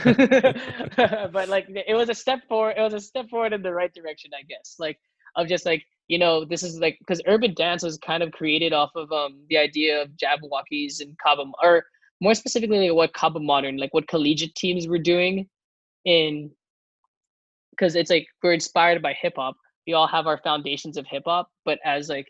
but 1.33 1.49
like 1.49 1.67
it 1.69 1.95
was 1.95 2.09
a 2.09 2.15
step 2.15 2.41
forward. 2.49 2.75
It 2.77 2.81
was 2.81 2.95
a 2.95 3.01
step 3.01 3.31
forward 3.31 3.53
in 3.53 3.63
the 3.63 3.73
right 3.73 3.95
direction, 3.95 4.33
I 4.37 4.43
guess. 4.43 4.75
Like 4.81 4.99
of 5.37 5.47
just 5.47 5.65
like 5.65 5.85
you 6.09 6.19
know 6.19 6.45
this 6.45 6.65
is 6.65 6.81
like 6.81 6.99
because 6.99 7.23
urban 7.29 7.55
dance 7.55 7.85
was 7.85 7.99
kind 7.99 8.25
of 8.25 8.33
created 8.33 8.73
off 8.73 8.91
of 8.97 9.13
um 9.13 9.45
the 9.49 9.59
idea 9.59 10.03
of 10.03 10.09
Jabbawockeez 10.17 11.01
and 11.01 11.17
Kaba 11.19 11.45
or 11.63 11.85
more 12.21 12.35
specifically 12.35 12.89
like 12.89 12.97
what 12.97 13.15
Kaba 13.15 13.39
Modern 13.39 13.77
like 13.77 13.95
what 13.95 14.09
collegiate 14.09 14.57
teams 14.57 14.89
were 14.89 14.99
doing 14.99 15.49
in 16.05 16.51
because 17.83 17.97
it's 17.97 18.11
like 18.11 18.29
we're 18.45 18.53
inspired 18.53 19.03
by 19.03 19.13
hip 19.21 19.33
hop. 19.35 19.57
We 19.89 19.95
all 19.95 20.07
have 20.07 20.29
our 20.29 20.39
foundations 20.39 20.97
of 20.97 21.05
hip 21.11 21.25
hop, 21.27 21.51
but 21.65 21.81
as 21.85 22.09
like 22.09 22.29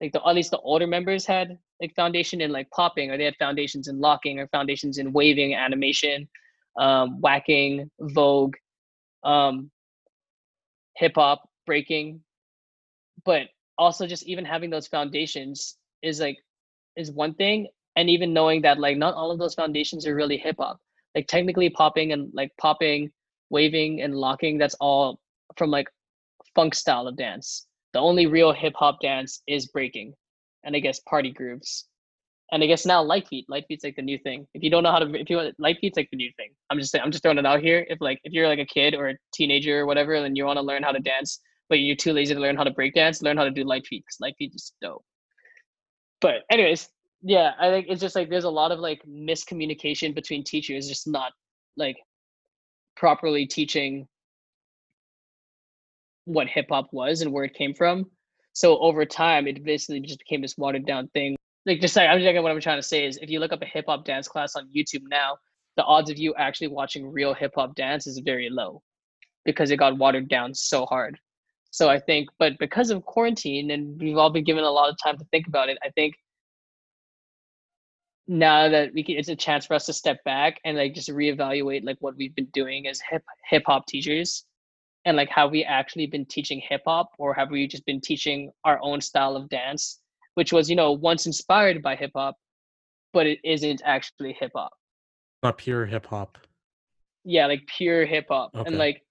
like 0.00 0.12
the 0.12 0.20
at 0.26 0.34
least 0.34 0.50
the 0.50 0.58
older 0.58 0.88
members 0.88 1.24
had 1.24 1.56
like 1.80 1.94
foundation 1.94 2.40
in 2.40 2.50
like 2.50 2.68
popping, 2.70 3.08
or 3.10 3.16
they 3.16 3.24
had 3.24 3.36
foundations 3.38 3.86
in 3.86 4.00
locking, 4.00 4.40
or 4.40 4.48
foundations 4.48 4.98
in 4.98 5.12
waving, 5.12 5.54
animation, 5.54 6.28
um, 6.76 7.20
whacking, 7.20 7.88
vogue, 8.00 8.56
um, 9.22 9.70
hip 10.96 11.12
hop, 11.14 11.48
breaking. 11.66 12.20
But 13.24 13.42
also 13.78 14.08
just 14.08 14.26
even 14.26 14.44
having 14.44 14.70
those 14.70 14.88
foundations 14.88 15.76
is 16.02 16.18
like 16.18 16.38
is 16.96 17.12
one 17.12 17.34
thing, 17.34 17.68
and 17.94 18.10
even 18.10 18.32
knowing 18.32 18.62
that 18.62 18.80
like 18.80 18.96
not 18.96 19.14
all 19.14 19.30
of 19.30 19.38
those 19.38 19.54
foundations 19.54 20.04
are 20.04 20.16
really 20.16 20.36
hip 20.36 20.56
hop. 20.58 20.80
Like 21.14 21.28
technically 21.28 21.70
popping 21.70 22.12
and 22.12 22.30
like 22.34 22.50
popping 22.60 23.12
waving 23.50 24.02
and 24.02 24.14
locking 24.14 24.58
that's 24.58 24.74
all 24.80 25.20
from 25.56 25.70
like 25.70 25.88
funk 26.54 26.74
style 26.74 27.06
of 27.06 27.16
dance. 27.16 27.66
The 27.92 27.98
only 27.98 28.26
real 28.26 28.52
hip 28.52 28.74
hop 28.76 29.00
dance 29.00 29.42
is 29.46 29.66
breaking 29.66 30.14
and 30.64 30.76
i 30.76 30.78
guess 30.78 31.00
party 31.00 31.30
grooves. 31.30 31.86
And 32.52 32.62
i 32.62 32.66
guess 32.66 32.86
now 32.86 33.02
light 33.02 33.28
feet 33.28 33.46
light 33.48 33.66
beat's 33.68 33.84
like 33.84 33.96
the 33.96 34.02
new 34.02 34.18
thing. 34.18 34.46
If 34.54 34.62
you 34.62 34.70
don't 34.70 34.82
know 34.82 34.92
how 34.92 35.00
to 35.00 35.14
if 35.14 35.30
you 35.30 35.36
want 35.36 35.54
light 35.58 35.80
beat's 35.80 35.96
like 35.96 36.08
the 36.10 36.16
new 36.16 36.30
thing. 36.36 36.50
I'm 36.70 36.78
just 36.78 36.96
i'm 36.96 37.10
just 37.10 37.22
throwing 37.22 37.38
it 37.38 37.46
out 37.46 37.60
here. 37.60 37.86
If 37.88 38.00
like 38.00 38.20
if 38.24 38.32
you're 38.32 38.48
like 38.48 38.58
a 38.58 38.66
kid 38.66 38.94
or 38.94 39.10
a 39.10 39.16
teenager 39.32 39.80
or 39.80 39.86
whatever 39.86 40.14
and 40.14 40.36
you 40.36 40.44
want 40.44 40.58
to 40.58 40.62
learn 40.62 40.82
how 40.82 40.92
to 40.92 41.00
dance 41.00 41.40
but 41.68 41.78
you're 41.78 41.96
too 41.96 42.12
lazy 42.12 42.34
to 42.34 42.40
learn 42.40 42.56
how 42.56 42.64
to 42.64 42.70
break 42.72 42.94
dance 42.94 43.22
learn 43.22 43.36
how 43.36 43.44
to 43.44 43.50
do 43.50 43.64
light 43.64 43.86
feet 43.86 44.04
because 44.04 44.20
light 44.20 44.34
feet 44.38 44.52
is 44.54 44.72
dope. 44.80 45.04
But 46.20 46.42
anyways 46.50 46.88
yeah 47.22 47.52
i 47.60 47.68
think 47.68 47.84
it's 47.90 48.00
just 48.00 48.16
like 48.16 48.30
there's 48.30 48.44
a 48.44 48.50
lot 48.50 48.72
of 48.72 48.78
like 48.78 49.02
miscommunication 49.06 50.14
between 50.14 50.42
teachers. 50.42 50.88
Just 50.88 51.06
not 51.06 51.32
like 51.76 51.96
properly 53.00 53.46
teaching 53.46 54.06
what 56.26 56.46
hip 56.46 56.66
hop 56.68 56.88
was 56.92 57.22
and 57.22 57.32
where 57.32 57.44
it 57.44 57.54
came 57.54 57.72
from. 57.72 58.04
So 58.52 58.78
over 58.78 59.06
time, 59.06 59.48
it 59.48 59.64
basically 59.64 60.00
just 60.00 60.18
became 60.18 60.42
this 60.42 60.58
watered 60.58 60.86
down 60.86 61.08
thing. 61.08 61.34
Like 61.64 61.80
just 61.80 61.96
like 61.96 62.10
I'm 62.10 62.18
just 62.18 62.26
like, 62.26 62.42
what 62.42 62.52
I'm 62.52 62.60
trying 62.60 62.78
to 62.78 62.86
say 62.86 63.06
is, 63.06 63.16
if 63.16 63.30
you 63.30 63.40
look 63.40 63.54
up 63.54 63.62
a 63.62 63.66
hip 63.66 63.86
hop 63.88 64.04
dance 64.04 64.28
class 64.28 64.54
on 64.54 64.68
YouTube 64.76 65.04
now, 65.08 65.38
the 65.78 65.84
odds 65.84 66.10
of 66.10 66.18
you 66.18 66.34
actually 66.34 66.68
watching 66.68 67.10
real 67.10 67.32
hip 67.32 67.52
hop 67.54 67.74
dance 67.74 68.06
is 68.06 68.18
very 68.18 68.50
low, 68.50 68.82
because 69.46 69.70
it 69.70 69.78
got 69.78 69.96
watered 69.96 70.28
down 70.28 70.52
so 70.52 70.84
hard. 70.84 71.18
So 71.70 71.88
I 71.88 71.98
think, 71.98 72.28
but 72.38 72.58
because 72.58 72.90
of 72.90 73.04
quarantine 73.04 73.70
and 73.70 73.98
we've 73.98 74.18
all 74.18 74.30
been 74.30 74.44
given 74.44 74.64
a 74.64 74.70
lot 74.70 74.90
of 74.90 74.96
time 75.02 75.16
to 75.16 75.24
think 75.30 75.46
about 75.46 75.70
it, 75.70 75.78
I 75.82 75.88
think 75.90 76.16
now 78.30 78.68
that 78.68 78.94
we 78.94 79.02
can, 79.02 79.16
it's 79.16 79.28
a 79.28 79.34
chance 79.34 79.66
for 79.66 79.74
us 79.74 79.86
to 79.86 79.92
step 79.92 80.22
back 80.22 80.60
and 80.64 80.76
like 80.76 80.94
just 80.94 81.08
reevaluate 81.08 81.84
like 81.84 81.96
what 81.98 82.16
we've 82.16 82.34
been 82.36 82.48
doing 82.52 82.86
as 82.86 83.00
hip 83.10 83.24
hip 83.50 83.64
hop 83.66 83.86
teachers 83.86 84.44
and 85.04 85.16
like 85.16 85.28
have 85.30 85.50
we 85.50 85.64
actually 85.64 86.06
been 86.06 86.24
teaching 86.24 86.62
hip 86.66 86.82
hop 86.86 87.10
or 87.18 87.34
have 87.34 87.50
we 87.50 87.66
just 87.66 87.84
been 87.86 88.00
teaching 88.00 88.52
our 88.64 88.78
own 88.82 89.00
style 89.00 89.34
of 89.34 89.48
dance 89.48 89.98
which 90.34 90.52
was 90.52 90.70
you 90.70 90.76
know 90.76 90.92
once 90.92 91.26
inspired 91.26 91.82
by 91.82 91.96
hip 91.96 92.12
hop 92.14 92.36
but 93.12 93.26
it 93.26 93.40
isn't 93.42 93.82
actually 93.84 94.32
hip 94.38 94.52
hop. 94.54 94.70
Not 95.42 95.58
pure 95.58 95.84
hip 95.84 96.06
hop. 96.06 96.38
Yeah 97.24 97.46
like 97.46 97.66
pure 97.66 98.06
hip 98.06 98.26
hop 98.28 98.52
Okay. 98.54 98.68
and 98.68 98.78
like 98.78 99.02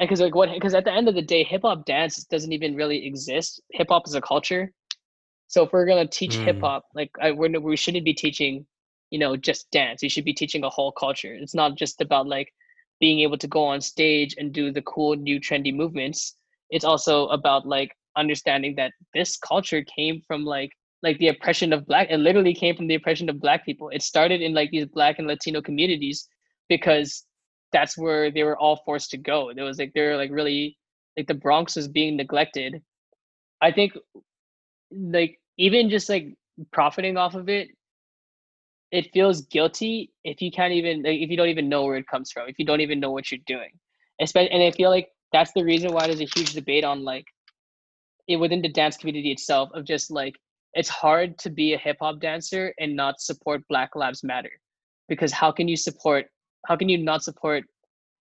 and 0.00 0.08
because 0.08 0.20
like 0.20 0.34
what 0.34 0.52
because 0.52 0.74
at 0.74 0.84
the 0.84 0.92
end 0.92 1.08
of 1.08 1.14
the 1.14 1.22
day 1.22 1.44
hip 1.44 1.62
hop 1.62 1.84
dance 1.84 2.24
doesn't 2.24 2.52
even 2.52 2.74
really 2.74 3.06
exist. 3.06 3.62
Hip 3.74 3.86
hop 3.90 4.08
is 4.08 4.16
a 4.16 4.20
culture 4.20 4.72
so 5.48 5.64
if 5.64 5.72
we're 5.72 5.86
gonna 5.86 6.06
teach 6.06 6.38
Mm. 6.38 6.44
hip 6.44 6.58
hop, 6.62 6.84
like 6.94 7.10
I, 7.20 7.30
we're, 7.32 7.58
we 7.60 7.76
shouldn't 7.76 8.04
be 8.04 8.14
teaching, 8.14 8.66
you 9.10 9.18
know, 9.18 9.36
just 9.36 9.70
dance. 9.70 10.02
You 10.02 10.10
should 10.10 10.24
be 10.24 10.34
teaching 10.34 10.64
a 10.64 10.70
whole 10.70 10.92
culture. 10.92 11.34
It's 11.34 11.54
not 11.54 11.76
just 11.76 12.00
about 12.00 12.26
like 12.26 12.52
being 13.00 13.20
able 13.20 13.38
to 13.38 13.46
go 13.48 13.64
on 13.64 13.80
stage 13.80 14.34
and 14.38 14.52
do 14.52 14.70
the 14.72 14.82
cool 14.82 15.14
new 15.16 15.40
trendy 15.40 15.74
movements. 15.74 16.34
It's 16.70 16.84
also 16.84 17.26
about 17.28 17.66
like 17.66 17.92
understanding 18.16 18.74
that 18.76 18.92
this 19.14 19.36
culture 19.36 19.82
came 19.82 20.20
from 20.26 20.44
like 20.44 20.70
like 21.02 21.18
the 21.18 21.28
oppression 21.28 21.72
of 21.72 21.86
black. 21.86 22.08
It 22.10 22.18
literally 22.18 22.54
came 22.54 22.74
from 22.76 22.86
the 22.88 22.94
oppression 22.94 23.28
of 23.28 23.40
black 23.40 23.64
people. 23.64 23.88
It 23.90 24.02
started 24.02 24.40
in 24.42 24.54
like 24.54 24.70
these 24.70 24.86
black 24.86 25.18
and 25.18 25.26
Latino 25.28 25.60
communities 25.60 26.28
because 26.68 27.24
that's 27.72 27.96
where 27.98 28.30
they 28.30 28.42
were 28.44 28.58
all 28.58 28.76
forced 28.84 29.10
to 29.10 29.18
go. 29.18 29.52
There 29.54 29.64
was 29.64 29.78
like 29.78 29.92
they 29.94 30.02
were 30.02 30.16
like 30.16 30.30
really 30.30 30.76
like 31.16 31.26
the 31.26 31.34
Bronx 31.34 31.76
was 31.76 31.88
being 31.88 32.16
neglected. 32.16 32.82
I 33.60 33.70
think 33.72 33.92
like 34.90 35.38
even 35.58 35.90
just 35.90 36.08
like 36.08 36.34
profiting 36.72 37.16
off 37.16 37.34
of 37.34 37.48
it 37.48 37.68
it 38.92 39.12
feels 39.12 39.42
guilty 39.42 40.12
if 40.24 40.40
you 40.40 40.50
can't 40.50 40.72
even 40.72 41.02
like, 41.02 41.18
if 41.18 41.28
you 41.28 41.36
don't 41.36 41.48
even 41.48 41.68
know 41.68 41.84
where 41.84 41.96
it 41.96 42.06
comes 42.06 42.30
from 42.30 42.48
if 42.48 42.58
you 42.58 42.64
don't 42.64 42.80
even 42.80 43.00
know 43.00 43.10
what 43.10 43.30
you're 43.30 43.40
doing. 43.46 43.70
Especially 44.20 44.50
and 44.50 44.62
i 44.62 44.70
feel 44.70 44.88
like 44.90 45.08
that's 45.32 45.52
the 45.52 45.64
reason 45.64 45.92
why 45.92 46.06
there's 46.06 46.20
a 46.20 46.32
huge 46.34 46.54
debate 46.54 46.84
on 46.84 47.04
like 47.04 47.26
it 48.28 48.36
within 48.36 48.62
the 48.62 48.68
dance 48.68 48.96
community 48.96 49.30
itself 49.30 49.68
of 49.74 49.84
just 49.84 50.10
like 50.10 50.34
it's 50.74 50.88
hard 50.88 51.38
to 51.38 51.50
be 51.50 51.74
a 51.74 51.78
hip 51.78 51.96
hop 52.00 52.20
dancer 52.20 52.72
and 52.78 52.94
not 52.94 53.20
support 53.20 53.62
black 53.68 53.94
lives 53.94 54.24
matter 54.24 54.50
because 55.08 55.32
how 55.32 55.52
can 55.52 55.68
you 55.68 55.76
support 55.76 56.26
how 56.66 56.76
can 56.76 56.88
you 56.88 56.98
not 56.98 57.22
support 57.22 57.64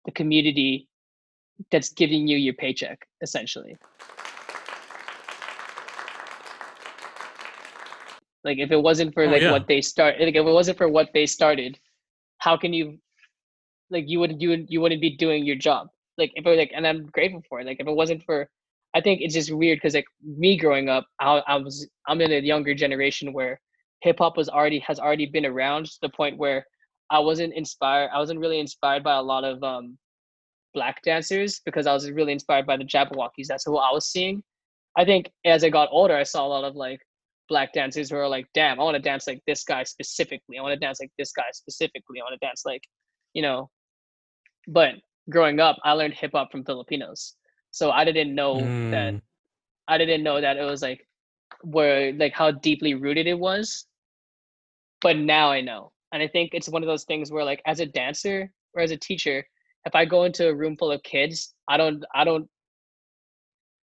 the 0.05 0.11
community 0.11 0.87
that's 1.71 1.89
giving 1.89 2.27
you 2.27 2.37
your 2.37 2.53
paycheck 2.53 3.07
essentially 3.21 3.75
like 8.45 8.59
if 8.59 8.71
it 8.71 8.81
wasn't 8.81 9.13
for 9.13 9.23
Oh, 9.23 9.27
like 9.27 9.41
yeah. 9.41 9.51
what 9.51 9.67
they 9.67 9.81
start 9.81 10.19
like 10.19 10.35
if 10.35 10.45
it 10.45 10.51
wasn't 10.59 10.77
for 10.77 10.87
what 10.87 11.09
they 11.13 11.25
started 11.25 11.77
how 12.39 12.55
can 12.57 12.73
you 12.73 12.97
like 13.89 14.05
you 14.07 14.19
would 14.19 14.41
you 14.41 14.49
would 14.49 14.65
you 14.69 14.81
wouldn't 14.81 15.01
be 15.01 15.15
doing 15.17 15.45
your 15.45 15.55
job. 15.55 15.87
Like 16.17 16.31
if 16.35 16.45
it 16.45 16.57
like 16.57 16.71
and 16.75 16.87
i'm 16.87 17.05
grateful 17.07 17.43
for 17.49 17.59
it. 17.59 17.65
Like 17.67 17.79
if 17.79 17.87
it 17.87 17.95
wasn't 17.95 18.23
for 18.23 18.49
i 18.93 19.01
think 19.01 19.21
it's 19.21 19.33
just 19.33 19.51
weird 19.51 19.77
because 19.77 19.93
like 19.93 20.07
me 20.23 20.57
growing 20.57 20.89
up 20.89 21.05
I, 21.19 21.41
I 21.47 21.55
was 21.57 21.87
i'm 22.07 22.21
in 22.21 22.31
a 22.31 22.39
younger 22.39 22.73
generation 22.73 23.33
where 23.33 23.59
hip 24.01 24.17
hop 24.19 24.37
was 24.37 24.49
already 24.49 24.79
has 24.79 24.99
already 24.99 25.25
been 25.25 25.45
around 25.45 25.85
to 25.87 25.97
the 26.01 26.09
point 26.09 26.37
where 26.37 26.65
i 27.11 27.19
wasn't 27.19 27.53
inspired 27.53 28.09
i 28.13 28.17
wasn't 28.19 28.39
really 28.39 28.59
inspired 28.59 29.03
by 29.03 29.15
a 29.15 29.21
lot 29.21 29.43
of 29.43 29.61
um 29.63 29.97
black 30.73 31.01
dancers 31.03 31.61
because 31.65 31.85
i 31.87 31.93
was 31.93 32.09
really 32.11 32.31
inspired 32.33 32.65
by 32.65 32.77
the 32.77 32.83
Jabbawockeez. 32.85 33.47
That's 33.47 33.65
who 33.65 33.77
i 33.77 33.91
was 33.91 34.07
seeing. 34.07 34.41
I 34.97 35.03
think 35.05 35.29
as 35.45 35.63
i 35.63 35.69
got 35.69 35.89
older 35.91 36.15
i 36.15 36.23
saw 36.23 36.45
a 36.45 36.53
lot 36.55 36.63
of 36.63 36.75
like 36.75 37.01
black 37.47 37.73
dancers 37.73 38.09
who 38.09 38.17
are 38.17 38.27
like, 38.27 38.47
damn, 38.53 38.79
I 38.79 38.83
want 38.83 38.95
to 38.95 39.01
dance 39.01 39.27
like 39.27 39.41
this 39.45 39.63
guy 39.63 39.83
specifically. 39.83 40.57
I 40.57 40.61
want 40.61 40.73
to 40.73 40.79
dance 40.79 40.99
like 40.99 41.11
this 41.17 41.31
guy 41.31 41.45
specifically. 41.53 42.19
I 42.19 42.23
want 42.23 42.39
to 42.39 42.45
dance 42.45 42.63
like, 42.65 42.83
you 43.33 43.41
know. 43.41 43.69
But 44.67 44.95
growing 45.29 45.59
up, 45.59 45.77
I 45.83 45.93
learned 45.93 46.13
hip 46.15 46.31
hop 46.33 46.51
from 46.51 46.63
Filipinos, 46.63 47.35
so 47.71 47.91
I 47.91 48.03
didn't 48.03 48.33
know 48.33 48.59
that. 48.59 49.13
Mm. 49.13 49.21
I 49.87 49.97
didn't 49.99 50.23
know 50.23 50.41
that 50.41 50.57
it 50.57 50.63
was 50.63 50.81
like 50.81 51.07
where 51.61 52.11
like 52.13 52.33
how 52.33 52.51
deeply 52.51 52.95
rooted 52.95 53.27
it 53.27 53.37
was. 53.37 53.85
But 55.01 55.17
now 55.17 55.51
I 55.51 55.61
know, 55.61 55.91
and 56.11 56.23
I 56.23 56.27
think 56.27 56.51
it's 56.53 56.69
one 56.69 56.81
of 56.81 56.87
those 56.87 57.03
things 57.03 57.31
where 57.31 57.43
like 57.43 57.61
as 57.67 57.79
a 57.79 57.85
dancer 57.85 58.51
or 58.73 58.81
as 58.81 58.91
a 58.91 58.97
teacher, 58.97 59.45
if 59.85 59.93
I 59.93 60.05
go 60.05 60.23
into 60.23 60.49
a 60.49 60.55
room 60.55 60.75
full 60.77 60.91
of 60.91 61.03
kids, 61.03 61.53
I 61.67 61.77
don't, 61.77 62.03
I 62.15 62.23
don't 62.23 62.49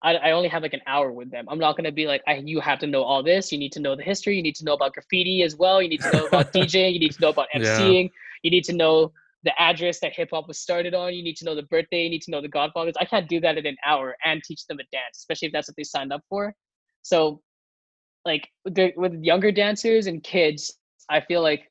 I, 0.02 0.14
I 0.14 0.30
only 0.32 0.48
have 0.48 0.62
like 0.62 0.72
an 0.72 0.80
hour 0.86 1.12
with 1.12 1.30
them. 1.30 1.46
I'm 1.48 1.58
not 1.58 1.76
gonna 1.76 1.92
be 1.92 2.06
like, 2.06 2.22
I, 2.26 2.36
you 2.44 2.60
have 2.60 2.78
to 2.80 2.86
know 2.86 3.02
all 3.02 3.22
this. 3.22 3.52
You 3.52 3.58
need 3.58 3.72
to 3.72 3.80
know 3.80 3.94
the 3.94 4.02
history. 4.02 4.36
You 4.36 4.42
need 4.42 4.54
to 4.56 4.64
know 4.64 4.72
about 4.74 4.94
graffiti 4.94 5.42
as 5.42 5.56
well. 5.56 5.82
You 5.82 5.88
need 5.88 6.00
to 6.02 6.12
know 6.12 6.26
about 6.26 6.52
DJing. 6.54 6.94
You 6.94 7.00
need 7.00 7.12
to 7.12 7.20
know 7.20 7.28
about 7.28 7.48
Yeah. 7.54 7.60
MCing. 7.60 8.10
You 8.42 8.50
need 8.50 8.64
to 8.64 8.72
know 8.72 9.12
the 9.42 9.52
address 9.60 10.00
that 10.00 10.12
hip 10.14 10.30
hop 10.32 10.48
was 10.48 10.58
started 10.58 10.94
on. 10.94 11.14
You 11.14 11.22
need 11.22 11.36
to 11.36 11.44
know 11.44 11.54
the 11.54 11.62
birthday. 11.62 12.04
You 12.04 12.10
need 12.10 12.22
to 12.22 12.30
know 12.30 12.40
the 12.40 12.48
Godfathers. 12.48 12.94
I 12.98 13.04
can't 13.04 13.28
do 13.28 13.40
that 13.40 13.58
in 13.58 13.66
an 13.66 13.76
hour 13.86 14.16
and 14.24 14.42
teach 14.42 14.66
them 14.66 14.78
a 14.80 14.84
dance, 14.92 15.18
especially 15.18 15.46
if 15.46 15.52
that's 15.52 15.68
what 15.68 15.76
they 15.76 15.84
signed 15.84 16.12
up 16.12 16.22
for. 16.28 16.54
So, 17.02 17.40
like 18.26 18.48
the, 18.66 18.92
with 18.96 19.14
younger 19.22 19.50
dancers 19.50 20.06
and 20.06 20.22
kids, 20.22 20.78
I 21.08 21.20
feel 21.20 21.42
like 21.42 21.70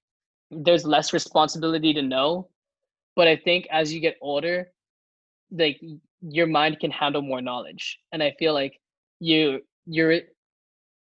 there's 0.52 0.84
less 0.86 1.14
responsibility 1.14 1.94
to 1.94 2.02
know. 2.02 2.50
But 3.16 3.28
I 3.28 3.36
think 3.36 3.68
as 3.72 3.94
you 3.94 4.00
get 4.00 4.18
older, 4.22 4.72
like 5.52 5.80
your 6.22 6.48
mind 6.48 6.80
can 6.80 6.92
handle 6.92 7.22
more 7.22 7.42
knowledge 7.42 7.98
and 8.12 8.22
i 8.22 8.32
feel 8.40 8.54
like 8.54 8.80
you 9.20 9.60
you're 9.86 10.12
eh, 10.12 10.22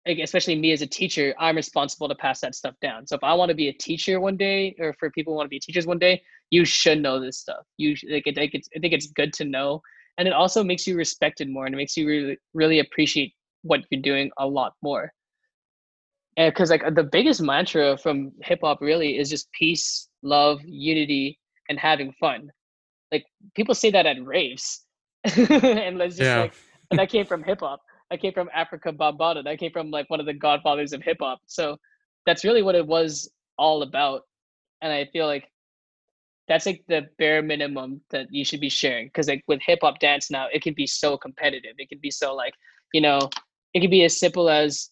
like 0.05 0.19
especially 0.19 0.55
me 0.55 0.71
as 0.71 0.81
a 0.81 0.87
teacher, 0.87 1.33
I'm 1.39 1.55
responsible 1.55 2.07
to 2.07 2.15
pass 2.15 2.39
that 2.41 2.53
stuff 2.53 2.75
down. 2.81 3.07
So 3.07 3.15
if 3.15 3.23
I 3.23 3.33
want 3.33 3.49
to 3.49 3.55
be 3.55 3.69
a 3.69 3.73
teacher 3.73 4.19
one 4.19 4.37
day, 4.37 4.75
or 4.79 4.93
for 4.99 5.09
people 5.09 5.33
who 5.33 5.37
want 5.37 5.47
to 5.47 5.49
be 5.49 5.59
teachers 5.59 5.87
one 5.87 5.97
day, 5.97 6.21
you 6.51 6.63
should 6.63 7.01
know 7.01 7.19
this 7.19 7.39
stuff. 7.39 7.65
You 7.77 7.95
like, 8.11 8.27
it, 8.27 8.37
like 8.37 8.53
it's, 8.53 8.69
I 8.75 8.79
think 8.79 8.93
it's 8.93 9.07
good 9.07 9.33
to 9.33 9.45
know, 9.45 9.81
and 10.17 10.27
it 10.27 10.33
also 10.33 10.63
makes 10.63 10.85
you 10.85 10.95
respected 10.95 11.49
more, 11.49 11.65
and 11.65 11.73
it 11.73 11.77
makes 11.77 11.97
you 11.97 12.07
really 12.07 12.37
really 12.53 12.79
appreciate 12.79 13.33
what 13.63 13.81
you're 13.89 14.01
doing 14.01 14.29
a 14.37 14.45
lot 14.45 14.73
more. 14.83 15.11
And 16.37 16.53
because 16.53 16.69
like 16.69 16.83
the 16.93 17.03
biggest 17.03 17.41
mantra 17.41 17.97
from 17.97 18.31
hip 18.43 18.59
hop 18.61 18.81
really 18.81 19.17
is 19.17 19.29
just 19.29 19.51
peace, 19.53 20.07
love, 20.21 20.59
unity, 20.63 21.39
and 21.69 21.79
having 21.79 22.13
fun. 22.19 22.51
Like 23.11 23.25
people 23.55 23.73
say 23.73 23.89
that 23.91 24.05
at 24.05 24.23
raves, 24.23 24.85
and 25.64 25.97
let's 25.97 26.15
just 26.15 26.35
Yeah. 26.35 26.41
like, 26.41 26.53
and 26.91 26.99
that 26.99 27.10
came 27.10 27.26
from 27.26 27.43
hip 27.43 27.60
hop. 27.61 27.81
That 28.11 28.22
came 28.22 28.34
from 28.34 28.49
Afrika 28.56 28.95
Bambaataa. 28.95 29.43
That 29.43 29.57
came 29.60 29.72
from 29.72 29.89
like 29.91 30.10
one 30.10 30.19
of 30.19 30.26
the 30.26 30.34
godfathers 30.34 30.93
of 30.93 31.02
hip 31.02 31.18
hop. 31.19 31.41
So 31.47 31.77
that's 32.26 32.43
really 32.43 32.61
what 32.61 32.76
it 32.76 32.85
was 32.85 33.30
all 33.57 33.81
about. 33.81 34.22
And 34.81 34.91
I 34.93 35.06
feel 35.11 35.26
like 35.26 35.49
that's 36.47 36.65
like 36.65 36.84
the 36.88 37.07
bare 37.18 37.41
minimum 37.41 38.02
that 38.11 38.27
you 38.30 38.45
should 38.45 38.60
be 38.60 38.69
sharing. 38.69 39.07
Because 39.07 39.27
like 39.27 39.43
with 39.47 39.61
hip 39.65 39.80
hop 39.81 39.99
dance 39.99 40.30
now, 40.30 40.47
it 40.53 40.61
can 40.61 40.76
be 40.76 40.85
so 40.85 41.18
competitive. 41.18 41.73
It 41.77 41.89
can 41.89 41.99
be 41.99 42.11
so 42.11 42.35
like, 42.35 42.53
you 42.93 43.02
know, 43.02 43.19
it 43.73 43.80
can 43.80 43.89
be 43.89 44.03
as 44.03 44.19
simple 44.19 44.49
as 44.49 44.91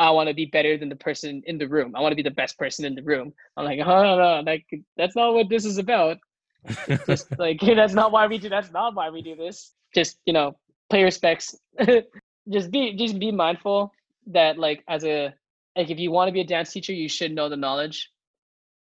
I 0.00 0.10
want 0.10 0.28
to 0.28 0.34
be 0.34 0.46
better 0.46 0.76
than 0.76 0.88
the 0.88 0.96
person 0.96 1.42
in 1.46 1.58
the 1.58 1.68
room. 1.68 1.94
I 1.94 2.00
want 2.00 2.12
to 2.12 2.16
be 2.16 2.22
the 2.22 2.30
best 2.30 2.58
person 2.58 2.84
in 2.84 2.94
the 2.94 3.02
room. 3.02 3.32
I'm 3.56 3.64
like, 3.64 3.78
oh 3.80 4.02
no, 4.02 4.16
no, 4.16 4.42
like 4.44 4.66
that's 4.96 5.14
not 5.14 5.34
what 5.34 5.48
this 5.48 5.64
is 5.64 5.78
about. 5.78 6.16
Just 7.06 7.26
like 7.38 7.60
that's 7.76 7.94
not 7.94 8.12
why 8.12 8.26
we 8.26 8.38
do. 8.38 8.48
That's 8.48 8.70
not 8.70 8.94
why 8.94 9.10
we 9.10 9.22
do 9.22 9.34
this. 9.34 9.72
Just 9.94 10.18
you 10.26 10.32
know, 10.32 10.56
pay 10.90 11.02
respects. 11.02 11.56
just 12.48 12.70
be 12.70 12.96
just 12.96 13.18
be 13.18 13.32
mindful 13.32 13.92
that 14.28 14.58
like 14.58 14.84
as 14.88 15.04
a 15.04 15.34
like 15.76 15.90
if 15.90 15.98
you 15.98 16.10
want 16.10 16.28
to 16.28 16.32
be 16.32 16.40
a 16.40 16.46
dance 16.46 16.72
teacher, 16.72 16.92
you 16.92 17.08
should 17.08 17.32
know 17.32 17.48
the 17.48 17.56
knowledge. 17.56 18.10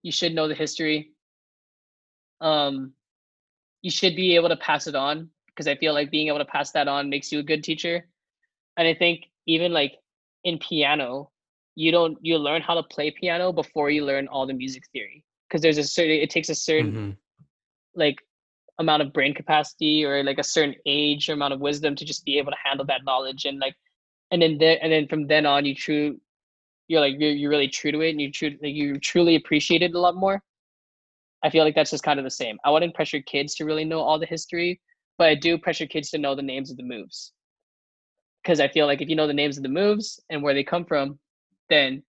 You 0.04 0.12
should 0.12 0.36
know 0.36 0.48
the 0.48 0.56
history. 0.56 1.12
Um, 2.42 2.94
you 3.82 3.92
should 3.92 4.16
be 4.16 4.36
able 4.36 4.50
to 4.50 4.58
pass 4.58 4.88
it 4.88 4.96
on 4.96 5.30
because 5.48 5.68
I 5.68 5.76
feel 5.76 5.94
like 5.94 6.12
being 6.12 6.28
able 6.28 6.40
to 6.40 6.46
pass 6.46 6.72
that 6.72 6.88
on 6.88 7.10
makes 7.10 7.32
you 7.32 7.40
a 7.40 7.44
good 7.44 7.64
teacher. 7.64 8.08
And 8.78 8.88
I 8.88 8.94
think 8.94 9.26
even 9.48 9.72
like 9.72 9.94
in 10.44 10.60
piano, 10.60 11.32
you 11.76 11.92
don't 11.92 12.18
you 12.22 12.38
learn 12.38 12.62
how 12.62 12.76
to 12.76 12.84
play 12.84 13.12
piano 13.12 13.52
before 13.52 13.90
you 13.90 14.06
learn 14.06 14.28
all 14.28 14.46
the 14.46 14.54
music 14.54 14.84
theory 14.92 15.24
because 15.48 15.62
there's 15.62 15.78
a 15.78 15.84
certain 15.84 16.16
it 16.16 16.30
takes 16.30 16.50
a 16.50 16.56
certain 16.56 16.92
Mhm. 16.92 17.18
Like 17.96 18.18
amount 18.80 19.02
of 19.02 19.14
brain 19.14 19.34
capacity 19.34 20.04
or 20.04 20.24
like 20.24 20.38
a 20.38 20.44
certain 20.44 20.76
age 20.86 21.30
or 21.30 21.34
amount 21.34 21.54
of 21.54 21.60
wisdom 21.60 21.96
to 21.96 22.06
just 22.06 22.26
be 22.26 22.38
able 22.38 22.52
to 22.52 22.58
handle 22.64 22.86
that 22.86 23.02
knowledge 23.06 23.46
and 23.46 23.60
like 23.60 23.76
and 24.32 24.42
then 24.42 24.58
there 24.58 24.78
and 24.82 24.92
then 24.92 25.08
from 25.08 25.28
then 25.28 25.46
on 25.46 25.66
you 25.66 25.74
true 25.74 26.20
you're 26.88 27.00
like 27.00 27.16
you're, 27.18 27.32
you're 27.32 27.50
really 27.50 27.68
true 27.68 27.92
to 27.92 28.02
it 28.02 28.12
and 28.12 28.22
you 28.22 28.32
true 28.32 28.50
like 28.62 28.74
you 28.74 29.00
truly 29.00 29.36
appreciate 29.36 29.82
it 29.82 29.94
a 29.94 30.00
lot 30.00 30.16
more. 30.16 30.42
I 31.44 31.50
feel 31.50 31.64
like 31.64 31.76
that's 31.76 31.92
just 31.92 32.04
kind 32.04 32.20
of 32.20 32.24
the 32.24 32.32
same. 32.32 32.58
I 32.66 32.72
wouldn't 32.72 32.96
pressure 32.96 33.22
kids 33.22 33.54
to 33.56 33.66
really 33.66 33.86
know 33.86 34.00
all 34.00 34.20
the 34.20 34.26
history 34.26 34.82
but 35.18 35.30
i 35.30 35.36
do 35.36 35.58
pressure 35.58 35.86
kids 35.86 36.10
to 36.10 36.18
know 36.18 36.36
the 36.36 36.42
names 36.42 36.70
of 36.70 36.78
the 36.78 36.84
moves. 36.84 37.32
Because 38.44 38.60
i 38.60 38.68
feel 38.68 38.88
like 38.88 39.02
if 39.02 39.10
you 39.10 39.16
know 39.16 39.28
the 39.28 39.34
names 39.34 39.58
of 39.58 39.64
the 39.64 39.70
moves 39.70 40.20
and 40.30 40.44
where 40.44 40.54
they 40.54 40.64
come 40.64 40.86
from 40.86 41.18
then 41.70 42.04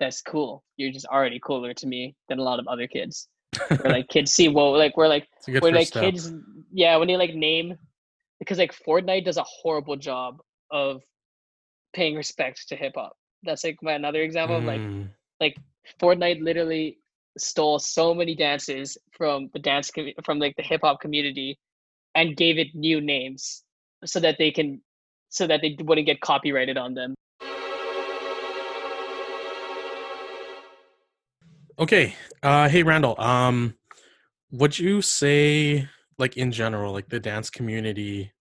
that's 0.00 0.20
cool. 0.22 0.64
You're 0.76 0.90
just 0.90 1.06
already 1.06 1.38
cooler 1.38 1.72
to 1.72 1.86
me 1.86 2.16
than 2.28 2.40
a 2.40 2.42
lot 2.42 2.58
of 2.58 2.66
other 2.66 2.88
kids 2.88 3.28
where 3.68 3.92
like 3.92 4.08
kids 4.08 4.32
see 4.32 4.48
whoa 4.48 4.70
like 4.72 4.96
we're 4.96 5.08
like 5.08 5.26
It's 5.38 5.48
a 5.48 5.52
good 5.52 5.62
where 5.62 5.72
first 5.72 5.78
like 5.80 5.88
step. 5.88 6.02
kids 6.04 6.32
yeah 6.72 6.96
when 6.96 7.08
they 7.08 7.16
like 7.16 7.34
name 7.34 7.76
because 8.38 8.58
like 8.58 8.74
fortnite 8.86 9.24
does 9.24 9.36
a 9.36 9.42
horrible 9.44 9.96
job 9.96 10.40
of 10.70 11.02
paying 11.94 12.16
respect 12.16 12.68
to 12.68 12.76
hip-hop 12.76 13.16
that's 13.42 13.64
like 13.64 13.78
my 13.82 13.92
another 13.92 14.22
example 14.22 14.56
of 14.56 14.64
like 14.64 14.80
Mm. 14.80 15.08
like 15.40 15.56
fortnite 16.00 16.42
literally 16.42 16.98
stole 17.38 17.78
so 17.78 18.14
many 18.14 18.34
dances 18.34 18.96
from 19.12 19.50
the 19.52 19.58
dance 19.58 19.90
commu- 19.90 20.14
from 20.24 20.38
like 20.38 20.54
the 20.56 20.62
hip-hop 20.62 21.00
community 21.00 21.58
and 22.14 22.36
gave 22.36 22.58
it 22.58 22.68
new 22.74 23.00
names 23.00 23.62
so 24.04 24.20
that 24.20 24.36
they 24.38 24.50
can 24.50 24.80
so 25.30 25.46
that 25.46 25.60
they 25.62 25.76
wouldn't 25.80 26.06
get 26.06 26.20
copyrighted 26.20 26.76
on 26.76 26.94
them 26.94 27.14
Okay. 31.78 32.14
Uh 32.42 32.68
hey 32.68 32.82
Randall, 32.82 33.20
um 33.20 33.74
would 34.50 34.78
you 34.78 35.02
say 35.02 35.88
like 36.18 36.36
in 36.36 36.52
general, 36.52 36.92
like 36.92 37.08
the 37.08 37.20
dance 37.20 37.50
community 37.50 38.32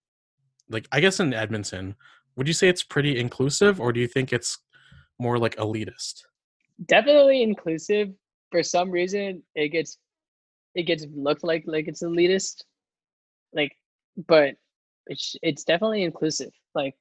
like 0.70 0.88
I 0.92 1.00
guess 1.00 1.20
in 1.20 1.34
Edmonton, 1.34 1.96
would 2.36 2.48
you 2.48 2.54
say 2.54 2.70
it's 2.70 2.84
pretty 2.84 3.20
inclusive 3.20 3.80
or 3.82 3.92
do 3.92 4.00
you 4.00 4.08
think 4.08 4.32
it's 4.34 4.60
more 5.20 5.38
like 5.38 5.56
elitist? 5.58 6.24
definitely 6.88 7.44
inclusive 7.44 8.10
for 8.52 8.64
some 8.64 8.90
reason 8.90 9.44
it 9.56 9.70
gets 9.70 9.98
it 10.76 10.84
gets 10.84 11.06
looked 11.16 11.44
like 11.44 11.64
like 11.68 11.88
it's 11.88 12.04
elitist 12.04 12.64
like 13.54 13.72
but 14.28 14.56
it's 15.08 15.36
it's 15.42 15.64
definitely 15.64 16.04
inclusive 16.04 16.50
like 16.74 16.96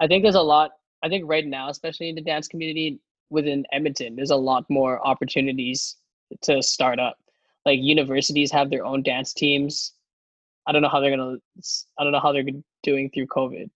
i 0.00 0.06
think 0.06 0.22
there's 0.22 0.34
a 0.34 0.40
lot 0.40 0.70
i 1.02 1.08
think 1.08 1.24
right 1.26 1.46
now 1.46 1.68
especially 1.68 2.08
in 2.08 2.14
the 2.14 2.20
dance 2.20 2.46
community 2.46 3.00
within 3.30 3.64
edmonton 3.72 4.14
there's 4.16 4.30
a 4.30 4.36
lot 4.36 4.64
more 4.68 5.04
opportunities 5.06 5.96
to 6.42 6.62
start 6.62 6.98
up. 6.98 7.16
Like 7.64 7.80
universities 7.82 8.52
have 8.52 8.70
their 8.70 8.84
own 8.84 9.02
dance 9.02 9.32
teams. 9.32 9.92
I 10.66 10.72
don't 10.72 10.82
know 10.82 10.88
how 10.88 11.00
they're 11.00 11.16
gonna 11.16 11.36
i 11.98 12.02
don't 12.02 12.12
know 12.12 12.20
how 12.20 12.32
they're 12.32 12.44
doing 12.82 13.10
through 13.10 13.26
covid. 13.26 13.70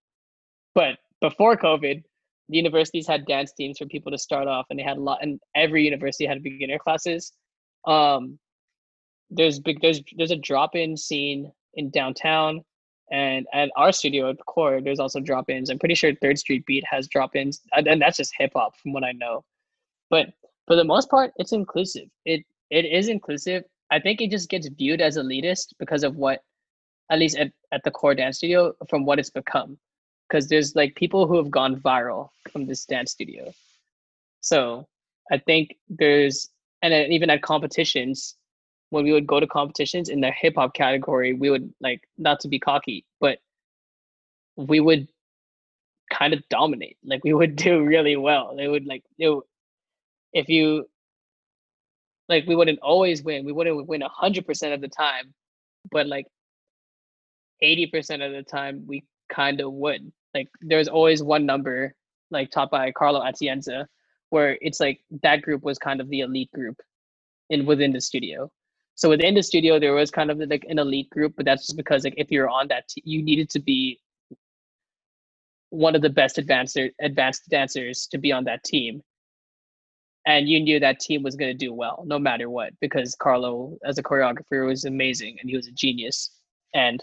But 0.74 0.98
before 1.20 1.56
covid 1.56 2.02
the 2.48 2.56
universities 2.56 3.06
had 3.06 3.26
dance 3.26 3.52
teams 3.52 3.78
for 3.78 3.86
people 3.86 4.10
to 4.10 4.18
start 4.18 4.48
off 4.48 4.66
and 4.70 4.78
they 4.78 4.82
had 4.82 4.96
a 4.96 5.00
lot 5.00 5.18
and 5.22 5.40
every 5.54 5.84
university 5.84 6.26
had 6.26 6.42
beginner 6.42 6.78
classes. 6.78 7.32
Um 7.86 8.38
there's 9.30 9.60
big 9.60 9.80
there's 9.80 10.02
there's 10.16 10.32
a 10.32 10.36
drop-in 10.36 10.96
scene 10.96 11.52
in 11.74 11.90
downtown 11.90 12.62
and 13.10 13.46
at 13.52 13.70
our 13.76 13.92
studio 13.92 14.30
at 14.30 14.38
the 14.38 14.44
Kore 14.44 14.80
there's 14.80 15.00
also 15.00 15.20
drop-ins. 15.20 15.70
I'm 15.70 15.78
pretty 15.78 15.94
sure 15.94 16.14
third 16.14 16.38
street 16.38 16.64
beat 16.66 16.84
has 16.90 17.08
drop-ins. 17.08 17.60
And 17.72 17.86
and 17.86 18.00
that's 18.00 18.16
just 18.16 18.32
hip-hop 18.38 18.76
from 18.76 18.92
what 18.92 19.04
i 19.04 19.12
know. 19.12 19.44
But 20.10 20.28
for 20.66 20.76
the 20.76 20.84
most 20.84 21.10
part 21.10 21.32
it's 21.36 21.52
inclusive. 21.52 22.08
It 22.24 22.44
it 22.70 22.84
is 22.84 23.08
inclusive. 23.08 23.64
I 23.90 23.98
think 23.98 24.20
it 24.20 24.30
just 24.30 24.48
gets 24.48 24.68
viewed 24.68 25.00
as 25.00 25.16
elitist 25.16 25.74
because 25.78 26.04
of 26.04 26.16
what 26.16 26.42
at 27.10 27.18
least 27.18 27.36
at, 27.36 27.52
at 27.72 27.82
the 27.84 27.90
Kore 27.90 28.14
dance 28.14 28.38
studio 28.38 28.72
from 28.88 29.04
what 29.04 29.18
it's 29.18 29.30
become. 29.30 29.78
Because 30.28 30.48
there's 30.48 30.76
like 30.76 30.94
people 30.94 31.26
who 31.26 31.36
have 31.36 31.50
gone 31.50 31.80
viral 31.80 32.28
from 32.52 32.66
this 32.66 32.84
dance 32.84 33.10
studio. 33.10 33.52
So 34.42 34.86
I 35.32 35.38
think 35.38 35.76
there's 35.88 36.48
and 36.82 37.12
even 37.12 37.28
at 37.30 37.42
competitions, 37.42 38.36
when 38.90 39.04
we 39.04 39.12
would 39.12 39.26
go 39.26 39.40
to 39.40 39.46
competitions 39.46 40.08
in 40.08 40.20
the 40.20 40.30
hip 40.30 40.54
hop 40.56 40.74
category, 40.74 41.32
we 41.32 41.50
would 41.50 41.72
like 41.80 42.02
not 42.18 42.40
to 42.40 42.48
be 42.48 42.58
cocky, 42.58 43.04
but 43.20 43.38
we 44.56 44.80
would 44.80 45.08
kind 46.12 46.34
of 46.34 46.46
dominate. 46.50 46.98
Like 47.04 47.24
we 47.24 47.32
would 47.32 47.56
do 47.68 47.82
really 47.84 48.16
well. 48.16 48.54
They 48.56 48.68
would 48.68 48.86
like 48.86 49.04
it, 49.18 49.42
if 50.32 50.48
you 50.48 50.86
like 52.28 52.46
we 52.46 52.54
wouldn't 52.54 52.80
always 52.80 53.22
win. 53.22 53.44
We 53.44 53.52
wouldn't 53.52 53.88
win 53.88 54.02
hundred 54.02 54.46
percent 54.46 54.74
of 54.74 54.80
the 54.80 54.88
time, 54.88 55.32
but 55.90 56.06
like 56.06 56.26
eighty 57.62 57.86
percent 57.86 58.22
of 58.22 58.32
the 58.32 58.42
time 58.42 58.84
we 58.86 59.04
kind 59.32 59.60
of 59.60 59.72
would. 59.72 60.12
Like 60.34 60.48
there's 60.60 60.88
always 60.88 61.22
one 61.22 61.46
number, 61.46 61.94
like 62.30 62.50
taught 62.50 62.70
by 62.70 62.92
Carlo 62.92 63.20
Atienza, 63.20 63.86
where 64.30 64.58
it's 64.60 64.80
like 64.80 65.00
that 65.22 65.42
group 65.42 65.62
was 65.62 65.78
kind 65.78 66.00
of 66.00 66.08
the 66.08 66.20
elite 66.20 66.52
group 66.52 66.76
in 67.50 67.66
within 67.66 67.92
the 67.92 68.00
studio. 68.00 68.50
So 69.00 69.08
within 69.08 69.32
the 69.32 69.42
studio, 69.42 69.78
there 69.80 69.94
was 69.94 70.10
kind 70.10 70.30
of 70.30 70.38
like 70.40 70.66
an 70.68 70.78
elite 70.78 71.08
group, 71.08 71.32
but 71.34 71.46
that's 71.46 71.66
just 71.66 71.78
because 71.78 72.04
like 72.04 72.12
if 72.18 72.30
you're 72.30 72.50
on 72.50 72.68
that, 72.68 72.86
t- 72.86 73.02
you 73.02 73.22
needed 73.22 73.48
to 73.48 73.58
be 73.58 73.98
one 75.70 75.94
of 75.96 76.02
the 76.02 76.10
best 76.10 76.36
advanced 76.36 76.78
advanced 77.00 77.48
dancers 77.48 78.06
to 78.10 78.18
be 78.18 78.30
on 78.30 78.44
that 78.44 78.62
team, 78.62 79.02
and 80.26 80.50
you 80.50 80.60
knew 80.60 80.78
that 80.78 81.00
team 81.00 81.22
was 81.22 81.34
going 81.34 81.50
to 81.50 81.56
do 81.56 81.72
well 81.72 82.04
no 82.06 82.18
matter 82.18 82.50
what 82.50 82.74
because 82.82 83.14
Carlo 83.14 83.78
as 83.86 83.96
a 83.96 84.02
choreographer 84.02 84.66
was 84.66 84.84
amazing 84.84 85.38
and 85.40 85.48
he 85.48 85.56
was 85.56 85.66
a 85.66 85.72
genius, 85.72 86.32
and 86.74 87.02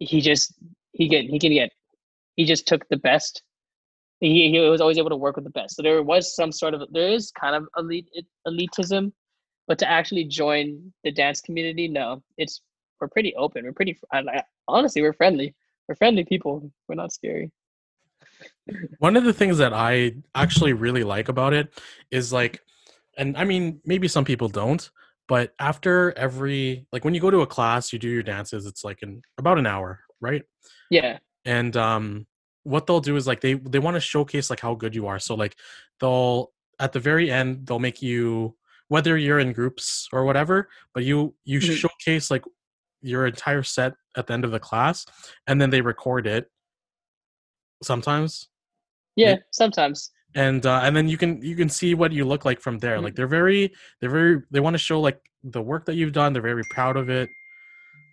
he 0.00 0.20
just 0.20 0.52
he 0.92 1.08
get 1.08 1.24
he 1.24 1.38
can 1.38 1.52
get 1.52 1.70
he 2.36 2.44
just 2.44 2.68
took 2.68 2.86
the 2.90 2.98
best. 2.98 3.42
He, 4.18 4.50
he 4.50 4.60
was 4.60 4.82
always 4.82 4.98
able 4.98 5.08
to 5.08 5.16
work 5.16 5.36
with 5.36 5.44
the 5.44 5.50
best. 5.50 5.76
So 5.76 5.82
there 5.82 6.02
was 6.02 6.36
some 6.36 6.52
sort 6.52 6.74
of 6.74 6.82
there 6.92 7.08
is 7.08 7.30
kind 7.30 7.56
of 7.56 7.66
elite 7.78 8.10
elitism 8.46 9.12
but 9.66 9.78
to 9.78 9.88
actually 9.88 10.24
join 10.24 10.92
the 11.04 11.10
dance 11.10 11.40
community 11.40 11.88
no 11.88 12.22
it's 12.36 12.62
we're 13.00 13.08
pretty 13.08 13.34
open 13.36 13.64
we're 13.64 13.72
pretty 13.72 13.98
I, 14.12 14.18
I, 14.18 14.42
honestly 14.68 15.02
we're 15.02 15.12
friendly 15.12 15.54
we're 15.88 15.94
friendly 15.94 16.24
people 16.24 16.70
we're 16.88 16.94
not 16.96 17.12
scary 17.12 17.50
One 18.98 19.16
of 19.16 19.24
the 19.24 19.32
things 19.32 19.58
that 19.58 19.72
I 19.72 20.14
actually 20.34 20.72
really 20.72 21.04
like 21.04 21.28
about 21.28 21.52
it 21.52 21.72
is 22.10 22.32
like, 22.32 22.62
and 23.18 23.36
I 23.36 23.44
mean, 23.44 23.80
maybe 23.84 24.08
some 24.08 24.24
people 24.24 24.48
don't, 24.48 24.88
but 25.28 25.52
after 25.58 26.16
every, 26.16 26.86
like 26.92 27.04
when 27.04 27.14
you 27.14 27.20
go 27.20 27.30
to 27.30 27.40
a 27.40 27.46
class, 27.46 27.92
you 27.92 27.98
do 27.98 28.08
your 28.08 28.22
dances, 28.22 28.66
it's 28.66 28.84
like 28.84 29.02
in 29.02 29.22
about 29.36 29.58
an 29.58 29.66
hour, 29.66 30.00
right? 30.20 30.42
yeah 30.90 31.18
And 31.44 31.76
um, 31.76 32.26
what 32.64 32.86
they'll 32.86 33.00
do 33.00 33.16
is 33.16 33.26
like 33.26 33.40
they 33.40 33.54
they 33.54 33.78
want 33.78 33.94
to 33.94 34.00
showcase 34.00 34.50
like 34.50 34.60
how 34.60 34.74
good 34.74 34.94
you 34.94 35.06
are. 35.06 35.18
So 35.18 35.34
like 35.34 35.56
they'll 35.98 36.52
at 36.78 36.92
the 36.92 37.00
very 37.00 37.30
end 37.30 37.66
they'll 37.66 37.78
make 37.78 38.02
you 38.02 38.56
whether 38.90 39.16
you're 39.16 39.38
in 39.38 39.52
groups 39.52 40.08
or 40.12 40.24
whatever, 40.24 40.68
but 40.94 41.04
you 41.04 41.32
you 41.44 41.60
Mhm. 41.60 41.76
showcase 41.76 42.30
like 42.30 42.42
your 43.00 43.24
entire 43.26 43.62
set 43.62 43.94
at 44.16 44.26
the 44.26 44.32
end 44.34 44.44
of 44.44 44.50
the 44.50 44.58
class, 44.58 45.06
and 45.46 45.60
then 45.60 45.70
they 45.70 45.80
record 45.80 46.26
it 46.26 46.50
sometimes 47.82 48.48
Yeah, 49.16 49.36
sometimes. 49.52 50.10
and 50.34 50.64
uh, 50.66 50.80
and 50.82 50.94
then 50.96 51.08
you 51.08 51.16
can 51.16 51.40
you 51.42 51.56
can 51.56 51.68
see 51.68 51.94
what 51.94 52.12
you 52.12 52.24
look 52.24 52.44
like 52.44 52.60
from 52.60 52.78
there. 52.78 52.98
Mhm. 52.98 53.02
Like 53.04 53.14
they're 53.14 53.26
very 53.40 53.72
they're 54.00 54.10
very 54.10 54.42
they 54.50 54.60
want 54.60 54.74
to 54.74 54.78
show 54.78 55.00
like 55.00 55.20
the 55.42 55.62
work 55.62 55.86
that 55.86 55.94
you've 55.94 56.12
done. 56.12 56.32
They're 56.32 56.42
very 56.42 56.64
proud 56.70 56.96
of 56.96 57.08
it. 57.10 57.28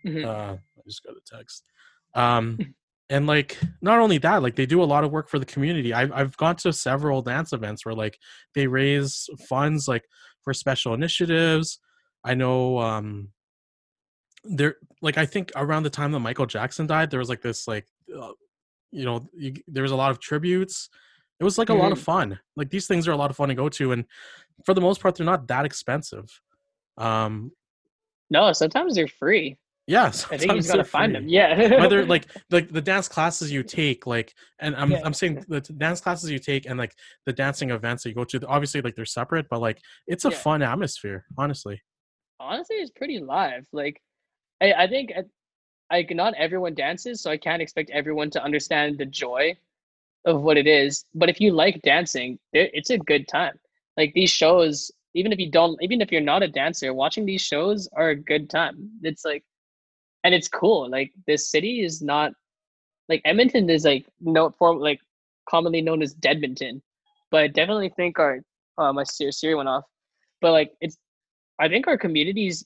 Mhm. 0.06 0.26
Uh, 0.26 0.54
I 0.58 0.82
just 0.86 1.04
got 1.04 1.16
a 1.18 1.22
text. 1.38 1.64
Um, 2.14 2.58
and 3.10 3.26
like 3.28 3.58
not 3.82 4.00
only 4.00 4.18
that, 4.20 4.42
like 4.44 4.56
they 4.56 4.66
do 4.66 4.82
a 4.84 4.86
lot 4.94 5.04
of 5.04 5.12
work 5.12 5.28
for 5.30 5.40
the 5.40 5.46
community. 5.54 5.94
I've 5.94 6.12
I've 6.14 6.38
gone 6.38 6.56
to 6.58 6.72
several 6.72 7.22
dance 7.22 7.52
events 7.52 7.86
where 7.86 7.96
like 7.96 8.18
they 8.54 8.68
raise 8.68 9.28
funds 9.50 9.88
like 9.88 10.06
for 10.48 10.54
special 10.54 10.94
initiatives. 10.94 11.80
I 12.24 12.34
know 12.34 12.80
um 12.80 13.34
there 14.46 14.76
like 15.02 15.18
I 15.18 15.26
think 15.26 15.52
around 15.58 15.84
the 15.84 15.90
time 15.90 16.14
that 16.14 16.22
Michael 16.22 16.46
Jackson 16.46 16.88
died, 16.88 17.12
there 17.12 17.20
was 17.20 17.28
like 17.28 17.42
this 17.42 17.68
like 17.68 17.86
uh, 18.18 18.32
you 18.92 19.04
know 19.04 19.28
you, 19.34 19.56
there 19.68 19.84
was 19.84 19.92
a 19.92 19.98
lot 19.98 20.10
of 20.10 20.22
tributes. 20.22 20.88
It 21.42 21.44
was 21.44 21.58
like 21.58 21.68
a 21.68 21.74
lot 21.74 21.92
of 21.92 22.00
fun. 22.00 22.40
Like 22.56 22.70
these 22.70 22.88
things 22.88 23.10
are 23.10 23.12
a 23.12 23.18
lot 23.18 23.30
of 23.30 23.36
fun 23.36 23.50
to 23.50 23.56
go 23.56 23.68
to, 23.68 23.92
and 23.92 24.06
for 24.64 24.74
the 24.74 24.80
most 24.80 25.02
part, 25.02 25.16
they're 25.16 25.26
not 25.26 25.50
that 25.50 25.66
expensive. 25.66 26.42
Um, 26.98 27.52
No, 28.30 28.54
sometimes 28.54 28.96
they're 28.96 29.10
free. 29.10 29.58
Yeah, 29.88 30.08
I 30.08 30.10
think 30.10 30.32
you 30.32 30.38
sometimes 30.40 30.58
just 30.66 30.68
gotta 30.68 30.78
they're 30.80 30.84
find 30.86 31.12
free 31.14 31.20
them. 31.22 31.28
Yeah. 31.30 31.80
whether 31.82 32.06
like 32.06 32.26
like 32.52 32.70
the 32.70 32.82
dance 32.82 33.08
classes 33.08 33.52
you 33.52 33.64
take 33.64 34.06
like 34.06 34.34
and 34.60 34.76
i'm 34.76 34.92
Yeah. 34.92 35.02
i'm 35.06 35.14
saying 35.14 35.46
the 35.48 35.62
dance 35.62 36.02
classes 36.02 36.30
you 36.30 36.40
take 36.40 36.66
and 36.66 36.78
like 36.78 36.94
the 37.26 37.34
dancing 37.34 37.70
events 37.72 38.04
that 38.04 38.10
you 38.10 38.16
go 38.16 38.26
to 38.26 38.46
obviously 38.48 38.82
like 38.82 38.96
they're 38.96 39.06
separate 39.06 39.48
but 39.50 39.60
like 39.62 39.80
it's 40.06 40.26
a 40.26 40.30
Yeah. 40.30 40.38
fun 40.38 40.62
atmosphere 40.62 41.26
honestly 41.38 41.82
honestly 42.40 42.76
it's 42.78 42.92
pretty 42.92 43.20
live 43.20 43.66
like 43.72 44.02
i, 44.62 44.74
I 44.74 44.88
think 44.88 45.12
uh, 45.18 45.24
like 45.92 46.14
not 46.14 46.34
everyone 46.36 46.76
dances 46.76 47.22
so 47.22 47.32
i 47.32 47.38
can't 47.38 47.62
expect 47.62 47.90
everyone 47.92 48.30
to 48.32 48.44
understand 48.44 48.98
the 48.98 49.06
joy 49.06 49.56
of 50.26 50.42
what 50.42 50.58
it 50.58 50.68
is 50.68 51.06
but 51.16 51.30
if 51.30 51.40
you 51.40 51.54
like 51.54 51.82
dancing 51.84 52.38
it's 52.52 52.90
a 52.90 52.98
good 52.98 53.26
time 53.30 53.54
like 53.96 54.12
these 54.14 54.30
shows 54.30 54.92
even 55.14 55.32
if 55.32 55.40
you 55.40 55.50
don't 55.50 55.82
even 55.82 56.02
if 56.02 56.12
you're 56.12 56.20
not 56.34 56.44
a 56.44 56.48
dancer 56.48 56.94
watching 56.94 57.26
these 57.26 57.42
shows 57.42 57.88
are 57.96 58.10
a 58.10 58.16
good 58.16 58.50
time 58.50 58.76
it's 59.04 59.24
like 59.24 59.44
and 60.28 60.36
it's 60.36 60.48
cool 60.48 60.90
like 60.90 61.12
this 61.26 61.50
city 61.50 61.82
is 61.82 62.02
not 62.02 62.32
like 63.10 63.22
edmonton 63.26 63.70
is 63.70 63.86
like 63.86 64.06
no 64.22 64.50
form 64.60 64.80
like 64.80 65.00
commonly 65.50 65.82
known 65.82 66.02
as 66.02 66.14
deadmonton 66.16 66.82
but 67.32 67.42
i 67.42 67.48
definitely 67.48 67.92
think 67.96 68.20
our 68.20 68.40
uh, 68.78 68.94
my 68.94 69.04
Siri 69.04 69.56
went 69.56 69.70
off 69.70 69.86
but 70.42 70.52
like 70.52 70.72
it's 70.82 70.98
I 71.60 71.68
think 71.68 71.88
our 71.88 71.98
communities, 71.98 72.66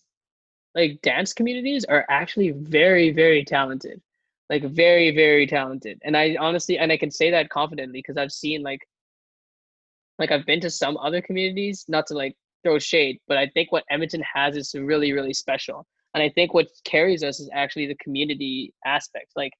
like 0.75 1.01
dance 1.01 1.33
communities, 1.33 1.85
are 1.85 2.05
actually 2.09 2.51
very, 2.51 3.11
very 3.11 3.45
talented. 3.45 4.01
Like 4.49 4.63
very, 4.63 5.15
very 5.15 5.47
talented. 5.47 5.99
And 6.03 6.17
I 6.17 6.35
honestly, 6.39 6.77
and 6.77 6.91
I 6.91 6.97
can 6.97 7.11
say 7.11 7.31
that 7.31 7.49
confidently 7.49 7.99
because 7.99 8.17
I've 8.17 8.33
seen 8.33 8.63
like, 8.63 8.85
like 10.19 10.31
I've 10.31 10.45
been 10.45 10.59
to 10.61 10.69
some 10.69 10.97
other 10.97 11.21
communities, 11.21 11.85
not 11.87 12.07
to 12.07 12.15
like 12.15 12.35
throw 12.63 12.77
shade, 12.79 13.19
but 13.27 13.37
I 13.37 13.47
think 13.47 13.71
what 13.71 13.85
Edmonton 13.89 14.23
has 14.33 14.57
is 14.57 14.75
really, 14.75 15.13
really 15.13 15.33
special. 15.33 15.87
And 16.13 16.21
I 16.21 16.29
think 16.29 16.53
what 16.53 16.67
carries 16.83 17.23
us 17.23 17.39
is 17.39 17.49
actually 17.53 17.87
the 17.87 17.95
community 17.95 18.73
aspect. 18.85 19.31
Like, 19.35 19.53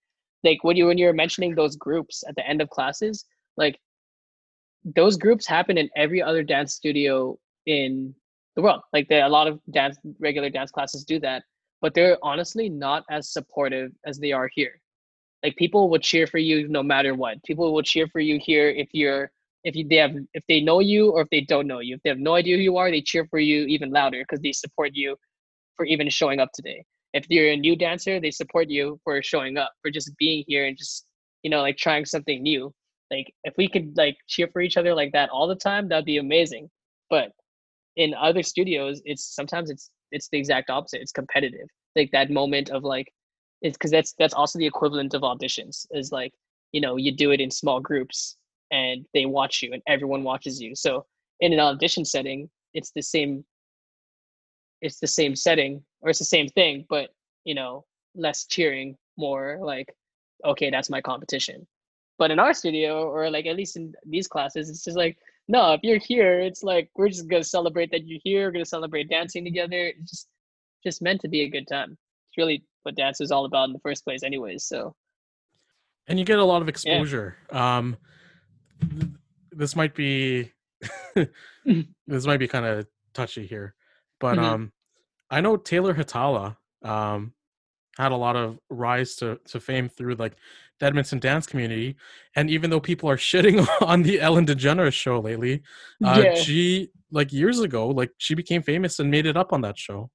like 0.43 0.63
when 0.63 0.75
you 0.75 0.87
when 0.87 0.97
you're 0.97 1.13
mentioning 1.13 1.55
those 1.55 1.75
groups 1.75 2.23
at 2.27 2.35
the 2.35 2.47
end 2.47 2.61
of 2.61 2.69
classes, 2.69 3.25
like 3.57 3.79
those 4.83 5.17
groups 5.17 5.47
happen 5.47 5.77
in 5.77 5.89
every 5.95 6.21
other 6.21 6.43
dance 6.43 6.73
studio 6.73 7.37
in 7.65 8.13
the 8.55 8.61
world. 8.61 8.81
Like 8.91 9.07
there, 9.07 9.25
a 9.25 9.29
lot 9.29 9.47
of 9.47 9.59
dance, 9.71 9.97
regular 10.19 10.49
dance 10.49 10.71
classes 10.71 11.03
do 11.03 11.19
that, 11.19 11.43
but 11.81 11.93
they're 11.93 12.17
honestly 12.23 12.69
not 12.69 13.03
as 13.09 13.31
supportive 13.31 13.91
as 14.05 14.17
they 14.17 14.31
are 14.31 14.49
here. 14.53 14.81
Like 15.43 15.55
people 15.55 15.89
will 15.89 15.99
cheer 15.99 16.27
for 16.27 16.37
you 16.37 16.67
no 16.67 16.83
matter 16.83 17.13
what. 17.13 17.43
People 17.43 17.73
will 17.73 17.83
cheer 17.83 18.07
for 18.07 18.19
you 18.19 18.39
here 18.41 18.69
if 18.69 18.89
you're 18.93 19.31
if 19.63 19.75
you 19.75 19.87
they 19.87 19.97
have 19.97 20.15
if 20.33 20.43
they 20.47 20.59
know 20.59 20.79
you 20.79 21.11
or 21.11 21.21
if 21.21 21.29
they 21.29 21.41
don't 21.41 21.67
know 21.67 21.79
you. 21.79 21.95
If 21.95 22.03
they 22.03 22.09
have 22.09 22.19
no 22.19 22.35
idea 22.35 22.57
who 22.57 22.63
you 22.63 22.77
are, 22.77 22.91
they 22.91 23.01
cheer 23.01 23.25
for 23.27 23.39
you 23.39 23.65
even 23.65 23.91
louder 23.91 24.21
because 24.21 24.41
they 24.41 24.51
support 24.51 24.91
you 24.93 25.15
for 25.75 25.85
even 25.85 26.09
showing 26.09 26.39
up 26.39 26.49
today. 26.53 26.83
If 27.13 27.25
you're 27.29 27.51
a 27.51 27.57
new 27.57 27.75
dancer, 27.75 28.19
they 28.19 28.31
support 28.31 28.69
you 28.69 28.99
for 29.03 29.21
showing 29.21 29.57
up, 29.57 29.71
for 29.81 29.91
just 29.91 30.15
being 30.17 30.43
here 30.47 30.65
and 30.65 30.77
just 30.77 31.05
you 31.43 31.49
know 31.49 31.61
like 31.61 31.77
trying 31.77 32.05
something 32.05 32.41
new. 32.41 32.73
Like 33.09 33.33
if 33.43 33.53
we 33.57 33.67
could 33.67 33.97
like 33.97 34.17
cheer 34.27 34.47
for 34.53 34.61
each 34.61 34.77
other 34.77 34.93
like 34.95 35.11
that 35.11 35.29
all 35.29 35.47
the 35.47 35.55
time, 35.55 35.89
that'd 35.89 36.05
be 36.05 36.17
amazing. 36.17 36.69
But 37.09 37.31
in 37.95 38.13
other 38.13 38.43
studios 38.43 39.01
it's 39.05 39.35
sometimes 39.35 39.69
it's 39.69 39.91
it's 40.11 40.29
the 40.31 40.37
exact 40.37 40.69
opposite 40.69 41.01
it's 41.01 41.11
competitive 41.11 41.67
like 41.95 42.09
that 42.11 42.29
moment 42.29 42.69
of 42.69 42.83
like 42.83 43.11
it's 43.61 43.77
because 43.77 43.91
that's 43.91 44.13
that's 44.17 44.33
also 44.33 44.57
the 44.57 44.65
equivalent 44.65 45.13
of 45.13 45.21
auditions 45.21 45.85
is 45.91 46.11
like 46.11 46.31
you 46.71 46.81
know 46.81 46.95
you 46.95 47.11
do 47.11 47.31
it 47.31 47.41
in 47.41 47.51
small 47.51 47.79
groups 47.79 48.37
and 48.71 49.05
they 49.13 49.25
watch 49.25 49.61
you 49.61 49.73
and 49.73 49.81
everyone 49.87 50.23
watches 50.23 50.61
you 50.61 50.73
so 50.75 51.05
in 51.41 51.51
an 51.53 51.59
audition 51.59 52.05
setting 52.05 52.49
it's 52.73 52.91
the 52.95 53.01
same 53.01 53.43
it's 54.81 54.99
the 54.99 55.07
same 55.07 55.35
setting 55.35 55.83
or 56.01 56.09
it's 56.09 56.19
the 56.19 56.25
same 56.25 56.47
thing 56.49 56.85
but 56.89 57.09
you 57.43 57.55
know 57.55 57.85
less 58.15 58.45
cheering 58.45 58.95
more 59.17 59.59
like 59.61 59.93
okay 60.45 60.69
that's 60.69 60.89
my 60.89 61.01
competition 61.01 61.65
but 62.17 62.31
in 62.31 62.39
our 62.39 62.53
studio 62.53 63.03
or 63.09 63.29
like 63.29 63.45
at 63.45 63.55
least 63.55 63.75
in 63.75 63.93
these 64.05 64.27
classes 64.27 64.69
it's 64.69 64.83
just 64.83 64.97
like 64.97 65.17
no, 65.51 65.73
if 65.73 65.81
you're 65.83 65.99
here, 65.99 66.39
it's 66.39 66.63
like 66.63 66.89
we're 66.95 67.09
just 67.09 67.27
gonna 67.27 67.43
celebrate 67.43 67.91
that 67.91 68.07
you're 68.07 68.21
here. 68.23 68.47
We're 68.47 68.51
gonna 68.51 68.65
celebrate 68.65 69.09
dancing 69.09 69.43
together. 69.43 69.87
It's 69.87 70.09
just 70.09 70.27
just 70.81 71.01
meant 71.01 71.19
to 71.21 71.27
be 71.27 71.41
a 71.41 71.49
good 71.49 71.67
time. 71.67 71.97
It's 72.29 72.37
really 72.37 72.63
what 72.83 72.95
dance 72.95 73.19
is 73.19 73.31
all 73.31 73.43
about 73.43 73.65
in 73.65 73.73
the 73.73 73.79
first 73.79 74.05
place, 74.05 74.23
anyways. 74.23 74.63
So 74.63 74.95
and 76.07 76.17
you 76.17 76.23
get 76.23 76.39
a 76.39 76.45
lot 76.45 76.61
of 76.61 76.69
exposure 76.69 77.37
um 77.51 77.95
this 79.51 79.75
might 79.75 79.93
be 79.93 80.51
this 82.07 82.25
might 82.25 82.37
be 82.37 82.47
kind 82.47 82.65
of 82.65 82.87
touchy 83.13 83.45
here 83.45 83.75
but 84.21 84.37
Mhm. 84.37 84.43
um 84.43 84.71
i 85.29 85.41
know 85.41 85.57
taylor 85.57 85.93
hatala 85.93 86.55
um 86.83 87.33
had 87.97 88.13
a 88.13 88.15
lot 88.15 88.37
of 88.37 88.57
rise 88.69 89.15
to, 89.17 89.37
to 89.45 89.59
fame 89.59 89.89
through 89.89 90.15
like 90.15 90.37
the 90.79 90.85
edmonton 90.85 91.19
dance 91.19 91.45
community 91.45 91.97
and 92.37 92.49
even 92.49 92.69
though 92.69 92.79
people 92.79 93.09
are 93.09 93.17
shitting 93.29 93.67
on 93.81 94.03
the 94.03 94.21
ellen 94.21 94.45
degeneres 94.45 94.93
show 94.93 95.19
lately 95.19 95.61
uh 96.05 96.21
yeah, 96.23 96.33
she 96.35 96.89
like 97.11 97.33
years 97.33 97.59
ago 97.59 97.89
like 97.89 98.11
she 98.17 98.33
became 98.35 98.63
famous 98.63 98.99
and 98.99 99.11
made 99.11 99.25
it 99.25 99.35
up 99.35 99.51
on 99.51 99.59
that 99.59 99.77
show 99.77 100.09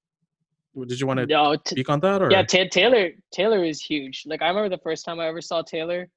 did 0.84 1.00
you 1.00 1.06
want 1.06 1.18
to 1.18 1.26
no, 1.26 1.56
t- 1.56 1.70
speak 1.70 1.88
on 1.88 2.00
that 2.00 2.20
or 2.20 2.30
yeah. 2.30 2.42
Ta 2.42 2.64
Taylor 2.70 3.10
Taylor 3.32 3.64
is 3.64 3.80
huge. 3.80 4.24
Like 4.26 4.42
I 4.42 4.48
remember 4.48 4.68
the 4.68 4.82
first 4.82 5.04
time 5.04 5.20
I 5.20 5.26
ever 5.26 5.40
saw 5.40 5.62
Taylor 5.62 6.08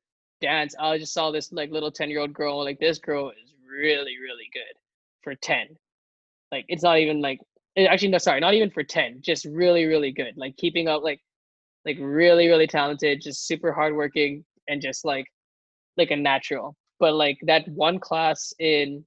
dance, 0.41 0.75
I 0.77 0.97
just 0.97 1.13
saw 1.13 1.31
this 1.31 1.51
like 1.53 1.71
little 1.71 1.91
ten 1.91 2.09
year 2.09 2.19
old 2.19 2.33
girl. 2.33 2.61
Like 2.63 2.79
this 2.79 2.99
girl 2.99 3.29
is 3.29 3.53
really 3.65 4.17
really 4.21 4.49
good 4.51 4.75
for 5.23 5.33
ten. 5.35 5.67
Like 6.51 6.65
it's 6.67 6.83
not 6.83 6.97
even 6.99 7.21
like 7.21 7.39
Eh, 7.79 7.85
actually 7.85 8.09
no 8.09 8.17
sorry 8.17 8.41
not 8.41 8.53
even 8.53 8.69
for 8.69 8.83
ten. 8.83 9.21
Just 9.21 9.45
really 9.45 9.85
really 9.85 10.11
good. 10.11 10.33
Like 10.37 10.57
keeping 10.57 10.87
up 10.89 11.01
like 11.03 11.21
like 11.85 11.97
really 11.99 12.47
really 12.47 12.67
talented 12.67 13.21
just 13.21 13.47
super 13.47 13.71
hardworking 13.73 14.43
and 14.67 14.81
just 14.81 15.05
like 15.05 15.25
like 15.97 16.11
a 16.11 16.15
natural 16.15 16.75
but 16.99 17.13
like 17.15 17.37
that 17.43 17.67
one 17.69 17.99
class 17.99 18.53
in 18.59 19.03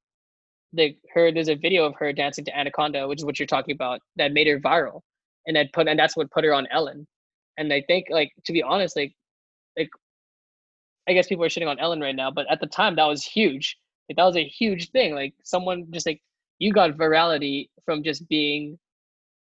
the 0.72 0.96
her 1.14 1.32
there's 1.32 1.48
a 1.48 1.54
video 1.56 1.84
of 1.84 1.94
her 1.98 2.12
dancing 2.12 2.44
to 2.44 2.58
anaconda 2.58 3.06
which 3.08 3.20
is 3.20 3.24
what 3.24 3.38
you're 3.38 3.46
talking 3.46 3.74
about 3.74 4.00
that 4.16 4.32
made 4.32 4.46
her 4.48 4.60
viral 4.60 5.00
and 5.46 5.56
that 5.56 5.72
put 5.72 5.88
and 5.88 5.98
that's 5.98 6.16
what 6.16 6.30
put 6.30 6.44
her 6.44 6.54
on 6.54 6.66
ellen 6.72 7.06
and 7.58 7.72
i 7.72 7.82
think 7.88 8.06
like 8.10 8.32
to 8.44 8.52
be 8.52 8.62
honest 8.62 8.96
like 8.96 9.12
like 9.78 9.90
i 11.08 11.12
guess 11.12 11.28
people 11.28 11.44
are 11.44 11.48
shitting 11.48 11.68
on 11.68 11.78
ellen 11.78 12.00
right 12.00 12.16
now 12.16 12.30
but 12.30 12.46
at 12.50 12.60
the 12.60 12.66
time 12.66 12.96
that 12.96 13.06
was 13.06 13.24
huge 13.24 13.78
like 14.08 14.16
that 14.16 14.24
was 14.24 14.36
a 14.36 14.44
huge 14.44 14.90
thing 14.90 15.14
like 15.14 15.34
someone 15.44 15.86
just 15.92 16.06
like 16.06 16.22
you 16.62 16.72
got 16.72 16.92
virality 16.92 17.68
from 17.84 18.02
just 18.02 18.28
being 18.28 18.78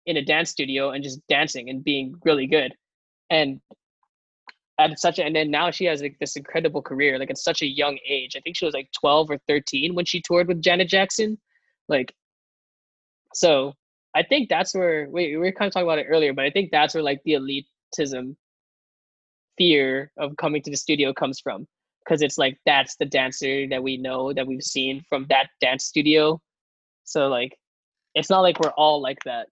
in 0.05 0.17
a 0.17 0.23
dance 0.23 0.49
studio 0.49 0.91
and 0.91 1.03
just 1.03 1.19
dancing 1.27 1.69
and 1.69 1.83
being 1.83 2.15
really 2.23 2.47
good. 2.47 2.73
And 3.29 3.59
at 4.79 4.99
such 4.99 5.17
a 5.17 5.23
and 5.25 5.35
then 5.35 5.49
now 5.49 5.71
she 5.71 5.85
has 5.85 6.01
like 6.01 6.17
this 6.19 6.35
incredible 6.35 6.81
career 6.83 7.17
like 7.17 7.31
at 7.31 7.37
such 7.37 7.61
a 7.61 7.67
young 7.67 7.97
age. 8.07 8.35
I 8.35 8.41
think 8.41 8.55
she 8.55 8.65
was 8.65 8.73
like 8.73 8.89
12 8.99 9.31
or 9.31 9.37
13 9.47 9.95
when 9.95 10.05
she 10.05 10.21
toured 10.21 10.47
with 10.47 10.61
janet 10.61 10.87
jackson. 10.87 11.37
Like 11.89 12.13
so 13.33 13.73
i 14.15 14.23
think 14.23 14.47
that's 14.49 14.73
where 14.73 15.07
we, 15.09 15.35
we 15.35 15.37
were 15.37 15.51
kind 15.51 15.67
of 15.67 15.73
talking 15.73 15.87
about 15.87 15.99
it 15.99 16.07
earlier 16.09 16.33
but 16.33 16.45
i 16.45 16.49
think 16.49 16.71
that's 16.71 16.93
where 16.93 17.03
like 17.03 17.21
the 17.25 17.33
elitism 17.33 18.35
fear 19.57 20.11
of 20.17 20.37
coming 20.37 20.61
to 20.61 20.71
the 20.71 20.77
studio 20.77 21.13
comes 21.13 21.39
from. 21.39 21.67
Because 22.05 22.21
it's 22.21 22.37
like 22.37 22.57
that's 22.65 22.95
the 22.95 23.05
dancer 23.05 23.67
that 23.67 23.83
we 23.83 23.97
know 23.97 24.31
that 24.31 24.47
we've 24.47 24.63
seen 24.63 25.03
from 25.09 25.25
that 25.29 25.47
dance 25.59 25.83
studio 25.83 26.39
so 27.07 27.27
like 27.27 27.57
it's 28.15 28.29
not 28.29 28.41
like 28.41 28.59
we're 28.59 28.71
all 28.71 29.01
like 29.01 29.19
that 29.25 29.47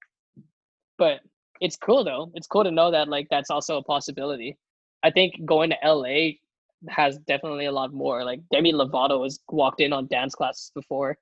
but 0.97 1.19
it's 1.61 1.77
cool 1.77 2.03
though 2.03 2.31
it's 2.35 2.47
cool 2.47 2.63
to 2.63 2.71
know 2.71 2.91
that 2.91 3.07
like 3.07 3.27
that's 3.29 3.49
also 3.49 3.77
a 3.77 3.83
possibility 3.83 4.57
i 5.03 5.09
think 5.09 5.33
going 5.45 5.69
to 5.69 5.91
la 5.91 6.31
has 6.89 7.17
definitely 7.19 7.65
a 7.65 7.71
lot 7.71 7.93
more. 7.93 8.23
Like 8.23 8.41
Demi 8.51 8.73
Lovato 8.73 9.23
has 9.23 9.39
walked 9.49 9.81
in 9.81 9.93
on 9.93 10.07
dance 10.07 10.35
classes 10.35 10.71
before. 10.73 11.17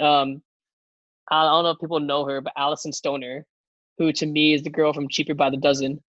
Um, 0.00 0.42
I 1.30 1.44
don't 1.44 1.64
know 1.64 1.70
if 1.70 1.78
people 1.78 2.00
know 2.00 2.24
her, 2.24 2.40
but 2.40 2.52
Alyson 2.56 2.92
Stoner, 2.92 3.46
who 3.98 4.12
to 4.12 4.26
me 4.26 4.54
is 4.54 4.62
the 4.62 4.70
girl 4.70 4.92
from 4.92 5.08
Cheaper 5.08 5.34
by 5.34 5.50
the 5.50 5.56
Dozen, 5.56 6.02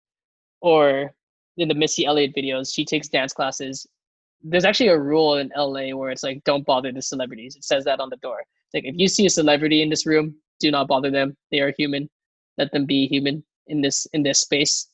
or 0.62 1.14
in 1.58 1.68
the 1.68 1.76
Missy 1.76 2.06
Elliott 2.06 2.36
videos, 2.36 2.74
she 2.74 2.86
takes 2.86 3.10
dance 3.10 3.34
classes. 3.34 3.86
There's 4.42 4.66
actually 4.66 4.90
a 4.90 5.00
rule 5.00 5.36
in 5.36 5.52
LA 5.56 5.96
where 5.96 6.10
it's 6.10 6.24
like 6.24 6.44
don't 6.44 6.66
bother 6.66 6.92
the 6.92 7.02
celebrities. 7.02 7.56
It 7.56 7.64
says 7.64 7.86
that 7.86 8.00
on 8.00 8.10
the 8.10 8.18
door. 8.18 8.44
Like 8.74 8.86
if 8.86 8.96
you 8.98 9.08
see 9.08 9.26
a 9.26 9.30
celebrity 9.30 9.82
in 9.82 9.90
this 9.90 10.06
room, 10.06 10.36
do 10.60 10.72
not 10.72 10.88
bother 10.88 11.12
them. 11.12 11.36
They 11.52 11.60
are 11.60 11.74
human. 11.78 12.10
Let 12.58 12.72
them 12.72 12.86
be 12.86 13.08
human 13.08 13.44
in 13.68 13.82
this 13.82 14.08
in 14.14 14.24
this 14.24 14.40
space. 14.40 14.88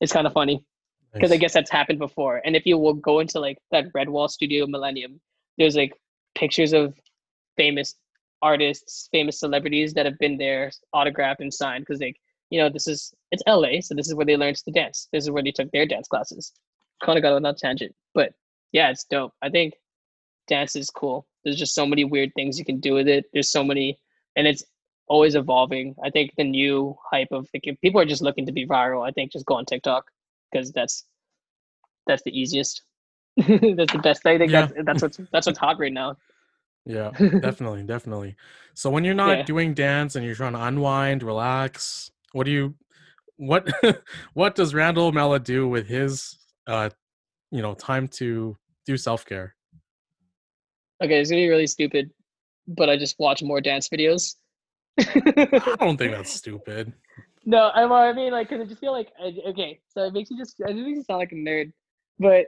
It's 0.00 0.12
kind 0.12 0.26
of 0.26 0.32
funny 0.32 0.64
because 1.12 1.32
I 1.32 1.36
guess 1.36 1.52
that's 1.52 1.70
happened 1.70 1.98
before. 1.98 2.40
And 2.44 2.56
if 2.56 2.66
you 2.66 2.78
will 2.78 2.94
go 2.94 3.20
into 3.20 3.38
like 3.38 3.58
that 3.70 3.86
Red 3.94 4.08
Wall 4.08 4.28
Studio 4.28 4.66
Millennium, 4.66 5.20
there's 5.58 5.76
like 5.76 5.92
pictures 6.34 6.72
of 6.72 6.94
famous 7.56 7.94
artists, 8.40 9.08
famous 9.12 9.38
celebrities 9.38 9.94
that 9.94 10.06
have 10.06 10.18
been 10.18 10.38
there, 10.38 10.70
autographed 10.92 11.40
and 11.40 11.52
signed 11.52 11.84
because 11.86 12.00
like 12.00 12.16
you 12.50 12.60
know 12.60 12.68
this 12.68 12.86
is 12.86 13.12
it's 13.30 13.42
LA, 13.46 13.80
so 13.80 13.94
this 13.94 14.08
is 14.08 14.14
where 14.14 14.26
they 14.26 14.36
learned 14.36 14.56
to 14.56 14.70
dance. 14.70 15.08
This 15.12 15.24
is 15.24 15.30
where 15.30 15.42
they 15.42 15.52
took 15.52 15.70
their 15.70 15.86
dance 15.86 16.08
classes. 16.08 16.52
Kind 17.02 17.18
of 17.18 17.22
got 17.22 17.34
on 17.34 17.42
that 17.42 17.58
tangent, 17.58 17.94
but 18.14 18.32
yeah, 18.72 18.90
it's 18.90 19.04
dope. 19.04 19.32
I 19.42 19.48
think 19.50 19.74
dance 20.48 20.76
is 20.76 20.90
cool. 20.90 21.26
There's 21.44 21.58
just 21.58 21.74
so 21.74 21.86
many 21.86 22.04
weird 22.04 22.30
things 22.34 22.58
you 22.58 22.64
can 22.64 22.80
do 22.80 22.94
with 22.94 23.08
it. 23.08 23.26
There's 23.32 23.50
so 23.50 23.64
many, 23.64 23.98
and 24.36 24.46
it's 24.46 24.64
always 25.08 25.34
evolving. 25.34 25.94
I 26.04 26.10
think 26.10 26.32
the 26.36 26.44
new 26.44 26.96
hype 27.10 27.28
of 27.32 27.48
like 27.54 27.66
if 27.66 27.80
people 27.80 28.00
are 28.00 28.04
just 28.06 28.22
looking 28.22 28.46
to 28.46 28.52
be 28.52 28.66
viral, 28.66 29.06
I 29.06 29.10
think 29.12 29.32
just 29.32 29.46
go 29.46 29.54
on 29.54 29.64
TikTok 29.64 30.10
because 30.50 30.72
that's 30.72 31.04
that's 32.06 32.22
the 32.22 32.38
easiest. 32.38 32.82
that's 33.36 33.92
the 33.92 34.00
best. 34.02 34.26
I 34.26 34.38
think 34.38 34.52
Yeah. 34.52 34.68
that's 34.68 34.72
that's 34.84 35.02
what's 35.02 35.20
that's 35.32 35.46
what's 35.46 35.58
hot 35.58 35.78
right 35.78 35.92
now. 35.92 36.16
Yeah, 36.84 37.10
definitely, 37.40 37.84
definitely. 37.84 38.36
So 38.74 38.90
when 38.90 39.04
you're 39.04 39.14
not 39.14 39.38
Yeah. 39.38 39.44
doing 39.44 39.74
dance 39.74 40.16
and 40.16 40.24
you're 40.26 40.34
trying 40.34 40.54
to 40.54 40.62
unwind, 40.62 41.22
relax, 41.22 42.10
what 42.32 42.44
do 42.44 42.50
you 42.52 42.74
what 43.36 43.68
what 44.34 44.54
does 44.54 44.74
Randall 44.74 45.12
Mella 45.12 45.38
do 45.38 45.68
with 45.68 45.86
his 45.88 46.38
uh 46.66 46.90
you 47.50 47.60
know, 47.60 47.74
time 47.74 48.08
to 48.08 48.56
do 48.86 48.96
self-care? 48.96 49.54
Okay, 51.02 51.20
it's 51.20 51.30
gonna 51.30 51.42
be 51.42 51.48
really 51.48 51.66
stupid, 51.66 52.10
but 52.68 52.88
I 52.88 52.96
just 52.96 53.18
watch 53.18 53.42
more 53.42 53.60
dance 53.60 53.88
videos. 53.88 54.36
I 54.98 55.76
don't 55.80 55.96
think 55.96 56.12
that's 56.12 56.32
stupid. 56.42 56.92
No, 57.44 57.68
I, 57.74 57.84
well, 57.86 57.94
I 57.98 58.12
mean, 58.12 58.32
like, 58.32 58.48
cause 58.48 58.60
I 58.60 58.64
just 58.64 58.80
feel 58.80 58.92
like, 58.92 59.08
I- 59.20 59.36
okay, 59.48 59.80
so 59.88 60.04
it 60.04 60.12
makes 60.12 60.30
you 60.30 60.38
just, 60.38 60.54
it 60.60 60.76
makes 60.76 60.96
you 60.98 61.02
sound 61.02 61.18
like 61.18 61.32
a 61.32 61.34
nerd. 61.34 61.72
But 62.20 62.46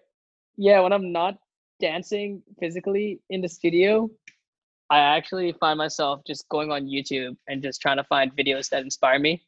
yeah, 0.57 0.79
when 0.81 0.93
I'm 0.93 1.11
not 1.11 1.37
dancing 1.81 2.43
physically 2.61 3.21
in 3.29 3.41
the 3.41 3.49
studio, 3.49 4.09
I 4.91 4.99
actually 5.01 5.53
find 5.59 5.79
myself 5.79 6.21
just 6.25 6.49
going 6.49 6.71
on 6.71 6.85
YouTube 6.87 7.37
and 7.49 7.61
just 7.61 7.81
trying 7.81 7.97
to 7.97 8.05
find 8.05 8.31
videos 8.37 8.69
that 8.69 8.83
inspire 8.83 9.19
me. 9.19 9.43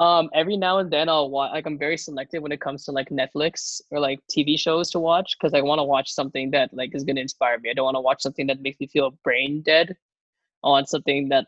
Um, 0.00 0.30
every 0.32 0.56
now 0.56 0.78
and 0.78 0.90
then 0.90 1.08
I'll 1.08 1.28
watch, 1.28 1.50
like, 1.52 1.66
I'm 1.66 1.76
very 1.76 1.96
selective 1.96 2.40
when 2.42 2.52
it 2.52 2.60
comes 2.60 2.84
to 2.84 2.92
like 2.92 3.08
Netflix 3.08 3.80
or 3.90 3.98
like 3.98 4.20
TV 4.30 4.58
shows 4.58 4.90
to 4.92 5.00
watch 5.00 5.36
because 5.38 5.54
I 5.54 5.60
want 5.60 5.80
to 5.80 5.84
watch 5.84 6.12
something 6.12 6.52
that 6.52 6.72
like 6.72 6.94
is 6.94 7.02
gonna 7.02 7.20
inspire 7.20 7.58
me. 7.58 7.70
I 7.70 7.72
don't 7.72 7.84
want 7.84 7.96
to 7.96 8.00
watch 8.00 8.22
something 8.22 8.46
that 8.46 8.62
makes 8.62 8.78
me 8.78 8.86
feel 8.86 9.10
brain 9.24 9.62
dead. 9.62 9.96
I 10.62 10.68
want 10.68 10.88
something 10.88 11.28
that, 11.30 11.46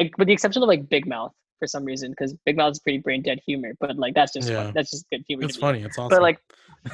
like, 0.00 0.16
with 0.16 0.28
the 0.28 0.32
exception 0.32 0.62
of 0.62 0.68
like 0.68 0.88
Big 0.88 1.06
Mouth 1.06 1.32
for 1.58 1.66
some 1.66 1.84
reason 1.84 2.10
because 2.10 2.34
Big 2.46 2.56
Mouth 2.56 2.72
is 2.72 2.80
pretty 2.80 2.98
brain 2.98 3.22
dead 3.22 3.40
humor, 3.46 3.74
but 3.78 3.94
like 3.96 4.14
that's 4.14 4.32
just 4.32 4.50
Yeah. 4.50 4.64
fun. 4.64 4.72
that's 4.74 4.90
just 4.90 5.08
good 5.10 5.22
humor. 5.28 5.44
It's 5.44 5.56
funny, 5.56 5.82
it's 5.82 5.98
awesome. 5.98 6.16
But 6.16 6.22
like, 6.22 6.40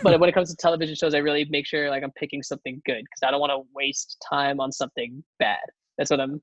but 0.03 0.19
when 0.21 0.29
it 0.29 0.33
comes 0.33 0.51
to 0.51 0.57
television 0.57 0.97
shows, 0.97 1.15
I 1.15 1.19
really 1.19 1.45
make 1.47 1.65
sure 1.65 1.91
like 1.91 2.03
I'm 2.03 2.11
picking 2.13 2.43
something 2.43 2.83
good 2.85 3.03
because 3.05 3.23
I 3.23 3.31
don't 3.31 3.41
want 3.41 3.53
to 3.53 3.63
waste 3.75 4.23
time 4.29 4.61
on 4.61 4.73
something 4.73 5.23
bad. 5.39 5.61
That's 5.97 6.11
what 6.11 6.21
I'm. 6.21 6.43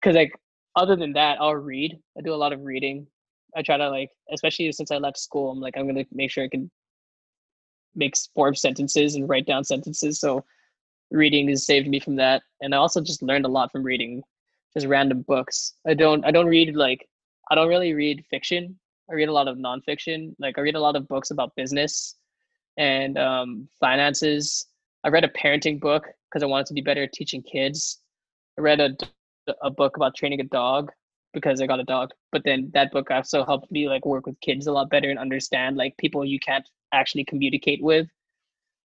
Because 0.00 0.16
like, 0.16 0.32
other 0.76 0.96
than 0.96 1.12
that, 1.14 1.40
I'll 1.40 1.56
read. 1.56 1.98
I 2.16 2.20
do 2.20 2.32
a 2.32 2.36
lot 2.36 2.52
of 2.52 2.60
reading. 2.62 3.06
I 3.56 3.62
try 3.62 3.76
to 3.76 3.90
like, 3.90 4.10
especially 4.32 4.70
since 4.72 4.90
I 4.90 4.96
left 4.98 5.18
school, 5.18 5.50
I'm 5.50 5.60
like 5.60 5.76
I'm 5.76 5.86
gonna 5.86 6.04
make 6.12 6.30
sure 6.30 6.44
I 6.44 6.48
can 6.48 6.70
make 7.94 8.14
form 8.34 8.54
sentences 8.54 9.14
and 9.14 9.28
write 9.28 9.46
down 9.46 9.64
sentences. 9.64 10.20
So 10.20 10.44
reading 11.10 11.48
has 11.48 11.66
saved 11.66 11.88
me 11.88 12.00
from 12.00 12.16
that, 12.16 12.42
and 12.60 12.74
I 12.74 12.78
also 12.78 13.00
just 13.00 13.22
learned 13.22 13.44
a 13.44 13.48
lot 13.48 13.72
from 13.72 13.82
reading, 13.82 14.22
just 14.74 14.86
random 14.86 15.22
books. 15.22 15.74
I 15.86 15.94
don't 15.94 16.24
I 16.24 16.30
don't 16.30 16.46
read 16.46 16.76
like 16.76 17.08
I 17.50 17.54
don't 17.54 17.68
really 17.68 17.94
read 17.94 18.24
fiction. 18.30 18.78
I 19.10 19.14
read 19.14 19.28
a 19.28 19.32
lot 19.32 19.48
of 19.48 19.56
nonfiction. 19.56 20.34
Like 20.38 20.56
I 20.56 20.60
read 20.60 20.76
a 20.76 20.80
lot 20.80 20.96
of 20.96 21.08
books 21.08 21.30
about 21.30 21.54
business 21.56 22.16
and 22.76 23.18
um, 23.18 23.68
finances. 23.80 24.66
I 25.02 25.08
read 25.08 25.24
a 25.24 25.28
parenting 25.28 25.80
book 25.80 26.06
because 26.28 26.42
I 26.42 26.46
wanted 26.46 26.66
to 26.66 26.74
be 26.74 26.80
better 26.80 27.02
at 27.02 27.12
teaching 27.12 27.42
kids. 27.42 28.00
I 28.56 28.62
read 28.62 28.80
a, 28.80 28.96
a 29.62 29.70
book 29.70 29.96
about 29.96 30.14
training 30.14 30.40
a 30.40 30.44
dog 30.44 30.92
because 31.32 31.60
I 31.60 31.66
got 31.66 31.80
a 31.80 31.84
dog. 31.84 32.10
But 32.32 32.42
then 32.44 32.70
that 32.74 32.92
book 32.92 33.10
also 33.10 33.44
helped 33.44 33.70
me 33.70 33.88
like 33.88 34.04
work 34.04 34.26
with 34.26 34.40
kids 34.40 34.66
a 34.66 34.72
lot 34.72 34.90
better 34.90 35.10
and 35.10 35.18
understand 35.18 35.76
like 35.76 35.96
people 35.98 36.24
you 36.24 36.38
can't 36.40 36.68
actually 36.92 37.24
communicate 37.24 37.82
with. 37.82 38.06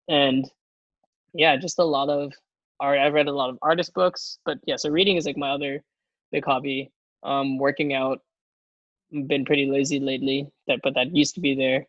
And 0.07 0.49
yeah, 1.33 1.55
just 1.57 1.79
a 1.79 1.83
lot 1.83 2.09
of 2.09 2.33
art. 2.79 2.99
I've 2.99 3.13
read 3.13 3.27
a 3.27 3.33
lot 3.33 3.49
of 3.49 3.57
artist 3.61 3.93
books, 3.93 4.39
but 4.45 4.57
yeah, 4.65 4.77
so 4.77 4.89
reading 4.89 5.17
is 5.17 5.25
like 5.25 5.37
my 5.37 5.51
other 5.51 5.83
big 6.31 6.45
hobby. 6.45 6.91
Um, 7.23 7.57
working 7.57 7.93
out, 7.93 8.19
been 9.27 9.43
pretty 9.43 9.65
lazy 9.69 9.99
lately. 9.99 10.47
That 10.67 10.79
but 10.83 10.95
that 10.95 11.15
used 11.15 11.35
to 11.35 11.41
be 11.41 11.55
there. 11.55 11.85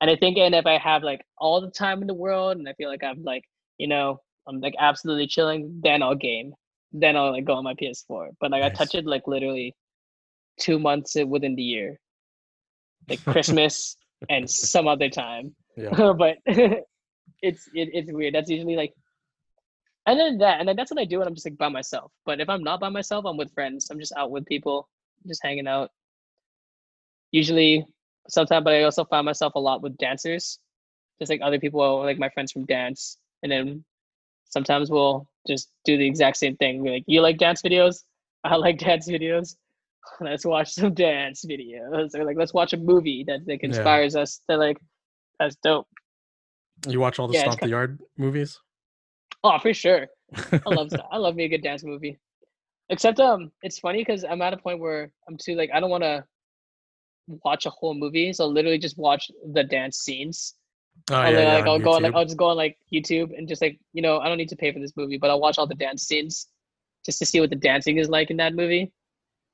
And 0.00 0.10
I 0.10 0.16
think, 0.16 0.36
and 0.36 0.54
if 0.54 0.66
I 0.66 0.76
have 0.78 1.02
like 1.02 1.24
all 1.38 1.60
the 1.60 1.70
time 1.70 2.02
in 2.02 2.06
the 2.06 2.14
world, 2.14 2.58
and 2.58 2.68
I 2.68 2.74
feel 2.74 2.90
like 2.90 3.02
I'm 3.02 3.22
like, 3.22 3.44
you 3.78 3.88
know, 3.88 4.20
I'm 4.46 4.60
like 4.60 4.74
absolutely 4.78 5.26
chilling, 5.26 5.80
then 5.82 6.02
I'll 6.02 6.14
game. 6.14 6.52
Then 6.92 7.16
I'll 7.16 7.32
like 7.32 7.46
go 7.46 7.54
on 7.54 7.64
my 7.64 7.74
PS4. 7.74 8.28
But 8.40 8.50
like 8.50 8.62
I 8.62 8.68
touch 8.68 8.94
it 8.94 9.06
like 9.06 9.26
literally 9.26 9.74
two 10.58 10.78
months 10.78 11.16
within 11.26 11.54
the 11.54 11.62
year, 11.62 11.98
like 13.08 13.24
Christmas 13.24 13.96
and 14.28 14.48
some 14.48 14.88
other 14.88 15.08
time. 15.08 15.54
yeah. 15.76 15.90
but 16.18 16.38
it's 16.46 17.68
it, 17.74 17.90
it's 17.92 18.12
weird. 18.12 18.34
That's 18.34 18.50
usually 18.50 18.76
like, 18.76 18.94
and 20.06 20.18
then 20.18 20.38
that, 20.38 20.60
and 20.60 20.68
then 20.68 20.76
that's 20.76 20.90
what 20.90 21.00
I 21.00 21.04
do 21.04 21.18
when 21.18 21.28
I'm 21.28 21.34
just 21.34 21.46
like 21.46 21.58
by 21.58 21.68
myself. 21.68 22.12
But 22.24 22.40
if 22.40 22.48
I'm 22.48 22.62
not 22.62 22.80
by 22.80 22.88
myself, 22.88 23.24
I'm 23.24 23.36
with 23.36 23.52
friends. 23.54 23.88
I'm 23.90 23.98
just 23.98 24.14
out 24.16 24.30
with 24.30 24.46
people, 24.46 24.88
just 25.26 25.42
hanging 25.42 25.66
out. 25.66 25.90
Usually, 27.32 27.84
sometimes, 28.28 28.64
but 28.64 28.74
I 28.74 28.82
also 28.82 29.04
find 29.04 29.24
myself 29.24 29.54
a 29.54 29.60
lot 29.60 29.82
with 29.82 29.96
dancers, 29.98 30.58
just 31.18 31.30
like 31.30 31.40
other 31.42 31.58
people, 31.58 32.02
like 32.02 32.18
my 32.18 32.28
friends 32.30 32.52
from 32.52 32.66
dance, 32.66 33.18
and 33.42 33.50
then 33.50 33.84
sometimes 34.50 34.90
we'll 34.90 35.26
just 35.46 35.68
do 35.84 35.96
the 35.96 36.06
exact 36.06 36.36
same 36.36 36.56
thing. 36.56 36.82
We're 36.82 36.94
like, 36.94 37.04
you 37.06 37.20
like 37.20 37.38
dance 37.38 37.62
videos? 37.62 38.04
I 38.44 38.56
like 38.56 38.78
dance 38.78 39.08
videos. 39.08 39.56
Let's 40.20 40.44
watch 40.44 40.72
some 40.72 40.94
dance 40.94 41.44
videos, 41.44 42.14
or 42.14 42.24
like 42.24 42.36
let's 42.36 42.54
watch 42.54 42.72
a 42.72 42.76
movie 42.76 43.24
that 43.26 43.40
like 43.46 43.62
Yeah. 43.62 43.68
inspires 43.68 44.16
us. 44.16 44.40
To 44.50 44.56
like, 44.56 44.78
that's 45.38 45.56
dope. 45.56 45.88
You 46.88 47.00
watch 47.00 47.18
all 47.18 47.28
the 47.28 47.34
Yeah, 47.34 47.42
Stomp 47.42 47.60
the 47.60 47.68
Yard 47.68 47.98
movies? 48.16 48.60
Oh, 49.42 49.58
for 49.58 49.74
sure. 49.74 50.06
I 50.66 50.70
love. 50.70 50.92
I 51.12 51.16
love 51.16 51.34
me 51.34 51.44
a 51.44 51.48
good 51.48 51.62
dance 51.62 51.84
movie. 51.84 52.18
Except 52.90 53.18
um, 53.20 53.50
it's 53.62 53.78
funny 53.78 54.00
because 54.00 54.24
I'm 54.24 54.42
at 54.42 54.52
a 54.52 54.58
point 54.58 54.78
where 54.80 55.10
I'm 55.28 55.36
too 55.36 55.54
like 55.54 55.70
I 55.72 55.80
don't 55.80 55.90
want 55.90 56.04
to 56.04 56.24
watch 57.44 57.66
a 57.66 57.70
whole 57.70 57.94
movie, 57.94 58.32
so 58.32 58.44
I'll 58.44 58.52
literally 58.52 58.78
just 58.78 58.98
watch 58.98 59.30
the 59.52 59.64
dance 59.64 59.98
scenes. 59.98 60.54
Oh 61.10 61.14
I'll, 61.16 61.32
yeah, 61.32 61.54
like, 61.54 61.64
yeah, 61.64 61.70
I'll 61.70 61.80
go 61.80 61.92
on, 61.92 62.02
like 62.02 62.14
I'll 62.14 62.24
just 62.24 62.36
go 62.36 62.46
on 62.50 62.56
like 62.56 62.78
YouTube 62.92 63.36
and 63.36 63.48
just 63.48 63.62
like 63.62 63.78
you 63.92 64.02
know 64.02 64.18
I 64.18 64.28
don't 64.28 64.36
need 64.36 64.50
to 64.50 64.56
pay 64.56 64.72
for 64.72 64.78
this 64.78 64.92
movie, 64.96 65.18
but 65.18 65.30
I'll 65.30 65.40
watch 65.40 65.58
all 65.58 65.66
the 65.66 65.74
dance 65.74 66.04
scenes 66.04 66.48
just 67.04 67.18
to 67.18 67.26
see 67.26 67.40
what 67.40 67.50
the 67.50 67.56
dancing 67.56 67.98
is 67.98 68.08
like 68.08 68.30
in 68.30 68.36
that 68.38 68.54
movie. 68.54 68.92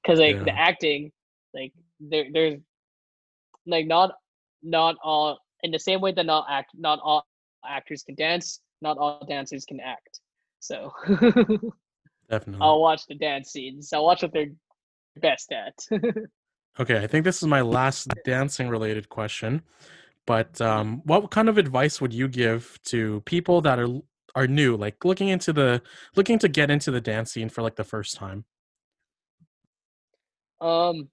Because 0.03 0.19
like 0.19 0.45
the 0.45 0.57
acting, 0.59 1.13
like 1.55 1.73
there 2.01 2.27
there's 2.33 2.61
like 3.67 3.87
not 3.87 4.13
not 4.63 4.97
all 5.03 5.39
in 5.63 5.71
the 5.71 5.79
same 5.79 6.01
way 6.01 6.13
that 6.13 6.27
not 6.27 6.47
act 6.49 6.71
not 6.75 6.99
all 7.03 7.27
actors 7.67 8.03
can 8.03 8.15
dance, 8.15 8.61
not 8.81 8.99
all 8.99 9.25
dancers 9.29 9.65
can 9.65 9.81
act. 9.81 10.21
So 10.61 10.93
Definitely. 12.31 12.61
I'll 12.61 12.81
watch 12.81 13.07
the 13.07 13.15
dance 13.15 13.51
scenes. 13.51 13.93
I'll 13.93 14.05
watch 14.05 14.23
what 14.23 14.33
they're 14.33 14.53
best 15.17 15.53
at. 15.53 15.75
Okay, 16.79 17.03
I 17.03 17.07
think 17.07 17.25
this 17.25 17.43
is 17.43 17.49
my 17.49 17.61
last 17.61 18.09
dancing 18.25 18.69
related 18.69 19.09
question. 19.09 19.63
But 20.27 20.61
Mm-hmm. 20.63 20.81
um, 20.81 21.03
what 21.05 21.31
kind 21.31 21.49
of 21.49 21.59
advice 21.59 22.01
would 22.01 22.13
you 22.15 22.29
give 22.29 22.79
to 22.87 23.23
people 23.23 23.61
that 23.63 23.79
are 23.79 23.89
are 24.37 24.47
new, 24.47 24.77
like 24.77 25.05
looking 25.05 25.29
into 25.29 25.53
the 25.53 25.83
looking 26.17 26.39
to 26.39 26.49
get 26.49 26.71
into 26.71 26.91
the 26.91 27.01
dance 27.01 27.33
scene 27.33 27.49
for 27.49 27.63
like 27.63 27.77
the 27.77 27.85
first 27.85 28.15
time? 28.17 28.45
Um, 30.61 31.09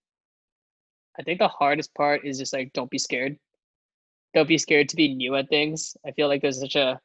I 1.17 1.23
think 1.23 1.39
the 1.39 1.47
hardest 1.47 1.93
part 1.95 2.25
is 2.25 2.37
just 2.37 2.53
like 2.53 2.73
don't 2.73 2.89
be 2.89 2.97
scared. 2.97 3.37
Don't 4.33 4.47
be 4.47 4.57
scared 4.57 4.89
to 4.89 4.95
be 4.95 5.13
new 5.13 5.35
at 5.35 5.49
things. 5.49 5.95
I 6.05 6.11
feel 6.11 6.27
like 6.27 6.41
there's 6.41 6.59
such 6.59 6.75
a 6.75 6.99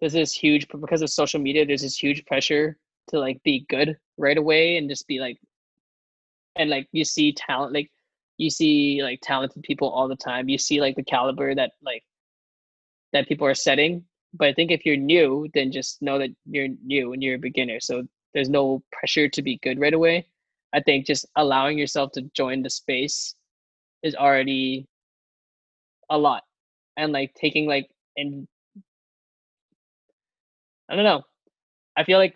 there's 0.00 0.12
this 0.12 0.32
huge 0.32 0.68
because 0.68 1.02
of 1.02 1.10
social 1.10 1.40
media. 1.40 1.66
There's 1.66 1.82
this 1.82 1.96
huge 1.96 2.24
pressure 2.26 2.76
to 3.08 3.18
like 3.18 3.42
be 3.42 3.66
good 3.68 3.96
right 4.18 4.36
away 4.36 4.76
and 4.76 4.88
just 4.88 5.06
be 5.06 5.20
like, 5.20 5.38
and 6.56 6.70
like 6.70 6.88
you 6.92 7.04
see 7.04 7.32
talent 7.32 7.72
like 7.72 7.90
you 8.38 8.50
see 8.50 9.02
like 9.02 9.20
talented 9.22 9.62
people 9.62 9.88
all 9.90 10.08
the 10.08 10.16
time. 10.16 10.48
You 10.48 10.58
see 10.58 10.80
like 10.80 10.96
the 10.96 11.04
caliber 11.04 11.54
that 11.54 11.72
like 11.82 12.04
that 13.12 13.28
people 13.28 13.46
are 13.46 13.54
setting 13.54 14.04
but 14.38 14.48
I 14.48 14.52
think 14.52 14.70
if 14.70 14.84
you're 14.84 14.96
new, 14.96 15.48
then 15.54 15.72
just 15.72 16.02
know 16.02 16.18
that 16.18 16.30
you're 16.46 16.68
new 16.84 17.12
and 17.12 17.22
you're 17.22 17.36
a 17.36 17.38
beginner. 17.38 17.80
So 17.80 18.06
there's 18.34 18.48
no 18.48 18.82
pressure 18.92 19.28
to 19.28 19.42
be 19.42 19.58
good 19.62 19.78
right 19.80 19.94
away. 19.94 20.26
I 20.74 20.80
think 20.80 21.06
just 21.06 21.26
allowing 21.36 21.78
yourself 21.78 22.12
to 22.12 22.22
join 22.34 22.62
the 22.62 22.70
space 22.70 23.34
is 24.02 24.14
already 24.14 24.86
a 26.10 26.18
lot. 26.18 26.42
And 26.96 27.12
like 27.12 27.34
taking 27.34 27.66
like 27.66 27.90
and 28.16 28.48
I 30.88 30.94
don't 30.96 31.04
know. 31.04 31.22
I 31.96 32.04
feel 32.04 32.18
like 32.18 32.34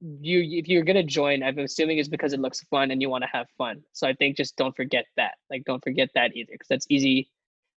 you 0.00 0.40
if 0.58 0.68
you're 0.68 0.84
gonna 0.84 1.02
join, 1.02 1.42
I'm 1.42 1.58
assuming 1.58 1.98
it's 1.98 2.08
because 2.08 2.32
it 2.32 2.40
looks 2.40 2.60
fun 2.70 2.90
and 2.90 3.02
you 3.02 3.10
want 3.10 3.22
to 3.22 3.30
have 3.32 3.46
fun. 3.58 3.82
So 3.92 4.08
I 4.08 4.14
think 4.14 4.36
just 4.36 4.56
don't 4.56 4.74
forget 4.74 5.04
that. 5.16 5.34
Like 5.50 5.64
don't 5.64 5.82
forget 5.82 6.10
that 6.14 6.34
either, 6.36 6.52
because 6.52 6.68
that's 6.68 6.86
easy, 6.88 7.30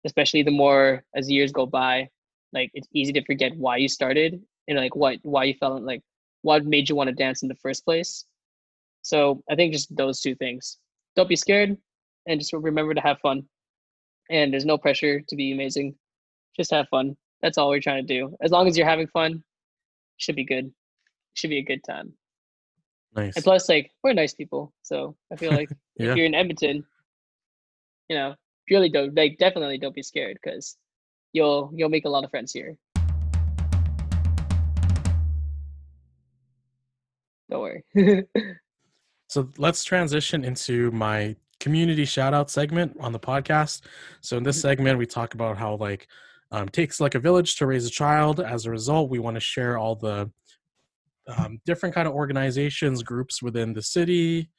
especially 0.05 0.43
the 0.43 0.51
more 0.51 1.03
as 1.15 1.29
years 1.29 1.51
go 1.51 1.65
by. 1.65 2.09
Like 2.53 2.71
it's 2.73 2.87
easy 2.93 3.13
to 3.13 3.23
forget 3.25 3.55
why 3.57 3.77
you 3.77 3.87
started 3.87 4.41
and 4.67 4.77
like 4.77 4.95
what 4.95 5.17
why 5.23 5.45
you 5.45 5.55
felt 5.55 5.83
like 5.83 6.01
what 6.43 6.65
made 6.65 6.89
you 6.89 6.95
want 6.95 7.09
to 7.09 7.15
dance 7.15 7.43
in 7.43 7.49
the 7.49 7.55
first 7.55 7.85
place. 7.85 8.25
So 9.01 9.43
I 9.49 9.55
think 9.55 9.73
just 9.73 9.95
those 9.95 10.21
two 10.21 10.35
things. 10.35 10.77
Don't 11.15 11.29
be 11.29 11.35
scared 11.35 11.77
and 12.27 12.39
just 12.39 12.53
remember 12.53 12.93
to 12.93 13.01
have 13.01 13.19
fun. 13.19 13.43
And 14.29 14.53
there's 14.53 14.65
no 14.65 14.77
pressure 14.77 15.19
to 15.21 15.35
be 15.35 15.51
amazing. 15.51 15.95
Just 16.55 16.71
have 16.71 16.87
fun. 16.89 17.17
That's 17.41 17.57
all 17.57 17.69
we're 17.69 17.81
trying 17.81 18.05
to 18.05 18.13
do. 18.13 18.35
As 18.41 18.51
long 18.51 18.67
as 18.67 18.77
you're 18.77 18.87
having 18.87 19.07
fun, 19.07 19.43
should 20.17 20.35
be 20.35 20.45
good. 20.45 20.71
Should 21.33 21.49
be 21.49 21.57
a 21.57 21.63
good 21.63 21.83
time. 21.83 22.13
Nice. 23.15 23.35
And 23.35 23.43
plus, 23.43 23.67
like 23.67 23.91
we're 24.03 24.13
nice 24.13 24.33
people, 24.33 24.71
so 24.83 25.15
I 25.31 25.35
feel 25.35 25.51
like 25.51 25.69
Yeah. 25.97 26.11
if 26.11 26.17
you're 26.17 26.25
in 26.25 26.35
Edmonton, 26.35 26.85
you 28.07 28.15
know, 28.15 28.35
really 28.69 28.89
don't 28.89 29.13
like 29.15 29.37
definitely 29.37 29.77
don't 29.77 29.95
be 29.95 30.03
scared 30.03 30.37
because 30.41 30.77
you'll 31.33 31.71
you'll 31.73 31.89
make 31.89 32.05
a 32.05 32.09
lot 32.09 32.23
of 32.23 32.29
friends 32.29 32.53
here. 32.53 32.77
Don't 37.49 37.59
worry. 37.61 37.83
So 39.31 39.47
let's 39.57 39.85
transition 39.85 40.43
into 40.43 40.91
my 40.91 41.37
community 41.61 42.03
shout 42.03 42.33
out 42.33 42.51
segment 42.51 42.97
on 42.99 43.13
the 43.13 43.19
podcast. 43.19 43.83
So 44.19 44.35
in 44.35 44.43
this 44.43 44.59
segment, 44.59 44.97
we 44.97 45.05
talk 45.05 45.35
about 45.35 45.57
how 45.57 45.75
like 45.77 46.09
um, 46.51 46.67
takes 46.67 46.99
like 46.99 47.15
a 47.15 47.19
village 47.19 47.55
to 47.55 47.65
raise 47.65 47.85
a 47.85 47.89
child. 47.89 48.41
As 48.41 48.65
a 48.65 48.71
result, 48.71 49.09
we 49.09 49.19
want 49.19 49.35
to 49.35 49.39
share 49.39 49.77
all 49.77 49.95
the 49.95 50.29
um, 51.29 51.61
different 51.65 51.95
kind 51.95 52.09
of 52.09 52.13
organizations, 52.13 53.03
groups 53.03 53.41
within 53.41 53.71
the 53.71 53.81
city, 53.81 54.49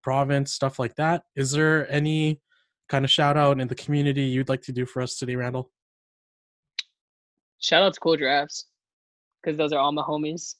province, 0.00 0.52
stuff 0.52 0.78
like 0.78 0.94
that. 0.94 1.24
Is 1.34 1.50
there 1.50 1.90
any 1.90 2.40
kind 2.88 3.04
of 3.04 3.10
shout 3.10 3.36
out 3.36 3.60
in 3.60 3.66
the 3.66 3.74
community 3.74 4.22
you'd 4.22 4.48
like 4.48 4.62
to 4.62 4.72
do 4.72 4.86
for 4.86 5.02
us 5.02 5.16
today, 5.16 5.34
Randall? 5.34 5.72
shout 7.60 7.82
out 7.82 7.94
to 7.94 8.00
Cool 8.00 8.16
Giraffes 8.16 8.66
because 9.42 9.58
those 9.58 9.72
are 9.72 9.80
all 9.80 9.90
my 9.90 10.02
homies. 10.02 10.54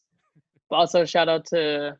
But 0.69 0.77
also 0.77 1.05
shout 1.05 1.29
out 1.29 1.47
to 1.47 1.97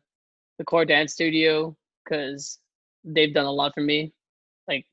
the 0.61 0.65
Kore 0.65 0.85
Dance 0.85 1.13
Studio 1.13 1.75
because 2.05 2.59
they've 3.03 3.33
done 3.33 3.47
a 3.47 3.51
lot 3.51 3.73
for 3.73 3.81
me, 3.81 4.13
like 4.67 4.85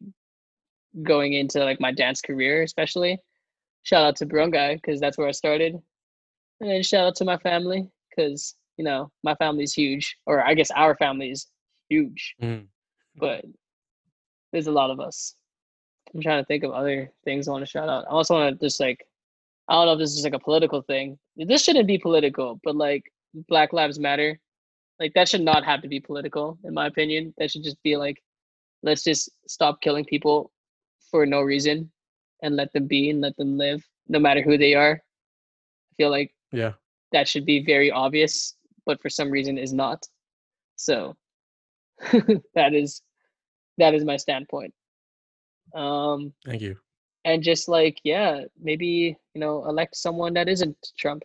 going 1.03 1.35
into 1.35 1.63
like 1.63 1.79
my 1.79 1.93
dance 1.93 2.23
career, 2.23 2.63
especially. 2.63 3.19
Shout 3.83 4.03
out 4.03 4.17
to 4.17 4.27
Barangay 4.27 4.77
because 4.77 4.99
that's 4.99 5.19
where 5.19 5.29
I 5.29 5.33
started, 5.33 5.75
and 6.61 6.71
then 6.71 6.83
shout 6.83 7.07
out 7.07 7.17
to 7.17 7.27
my 7.27 7.37
family 7.37 7.87
because 8.09 8.55
you 8.79 8.85
know 8.85 9.11
my 9.23 9.35
family's 9.35 9.75
huge, 9.75 10.17
or 10.25 10.43
I 10.43 10.55
guess 10.55 10.71
our 10.71 10.97
family 10.97 11.31
is 11.31 11.47
huge, 11.91 12.35
Mm. 12.43 12.67
but 13.17 13.45
there's 14.53 14.69
a 14.69 14.73
lot 14.73 14.91
of 14.91 15.01
us. 15.01 15.35
I'm 16.15 16.23
trying 16.23 16.43
to 16.43 16.47
think 16.47 16.65
of 16.65 16.71
other 16.73 17.13
things 17.25 17.47
I 17.47 17.53
want 17.53 17.63
to 17.67 17.71
shout 17.71 17.91
out. 17.91 18.07
I 18.07 18.11
also 18.11 18.35
want 18.35 18.59
to 18.59 18.67
just 18.67 18.81
like 18.81 19.07
I 19.69 19.75
don't 19.75 19.85
know 19.85 19.93
if 19.93 19.99
this 19.99 20.17
is 20.17 20.25
like 20.25 20.33
a 20.33 20.39
political 20.39 20.81
thing. 20.81 21.19
This 21.37 21.63
shouldn't 21.63 21.87
be 21.87 21.99
political, 21.99 22.59
but 22.65 22.75
like 22.75 23.05
Black 23.49 23.75
Lives 23.75 23.99
Matter, 23.99 24.41
like 25.01 25.15
that 25.15 25.29
should 25.29 25.43
not 25.43 25.65
have 25.65 25.83
to 25.83 25.89
be 25.89 26.01
political, 26.01 26.59
in 26.65 26.75
my 26.75 26.87
opinion. 26.87 27.35
That 27.39 27.51
should 27.51 27.65
just 27.65 27.83
be 27.83 27.97
like, 27.97 28.23
let's 28.83 29.05
just 29.05 29.31
stop 29.47 29.81
killing 29.81 30.05
people 30.05 30.53
for 31.11 31.27
no 31.27 31.41
reason 31.43 31.91
and 32.43 32.57
let 32.57 32.73
them 32.73 32.87
be 32.87 33.11
and 33.11 33.21
let 33.21 33.37
them 33.37 33.57
live, 33.59 33.83
no 34.09 34.19
matter 34.19 34.43
who 34.43 34.57
they 34.59 34.75
are. 34.75 35.03
I 35.93 35.95
feel 35.97 36.11
like 36.11 36.35
Yeah. 36.53 36.75
that 37.13 37.29
should 37.29 37.45
be 37.47 37.65
very 37.65 37.91
obvious, 37.91 38.57
but 38.87 39.01
for 39.01 39.09
some 39.11 39.31
reason 39.31 39.59
is 39.59 39.73
not. 39.73 40.07
So 40.77 41.17
that 42.55 42.75
is 42.75 43.03
that 43.79 43.95
is 43.95 44.05
my 44.05 44.17
standpoint. 44.17 44.75
Um 45.75 46.35
Thank 46.45 46.63
you. 46.63 46.79
and 47.25 47.43
just 47.43 47.69
like 47.69 48.01
yeah 48.05 48.45
maybe 48.61 49.17
you 49.35 49.41
know 49.41 49.65
elect 49.67 49.97
someone 49.97 50.35
that 50.35 50.49
isn't 50.49 50.77
trump 50.99 51.25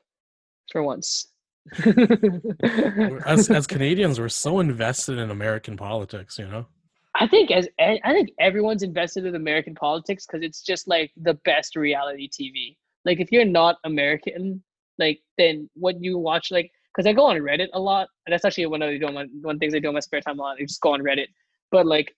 for 0.72 0.84
once 0.84 1.33
As 3.26 3.50
as 3.50 3.68
Canadians, 3.68 4.20
we're 4.20 4.30
so 4.30 4.60
invested 4.60 5.18
in 5.18 5.32
American 5.32 5.78
politics, 5.78 6.38
you 6.38 6.48
know. 6.48 6.66
i 7.16 7.28
think 7.28 7.52
as 7.52 7.68
i 7.80 8.12
think 8.12 8.32
everyone's 8.40 8.82
invested 8.82 9.24
in 9.24 9.36
american 9.36 9.76
politics 9.76 10.26
because 10.26 10.42
it's 10.48 10.64
just 10.64 10.88
like 10.88 11.12
the 11.28 11.36
best 11.46 11.76
reality 11.76 12.28
tv 12.28 12.76
like 13.06 13.20
if 13.20 13.32
you're 13.32 13.46
not 13.46 13.76
american 13.84 14.64
like 14.98 15.20
then 15.38 15.70
what 15.76 15.96
you 16.02 16.18
watch 16.18 16.50
like 16.50 16.72
because 16.90 17.06
i 17.08 17.14
go 17.14 17.26
on 17.28 17.38
reddit 17.38 17.68
a 17.74 17.80
lot 17.80 18.08
and 18.26 18.34
that's 18.34 18.46
actually 18.46 18.66
one 18.66 18.82
of 18.82 18.90
the 18.90 19.06
one, 19.06 19.30
one 19.44 19.60
things 19.60 19.76
i 19.76 19.80
do 19.80 19.90
in 19.90 19.94
my 19.94 20.00
spare 20.00 20.22
time 20.22 20.40
a 20.40 20.42
lot 20.42 20.58
i 20.60 20.64
just 20.64 20.82
go 20.82 20.94
on 20.94 21.02
reddit 21.02 21.28
but 21.72 21.86
like 21.86 22.10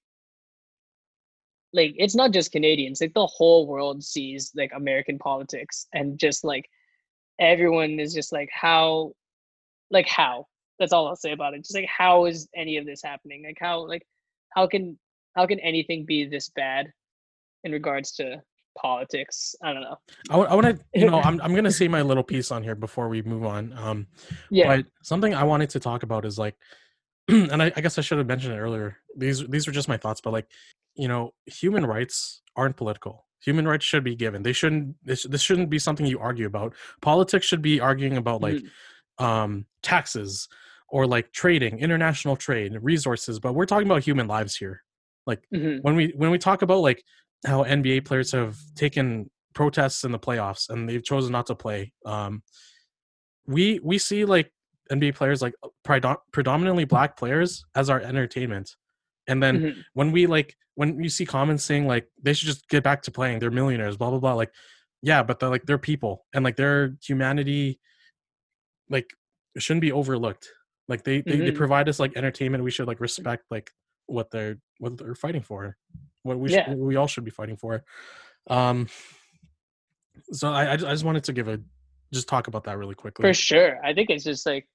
like 1.76 1.94
it's 1.98 2.16
not 2.16 2.32
just 2.32 2.52
Canadians, 2.52 3.02
like 3.02 3.14
the 3.14 3.28
whole 3.28 3.68
world 3.68 4.02
sees 4.02 4.52
like 4.56 4.72
American 4.74 5.20
politics 5.20 5.88
and 5.94 6.18
just 6.18 6.44
like 6.44 6.66
everyone 7.40 8.00
is 8.00 8.14
just 8.14 8.32
like 8.32 8.50
how 8.52 9.12
like 9.92 10.08
how 10.08 10.48
that's 10.80 10.92
all 10.92 11.08
I'll 11.08 11.16
say 11.16 11.32
about 11.32 11.54
it. 11.54 11.60
Just 11.60 11.76
like 11.76 11.88
how 11.88 12.26
is 12.26 12.50
any 12.56 12.78
of 12.78 12.86
this 12.86 13.02
happening? 13.04 13.44
Like 13.46 13.58
how 13.60 13.88
like 13.88 14.06
how 14.54 14.68
can 14.68 14.98
how 15.36 15.46
can 15.46 15.60
anything 15.60 16.06
be 16.06 16.26
this 16.26 16.50
bad 16.56 16.92
in 17.64 17.72
regards 17.72 18.12
to 18.14 18.42
politics? 18.78 19.56
I 19.64 19.74
don't 19.74 19.82
know. 19.82 19.98
I, 20.30 20.38
I 20.38 20.54
want 20.56 20.66
to, 20.68 20.80
you 20.94 21.10
know, 21.10 21.22
I'm 21.24 21.40
I'm 21.42 21.56
gonna 21.56 21.72
say 21.72 21.88
my 21.88 22.02
little 22.02 22.24
piece 22.24 22.52
on 22.52 22.64
here 22.64 22.76
before 22.76 23.08
we 23.10 23.22
move 23.22 23.46
on. 23.46 23.74
Um, 23.78 24.08
Yeah. 24.50 24.76
But 24.76 24.86
something 25.04 25.34
I 25.34 25.44
wanted 25.44 25.70
to 25.72 25.80
talk 25.80 26.04
about 26.04 26.26
is 26.26 26.38
like, 26.38 26.56
and 27.28 27.62
I, 27.62 27.72
I 27.76 27.82
guess 27.82 27.98
I 27.98 28.02
should 28.02 28.18
have 28.18 28.28
mentioned 28.28 28.54
it 28.54 28.60
earlier. 28.60 28.98
These 29.16 29.48
these 29.48 29.68
were 29.68 29.74
just 29.74 29.88
my 29.88 29.98
thoughts, 29.98 30.22
but 30.22 30.34
like, 30.34 30.48
you 30.96 31.08
know, 31.08 31.34
human 31.46 31.86
rights 31.86 32.42
aren't 32.56 32.76
political. 32.78 33.26
Human 33.44 33.68
rights 33.68 33.86
should 33.86 34.04
be 34.04 34.16
given. 34.16 34.42
They 34.42 34.54
shouldn't. 34.54 34.96
This, 35.04 35.24
this 35.24 35.42
shouldn't 35.42 35.70
be 35.70 35.78
something 35.78 36.06
you 36.06 36.20
argue 36.20 36.48
about. 36.48 36.74
Politics 37.02 37.46
should 37.46 37.62
be 37.62 37.80
arguing 37.80 38.18
about 38.18 38.42
like 38.42 38.56
Mhm. 38.56 38.70
Um, 39.18 39.66
taxes 39.84 40.48
or 40.90 41.08
like 41.08 41.32
trading, 41.32 41.80
international 41.80 42.36
trade, 42.36 42.78
resources. 42.82 43.40
But 43.40 43.54
we're 43.54 43.66
talking 43.66 43.88
about 43.88 44.04
human 44.04 44.28
lives 44.28 44.56
here. 44.56 44.84
Like 45.26 45.44
Mhm. 45.54 45.82
when 45.82 45.96
we 45.96 46.14
when 46.16 46.32
we 46.32 46.38
talk 46.38 46.62
about 46.62 46.80
like 46.80 47.04
how 47.46 47.64
NBA 47.64 48.06
players 48.06 48.32
have 48.32 48.58
taken 48.76 49.30
protests 49.54 50.04
in 50.04 50.12
the 50.12 50.20
playoffs 50.20 50.70
and 50.70 50.88
they've 50.90 51.04
chosen 51.04 51.32
not 51.32 51.46
to 51.48 51.56
play. 51.56 51.94
Um, 52.06 52.44
we 53.48 53.80
we 53.84 53.98
see 53.98 54.26
like 54.26 54.52
NBA 54.92 55.16
players 55.16 55.42
like 55.42 55.54
predo- 55.86 56.18
predominantly 56.32 56.86
black 56.86 57.18
players 57.18 57.66
as 57.76 57.90
our 57.90 58.00
entertainment, 58.00 58.76
and 59.28 59.42
then 59.42 59.60
Mhm. 59.62 59.84
when 59.94 60.12
we 60.12 60.28
like 60.28 60.56
when 60.76 61.02
you 61.02 61.10
see 61.10 61.26
comments 61.26 61.64
saying 61.64 61.88
like 61.88 62.08
they 62.22 62.34
should 62.34 62.48
just 62.48 62.68
get 62.70 62.84
back 62.84 63.02
to 63.04 63.12
playing, 63.12 63.40
they're 63.40 63.52
millionaires, 63.52 63.98
blah 63.98 64.10
blah 64.10 64.20
blah. 64.20 64.34
Like, 64.34 64.52
yeah, 65.02 65.24
but 65.24 65.40
they're 65.40 65.50
like 65.50 65.66
they're 65.66 65.78
people 65.78 66.26
and 66.34 66.44
like 66.44 66.56
their 66.58 66.96
humanity, 67.04 67.80
like 68.90 69.10
shouldn't 69.58 69.82
be 69.82 69.92
overlooked. 69.92 70.50
Like 70.88 71.04
they 71.04 71.22
they, 71.22 71.38
they 71.38 71.52
Mhm. 71.52 71.56
provide 71.56 71.90
us 71.90 72.00
like 72.00 72.16
entertainment. 72.16 72.64
We 72.64 72.72
should 72.72 72.88
like 72.88 73.00
respect 73.00 73.46
like 73.50 73.72
what 74.08 74.30
they're 74.32 74.58
what 74.80 74.98
they're 74.98 75.16
fighting 75.16 75.42
for, 75.42 75.78
what 76.24 76.38
we 76.38 76.52
Yeah. 76.52 76.66
should, 76.66 76.78
what 76.78 76.88
we 76.88 76.96
all 76.96 77.08
should 77.08 77.26
be 77.26 77.32
fighting 77.32 77.58
for. 77.58 77.84
Um, 78.48 78.88
so 80.32 80.50
I 80.50 80.66
I 80.66 80.74
I 80.74 80.78
just 80.78 81.04
wanted 81.04 81.24
to 81.26 81.34
give 81.34 81.48
a 81.48 81.60
just 82.14 82.28
talk 82.30 82.48
about 82.48 82.64
that 82.66 82.78
really 82.78 82.96
quickly. 82.96 83.24
For 83.24 83.34
sure. 83.34 83.84
I 83.84 83.94
think 83.94 84.10
it's 84.10 84.24
just 84.24 84.46
like 84.46 84.68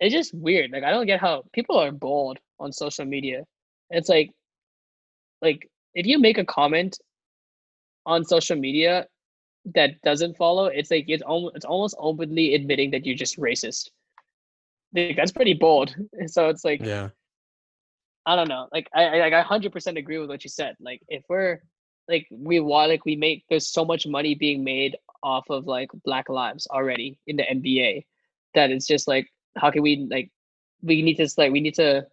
it's 0.00 0.14
just 0.14 0.34
weird. 0.34 0.70
Like 0.70 0.84
I 0.84 0.90
don't 0.90 1.06
get 1.06 1.20
how 1.20 1.44
people 1.52 1.78
are 1.78 1.92
bold 1.92 2.38
on 2.60 2.72
social 2.72 3.04
media. 3.04 3.44
It's 3.90 4.08
like 4.08 4.30
like 5.40 5.68
if 5.94 6.06
you 6.06 6.18
make 6.18 6.38
a 6.38 6.44
comment 6.44 6.98
on 8.06 8.24
social 8.24 8.56
media 8.56 9.06
that 9.74 10.00
doesn't 10.02 10.36
follow, 10.36 10.66
it's 10.66 10.90
like 10.90 11.04
it's 11.08 11.22
almost 11.22 11.56
it's 11.56 11.64
almost 11.64 11.94
openly 11.98 12.54
admitting 12.54 12.90
that 12.90 13.06
you're 13.06 13.16
just 13.16 13.38
racist. 13.38 13.90
Like, 14.94 15.16
that's 15.16 15.32
pretty 15.32 15.54
bold. 15.54 15.94
So 16.26 16.48
it's 16.48 16.64
like 16.64 16.80
Yeah. 16.82 17.10
I 18.26 18.36
don't 18.36 18.48
know. 18.48 18.68
Like 18.72 18.88
I, 18.94 19.04
I 19.04 19.18
like 19.18 19.32
I 19.32 19.42
hundred 19.42 19.72
percent 19.72 19.98
agree 19.98 20.18
with 20.18 20.28
what 20.28 20.44
you 20.44 20.50
said. 20.50 20.76
Like 20.80 21.02
if 21.08 21.24
we're 21.28 21.62
like 22.08 22.26
we 22.30 22.60
want 22.60 22.90
like 22.90 23.04
we 23.04 23.16
make 23.16 23.44
there's 23.48 23.68
so 23.68 23.84
much 23.84 24.06
money 24.06 24.34
being 24.34 24.64
made 24.64 24.96
off 25.22 25.48
of 25.50 25.66
like 25.66 25.90
black 26.04 26.28
lives 26.28 26.66
already 26.68 27.18
in 27.26 27.36
the 27.36 27.44
NBA 27.44 28.04
that 28.54 28.70
it's 28.70 28.86
just 28.86 29.06
like 29.08 29.28
how 29.56 29.70
can 29.70 29.82
we 29.82 30.06
like 30.10 30.30
we 30.82 31.02
need 31.02 31.16
to 31.16 31.28
like 31.36 31.52
we 31.52 31.60
need 31.60 31.74
to 31.74 32.04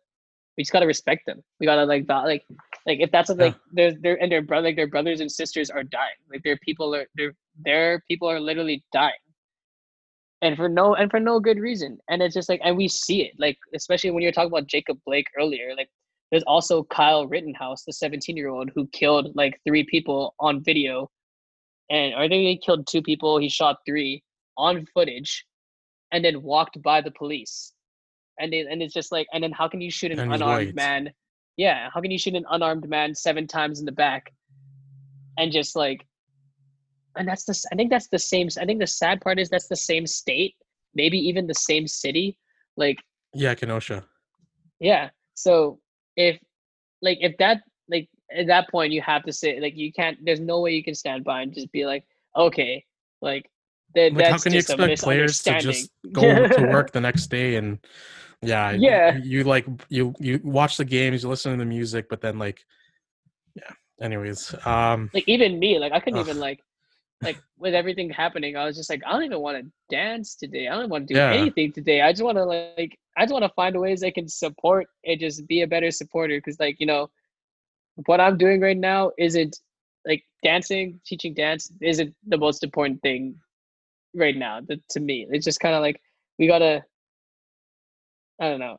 we 0.57 0.63
just 0.63 0.71
gotta 0.71 0.87
respect 0.87 1.25
them. 1.25 1.43
We 1.59 1.65
gotta 1.65 1.85
like 1.85 2.05
val- 2.05 2.25
like 2.25 2.43
like 2.85 2.99
if 2.99 3.11
that's 3.11 3.29
what, 3.29 3.37
Yeah. 3.39 3.45
like 3.45 3.55
their 3.71 3.91
their 4.01 4.21
and 4.21 4.31
their 4.31 4.41
brother 4.41 4.67
like 4.69 4.75
their 4.75 4.87
brothers 4.87 5.21
and 5.21 5.31
sisters 5.31 5.69
are 5.69 5.83
dying. 5.83 6.19
Like 6.31 6.43
their 6.43 6.57
people 6.57 6.95
are 6.95 7.07
their 7.15 7.33
their 7.63 8.03
people 8.07 8.29
are 8.29 8.39
literally 8.39 8.83
dying. 8.93 9.13
and 10.41 10.55
for 10.55 10.69
no 10.69 10.95
and 10.95 11.11
for 11.11 11.19
no 11.19 11.39
good 11.39 11.59
reason. 11.59 11.97
And 12.09 12.21
it's 12.21 12.33
just 12.33 12.49
like 12.49 12.61
and 12.63 12.77
we 12.77 12.87
see 12.87 13.23
it 13.23 13.33
like 13.37 13.57
especially 13.75 14.11
when 14.11 14.23
you're 14.23 14.31
talking 14.31 14.51
about 14.51 14.67
Jacob 14.67 14.97
Blake 15.05 15.27
earlier, 15.39 15.75
like 15.75 15.89
there's 16.31 16.43
also 16.43 16.83
Kyle 16.83 17.27
Rittenhouse, 17.27 17.83
the 17.85 17.93
17 17.93 18.37
year 18.37 18.49
old 18.49 18.69
who 18.75 18.87
killed 18.93 19.35
like 19.35 19.59
three 19.67 19.83
people 19.83 20.35
on 20.39 20.63
video, 20.63 21.09
and 21.89 22.13
I 22.15 22.27
think 22.27 22.43
he 22.47 22.57
killed 22.57 22.87
two 22.87 23.01
people. 23.01 23.37
He 23.39 23.49
shot 23.49 23.77
three 23.85 24.23
on 24.57 24.85
footage, 24.93 25.45
and 26.11 26.23
then 26.23 26.41
walked 26.43 26.81
by 26.83 27.01
the 27.01 27.11
police, 27.11 27.73
and 28.39 28.53
it, 28.53 28.67
and 28.69 28.81
it's 28.81 28.93
just 28.93 29.11
like 29.11 29.27
and 29.33 29.43
then 29.43 29.51
how 29.51 29.67
can 29.67 29.81
you 29.81 29.89
shoot 29.91 30.11
an 30.11 30.19
And 30.19 30.33
unarmed 30.33 30.67
white. 30.67 30.75
man? 30.75 31.09
Yeah, 31.59 31.89
how 31.93 31.99
can 31.99 32.09
you 32.09 32.17
shoot 32.17 32.35
an 32.35 32.45
unarmed 32.49 32.87
man 32.87 33.13
seven 33.13 33.45
times 33.45 33.81
in 33.81 33.85
the 33.85 33.91
back, 33.91 34.31
and 35.37 35.51
just 35.51 35.75
like, 35.75 36.07
and 37.17 37.27
that's 37.27 37.43
the 37.43 37.67
I 37.73 37.75
think 37.75 37.89
that's 37.89 38.07
the 38.07 38.17
same. 38.17 38.47
I 38.57 38.63
think 38.63 38.79
the 38.79 38.87
sad 38.87 39.19
part 39.19 39.39
is 39.39 39.49
that's 39.49 39.67
the 39.67 39.75
same 39.75 40.07
state, 40.07 40.55
maybe 40.95 41.17
even 41.17 41.47
the 41.47 41.53
same 41.53 41.85
city. 41.85 42.37
Like 42.77 42.99
Yeah, 43.33 43.55
Kenosha. 43.55 44.05
yeah. 44.79 45.09
So 45.33 45.81
if 46.15 46.39
like 47.01 47.17
if 47.19 47.35
that 47.39 47.63
like 47.89 48.07
at 48.33 48.47
that 48.47 48.69
point 48.69 48.93
you 48.93 49.01
have 49.01 49.23
to 49.23 49.33
say 49.33 49.59
like 49.59 49.75
you 49.75 49.91
can't 49.91 50.17
there's 50.23 50.39
no 50.39 50.61
way 50.61 50.71
you 50.71 50.83
can 50.83 50.95
stand 50.95 51.25
by 51.25 51.41
and 51.41 51.53
just 51.53 51.73
be 51.73 51.85
like, 51.85 52.05
okay, 52.37 52.85
like 53.21 53.51
that 53.95 54.13
Like, 54.13 54.27
how 54.27 54.37
can 54.37 54.53
you 54.53 54.59
expect 54.59 55.01
players 55.01 55.43
to 55.43 55.59
just 55.59 55.91
go 56.13 56.47
to 56.47 56.61
work 56.61 56.91
the 56.93 57.01
next 57.01 57.27
day 57.27 57.57
and 57.57 57.79
yeah, 58.41 58.71
Yeah. 58.71 59.17
you, 59.17 59.43
like 59.43 59.65
you 59.89 60.13
you 60.19 60.39
watch 60.43 60.77
the 60.77 60.85
games, 60.85 61.23
you 61.23 61.29
listen 61.29 61.51
to 61.51 61.57
the 61.57 61.65
music, 61.65 62.07
but 62.09 62.21
then 62.21 62.39
like 62.39 62.65
yeah. 63.55 63.71
Anyways, 64.01 64.55
um, 64.65 65.09
like 65.13 65.25
even 65.27 65.59
me, 65.59 65.77
like 65.79 65.91
I 65.91 65.99
couldn't 65.99 66.19
Ugh. 66.19 66.27
even 66.27 66.39
like 66.39 66.61
like 67.21 67.37
with 67.57 67.73
everything 67.73 68.09
happening, 68.09 68.55
I 68.55 68.63
was 68.63 68.77
just 68.77 68.89
like, 68.89 69.01
I 69.05 69.11
don't 69.11 69.23
even 69.23 69.41
want 69.41 69.57
to 69.61 69.69
dance 69.89 70.35
today. 70.35 70.69
I 70.69 70.75
don't 70.75 70.89
want 70.89 71.07
to 71.07 71.13
do 71.13 71.19
Yeah. 71.19 71.33
anything 71.33 71.73
today. 71.73 72.01
I 72.01 72.13
just 72.13 72.23
want 72.23 72.37
to 72.37 72.45
like 72.45 72.97
I 73.17 73.23
just 73.23 73.33
want 73.33 73.43
to 73.43 73.49
find 73.49 73.77
ways 73.79 74.03
I 74.03 74.11
can 74.11 74.29
support 74.29 74.87
and 75.05 75.19
just 75.19 75.45
be 75.47 75.61
a 75.63 75.67
better 75.67 75.91
supporter 75.91 76.37
because 76.37 76.59
like 76.59 76.77
you 76.79 76.85
know 76.85 77.09
what 78.05 78.21
I'm 78.21 78.37
doing 78.37 78.61
right 78.61 78.77
now 78.77 79.11
isn't 79.17 79.57
like 80.07 80.23
dancing, 80.43 81.01
teaching 81.05 81.33
dance 81.33 81.69
isn't 81.81 82.15
the 82.27 82.37
most 82.37 82.63
important 82.63 83.01
thing 83.01 83.35
right 84.15 84.37
now 84.37 84.61
to, 84.61 84.79
to 84.91 84.99
me. 85.01 85.27
It's 85.29 85.43
just 85.43 85.59
kind 85.59 85.75
of 85.75 85.81
like 85.81 85.99
we 86.37 86.47
gotta. 86.47 86.85
I 88.39 88.49
don't 88.49 88.59
know. 88.59 88.77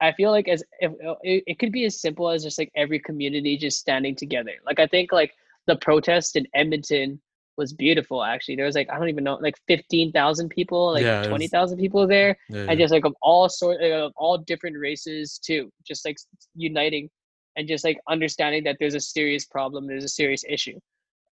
I 0.00 0.12
feel 0.12 0.30
like 0.30 0.48
as 0.48 0.62
if 0.80 0.92
uh, 1.04 1.14
it, 1.22 1.42
it 1.46 1.58
could 1.58 1.72
be 1.72 1.84
as 1.84 2.00
simple 2.00 2.30
as 2.30 2.44
just 2.44 2.58
like 2.58 2.70
every 2.76 3.00
community 3.00 3.56
just 3.56 3.80
standing 3.80 4.14
together. 4.14 4.52
Like 4.64 4.78
I 4.78 4.86
think 4.86 5.12
like 5.12 5.32
the 5.66 5.76
protest 5.76 6.36
in 6.36 6.46
Edmonton 6.54 7.20
was 7.56 7.72
beautiful. 7.72 8.22
Actually, 8.22 8.56
there 8.56 8.66
was 8.66 8.76
like 8.76 8.88
I 8.90 8.98
don't 8.98 9.08
even 9.08 9.24
know 9.24 9.38
like 9.40 9.56
fifteen 9.66 10.12
thousand 10.12 10.50
people, 10.50 10.92
like 10.92 11.04
Yeah, 11.04 11.22
twenty 11.22 11.48
thousand 11.48 11.78
people 11.78 12.06
there 12.06 12.38
yeah, 12.48 12.66
and 12.68 12.78
just 12.78 12.92
like 12.92 13.04
of 13.04 13.14
all 13.22 13.48
sort 13.48 13.80
of 13.80 14.12
all 14.16 14.38
different 14.38 14.76
races 14.78 15.38
too 15.38 15.70
just 15.84 16.04
like 16.04 16.16
uniting 16.54 17.10
and 17.56 17.66
just 17.66 17.84
like 17.84 17.98
understanding 18.08 18.62
that 18.64 18.76
there's 18.78 18.94
a 18.94 19.00
serious 19.00 19.44
problem 19.44 19.86
there's 19.86 20.04
a 20.04 20.08
serious 20.08 20.44
issue 20.48 20.78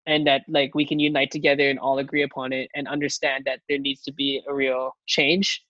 and 0.07 0.27
that 0.27 0.43
like 0.49 0.75
we 0.75 0.87
can 0.87 0.99
unite 0.99 1.31
together 1.31 1.69
and 1.71 1.79
all 1.79 1.99
agree 1.99 2.23
upon 2.23 2.53
it 2.53 2.69
and 2.75 2.89
understand 2.89 3.45
that 3.45 3.61
there 3.69 3.79
needs 3.79 4.03
to 4.03 4.13
be 4.13 4.43
a 4.49 4.55
real 4.55 4.93
change 5.07 5.63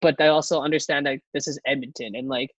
but 0.00 0.20
i 0.20 0.28
also 0.28 0.60
understand 0.60 1.06
that 1.06 1.18
this 1.34 1.48
is 1.48 1.58
edmonton 1.66 2.14
and 2.14 2.28
like 2.28 2.50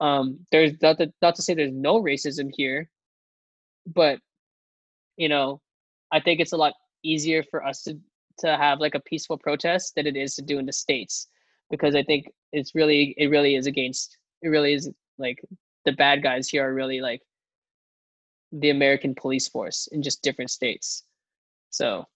um 0.00 0.38
there's 0.50 0.72
not 0.82 0.98
to, 0.98 1.12
not 1.22 1.34
to 1.34 1.42
say 1.42 1.54
there's 1.54 1.72
no 1.72 2.02
racism 2.02 2.50
here 2.54 2.88
but 3.86 4.18
you 5.16 5.28
know 5.28 5.60
i 6.12 6.20
think 6.20 6.40
it's 6.40 6.52
a 6.52 6.56
lot 6.56 6.74
easier 7.02 7.42
for 7.50 7.64
us 7.64 7.82
to 7.82 7.98
to 8.38 8.56
have 8.56 8.80
like 8.80 8.94
a 8.94 9.00
peaceful 9.00 9.38
protest 9.38 9.94
than 9.94 10.06
it 10.06 10.16
is 10.16 10.34
to 10.34 10.42
do 10.42 10.58
in 10.58 10.66
the 10.66 10.72
states 10.72 11.28
because 11.70 11.94
I 11.94 12.02
think 12.02 12.26
it's 12.52 12.74
really 12.74 13.14
it 13.16 13.28
really 13.28 13.54
is 13.54 13.66
against 13.66 14.16
it 14.42 14.48
really 14.48 14.74
is 14.74 14.90
like 15.18 15.40
the 15.84 15.92
bad 15.92 16.22
guys 16.22 16.48
here 16.48 16.68
are 16.68 16.74
really 16.74 17.00
like 17.00 17.20
the 18.52 18.70
American 18.70 19.14
police 19.14 19.48
force 19.48 19.88
in 19.92 20.02
just 20.02 20.22
different 20.22 20.50
states. 20.50 21.04
So 21.70 22.06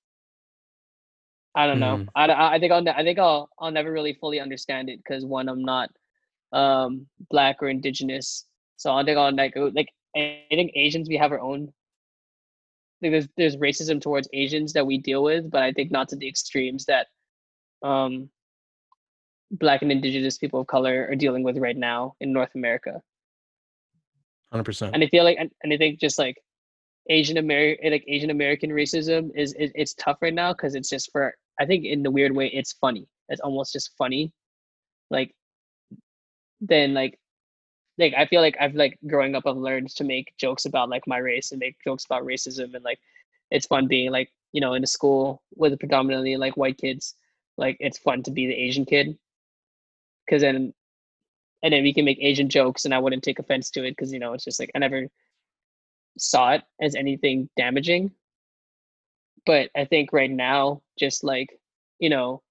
I 1.55 1.67
don't 1.67 1.81
know. 1.81 1.99
Mhm. 1.99 2.09
I, 2.15 2.55
I 2.55 2.59
think 2.61 2.73
I'll 2.73 2.83
ne- 2.83 2.93
I 2.93 3.03
think 3.03 3.19
I'll 3.19 3.51
I'll 3.59 3.71
never 3.73 3.91
really 3.93 4.15
fully 4.15 4.41
understand 4.41 4.89
it 4.89 4.99
because 4.99 5.25
one 5.25 5.49
I'm 5.49 5.63
not 5.63 5.91
um 6.53 7.07
black 7.31 7.63
or 7.63 7.69
indigenous. 7.69 8.47
So 8.77 8.95
I 8.95 9.05
think 9.05 9.19
I'll 9.19 9.35
like 9.35 9.55
go- 9.55 9.73
like 9.75 9.89
I 10.17 10.45
think 10.51 10.73
Asians 10.75 11.09
we 11.09 11.17
have 11.17 11.33
our 11.33 11.41
own 11.41 11.73
like 13.03 13.13
there's 13.13 13.29
there's 13.37 13.57
racism 13.57 14.01
towards 14.01 14.29
Asians 14.33 14.73
that 14.73 14.87
we 14.87 14.99
deal 14.99 15.23
with, 15.23 15.51
but 15.51 15.63
I 15.63 15.73
think 15.73 15.91
not 15.91 16.09
to 16.11 16.17
the 16.17 16.29
extremes 16.29 16.85
that 16.87 17.09
um 17.83 18.31
black 19.51 19.83
and 19.83 19.91
indigenous 19.91 20.37
people 20.39 20.61
of 20.61 20.67
color 20.67 21.07
are 21.11 21.17
dealing 21.17 21.43
with 21.43 21.57
right 21.59 21.77
now 21.77 22.15
in 22.21 22.33
North 22.33 22.55
America. 22.55 23.03
hundred 24.53 24.65
percent. 24.65 24.95
And 24.95 25.03
I 25.03 25.07
feel 25.09 25.25
like 25.25 25.39
and, 25.39 25.51
and 25.63 25.73
I 25.73 25.77
think 25.77 26.01
just 26.01 26.19
like 26.19 26.37
Asian 27.09 27.39
American 27.39 27.91
like 27.91 28.05
Asian 28.07 28.31
American 28.31 28.71
racism 28.71 29.31
is, 29.35 29.55
it's 29.59 29.95
tough 29.95 30.19
right 30.21 30.35
now 30.35 30.53
because 30.53 30.75
it's 30.75 30.91
just 30.91 31.11
for 31.13 31.35
I 31.61 31.67
think 31.67 31.85
in 31.85 32.03
the 32.03 32.11
weird 32.11 32.35
way 32.35 32.49
it's 32.49 32.73
funny. 32.73 33.09
It's 33.29 33.41
almost 33.41 33.73
just 33.73 33.93
funny. 33.97 34.33
Like 35.11 35.35
then 36.61 36.95
like 36.95 37.19
like 37.99 38.15
I 38.17 38.27
feel 38.27 38.41
like 38.43 38.57
I've 38.61 38.75
like 38.75 38.99
growing 39.07 39.35
up 39.35 39.45
I've 39.47 39.57
learned 39.57 39.91
to 39.97 40.05
make 40.05 40.35
jokes 40.39 40.67
about 40.67 40.89
like 40.89 41.07
my 41.07 41.19
race 41.19 41.51
and 41.53 41.59
make 41.59 41.77
jokes 41.83 42.05
about 42.05 42.25
racism 42.25 42.75
and 42.75 42.85
like 42.85 42.99
it's 43.51 43.67
fun 43.67 43.89
being 43.89 44.11
like, 44.11 44.31
you 44.53 44.61
know, 44.61 44.75
in 44.75 44.85
a 44.85 44.87
school 44.87 45.43
with 45.57 45.79
predominantly 45.79 46.37
like 46.37 46.57
white 46.57 46.79
kids. 46.79 47.15
Like 47.57 47.77
it's 47.81 47.99
fun 47.99 48.23
to 48.25 48.31
be 48.31 48.47
the 48.47 48.55
Asian 48.55 48.85
kid. 48.85 49.19
Cause 50.29 50.43
then 50.43 50.75
and 51.63 51.73
then 51.73 51.83
we 51.83 51.95
can 51.95 52.05
make 52.05 52.19
Asian 52.21 52.49
jokes 52.49 52.85
and 52.85 52.95
I 52.95 52.99
wouldn't 52.99 53.25
take 53.25 53.39
offense 53.39 53.71
to 53.71 53.85
it 53.85 53.93
because 53.93 54.13
you 54.13 54.19
know 54.19 54.35
it's 54.35 54.45
just 54.45 54.61
like 54.61 54.71
I 54.75 54.79
never 54.79 55.09
saw 56.21 56.53
it 56.53 56.63
as 56.81 56.95
anything 56.95 57.49
damaging. 57.57 58.13
But 59.47 59.71
I 59.77 59.85
think 59.85 60.13
right 60.13 60.31
now, 60.31 60.83
just 60.99 61.25
like, 61.25 61.49
you 61.99 62.11
know, 62.11 62.43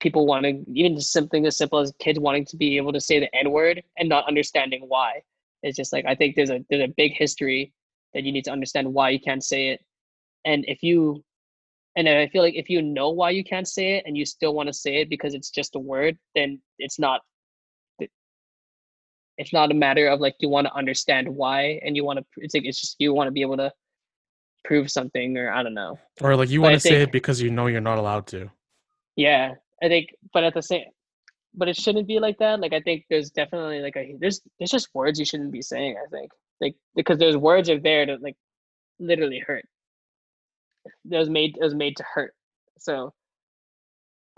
people 0.00 0.26
want 0.26 0.44
to 0.44 0.64
even 0.72 1.00
something 1.00 1.46
as 1.46 1.56
simple 1.56 1.78
as 1.78 1.92
kids 1.98 2.18
wanting 2.18 2.44
to 2.46 2.56
be 2.56 2.76
able 2.76 2.92
to 2.92 3.00
say 3.00 3.20
the 3.20 3.34
N 3.34 3.50
word 3.50 3.82
and 3.98 4.08
not 4.08 4.28
understanding 4.28 4.84
why. 4.86 5.22
It's 5.62 5.76
just 5.76 5.92
like 5.92 6.04
I 6.06 6.14
think 6.14 6.36
there's 6.36 6.50
a 6.50 6.64
there's 6.68 6.84
a 6.84 6.94
big 6.96 7.12
history 7.12 7.72
that 8.12 8.22
you 8.22 8.32
need 8.32 8.44
to 8.44 8.52
understand 8.52 8.92
why 8.92 9.10
you 9.10 9.20
can't 9.20 9.42
say 9.42 9.68
it. 9.70 9.80
And 10.44 10.64
if 10.68 10.82
you 10.82 11.24
and 11.96 12.08
I 12.08 12.28
feel 12.28 12.42
like 12.42 12.54
if 12.54 12.68
you 12.68 12.82
know 12.82 13.10
why 13.10 13.30
you 13.30 13.44
can't 13.44 13.68
say 13.68 13.94
it 13.94 14.04
and 14.06 14.16
you 14.16 14.26
still 14.26 14.54
want 14.54 14.66
to 14.66 14.72
say 14.72 14.96
it 14.96 15.08
because 15.08 15.34
it's 15.34 15.50
just 15.50 15.76
a 15.76 15.78
word, 15.78 16.18
then 16.34 16.60
it's 16.78 16.98
not 16.98 17.22
it's 19.38 19.52
not 19.52 19.70
a 19.70 19.74
matter 19.74 20.06
of 20.08 20.20
like 20.20 20.34
you 20.40 20.48
want 20.48 20.66
to 20.66 20.74
understand 20.74 21.28
why 21.28 21.80
and 21.84 21.96
you 21.96 22.04
want 22.04 22.18
to 22.18 22.24
it's 22.38 22.54
like 22.54 22.64
it's 22.64 22.80
just 22.80 22.96
you 22.98 23.12
want 23.12 23.26
to 23.26 23.32
be 23.32 23.42
able 23.42 23.56
to 23.56 23.72
prove 24.64 24.90
something 24.90 25.36
or 25.36 25.50
i 25.52 25.62
don't 25.62 25.74
know. 25.74 25.98
Or 26.22 26.36
like 26.36 26.48
you 26.50 26.60
But 26.60 26.64
want 26.70 26.74
to 26.74 26.80
say 26.80 27.02
it 27.02 27.12
because 27.12 27.40
you 27.42 27.50
know 27.50 27.66
you're 27.66 27.80
not 27.80 27.98
allowed 27.98 28.26
to. 28.28 28.50
yeah 29.16 29.54
i 29.82 29.88
think 29.88 30.10
but 30.32 30.44
at 30.44 30.54
the 30.54 30.62
same 30.62 30.84
but 31.54 31.68
it 31.68 31.76
shouldn't 31.76 32.08
be 32.08 32.18
like 32.18 32.38
that 32.38 32.60
like 32.60 32.72
i 32.72 32.80
think 32.80 33.04
there's 33.10 33.30
definitely 33.30 33.80
like 33.80 33.96
a 33.96 34.16
there's 34.20 34.40
there's 34.58 34.70
just 34.70 34.88
words 34.94 35.18
you 35.18 35.24
shouldn't 35.24 35.52
be 35.52 35.62
saying 35.62 35.96
i 36.04 36.08
think 36.10 36.30
like 36.60 36.74
because 36.96 37.18
those 37.18 37.36
words 37.36 37.68
are 37.68 37.78
there 37.80 38.06
to 38.06 38.16
like 38.22 38.36
literally 39.00 39.40
hurt. 39.44 39.64
It 41.10 41.16
was 41.16 41.28
made 41.28 41.56
it 41.56 41.62
was 41.62 41.74
made 41.74 41.96
to 41.96 42.04
hurt 42.14 42.32
so 42.78 43.12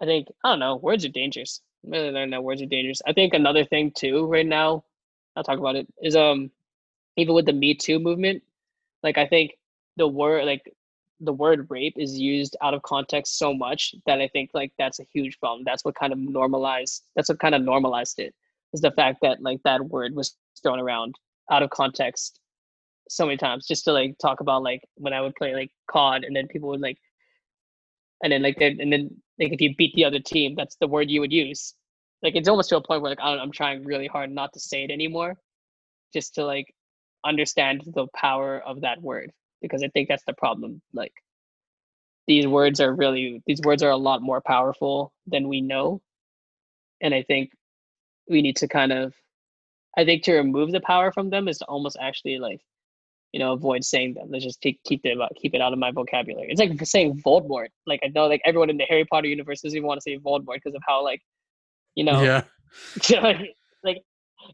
i 0.00 0.04
think 0.04 0.28
i 0.44 0.50
don't 0.50 0.58
know 0.60 0.76
words 0.76 1.04
are 1.04 1.08
dangerous 1.10 1.60
I 1.92 2.10
don't 2.10 2.30
know 2.30 2.40
words 2.40 2.62
are 2.62 2.66
dangerous 2.66 3.02
i 3.06 3.12
think 3.12 3.34
another 3.34 3.64
thing 3.64 3.92
too 3.96 4.26
right 4.26 4.46
now 4.46 4.84
i'll 5.36 5.44
talk 5.44 5.58
about 5.58 5.76
it 5.76 5.86
is 6.02 6.16
um 6.16 6.50
even 7.16 7.34
with 7.34 7.46
the 7.46 7.52
me 7.52 7.74
too 7.74 7.98
movement 7.98 8.42
like 9.02 9.18
i 9.18 9.26
think 9.26 9.52
the 9.96 10.08
word 10.08 10.44
like 10.44 10.62
the 11.20 11.32
word 11.32 11.66
rape 11.70 11.94
is 11.96 12.18
used 12.18 12.56
out 12.62 12.74
of 12.74 12.82
context 12.82 13.38
so 13.38 13.54
much 13.54 13.94
that 14.06 14.20
I 14.20 14.28
think 14.28 14.50
like 14.52 14.72
that's 14.78 15.00
a 15.00 15.06
huge 15.12 15.38
problem. 15.40 15.62
That's 15.64 15.84
what 15.84 15.94
kind 15.94 16.12
of 16.12 16.18
normalized 16.18 17.04
that's 17.14 17.28
what 17.28 17.38
kind 17.38 17.54
of 17.54 17.62
normalized 17.62 18.18
it 18.18 18.34
is 18.72 18.80
the 18.80 18.90
fact 18.90 19.20
that 19.22 19.42
like 19.42 19.60
that 19.64 19.84
word 19.86 20.14
was 20.14 20.36
thrown 20.62 20.78
around 20.78 21.14
out 21.50 21.62
of 21.62 21.70
context 21.70 22.40
so 23.08 23.24
many 23.24 23.36
times 23.36 23.66
just 23.66 23.84
to 23.84 23.92
like 23.92 24.16
talk 24.18 24.40
about 24.40 24.62
like 24.62 24.82
when 24.96 25.12
I 25.12 25.20
would 25.20 25.34
play 25.36 25.54
like 25.54 25.70
COD 25.90 26.24
and 26.24 26.34
then 26.34 26.48
people 26.48 26.68
would 26.70 26.80
like 26.80 26.98
and 28.22 28.32
then 28.32 28.42
like 28.42 28.60
and 28.60 28.92
then 28.92 29.10
like 29.38 29.52
if 29.52 29.60
you 29.60 29.74
beat 29.76 29.94
the 29.94 30.04
other 30.04 30.20
team, 30.20 30.54
that's 30.56 30.76
the 30.76 30.88
word 30.88 31.10
you 31.10 31.20
would 31.20 31.32
use. 31.32 31.74
Like 32.22 32.36
it's 32.36 32.48
almost 32.48 32.70
to 32.70 32.76
a 32.76 32.82
point 32.82 33.02
where 33.02 33.10
like 33.10 33.20
I 33.20 33.30
don't, 33.32 33.40
I'm 33.40 33.52
trying 33.52 33.84
really 33.84 34.06
hard 34.06 34.30
not 34.30 34.52
to 34.54 34.60
say 34.60 34.84
it 34.84 34.90
anymore, 34.90 35.34
just 36.12 36.34
to 36.36 36.44
like 36.44 36.74
understand 37.24 37.82
the 37.86 38.06
power 38.14 38.60
of 38.60 38.82
that 38.82 39.02
word 39.02 39.32
because 39.62 39.82
I 39.82 39.88
think 39.88 40.08
that's 40.08 40.24
the 40.26 40.34
problem. 40.34 40.80
Like 40.94 41.12
these 42.26 42.46
words 42.46 42.80
are 42.80 42.94
really 42.94 43.42
these 43.46 43.60
words 43.64 43.82
are 43.82 43.90
a 43.90 43.96
lot 43.96 44.22
more 44.22 44.40
powerful 44.40 45.12
than 45.26 45.48
we 45.48 45.60
know. 45.60 46.00
And 47.00 47.14
I 47.14 47.22
think 47.22 47.50
we 48.28 48.42
need 48.42 48.56
to 48.56 48.68
kind 48.68 48.92
of 48.92 49.14
I 49.96 50.04
think 50.04 50.24
to 50.24 50.34
remove 50.34 50.72
the 50.72 50.80
power 50.80 51.10
from 51.10 51.30
them 51.30 51.48
is 51.48 51.58
to 51.58 51.64
almost 51.66 51.96
actually 52.00 52.38
like, 52.38 52.60
you 53.36 53.40
know, 53.44 53.52
avoid 53.52 53.84
saying 53.84 54.14
them. 54.14 54.28
Let's 54.30 54.44
just 54.44 54.62
take, 54.62 54.82
keep 54.84 55.02
it 55.04 55.20
uh, 55.20 55.28
keep 55.36 55.54
it 55.54 55.60
out 55.60 55.74
of 55.74 55.78
my 55.78 55.90
vocabulary. 55.90 56.46
It's 56.48 56.58
like 56.58 56.72
saying 56.86 57.20
Voldemort. 57.20 57.66
Like 57.86 58.00
I 58.02 58.08
know, 58.08 58.28
like 58.28 58.40
everyone 58.46 58.70
in 58.70 58.78
the 58.78 58.86
Harry 58.88 59.04
Potter 59.04 59.26
universe 59.28 59.60
doesn't 59.60 59.76
even 59.76 59.86
want 59.86 60.00
to 60.00 60.02
say 60.02 60.16
Voldemort 60.16 60.54
because 60.54 60.74
of 60.74 60.80
how 60.88 61.04
like, 61.04 61.20
you 61.94 62.02
know, 62.02 62.22
Yeah. 62.22 62.44
like, 63.22 63.54
like 63.84 63.98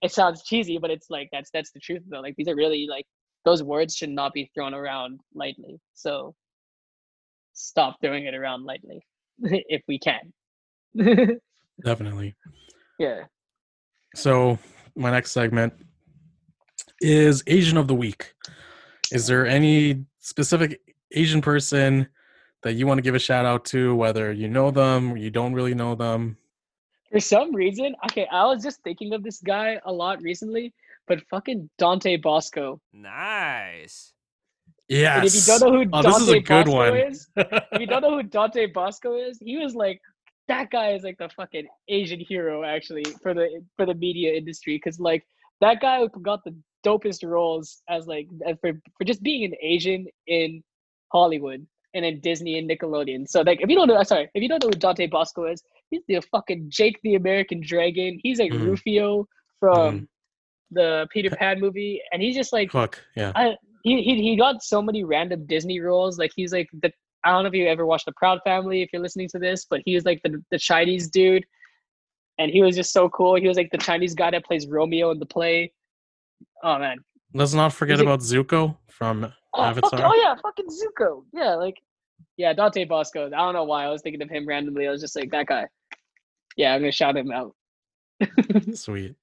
it 0.02 0.10
sounds 0.10 0.42
cheesy, 0.42 0.78
but 0.78 0.90
it's 0.90 1.10
like 1.10 1.28
that's 1.30 1.48
that's 1.54 1.70
the 1.70 1.78
truth 1.78 2.02
though. 2.08 2.18
Like 2.18 2.34
these 2.34 2.48
are 2.48 2.56
really 2.56 2.88
like 2.90 3.04
those 3.44 3.62
words 3.62 3.94
should 3.94 4.10
not 4.10 4.32
be 4.32 4.50
thrown 4.52 4.74
around 4.74 5.20
lightly. 5.32 5.78
So 5.94 6.34
stop 7.52 7.98
throwing 8.00 8.24
it 8.24 8.34
around 8.34 8.64
lightly 8.64 9.06
if 9.42 9.82
we 9.86 10.00
can. 10.00 10.32
Definitely. 11.84 12.34
yeah. 12.98 13.26
So 14.16 14.58
my 14.96 15.12
next 15.12 15.30
segment 15.30 15.72
is 17.00 17.44
Asian 17.46 17.76
of 17.76 17.86
the 17.86 17.94
Week. 17.94 18.34
Is 19.12 19.26
there 19.26 19.46
any 19.46 20.04
specific 20.20 20.80
Asian 21.12 21.40
person 21.40 22.08
that 22.62 22.74
you 22.74 22.86
want 22.86 22.98
to 22.98 23.02
give 23.02 23.14
a 23.14 23.18
shout 23.18 23.44
out 23.44 23.64
to, 23.66 23.94
whether 23.94 24.32
you 24.32 24.48
know 24.48 24.70
them 24.70 25.12
or 25.12 25.16
you 25.16 25.30
don't 25.30 25.52
really 25.52 25.74
know 25.74 25.94
them? 25.94 26.36
For 27.10 27.20
some 27.20 27.54
reason, 27.54 27.94
okay, 28.06 28.26
I 28.32 28.46
was 28.46 28.62
just 28.62 28.82
thinking 28.82 29.12
of 29.12 29.22
this 29.22 29.40
guy 29.40 29.78
a 29.84 29.92
lot 29.92 30.22
recently, 30.22 30.72
but 31.06 31.20
fucking 31.28 31.68
Dante 31.78 32.16
Basco. 32.16 32.80
Nice. 32.92 34.14
Yes. 34.88 35.16
And 35.16 35.26
if 35.26 35.34
you 35.34 35.40
don't 35.46 35.60
know 35.60 35.78
who 35.78 35.90
Oh, 35.92 36.02
Dante 36.02 36.18
this 36.18 36.22
is 36.22 36.28
a 36.28 36.40
good 36.40 36.64
Basco 36.66 36.72
one. 36.72 36.96
is, 36.96 37.28
if 37.36 37.80
you 37.80 37.86
don't 37.86 38.02
know 38.02 38.16
who 38.16 38.22
Dante 38.22 38.66
Basco 38.66 39.16
is, 39.16 39.38
he 39.40 39.58
was 39.58 39.74
like 39.74 40.00
that 40.48 40.70
guy 40.70 40.92
is 40.92 41.02
like 41.02 41.18
the 41.18 41.28
fucking 41.30 41.66
Asian 41.88 42.20
hero 42.20 42.64
actually 42.64 43.04
for 43.22 43.32
the 43.34 43.62
for 43.76 43.86
the 43.86 43.94
media 43.94 44.32
industry 44.34 44.76
because 44.76 44.98
like 44.98 45.24
that 45.60 45.80
guy 45.80 45.98
who 46.00 46.08
got 46.20 46.42
the 46.44 46.54
dopest 46.84 47.28
roles 47.28 47.82
as 47.88 48.06
like 48.06 48.28
for 48.60 48.72
for 48.98 49.04
just 49.04 49.22
being 49.22 49.44
an 49.44 49.54
Asian 49.60 50.06
in 50.26 50.62
Hollywood 51.12 51.66
and 51.94 52.04
in 52.04 52.20
Disney 52.20 52.58
and 52.58 52.68
Nickelodeon. 52.68 53.28
So 53.28 53.42
like 53.42 53.60
if 53.60 53.68
you 53.68 53.76
don't 53.76 53.88
know, 53.88 54.02
sorry, 54.02 54.30
if 54.34 54.42
you 54.42 54.48
don't 54.48 54.62
know 54.62 54.68
who 54.68 54.78
Dante 54.78 55.06
Basco 55.06 55.44
is, 55.46 55.62
he's 55.90 56.02
the 56.08 56.20
fucking 56.30 56.66
Jake 56.68 56.98
the 57.02 57.14
American 57.16 57.60
Dragon. 57.60 58.18
He's 58.22 58.38
like 58.38 58.52
Mhm. 58.52 58.66
Rufio 58.66 59.26
from 59.60 60.00
Mhm. 60.00 60.08
the 60.70 61.06
Peter 61.12 61.30
Pan 61.30 61.60
movie, 61.60 62.00
and 62.12 62.22
he's 62.22 62.34
just 62.34 62.52
like 62.52 62.72
Hook. 62.72 63.04
Yeah. 63.16 63.32
I 63.34 63.56
he, 63.84 64.02
he 64.02 64.22
he 64.22 64.36
got 64.36 64.62
so 64.62 64.80
many 64.80 65.04
random 65.04 65.44
Disney 65.46 65.80
roles. 65.80 66.18
Like 66.18 66.32
he's 66.34 66.52
like 66.52 66.68
the 66.82 66.90
I 67.24 67.30
don't 67.30 67.44
know 67.44 67.48
if 67.48 67.54
you 67.54 67.68
ever 67.68 67.86
watched 67.86 68.06
The 68.06 68.12
Proud 68.16 68.40
Family 68.42 68.82
if 68.82 68.88
you're 68.92 69.02
listening 69.02 69.28
to 69.28 69.38
this, 69.38 69.64
but 69.70 69.80
he 69.84 69.94
was 69.94 70.04
like 70.04 70.20
the 70.24 70.42
the 70.50 70.58
Chinese 70.58 71.08
dude, 71.08 71.44
and 72.38 72.50
he 72.50 72.62
was 72.62 72.74
just 72.74 72.92
so 72.92 73.08
cool. 73.10 73.34
He 73.36 73.46
was 73.46 73.56
like 73.56 73.70
the 73.70 73.78
Chinese 73.78 74.14
guy 74.14 74.30
that 74.30 74.44
plays 74.44 74.66
Romeo 74.66 75.10
in 75.10 75.18
the 75.18 75.26
play. 75.26 75.72
Oh 76.62 76.78
man, 76.78 76.98
Let's 77.34 77.54
not 77.54 77.72
forget 77.72 77.98
it- 77.98 78.02
about 78.02 78.20
Zuko 78.20 78.76
from 78.88 79.32
oh, 79.54 79.62
Avatar. 79.62 80.00
oh 80.04 80.14
yeah, 80.14 80.34
fucking 80.42 80.66
Zuko. 80.66 81.24
Yeah, 81.32 81.54
like 81.54 81.76
yeah, 82.36 82.52
Dante 82.52 82.84
Basco. 82.84 83.26
I 83.26 83.30
don't 83.30 83.54
know 83.54 83.64
why 83.64 83.84
I 83.84 83.88
was 83.88 84.02
thinking 84.02 84.22
of 84.22 84.30
him 84.30 84.46
randomly. 84.46 84.86
I 84.86 84.90
was 84.90 85.00
just 85.00 85.16
like 85.16 85.30
that 85.30 85.46
guy. 85.46 85.66
Yeah, 86.56 86.74
I'm 86.74 86.80
gonna 86.80 86.92
shout 86.92 87.16
him 87.16 87.30
out. 87.30 87.54
Sweet. 88.74 89.14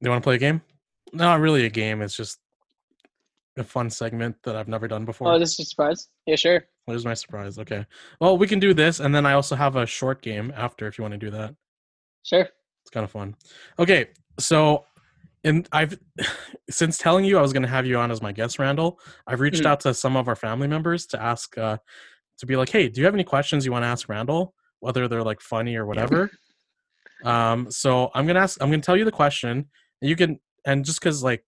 You 0.00 0.10
want 0.10 0.22
to 0.22 0.26
play 0.26 0.34
a 0.34 0.38
game? 0.38 0.60
Not 1.12 1.40
really 1.40 1.64
a 1.64 1.70
game. 1.70 2.02
It's 2.02 2.16
just 2.16 2.38
a 3.56 3.64
fun 3.64 3.88
segment 3.88 4.36
that 4.42 4.56
I've 4.56 4.68
never 4.68 4.86
done 4.86 5.04
before. 5.04 5.32
Oh, 5.32 5.38
this 5.38 5.52
is 5.52 5.60
a 5.60 5.64
surprise. 5.64 6.08
Yeah, 6.26 6.36
sure. 6.36 6.64
There's 6.86 7.04
my 7.04 7.14
surprise. 7.14 7.58
Okay. 7.58 7.86
Well, 8.20 8.36
we 8.36 8.46
can 8.46 8.58
do 8.58 8.74
this, 8.74 9.00
and 9.00 9.14
then 9.14 9.24
I 9.24 9.32
also 9.32 9.56
have 9.56 9.76
a 9.76 9.86
short 9.86 10.20
game 10.20 10.52
after 10.54 10.86
if 10.86 10.98
you 10.98 11.02
want 11.02 11.12
to 11.12 11.18
do 11.18 11.30
that. 11.30 11.54
Sure. 12.22 12.48
It's 12.84 12.90
kind 12.90 13.04
of 13.04 13.10
fun. 13.10 13.34
Okay, 13.78 14.08
so 14.38 14.84
and 15.42 15.66
I've 15.72 15.98
since 16.70 16.98
telling 16.98 17.24
you 17.24 17.38
I 17.38 17.42
was 17.42 17.52
going 17.52 17.62
to 17.62 17.68
have 17.68 17.86
you 17.86 17.96
on 17.98 18.10
as 18.10 18.20
my 18.22 18.32
guest, 18.32 18.58
Randall. 18.58 19.00
I've 19.26 19.40
reached 19.40 19.62
Mhm. 19.62 19.66
out 19.66 19.80
to 19.80 19.94
some 19.94 20.16
of 20.16 20.28
our 20.28 20.36
family 20.36 20.68
members 20.68 21.06
to 21.06 21.20
ask, 21.22 21.56
uh, 21.58 21.78
to 22.38 22.46
be 22.46 22.56
like, 22.56 22.68
hey, 22.68 22.88
do 22.88 23.00
you 23.00 23.04
have 23.06 23.14
any 23.14 23.24
questions 23.24 23.64
you 23.64 23.72
want 23.72 23.84
to 23.84 23.88
ask 23.88 24.08
Randall, 24.08 24.54
whether 24.80 25.08
they're 25.08 25.22
like 25.22 25.40
funny 25.40 25.76
or 25.76 25.86
whatever? 25.86 26.30
um, 27.24 27.70
so 27.70 28.10
I'm 28.14 28.26
gonna 28.26 28.40
ask. 28.40 28.60
I'm 28.62 28.70
gonna 28.70 28.82
tell 28.82 28.96
you 28.96 29.04
the 29.04 29.12
question, 29.12 29.70
and 30.02 30.08
you 30.10 30.16
can, 30.16 30.40
and 30.66 30.84
just 30.84 31.00
because 31.00 31.22
like 31.22 31.44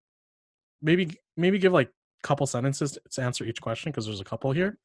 maybe 0.80 1.18
maybe 1.36 1.58
give 1.58 1.72
like 1.72 1.88
a 1.88 2.26
couple 2.26 2.46
sentences 2.46 2.98
to 3.10 3.22
answer 3.22 3.44
each 3.44 3.60
question 3.60 3.90
because 3.92 4.06
there's 4.06 4.20
a 4.20 4.24
couple 4.24 4.52
here. 4.52 4.78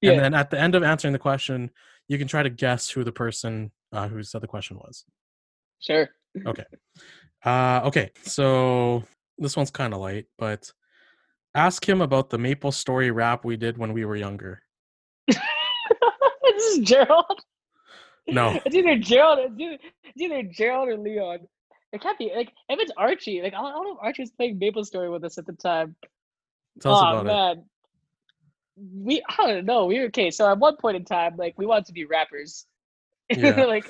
Yeah. 0.00 0.12
And 0.12 0.20
then 0.20 0.34
at 0.34 0.48
the 0.50 0.58
end 0.58 0.74
of 0.74 0.82
answering 0.82 1.12
the 1.12 1.18
question, 1.18 1.70
you 2.08 2.16
can 2.16 2.26
try 2.26 2.42
to 2.42 2.48
guess 2.48 2.88
who 2.88 3.04
the 3.04 3.12
person 3.12 3.70
uh, 3.92 4.08
who 4.08 4.22
said 4.22 4.40
the 4.40 4.46
question 4.46 4.78
was. 4.78 5.04
Sure. 5.80 6.08
Okay. 6.46 6.64
Uh, 7.44 7.80
okay, 7.84 8.10
so 8.22 9.02
this 9.38 9.56
one's 9.56 9.70
kind 9.70 9.94
of 9.94 10.00
light, 10.00 10.26
but 10.38 10.70
ask 11.54 11.86
him 11.88 12.00
about 12.00 12.30
the 12.30 12.38
Maple 12.38 12.72
Story 12.72 13.10
rap 13.10 13.44
we 13.44 13.56
did 13.56 13.78
when 13.78 13.92
we 13.92 14.04
were 14.04 14.16
younger. 14.16 14.62
this 15.26 15.38
is 16.72 16.78
Gerald. 16.80 17.40
No. 18.28 18.60
it's 18.64 18.74
either 18.74 18.96
Gerald. 18.98 19.38
It's 19.40 19.58
either, 19.58 19.78
it's 20.04 20.20
either 20.20 20.42
Gerald 20.42 20.88
or 20.88 20.96
Leon. 20.98 21.40
It 21.92 22.00
can't 22.00 22.18
be 22.18 22.30
like 22.34 22.52
if 22.68 22.78
it's 22.78 22.92
Archie. 22.96 23.42
Like 23.42 23.54
I 23.54 23.56
don't, 23.56 23.84
know 23.84 23.94
if 23.94 23.98
Archie 24.00 24.22
was 24.22 24.30
playing 24.30 24.58
Maple 24.58 24.84
Story 24.84 25.10
with 25.10 25.24
us 25.24 25.38
at 25.38 25.46
the 25.46 25.54
time. 25.54 25.96
Tell 26.80 26.94
us 26.94 27.02
oh 27.02 27.18
about 27.18 27.26
it. 27.26 27.26
man, 27.26 27.64
we 28.76 29.22
I 29.38 29.46
don't 29.46 29.64
know. 29.64 29.86
We 29.86 29.98
were 29.98 30.06
okay. 30.06 30.30
So 30.30 30.48
at 30.48 30.58
one 30.58 30.76
point 30.76 30.96
in 30.96 31.04
time, 31.04 31.36
like 31.36 31.54
we 31.58 31.66
wanted 31.66 31.86
to 31.86 31.92
be 31.92 32.04
rappers. 32.04 32.66
Yeah. 33.36 33.62
like, 33.66 33.88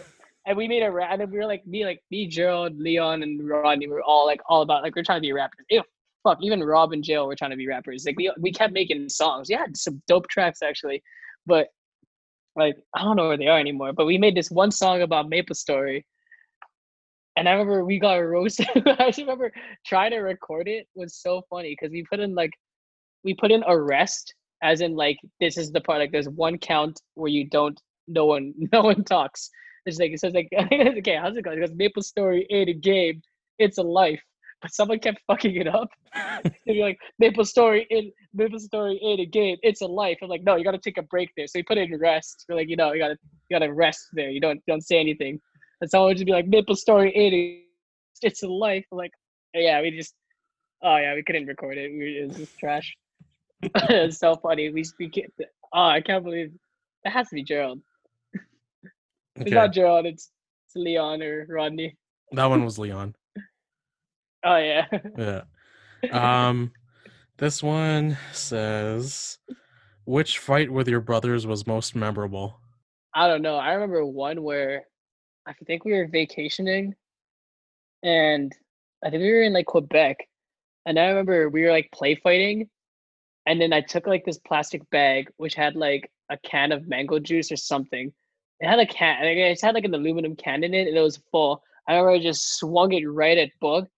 and 0.50 0.56
we 0.56 0.66
made 0.66 0.82
a 0.82 0.90
rap, 0.90 1.10
and 1.12 1.20
then 1.20 1.30
we 1.30 1.38
were 1.38 1.46
like 1.46 1.64
me, 1.64 1.84
like 1.84 2.02
me, 2.10 2.26
Gerald, 2.26 2.76
Leon, 2.76 3.22
and 3.22 3.48
Rodney. 3.48 3.86
We 3.86 3.94
were 3.94 4.02
all 4.02 4.26
like 4.26 4.40
all 4.48 4.62
about 4.62 4.82
like 4.82 4.96
we're 4.96 5.04
trying 5.04 5.18
to 5.18 5.26
be 5.26 5.32
rappers. 5.32 5.64
Ew, 5.70 5.80
fuck, 6.24 6.38
even 6.42 6.60
Rob 6.60 6.92
and 6.92 7.04
Jill 7.04 7.28
were 7.28 7.36
trying 7.36 7.52
to 7.52 7.56
be 7.56 7.68
rappers. 7.68 8.04
Like 8.04 8.16
we 8.16 8.32
we 8.36 8.50
kept 8.50 8.72
making 8.72 9.08
songs. 9.10 9.48
Had 9.48 9.76
some 9.76 10.02
dope 10.08 10.26
tracks 10.26 10.60
actually, 10.60 11.04
but 11.46 11.68
like 12.56 12.76
I 12.96 13.02
don't 13.04 13.14
know 13.14 13.28
where 13.28 13.36
they 13.36 13.46
are 13.46 13.60
anymore. 13.60 13.92
But 13.92 14.06
we 14.06 14.18
made 14.18 14.34
this 14.34 14.50
one 14.50 14.72
song 14.72 15.02
about 15.02 15.28
Maple 15.28 15.54
Story. 15.54 16.04
And 17.36 17.48
I 17.48 17.52
remember 17.52 17.84
we 17.84 18.00
got 18.00 18.14
roasted. 18.16 18.66
I 18.74 19.06
just 19.06 19.18
remember 19.18 19.52
trying 19.86 20.10
to 20.10 20.18
record 20.18 20.66
it 20.66 20.88
was 20.96 21.14
so 21.14 21.42
funny 21.48 21.76
because 21.78 21.92
we 21.92 22.04
put 22.10 22.18
in 22.18 22.34
like 22.34 22.50
we 23.22 23.34
put 23.34 23.52
in 23.52 23.62
arrest 23.68 24.34
as 24.64 24.80
in 24.80 24.96
like 24.96 25.18
this 25.38 25.56
is 25.56 25.70
the 25.70 25.80
part 25.80 26.00
like 26.00 26.10
there's 26.10 26.28
one 26.28 26.58
count 26.58 27.00
where 27.14 27.30
you 27.30 27.48
don't 27.48 27.80
no 28.08 28.26
one 28.26 28.52
no 28.72 28.82
one 28.82 29.04
talks. 29.04 29.48
It's 29.86 29.98
like 29.98 30.10
it 30.12 30.20
says 30.20 30.34
like 30.34 30.48
okay 30.52 31.16
how's 31.16 31.36
it 31.36 31.42
going? 31.42 31.58
It 31.58 31.66
goes 31.66 31.76
Maple 31.76 32.02
Story 32.02 32.46
ain't 32.50 32.70
a 32.70 32.74
game, 32.74 33.22
it's 33.58 33.78
a 33.78 33.82
life. 33.82 34.22
But 34.62 34.74
someone 34.74 34.98
kept 34.98 35.20
fucking 35.26 35.56
it 35.56 35.66
up. 35.66 35.88
They'd 36.44 36.74
be 36.74 36.82
like 36.82 36.98
Maple 37.18 37.46
Story 37.46 37.86
in 37.88 38.12
Maple 38.34 38.58
Story 38.58 39.00
ain't 39.02 39.20
a 39.20 39.26
game, 39.26 39.56
it's 39.62 39.80
a 39.80 39.86
life. 39.86 40.18
I'm 40.22 40.28
like 40.28 40.42
no, 40.44 40.56
you 40.56 40.64
got 40.64 40.72
to 40.72 40.78
take 40.78 40.98
a 40.98 41.02
break 41.02 41.30
there. 41.36 41.46
So 41.46 41.58
you 41.58 41.64
put 41.64 41.78
it 41.78 41.90
in 41.90 41.98
rest. 41.98 42.44
You're 42.48 42.58
like 42.58 42.68
you 42.68 42.76
know 42.76 42.92
you 42.92 42.98
got 42.98 43.08
to 43.08 43.18
you 43.48 43.58
got 43.58 43.64
to 43.64 43.72
rest 43.72 44.08
there. 44.12 44.30
You 44.30 44.40
don't 44.40 44.60
don't 44.66 44.82
say 44.82 44.98
anything. 44.98 45.40
And 45.80 45.90
someone 45.90 46.08
would 46.08 46.18
just 46.18 46.26
be 46.26 46.32
like 46.32 46.46
Maple 46.46 46.76
Story 46.76 47.14
ain't 47.16 47.34
a 47.34 47.62
it's 48.22 48.42
a 48.42 48.48
life. 48.48 48.84
I'm 48.92 48.98
like 48.98 49.12
yeah 49.54 49.80
we 49.80 49.90
just 49.90 50.14
oh 50.82 50.96
yeah 50.96 51.14
we 51.14 51.22
couldn't 51.22 51.46
record 51.46 51.78
it. 51.78 51.90
We, 51.90 52.18
it 52.18 52.28
was 52.28 52.36
just 52.36 52.58
trash. 52.58 52.94
it's 53.62 54.18
so 54.18 54.36
funny. 54.36 54.70
We 54.70 54.84
we 54.98 55.08
can't, 55.08 55.32
oh 55.72 55.86
I 55.86 56.00
can't 56.00 56.24
believe 56.24 56.52
that 57.04 57.12
has 57.12 57.28
to 57.28 57.34
be 57.34 57.42
Gerald. 57.42 57.80
It's 59.40 59.48
Okay. 59.48 59.54
not 59.56 59.72
Gerald. 59.72 60.06
It's 60.06 60.30
it's 60.66 60.76
Leon 60.76 61.22
or 61.22 61.46
Rodney. 61.48 61.96
That 62.32 62.46
one 62.46 62.64
was 62.64 62.78
Leon. 62.84 63.14
Oh 64.44 64.56
yeah. 64.56 64.86
Yeah. 65.18 65.42
Um, 66.12 66.72
this 67.36 67.62
one 67.62 68.16
says, 68.32 69.36
which 70.06 70.38
fight 70.38 70.70
with 70.72 70.88
your 70.88 71.02
brothers 71.02 71.46
was 71.46 71.66
most 71.66 71.94
memorable? 71.94 72.58
I 73.12 73.28
don't 73.28 73.42
know. 73.42 73.56
I 73.56 73.72
remember 73.74 74.06
one 74.06 74.42
where 74.42 74.84
I 75.46 75.52
think 75.66 75.84
we 75.84 75.92
were 75.92 76.06
vacationing, 76.08 76.94
and 78.02 78.50
I 79.04 79.10
think 79.10 79.20
we 79.20 79.30
were 79.30 79.42
in 79.42 79.52
like 79.52 79.66
Quebec, 79.66 80.26
and 80.86 80.98
I 80.98 81.08
remember 81.08 81.50
we 81.50 81.64
were 81.64 81.70
like 81.70 81.90
play 81.92 82.14
fighting, 82.14 82.70
and 83.44 83.60
then 83.60 83.74
I 83.74 83.82
took 83.82 84.06
like 84.06 84.24
this 84.24 84.38
plastic 84.38 84.88
bag 84.88 85.28
which 85.36 85.54
had 85.54 85.76
like 85.76 86.10
a 86.30 86.38
can 86.38 86.72
of 86.72 86.88
mango 86.88 87.18
juice 87.18 87.52
or 87.52 87.56
something. 87.56 88.10
It 88.60 88.68
had 88.68 88.78
a 88.78 88.86
can. 88.86 89.24
It 89.24 89.60
had 89.60 89.74
like 89.74 89.84
an 89.84 89.94
aluminum 89.94 90.36
can 90.36 90.64
in 90.64 90.74
it, 90.74 90.88
and 90.88 90.96
it 90.96 91.00
was 91.00 91.20
full. 91.30 91.62
I 91.88 91.92
remember 91.92 92.10
I 92.10 92.18
just 92.20 92.58
swung 92.58 92.92
it 92.92 93.04
right 93.04 93.38
at 93.38 93.50
Bug, 93.60 93.88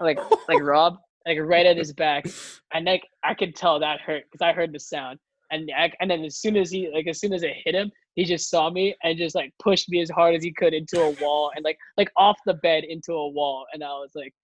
like 0.00 0.18
like 0.48 0.60
Rob, 0.62 0.98
like 1.26 1.38
right 1.40 1.66
at 1.66 1.76
his 1.76 1.92
back, 1.92 2.26
and 2.74 2.84
like 2.84 3.06
I 3.22 3.34
could 3.34 3.54
tell 3.54 3.78
that 3.78 4.00
hurt 4.00 4.24
because 4.24 4.44
I 4.44 4.52
heard 4.52 4.72
the 4.72 4.80
sound. 4.80 5.18
And 5.50 5.70
I, 5.74 5.90
and 6.00 6.10
then 6.10 6.24
as 6.24 6.36
soon 6.36 6.56
as 6.56 6.70
he 6.70 6.90
like 6.92 7.06
as 7.06 7.20
soon 7.20 7.32
as 7.32 7.42
it 7.42 7.54
hit 7.64 7.74
him, 7.74 7.90
he 8.16 8.24
just 8.24 8.50
saw 8.50 8.68
me 8.68 8.96
and 9.04 9.16
just 9.16 9.36
like 9.36 9.52
pushed 9.62 9.88
me 9.88 10.00
as 10.00 10.10
hard 10.10 10.34
as 10.34 10.42
he 10.42 10.52
could 10.52 10.74
into 10.74 11.00
a 11.00 11.10
wall 11.22 11.52
and 11.54 11.64
like 11.64 11.78
like 11.96 12.10
off 12.16 12.36
the 12.44 12.54
bed 12.54 12.84
into 12.84 13.12
a 13.12 13.28
wall. 13.28 13.66
And 13.72 13.82
I 13.82 13.88
was 13.90 14.10
like, 14.14 14.34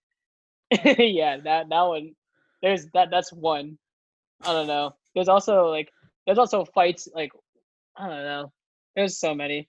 yeah, 0.98 1.38
that 1.38 1.68
that 1.68 1.82
one. 1.82 2.14
There's 2.62 2.86
that. 2.94 3.10
That's 3.10 3.32
one. 3.32 3.76
I 4.42 4.52
don't 4.52 4.68
know. 4.68 4.94
There's 5.14 5.28
also 5.28 5.68
like 5.68 5.90
there's 6.24 6.38
also 6.38 6.64
fights 6.64 7.08
like 7.14 7.32
I 7.96 8.08
don't 8.08 8.24
know. 8.24 8.52
There's 8.96 9.18
so 9.18 9.34
many. 9.34 9.68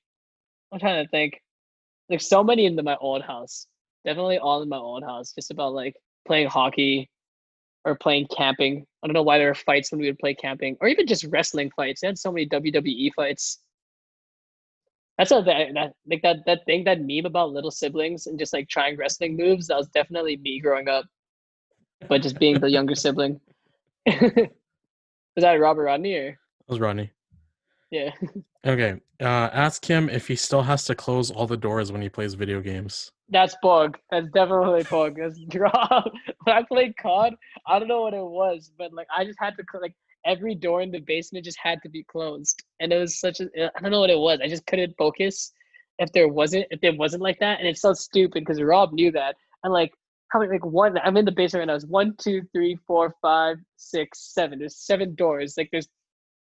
I'm 0.71 0.79
trying 0.79 1.03
to 1.03 1.09
think. 1.09 1.41
There's 2.09 2.27
so 2.27 2.43
many 2.43 2.65
in 2.65 2.75
the, 2.75 2.83
my 2.83 2.95
old 2.97 3.23
house. 3.23 3.67
definitely 4.03 4.37
all 4.37 4.61
in 4.61 4.69
my 4.69 4.77
old 4.77 5.03
house. 5.03 5.33
Just 5.33 5.51
about 5.51 5.73
like 5.73 5.95
playing 6.27 6.47
hockey 6.47 7.09
or 7.85 7.95
playing 7.95 8.27
camping. 8.35 8.85
I 9.03 9.07
don't 9.07 9.13
know 9.13 9.23
why 9.23 9.37
there 9.37 9.47
were 9.47 9.55
fights 9.55 9.91
when 9.91 10.01
we 10.01 10.07
would 10.07 10.19
play 10.19 10.33
camping, 10.33 10.77
or 10.81 10.87
even 10.87 11.07
just 11.07 11.25
wrestling 11.25 11.71
fights. 11.75 12.01
They 12.01 12.07
had 12.07 12.17
so 12.17 12.31
many 12.31 12.47
WWE 12.47 13.11
fights. 13.15 13.59
That's 15.17 15.31
a 15.31 15.41
that, 15.45 15.93
like 16.07 16.21
that 16.23 16.37
that 16.45 16.65
thing 16.65 16.83
that 16.83 17.01
meme 17.01 17.25
about 17.25 17.53
little 17.53 17.71
siblings 17.71 18.27
and 18.27 18.37
just 18.37 18.53
like 18.53 18.67
trying 18.67 18.97
wrestling 18.97 19.37
moves. 19.37 19.67
That 19.67 19.77
was 19.77 19.87
definitely 19.87 20.37
me 20.37 20.59
growing 20.59 20.89
up, 20.89 21.05
but 22.09 22.21
just 22.21 22.39
being 22.39 22.59
the 22.59 22.69
younger 22.69 22.95
sibling. 22.95 23.39
was 24.05 24.49
that 25.37 25.53
Robert 25.53 25.83
Rodney 25.83 26.15
or 26.15 26.31
That 26.31 26.73
was 26.73 26.79
Rodney. 26.79 27.11
Yeah? 27.91 28.11
Okay. 28.65 28.99
Uh, 29.21 29.49
ask 29.53 29.85
him 29.85 30.09
if 30.09 30.27
he 30.27 30.35
still 30.35 30.63
has 30.63 30.85
to 30.85 30.95
close 30.95 31.29
all 31.29 31.45
the 31.45 31.55
doors 31.55 31.91
when 31.91 32.01
he 32.01 32.09
plays 32.09 32.33
video 32.33 32.61
games. 32.61 33.11
That's 33.29 33.55
bug. 33.61 33.99
That's 34.09 34.27
definitely 34.33 34.83
bug. 34.89 35.17
That's 35.19 35.39
draw. 35.49 36.01
when 36.43 36.55
I 36.55 36.63
played 36.63 36.97
COD, 36.97 37.35
I 37.67 37.77
don't 37.77 37.87
know 37.87 38.01
what 38.01 38.15
it 38.15 38.25
was, 38.25 38.71
but 38.75 38.91
like 38.91 39.05
I 39.15 39.23
just 39.23 39.37
had 39.39 39.55
to 39.57 39.63
cl- 39.71 39.83
like 39.83 39.93
every 40.25 40.55
door 40.55 40.81
in 40.81 40.89
the 40.89 40.99
basement 40.99 41.45
just 41.45 41.59
had 41.61 41.79
to 41.83 41.89
be 41.89 42.03
closed, 42.03 42.63
and 42.79 42.91
it 42.91 42.97
was 42.97 43.19
such 43.19 43.39
a 43.39 43.47
I 43.55 43.81
don't 43.81 43.91
know 43.91 43.99
what 43.99 44.09
it 44.09 44.17
was. 44.17 44.39
I 44.43 44.47
just 44.47 44.65
couldn't 44.65 44.95
focus 44.97 45.51
if 45.99 46.11
there 46.11 46.27
wasn't 46.27 46.65
if 46.71 46.79
it 46.81 46.97
wasn't 46.97 47.21
like 47.21 47.39
that, 47.39 47.59
and 47.59 47.67
it's 47.67 47.81
so 47.81 47.93
stupid 47.93 48.41
because 48.45 48.61
Rob 48.61 48.93
knew 48.93 49.11
that. 49.11 49.35
And 49.63 49.71
like 49.71 49.91
how 50.29 50.39
many 50.39 50.51
like 50.51 50.65
one? 50.65 50.97
I'm 51.03 51.17
in 51.17 51.25
the 51.25 51.31
basement 51.31 51.61
right 51.61 51.67
now. 51.67 51.75
It's 51.75 51.85
one, 51.85 52.15
two, 52.19 52.41
three, 52.51 52.79
four, 52.87 53.13
five, 53.21 53.57
six, 53.77 54.33
seven. 54.33 54.57
There's 54.57 54.75
seven 54.75 55.13
doors. 55.13 55.53
Like 55.55 55.69
there's 55.71 55.87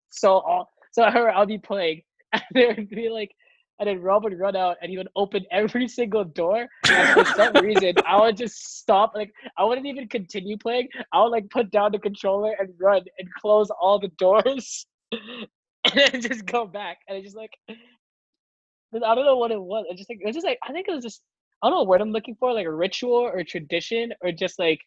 so 0.10 0.40
all 0.40 0.70
so 0.92 1.04
I 1.04 1.12
I'll 1.30 1.46
be 1.46 1.58
playing, 1.58 2.02
and 2.34 2.44
there 2.52 2.74
would 2.76 2.90
be 2.90 3.10
like 3.10 3.32
and 3.80 3.88
then 3.88 4.02
Rob 4.02 4.24
would 4.24 4.38
run 4.40 4.56
out 4.56 4.78
and 4.82 4.90
he 4.90 4.98
would 4.98 5.10
open 5.16 5.46
every 5.52 5.88
single 5.88 6.24
door. 6.24 6.68
And 6.90 7.14
for 7.14 7.26
some 7.34 7.54
reason, 7.64 7.94
I 8.06 8.20
would 8.20 8.38
just 8.38 8.78
stop. 8.80 9.14
Like 9.16 9.32
I 9.58 9.64
wouldn't 9.64 9.88
even 9.88 10.08
continue 10.08 10.58
playing. 10.58 10.88
I 11.14 11.22
would 11.22 11.30
like 11.30 11.50
put 11.50 11.72
down 11.72 11.92
the 11.92 12.00
controller 12.00 12.56
and 12.60 12.70
run 12.80 13.02
and 13.20 13.34
close 13.36 13.70
all 13.70 14.00
the 14.00 14.10
doors, 14.18 14.88
and 15.12 15.94
then 15.96 16.22
just 16.22 16.46
go 16.46 16.66
back. 16.66 16.98
And 17.08 17.18
it's 17.18 17.26
just 17.26 17.38
like 17.38 17.52
I 17.70 19.16
don't 19.16 19.26
know 19.26 19.38
what 19.38 19.52
it 19.52 19.62
was. 19.62 19.86
I 19.92 19.96
just 19.96 20.10
like 20.10 20.20
it 20.22 20.26
was 20.26 20.36
just 20.36 20.46
like 20.46 20.60
I 20.68 20.72
think 20.72 20.88
it 20.88 20.96
was 20.96 21.04
just 21.04 21.22
I 21.62 21.70
don't 21.70 21.80
know 21.80 21.84
what 21.84 22.02
I'm 22.02 22.12
looking 22.12 22.36
for, 22.40 22.54
like 22.54 22.66
a 22.66 22.74
ritual 22.74 23.14
or 23.14 23.44
tradition 23.44 24.12
or 24.22 24.32
just 24.32 24.58
like 24.58 24.80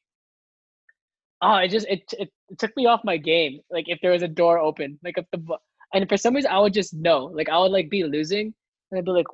oh, 1.42 1.56
it 1.56 1.68
just 1.68 1.86
it, 1.88 2.02
it 2.18 2.30
it 2.48 2.58
took 2.58 2.76
me 2.76 2.86
off 2.86 3.04
my 3.04 3.18
game. 3.18 3.60
Like 3.70 3.84
if 3.88 4.00
there 4.02 4.12
was 4.12 4.22
a 4.22 4.28
door 4.28 4.58
open, 4.58 4.98
like 5.04 5.16
if 5.16 5.26
the 5.30 5.58
and 5.94 6.08
for 6.08 6.16
some 6.16 6.34
reason 6.34 6.50
I 6.50 6.58
would 6.58 6.72
just 6.72 6.94
know. 6.94 7.26
Like 7.26 7.48
I 7.48 7.58
would 7.58 7.72
like 7.72 7.90
be 7.90 8.04
losing 8.04 8.54
and 8.90 8.98
I'd 8.98 9.04
be 9.04 9.10
like, 9.10 9.26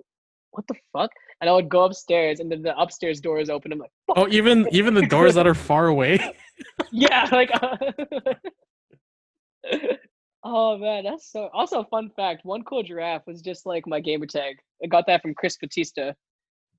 what 0.50 0.66
the 0.68 0.74
fuck? 0.92 1.10
And 1.40 1.50
I 1.50 1.52
would 1.52 1.68
go 1.68 1.84
upstairs 1.84 2.40
and 2.40 2.50
then 2.50 2.62
the 2.62 2.76
upstairs 2.78 3.20
door 3.20 3.38
is 3.38 3.50
open. 3.50 3.72
I'm 3.72 3.78
like, 3.78 3.92
fuck. 4.06 4.18
Oh, 4.18 4.28
even 4.28 4.66
even 4.70 4.94
the 4.94 5.06
doors 5.06 5.34
that 5.34 5.46
are 5.46 5.54
far 5.54 5.86
away. 5.86 6.34
yeah, 6.92 7.28
like. 7.30 7.50
oh 10.44 10.78
man, 10.78 11.04
that's 11.04 11.30
so. 11.30 11.50
Also, 11.52 11.84
fun 11.84 12.10
fact: 12.16 12.44
one 12.44 12.64
cool 12.64 12.82
giraffe 12.82 13.26
was 13.26 13.42
just 13.42 13.66
like 13.66 13.86
my 13.86 14.00
gamer 14.00 14.26
tag. 14.26 14.56
I 14.82 14.86
got 14.86 15.06
that 15.06 15.22
from 15.22 15.34
Chris 15.34 15.56
Batista. 15.58 16.12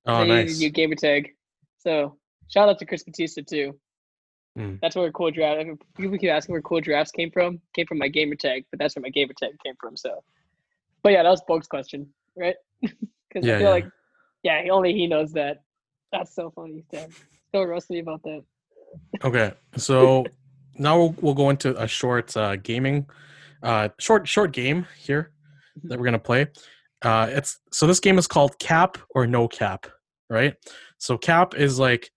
Oh, 0.05 0.23
nice. 0.23 0.59
New 0.59 0.69
gamer 0.69 0.95
tag. 0.95 1.29
So 1.79 2.17
shout 2.47 2.69
out 2.69 2.79
to 2.79 2.85
Chris 2.85 3.03
Batista 3.03 3.41
too. 3.47 3.77
Mm. 4.57 4.79
That's 4.81 4.95
where 4.95 5.11
cool 5.11 5.31
giraffe. 5.31 5.67
People 5.97 6.17
keep 6.17 6.31
asking 6.31 6.53
where 6.53 6.61
cool 6.61 6.81
giraffes 6.81 7.11
came 7.11 7.29
from. 7.29 7.61
Came 7.75 7.85
from 7.85 7.99
my 7.99 8.07
gamer 8.07 8.35
tag, 8.35 8.65
but 8.71 8.79
that's 8.79 8.95
where 8.95 9.03
my 9.03 9.09
gamer 9.09 9.33
tag 9.33 9.51
came 9.63 9.75
from. 9.79 9.95
So, 9.95 10.23
but 11.03 11.11
yeah, 11.11 11.23
that 11.23 11.29
was 11.29 11.43
Bogue's 11.47 11.67
question, 11.67 12.07
right? 12.35 12.55
Because 13.29 13.45
Yeah, 13.45 13.55
I 13.55 13.59
feel 13.59 13.67
yeah. 13.67 13.73
like, 13.73 13.87
yeah, 14.43 14.63
only 14.71 14.93
he 14.93 15.05
knows 15.05 15.33
that. 15.33 15.61
That's 16.13 16.33
so 16.33 16.49
funny. 16.49 16.85
Damn. 16.89 17.09
Still 17.49 17.65
rusty 17.65 17.99
about 17.99 18.23
that. 18.23 18.41
Okay, 19.21 19.51
so 19.75 20.23
now 20.77 20.97
we'll, 20.97 21.15
we'll 21.19 21.33
go 21.33 21.49
into 21.49 21.75
a 21.81 21.87
short 21.87 22.35
uh, 22.37 22.55
gaming, 22.55 23.05
uh, 23.63 23.89
short 23.99 24.27
short 24.27 24.53
game 24.53 24.87
here 24.97 25.31
that 25.83 25.99
we're 25.99 26.05
gonna 26.05 26.17
play. 26.19 26.47
Uh, 27.01 27.27
it's 27.29 27.59
so 27.73 27.85
this 27.85 27.99
game 27.99 28.17
is 28.17 28.27
called 28.27 28.57
Cap 28.59 28.97
or 29.13 29.27
No 29.27 29.47
Cap, 29.47 29.87
right? 30.29 30.55
So 30.97 31.17
Cap 31.17 31.53
is 31.55 31.77
like 31.79 32.09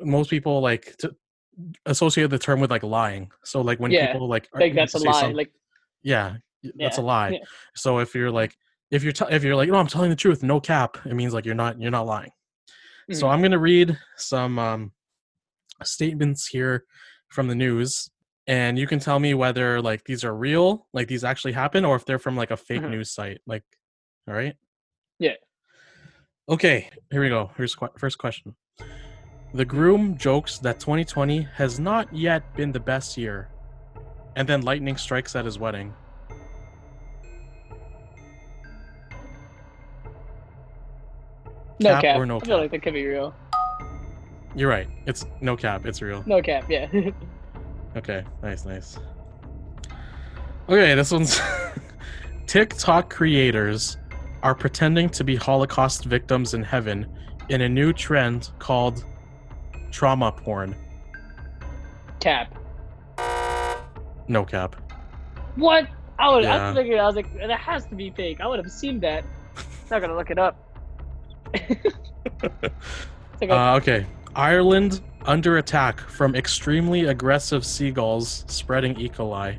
most 0.00 0.30
people 0.30 0.60
like 0.60 0.96
to 0.98 1.14
associate 1.86 2.28
the 2.30 2.38
term 2.38 2.60
with 2.60 2.70
like 2.70 2.82
lying. 2.82 3.30
So 3.44 3.60
like 3.60 3.78
when 3.80 3.90
Yeah, 3.90 4.06
people 4.12 4.28
like 4.28 4.48
Like 4.54 4.74
that's 4.74 4.94
a 4.94 4.98
lie. 4.98 5.32
Like 5.32 5.52
yeah, 6.02 6.36
y- 6.62 6.70
that's 6.76 6.98
a 6.98 7.02
lie. 7.02 7.30
yeah. 7.30 7.38
So 7.74 7.98
if 7.98 8.14
you're 8.14 8.30
like 8.30 8.56
if 8.90 9.02
you're 9.02 9.12
t- 9.12 9.24
if 9.30 9.42
you're 9.44 9.56
like 9.56 9.68
no, 9.68 9.76
I'm 9.76 9.86
telling 9.86 10.10
the 10.10 10.16
truth, 10.16 10.42
no 10.42 10.60
cap, 10.60 10.98
it 11.04 11.14
means 11.14 11.32
like 11.34 11.44
you're 11.46 11.54
not 11.54 11.80
you're 11.80 11.90
not 11.90 12.06
lying. 12.06 12.30
So 13.12 13.26
Mhm. 13.26 13.30
I'm 13.32 13.42
gonna 13.42 13.58
read 13.58 13.98
some 14.16 14.58
um, 14.58 14.92
statements 15.82 16.46
here 16.46 16.84
from 17.28 17.48
the 17.48 17.54
news, 17.54 18.08
and 18.46 18.78
you 18.78 18.86
can 18.86 18.98
tell 18.98 19.18
me 19.18 19.34
whether 19.34 19.80
like 19.82 20.04
these 20.04 20.24
are 20.24 20.34
real, 20.34 20.86
like 20.92 21.08
these 21.08 21.24
actually 21.24 21.52
happen, 21.52 21.84
or 21.84 21.96
if 21.96 22.04
they're 22.06 22.18
from 22.18 22.36
like 22.36 22.50
a 22.50 22.56
fake 22.56 22.82
Mhm. 22.82 22.90
news 22.90 23.10
site. 23.12 23.40
Like, 23.46 23.64
all 24.28 24.34
right. 24.34 24.54
Yeah. 25.18 25.34
Okay, 26.48 26.90
here 27.10 27.20
we 27.22 27.28
go. 27.28 27.50
Here's 27.56 27.74
que- 27.74 27.88
first 27.98 28.18
question. 28.18 28.54
The 29.54 29.64
groom 29.64 30.18
jokes 30.18 30.58
that 30.58 30.80
2020 30.80 31.42
has 31.54 31.78
not 31.78 32.12
yet 32.12 32.42
been 32.56 32.72
the 32.72 32.80
best 32.80 33.16
year, 33.16 33.48
and 34.34 34.48
then 34.48 34.62
lightning 34.62 34.96
strikes 34.96 35.36
at 35.36 35.44
his 35.44 35.60
wedding. 35.60 35.94
no 41.80 41.90
cap 41.90 42.02
cap. 42.02 42.18
or 42.18 42.26
no 42.26 42.36
I 42.36 42.40
feel 42.40 42.58
like 42.58 42.70
that 42.72 42.82
could 42.82 42.94
be 42.94 43.06
real. 43.06 43.34
You're 44.56 44.70
right. 44.70 44.88
It's 45.06 45.26
no 45.40 45.56
cap. 45.56 45.86
It's 45.86 46.02
real. 46.02 46.22
No 46.26 46.42
cap. 46.42 46.64
Yeah. 46.68 46.88
Okay, 47.96 48.24
nice, 48.42 48.64
nice. 48.64 48.98
Okay, 50.68 50.96
this 50.96 51.12
one's 51.12 51.40
TikTok 52.48 53.08
creators 53.08 53.98
are 54.42 54.52
pretending 54.52 55.08
to 55.10 55.22
be 55.22 55.36
Holocaust 55.36 56.04
victims 56.04 56.54
in 56.54 56.64
heaven 56.64 57.06
in 57.50 57.60
a 57.60 57.68
new 57.68 57.92
trend 57.92 58.50
called 58.58 59.04
trauma 59.94 60.32
porn. 60.32 60.74
cap. 62.20 62.52
No 64.26 64.44
cap. 64.44 64.74
What? 65.54 65.86
I 66.18 66.30
would. 66.34 66.42
Yeah. 66.44 66.70
I 66.70 66.74
figured. 66.74 66.98
I 66.98 67.06
was 67.06 67.14
like, 67.14 67.32
that 67.36 67.60
has 67.60 67.86
to 67.86 67.94
be 67.94 68.10
fake. 68.10 68.40
I 68.40 68.46
would 68.48 68.58
have 68.58 68.70
seen 68.72 68.98
that. 69.00 69.24
Not 69.90 70.00
gonna 70.00 70.16
look 70.16 70.30
it 70.30 70.38
up. 70.38 70.56
It's 72.42 73.40
like 73.40 73.50
a- 73.50 73.54
Uh, 73.58 73.76
okay. 73.76 74.06
Ireland 74.34 75.00
under 75.26 75.58
attack 75.58 76.00
from 76.00 76.34
extremely 76.34 77.04
aggressive 77.06 77.64
seagulls 77.64 78.44
spreading 78.48 78.98
E. 78.98 79.08
coli. 79.08 79.58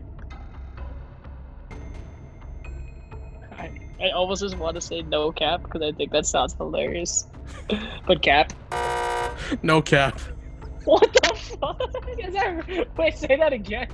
I, 3.57 3.71
I 4.01 4.09
almost 4.11 4.41
just 4.41 4.57
want 4.57 4.75
to 4.75 4.81
say 4.81 5.01
no 5.03 5.31
cap 5.31 5.63
because 5.63 5.81
I 5.81 5.91
think 5.93 6.11
that 6.11 6.25
sounds 6.25 6.53
hilarious. 6.53 7.27
but 8.07 8.21
cap. 8.21 8.53
No 9.61 9.81
cap. 9.81 10.19
What 10.85 11.11
the 11.13 11.35
fuck? 11.35 11.81
Is 12.19 12.33
that, 12.33 12.87
wait, 12.97 13.17
say 13.17 13.35
that 13.35 13.53
again. 13.53 13.87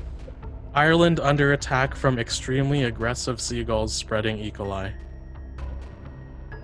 Ireland 0.73 1.19
under 1.19 1.53
attack 1.53 1.95
from 1.95 2.17
extremely 2.17 2.83
aggressive 2.83 3.41
seagulls 3.41 3.93
spreading 3.93 4.39
E. 4.39 4.51
coli. 4.51 4.93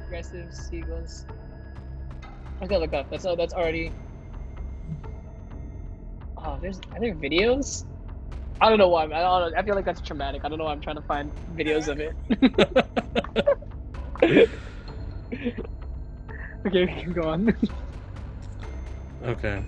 Aggressive 0.06 0.54
seagulls. 0.54 1.26
I 2.62 2.68
gotta 2.68 2.80
look 2.80 2.94
up. 2.94 3.10
That's 3.10 3.26
oh, 3.26 3.36
that's 3.36 3.54
already. 3.54 3.92
Oh, 6.38 6.58
there's 6.62 6.80
are 6.94 7.00
there 7.00 7.14
videos? 7.14 7.86
I 8.62 8.70
don't 8.70 8.80
know 8.80 8.88
why. 8.88 9.04
I 9.04 9.08
don't. 9.08 9.56
I 9.56 9.62
feel 9.62 9.76
like 9.76 9.86
that's 9.86 10.02
traumatic. 10.02 10.44
I 10.44 10.50
don't 10.50 10.58
know 10.58 10.64
why 10.66 10.72
I'm 10.72 10.82
trying 10.82 10.96
to 10.96 11.02
find 11.04 11.32
videos 11.56 11.88
of 11.88 12.00
it. 12.00 12.16
okay, 16.68 16.86
we 16.86 17.02
can 17.02 17.14
go 17.14 17.24
on. 17.24 17.56
Okay. 19.24 19.64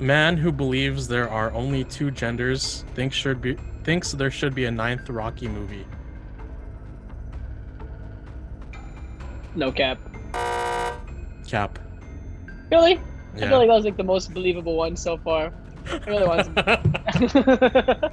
Man 0.00 0.36
who 0.36 0.52
believes 0.52 1.08
there 1.08 1.28
are 1.28 1.52
only 1.52 1.84
two 1.84 2.10
genders 2.10 2.84
thinks 2.94 3.16
should 3.16 3.40
be 3.40 3.56
thinks 3.84 4.12
there 4.12 4.30
should 4.30 4.54
be 4.54 4.66
a 4.66 4.70
ninth 4.70 5.08
Rocky 5.10 5.48
movie. 5.48 5.86
no 9.58 9.72
cap. 9.72 9.98
Cap. 11.46 11.78
Really? 12.70 13.00
I 13.34 13.40
feel 13.40 13.58
like 13.58 13.68
that 13.68 13.74
was 13.74 13.84
like 13.84 13.96
the 13.96 14.04
most 14.04 14.32
believable 14.32 14.76
one 14.76 14.96
so 14.96 15.16
far. 15.18 15.52
I 15.90 15.96
really 16.06 16.26
want. 16.26 16.48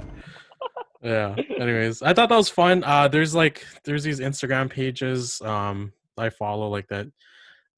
yeah. 1.02 1.34
Anyways, 1.58 2.02
I 2.02 2.12
thought 2.14 2.28
that 2.28 2.36
was 2.36 2.48
fun. 2.48 2.82
Uh 2.84 3.08
there's 3.08 3.34
like 3.34 3.64
there's 3.84 4.02
these 4.04 4.20
Instagram 4.20 4.68
pages 4.70 5.40
um 5.42 5.92
I 6.18 6.30
follow 6.30 6.68
like 6.68 6.88
that. 6.88 7.06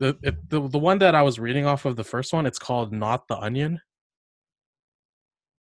The, 0.01 0.17
it, 0.23 0.49
the 0.49 0.69
the 0.69 0.79
one 0.79 0.99
that 1.01 1.15
I 1.17 1.23
was 1.23 1.39
reading 1.41 1.67
off 1.67 1.85
of 1.85 1.97
the 1.97 2.05
first 2.05 2.33
one, 2.33 2.47
it's 2.47 2.59
called 2.59 2.93
Not 2.93 3.27
the 3.29 3.37
Onion. 3.37 3.81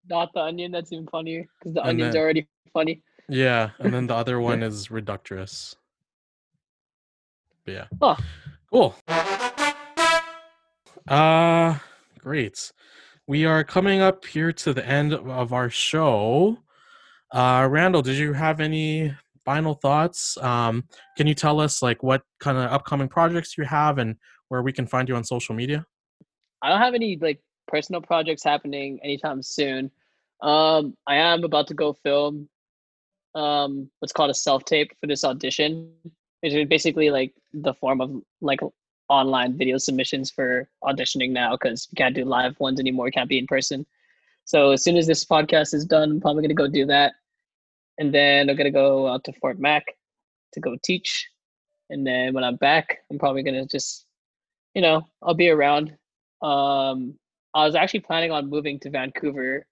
Not 0.10 0.34
the 0.34 0.42
onion. 0.42 0.72
That's 0.72 0.92
even 0.92 1.08
funnier 1.08 1.46
because 1.60 1.74
the 1.74 1.82
And 1.82 1.90
onion's 1.92 2.14
then- 2.14 2.22
already 2.22 2.48
funny. 2.74 3.02
Yeah, 3.30 3.72
and 3.80 3.94
then 3.94 4.08
the 4.08 4.16
other 4.22 4.40
one 4.40 4.64
is 4.64 4.88
Reductress. 4.90 5.76
But 7.66 7.72
yeah. 7.74 7.86
Huh. 8.02 8.16
Cool. 8.72 8.96
Uh 11.08 11.78
great. 12.20 12.72
We 13.28 13.46
are 13.46 13.64
coming 13.64 14.02
up 14.02 14.26
here 14.26 14.52
to 14.54 14.74
the 14.74 14.86
end 14.86 15.14
of 15.14 15.54
our 15.54 15.70
show. 15.70 16.58
Uh 17.32 17.68
Randall, 17.70 18.02
did 18.02 18.18
you 18.18 18.34
have 18.34 18.60
any 18.60 19.14
final 19.46 19.74
thoughts? 19.74 20.38
Um 20.38 20.84
can 21.18 21.28
you 21.28 21.34
tell 21.34 21.60
us 21.60 21.82
like 21.82 22.04
what 22.04 22.22
kind 22.40 22.58
of 22.58 22.72
upcoming 22.72 23.08
projects 23.08 23.58
you 23.58 23.66
have 23.66 23.98
and 23.98 24.16
where 24.50 24.62
we 24.62 24.72
can 24.72 24.88
find 24.88 25.10
you 25.10 25.16
on 25.16 25.24
social 25.24 25.56
media? 25.56 25.86
I 26.62 26.70
don't 26.70 26.82
have 26.82 26.94
any 26.94 27.18
like 27.22 27.42
personal 27.68 28.02
projects 28.02 28.44
happening 28.44 29.00
anytime 29.04 29.42
soon. 29.42 29.92
Um, 30.42 30.96
I 31.06 31.16
am 31.16 31.44
about 31.44 31.68
to 31.68 31.74
go 31.74 31.94
film 31.94 32.50
um 33.36 33.90
what's 34.00 34.14
called 34.14 34.32
a 34.32 34.34
self 34.34 34.66
tape 34.66 34.92
for 35.00 35.08
this 35.08 35.24
audition. 35.24 35.92
Is 36.44 36.68
basically 36.68 37.10
like 37.10 37.34
the 37.54 37.74
form 37.74 38.00
of 38.00 38.12
like 38.42 38.60
online 39.10 39.58
video 39.58 39.78
submissions 39.78 40.30
for 40.30 40.70
auditioning 40.84 41.32
now 41.32 41.52
because 41.52 41.88
you 41.92 41.96
can't 41.96 42.16
do 42.16 42.26
live 42.26 42.60
ones 42.60 42.80
anymore, 42.80 43.08
you 43.08 43.12
can't 43.12 43.30
be 43.30 43.40
in 43.40 43.48
person. 43.48 43.86
So 44.48 44.72
as 44.72 44.82
soon 44.82 44.96
as 44.96 45.06
this 45.06 45.26
podcast 45.26 45.74
is 45.74 45.86
done, 45.86 46.10
I'm 46.10 46.22
probably 46.22 46.42
gonna 46.42 46.54
go 46.54 46.70
do 46.70 46.86
that. 46.86 47.16
And 47.98 48.14
then 48.14 48.50
I'm 48.50 48.56
gonna 48.56 48.72
go 48.72 49.06
out 49.06 49.26
to 49.26 49.34
Fort 49.34 49.60
Mac 49.60 49.84
to 50.54 50.62
go 50.62 50.78
teach. 50.82 51.28
And 51.90 52.08
then 52.08 52.34
when 52.34 52.46
I'm 52.46 52.56
back, 52.56 53.00
I'm 53.12 53.20
probably 53.20 53.44
gonna 53.44 53.66
just, 53.66 54.06
you 54.74 54.82
know, 54.82 55.06
I'll 55.22 55.34
be 55.34 55.50
around. 55.50 55.98
Um, 56.42 57.20
I 57.54 57.66
was 57.66 57.76
actually 57.76 58.00
planning 58.00 58.32
on 58.32 58.50
moving 58.50 58.80
to 58.82 58.90
Vancouver. 58.90 59.66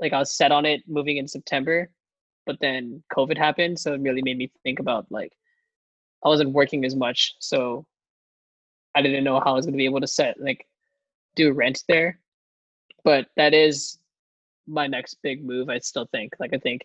Like 0.00 0.14
I 0.14 0.20
was 0.20 0.34
set 0.34 0.52
on 0.52 0.64
it 0.64 0.80
moving 0.88 1.18
in 1.18 1.28
September, 1.28 1.90
but 2.46 2.56
then 2.62 3.02
COVID 3.12 3.36
happened, 3.36 3.78
so 3.78 3.92
it 3.92 4.00
really 4.00 4.22
made 4.22 4.38
me 4.38 4.50
think 4.62 4.78
about 4.80 5.04
like 5.10 5.34
I 6.24 6.28
wasn't 6.28 6.52
working 6.52 6.86
as 6.86 6.96
much, 6.96 7.34
so 7.40 7.84
I 8.94 9.02
didn't 9.02 9.24
know 9.24 9.38
how 9.38 9.52
I 9.52 9.56
was 9.56 9.66
to 9.66 9.72
be 9.72 9.84
able 9.84 10.00
to 10.00 10.06
set 10.06 10.40
like 10.40 10.66
do 11.36 11.52
rent 11.52 11.84
there. 11.88 12.18
But 13.08 13.26
that 13.36 13.54
is 13.54 14.00
my 14.66 14.86
next 14.86 15.16
big 15.22 15.42
move. 15.42 15.70
I 15.70 15.78
still 15.78 16.06
think 16.12 16.34
like 16.38 16.52
I 16.52 16.58
think 16.58 16.82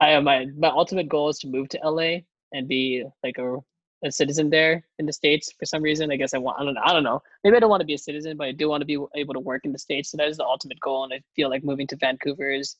I 0.00 0.08
have 0.08 0.24
my 0.24 0.46
my 0.58 0.66
ultimate 0.66 1.08
goal 1.08 1.28
is 1.28 1.38
to 1.38 1.46
move 1.46 1.68
to 1.68 1.78
LA 1.84 2.22
and 2.52 2.66
be 2.66 3.04
like 3.22 3.38
a 3.38 3.58
a 4.04 4.10
citizen 4.10 4.50
there 4.50 4.84
in 4.98 5.06
the 5.06 5.12
states 5.12 5.52
for 5.56 5.64
some 5.64 5.80
reason. 5.80 6.10
I 6.10 6.16
guess 6.16 6.34
I 6.34 6.38
want. 6.38 6.60
I 6.60 6.64
don't. 6.64 6.74
know. 6.74 6.80
I 6.84 6.92
don't 6.92 7.04
know. 7.04 7.22
Maybe 7.44 7.56
I 7.56 7.60
don't 7.60 7.70
want 7.70 7.82
to 7.82 7.86
be 7.86 7.94
a 7.94 7.98
citizen, 8.08 8.36
but 8.36 8.48
I 8.48 8.50
do 8.50 8.68
want 8.68 8.80
to 8.80 8.84
be 8.84 8.98
able 9.14 9.32
to 9.32 9.38
work 9.38 9.64
in 9.64 9.70
the 9.70 9.78
states. 9.78 10.10
So 10.10 10.16
that 10.16 10.26
is 10.26 10.38
the 10.38 10.44
ultimate 10.44 10.80
goal, 10.80 11.04
and 11.04 11.12
I 11.12 11.22
feel 11.36 11.50
like 11.50 11.62
moving 11.62 11.86
to 11.86 11.96
Vancouver 11.96 12.50
is 12.50 12.74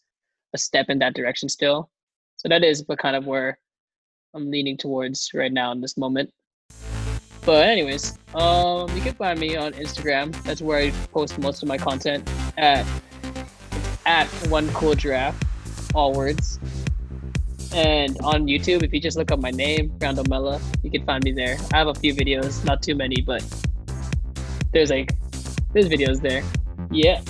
a 0.53 0.59
step 0.59 0.87
in 0.89 0.99
that 0.99 1.15
direction 1.15 1.49
still. 1.49 1.91
So 2.39 2.49
that 2.49 2.65
is, 2.65 2.83
but 2.83 2.99
kind 2.99 3.15
of 3.15 3.25
where 3.25 3.57
I'm 4.35 4.51
leaning 4.51 4.77
towards 4.77 5.31
right 5.33 5.53
now 5.53 5.71
in 5.71 5.81
this 5.81 5.97
moment. 5.97 6.33
But 7.45 7.67
anyways, 7.67 8.19
um, 8.35 8.95
you 8.97 9.03
can 9.03 9.15
find 9.15 9.39
me 9.39 9.57
on 9.57 9.73
Instagram. 9.75 10.33
That's 10.45 10.63
where 10.63 10.79
I 10.79 10.91
post 11.13 11.39
most 11.39 11.63
of 11.63 11.69
my 11.69 11.77
content 11.77 12.29
at 12.57 12.87
at 14.07 14.27
one 14.49 14.69
cool 14.73 14.95
giraffe, 14.95 15.37
all 15.95 16.13
words. 16.13 16.59
And 17.75 18.17
on 18.21 18.47
YouTube, 18.47 18.83
if 18.83 18.93
you 18.93 19.01
just 19.01 19.17
look 19.17 19.31
up 19.33 19.41
my 19.41 19.51
name, 19.51 19.93
Randall 20.01 20.25
Mella, 20.29 20.61
you 20.83 20.91
can 20.91 21.05
find 21.05 21.25
me 21.25 21.33
there. 21.33 21.57
I 21.73 21.79
have 21.79 21.89
a 21.89 21.95
few 21.95 22.15
videos, 22.15 22.65
not 22.65 22.83
too 22.83 22.95
many, 22.95 23.21
but 23.21 23.45
there's 24.73 24.91
like 24.91 25.13
there's 25.73 25.89
videos 25.89 26.21
there. 26.21 26.43
Yeah. 26.91 27.21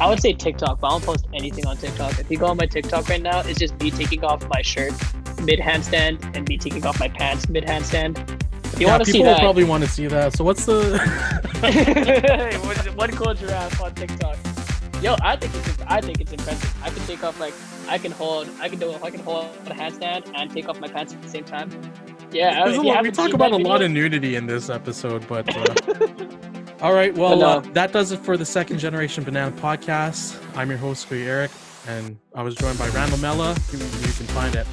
I 0.00 0.08
would 0.08 0.20
say 0.20 0.32
TikTok, 0.32 0.80
but 0.80 0.88
I 0.88 0.90
don't 0.90 1.04
post 1.04 1.26
anything 1.32 1.66
on 1.66 1.76
TikTok. 1.76 2.18
If 2.18 2.28
you 2.28 2.36
go 2.36 2.46
on 2.46 2.56
my 2.56 2.66
TikTok 2.66 3.08
right 3.08 3.22
now, 3.22 3.40
it's 3.40 3.60
just 3.60 3.78
me 3.80 3.92
taking 3.92 4.24
off 4.24 4.48
my 4.48 4.60
shirt 4.60 4.92
mid 5.42 5.60
handstand 5.60 6.34
and 6.34 6.48
me 6.48 6.56
taking 6.56 6.84
off 6.84 6.98
my 6.98 7.08
pants 7.08 7.48
mid 7.48 7.64
handstand. 7.64 8.16
You 8.78 8.86
yeah, 8.86 8.92
want 8.92 9.04
to 9.04 9.10
see 9.12 9.22
that? 9.22 9.24
people 9.24 9.32
will 9.32 9.38
probably 9.40 9.64
want 9.64 9.84
to 9.84 9.90
see 9.90 10.06
that. 10.08 10.36
So 10.36 10.42
what's 10.42 10.64
the 10.64 10.98
one 12.64 12.96
one 12.96 13.10
cool 13.12 13.32
giraffe 13.32 13.80
on 13.80 13.94
TikTok. 13.94 14.36
Yo, 15.00 15.14
I 15.22 15.36
think 15.36 15.54
it's 15.54 15.82
I 15.86 16.00
think 16.00 16.20
it's 16.20 16.32
impressive. 16.32 16.74
I 16.82 16.90
can 16.90 17.06
take 17.06 17.22
off 17.22 17.38
like 17.38 17.54
I 17.88 17.98
can 17.98 18.10
hold 18.10 18.48
I 18.60 18.68
can 18.68 18.80
do 18.80 18.92
I 18.94 19.10
can 19.10 19.20
hold 19.20 19.46
a 19.66 19.74
handstand 19.74 20.28
and 20.34 20.50
take 20.50 20.68
off 20.68 20.80
my 20.80 20.88
pants 20.88 21.14
at 21.14 21.22
the 21.22 21.28
same 21.28 21.44
time. 21.44 21.70
Yeah, 22.32 22.64
There's 22.64 22.76
if 22.76 22.82
a 22.82 22.84
you 22.84 22.92
lot, 22.92 23.02
we 23.04 23.12
talk 23.12 23.32
about 23.32 23.52
a 23.52 23.56
lot 23.56 23.80
of 23.80 23.92
nudity 23.92 24.34
in 24.34 24.46
this 24.46 24.68
episode, 24.68 25.24
but 25.28 25.48
uh, 25.56 26.26
all 26.80 26.94
right. 26.94 27.14
Well, 27.14 27.36
no. 27.36 27.46
uh, 27.46 27.60
that 27.74 27.92
does 27.92 28.10
it 28.10 28.18
for 28.18 28.36
the 28.36 28.44
Second 28.44 28.78
Generation 28.78 29.22
Banana 29.22 29.52
Podcast. 29.52 30.36
I'm 30.56 30.68
your 30.68 30.78
host, 30.78 31.08
Kuya 31.08 31.26
Erik, 31.26 31.52
and 31.86 32.18
I 32.34 32.42
was 32.42 32.56
joined 32.56 32.78
by 32.78 32.88
Randall 32.88 33.18
Mella, 33.18 33.54
who 33.70 33.76
you 33.78 34.12
can 34.14 34.26
find 34.26 34.56
at 34.56 34.66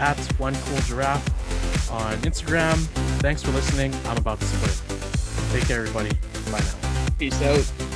at 0.00 0.18
One 0.40 0.56
Cool 0.56 0.78
Giraffe 0.80 1.73
on 1.90 2.16
Instagram. 2.18 2.76
Thanks 3.20 3.42
for 3.42 3.50
listening. 3.52 3.94
I'm 4.06 4.16
about 4.16 4.40
to 4.40 4.46
split. 4.46 5.52
Take 5.52 5.68
care, 5.68 5.80
everybody. 5.80 6.10
Bye 6.50 6.60
now. 6.60 7.08
Peace 7.18 7.40
out. 7.42 7.93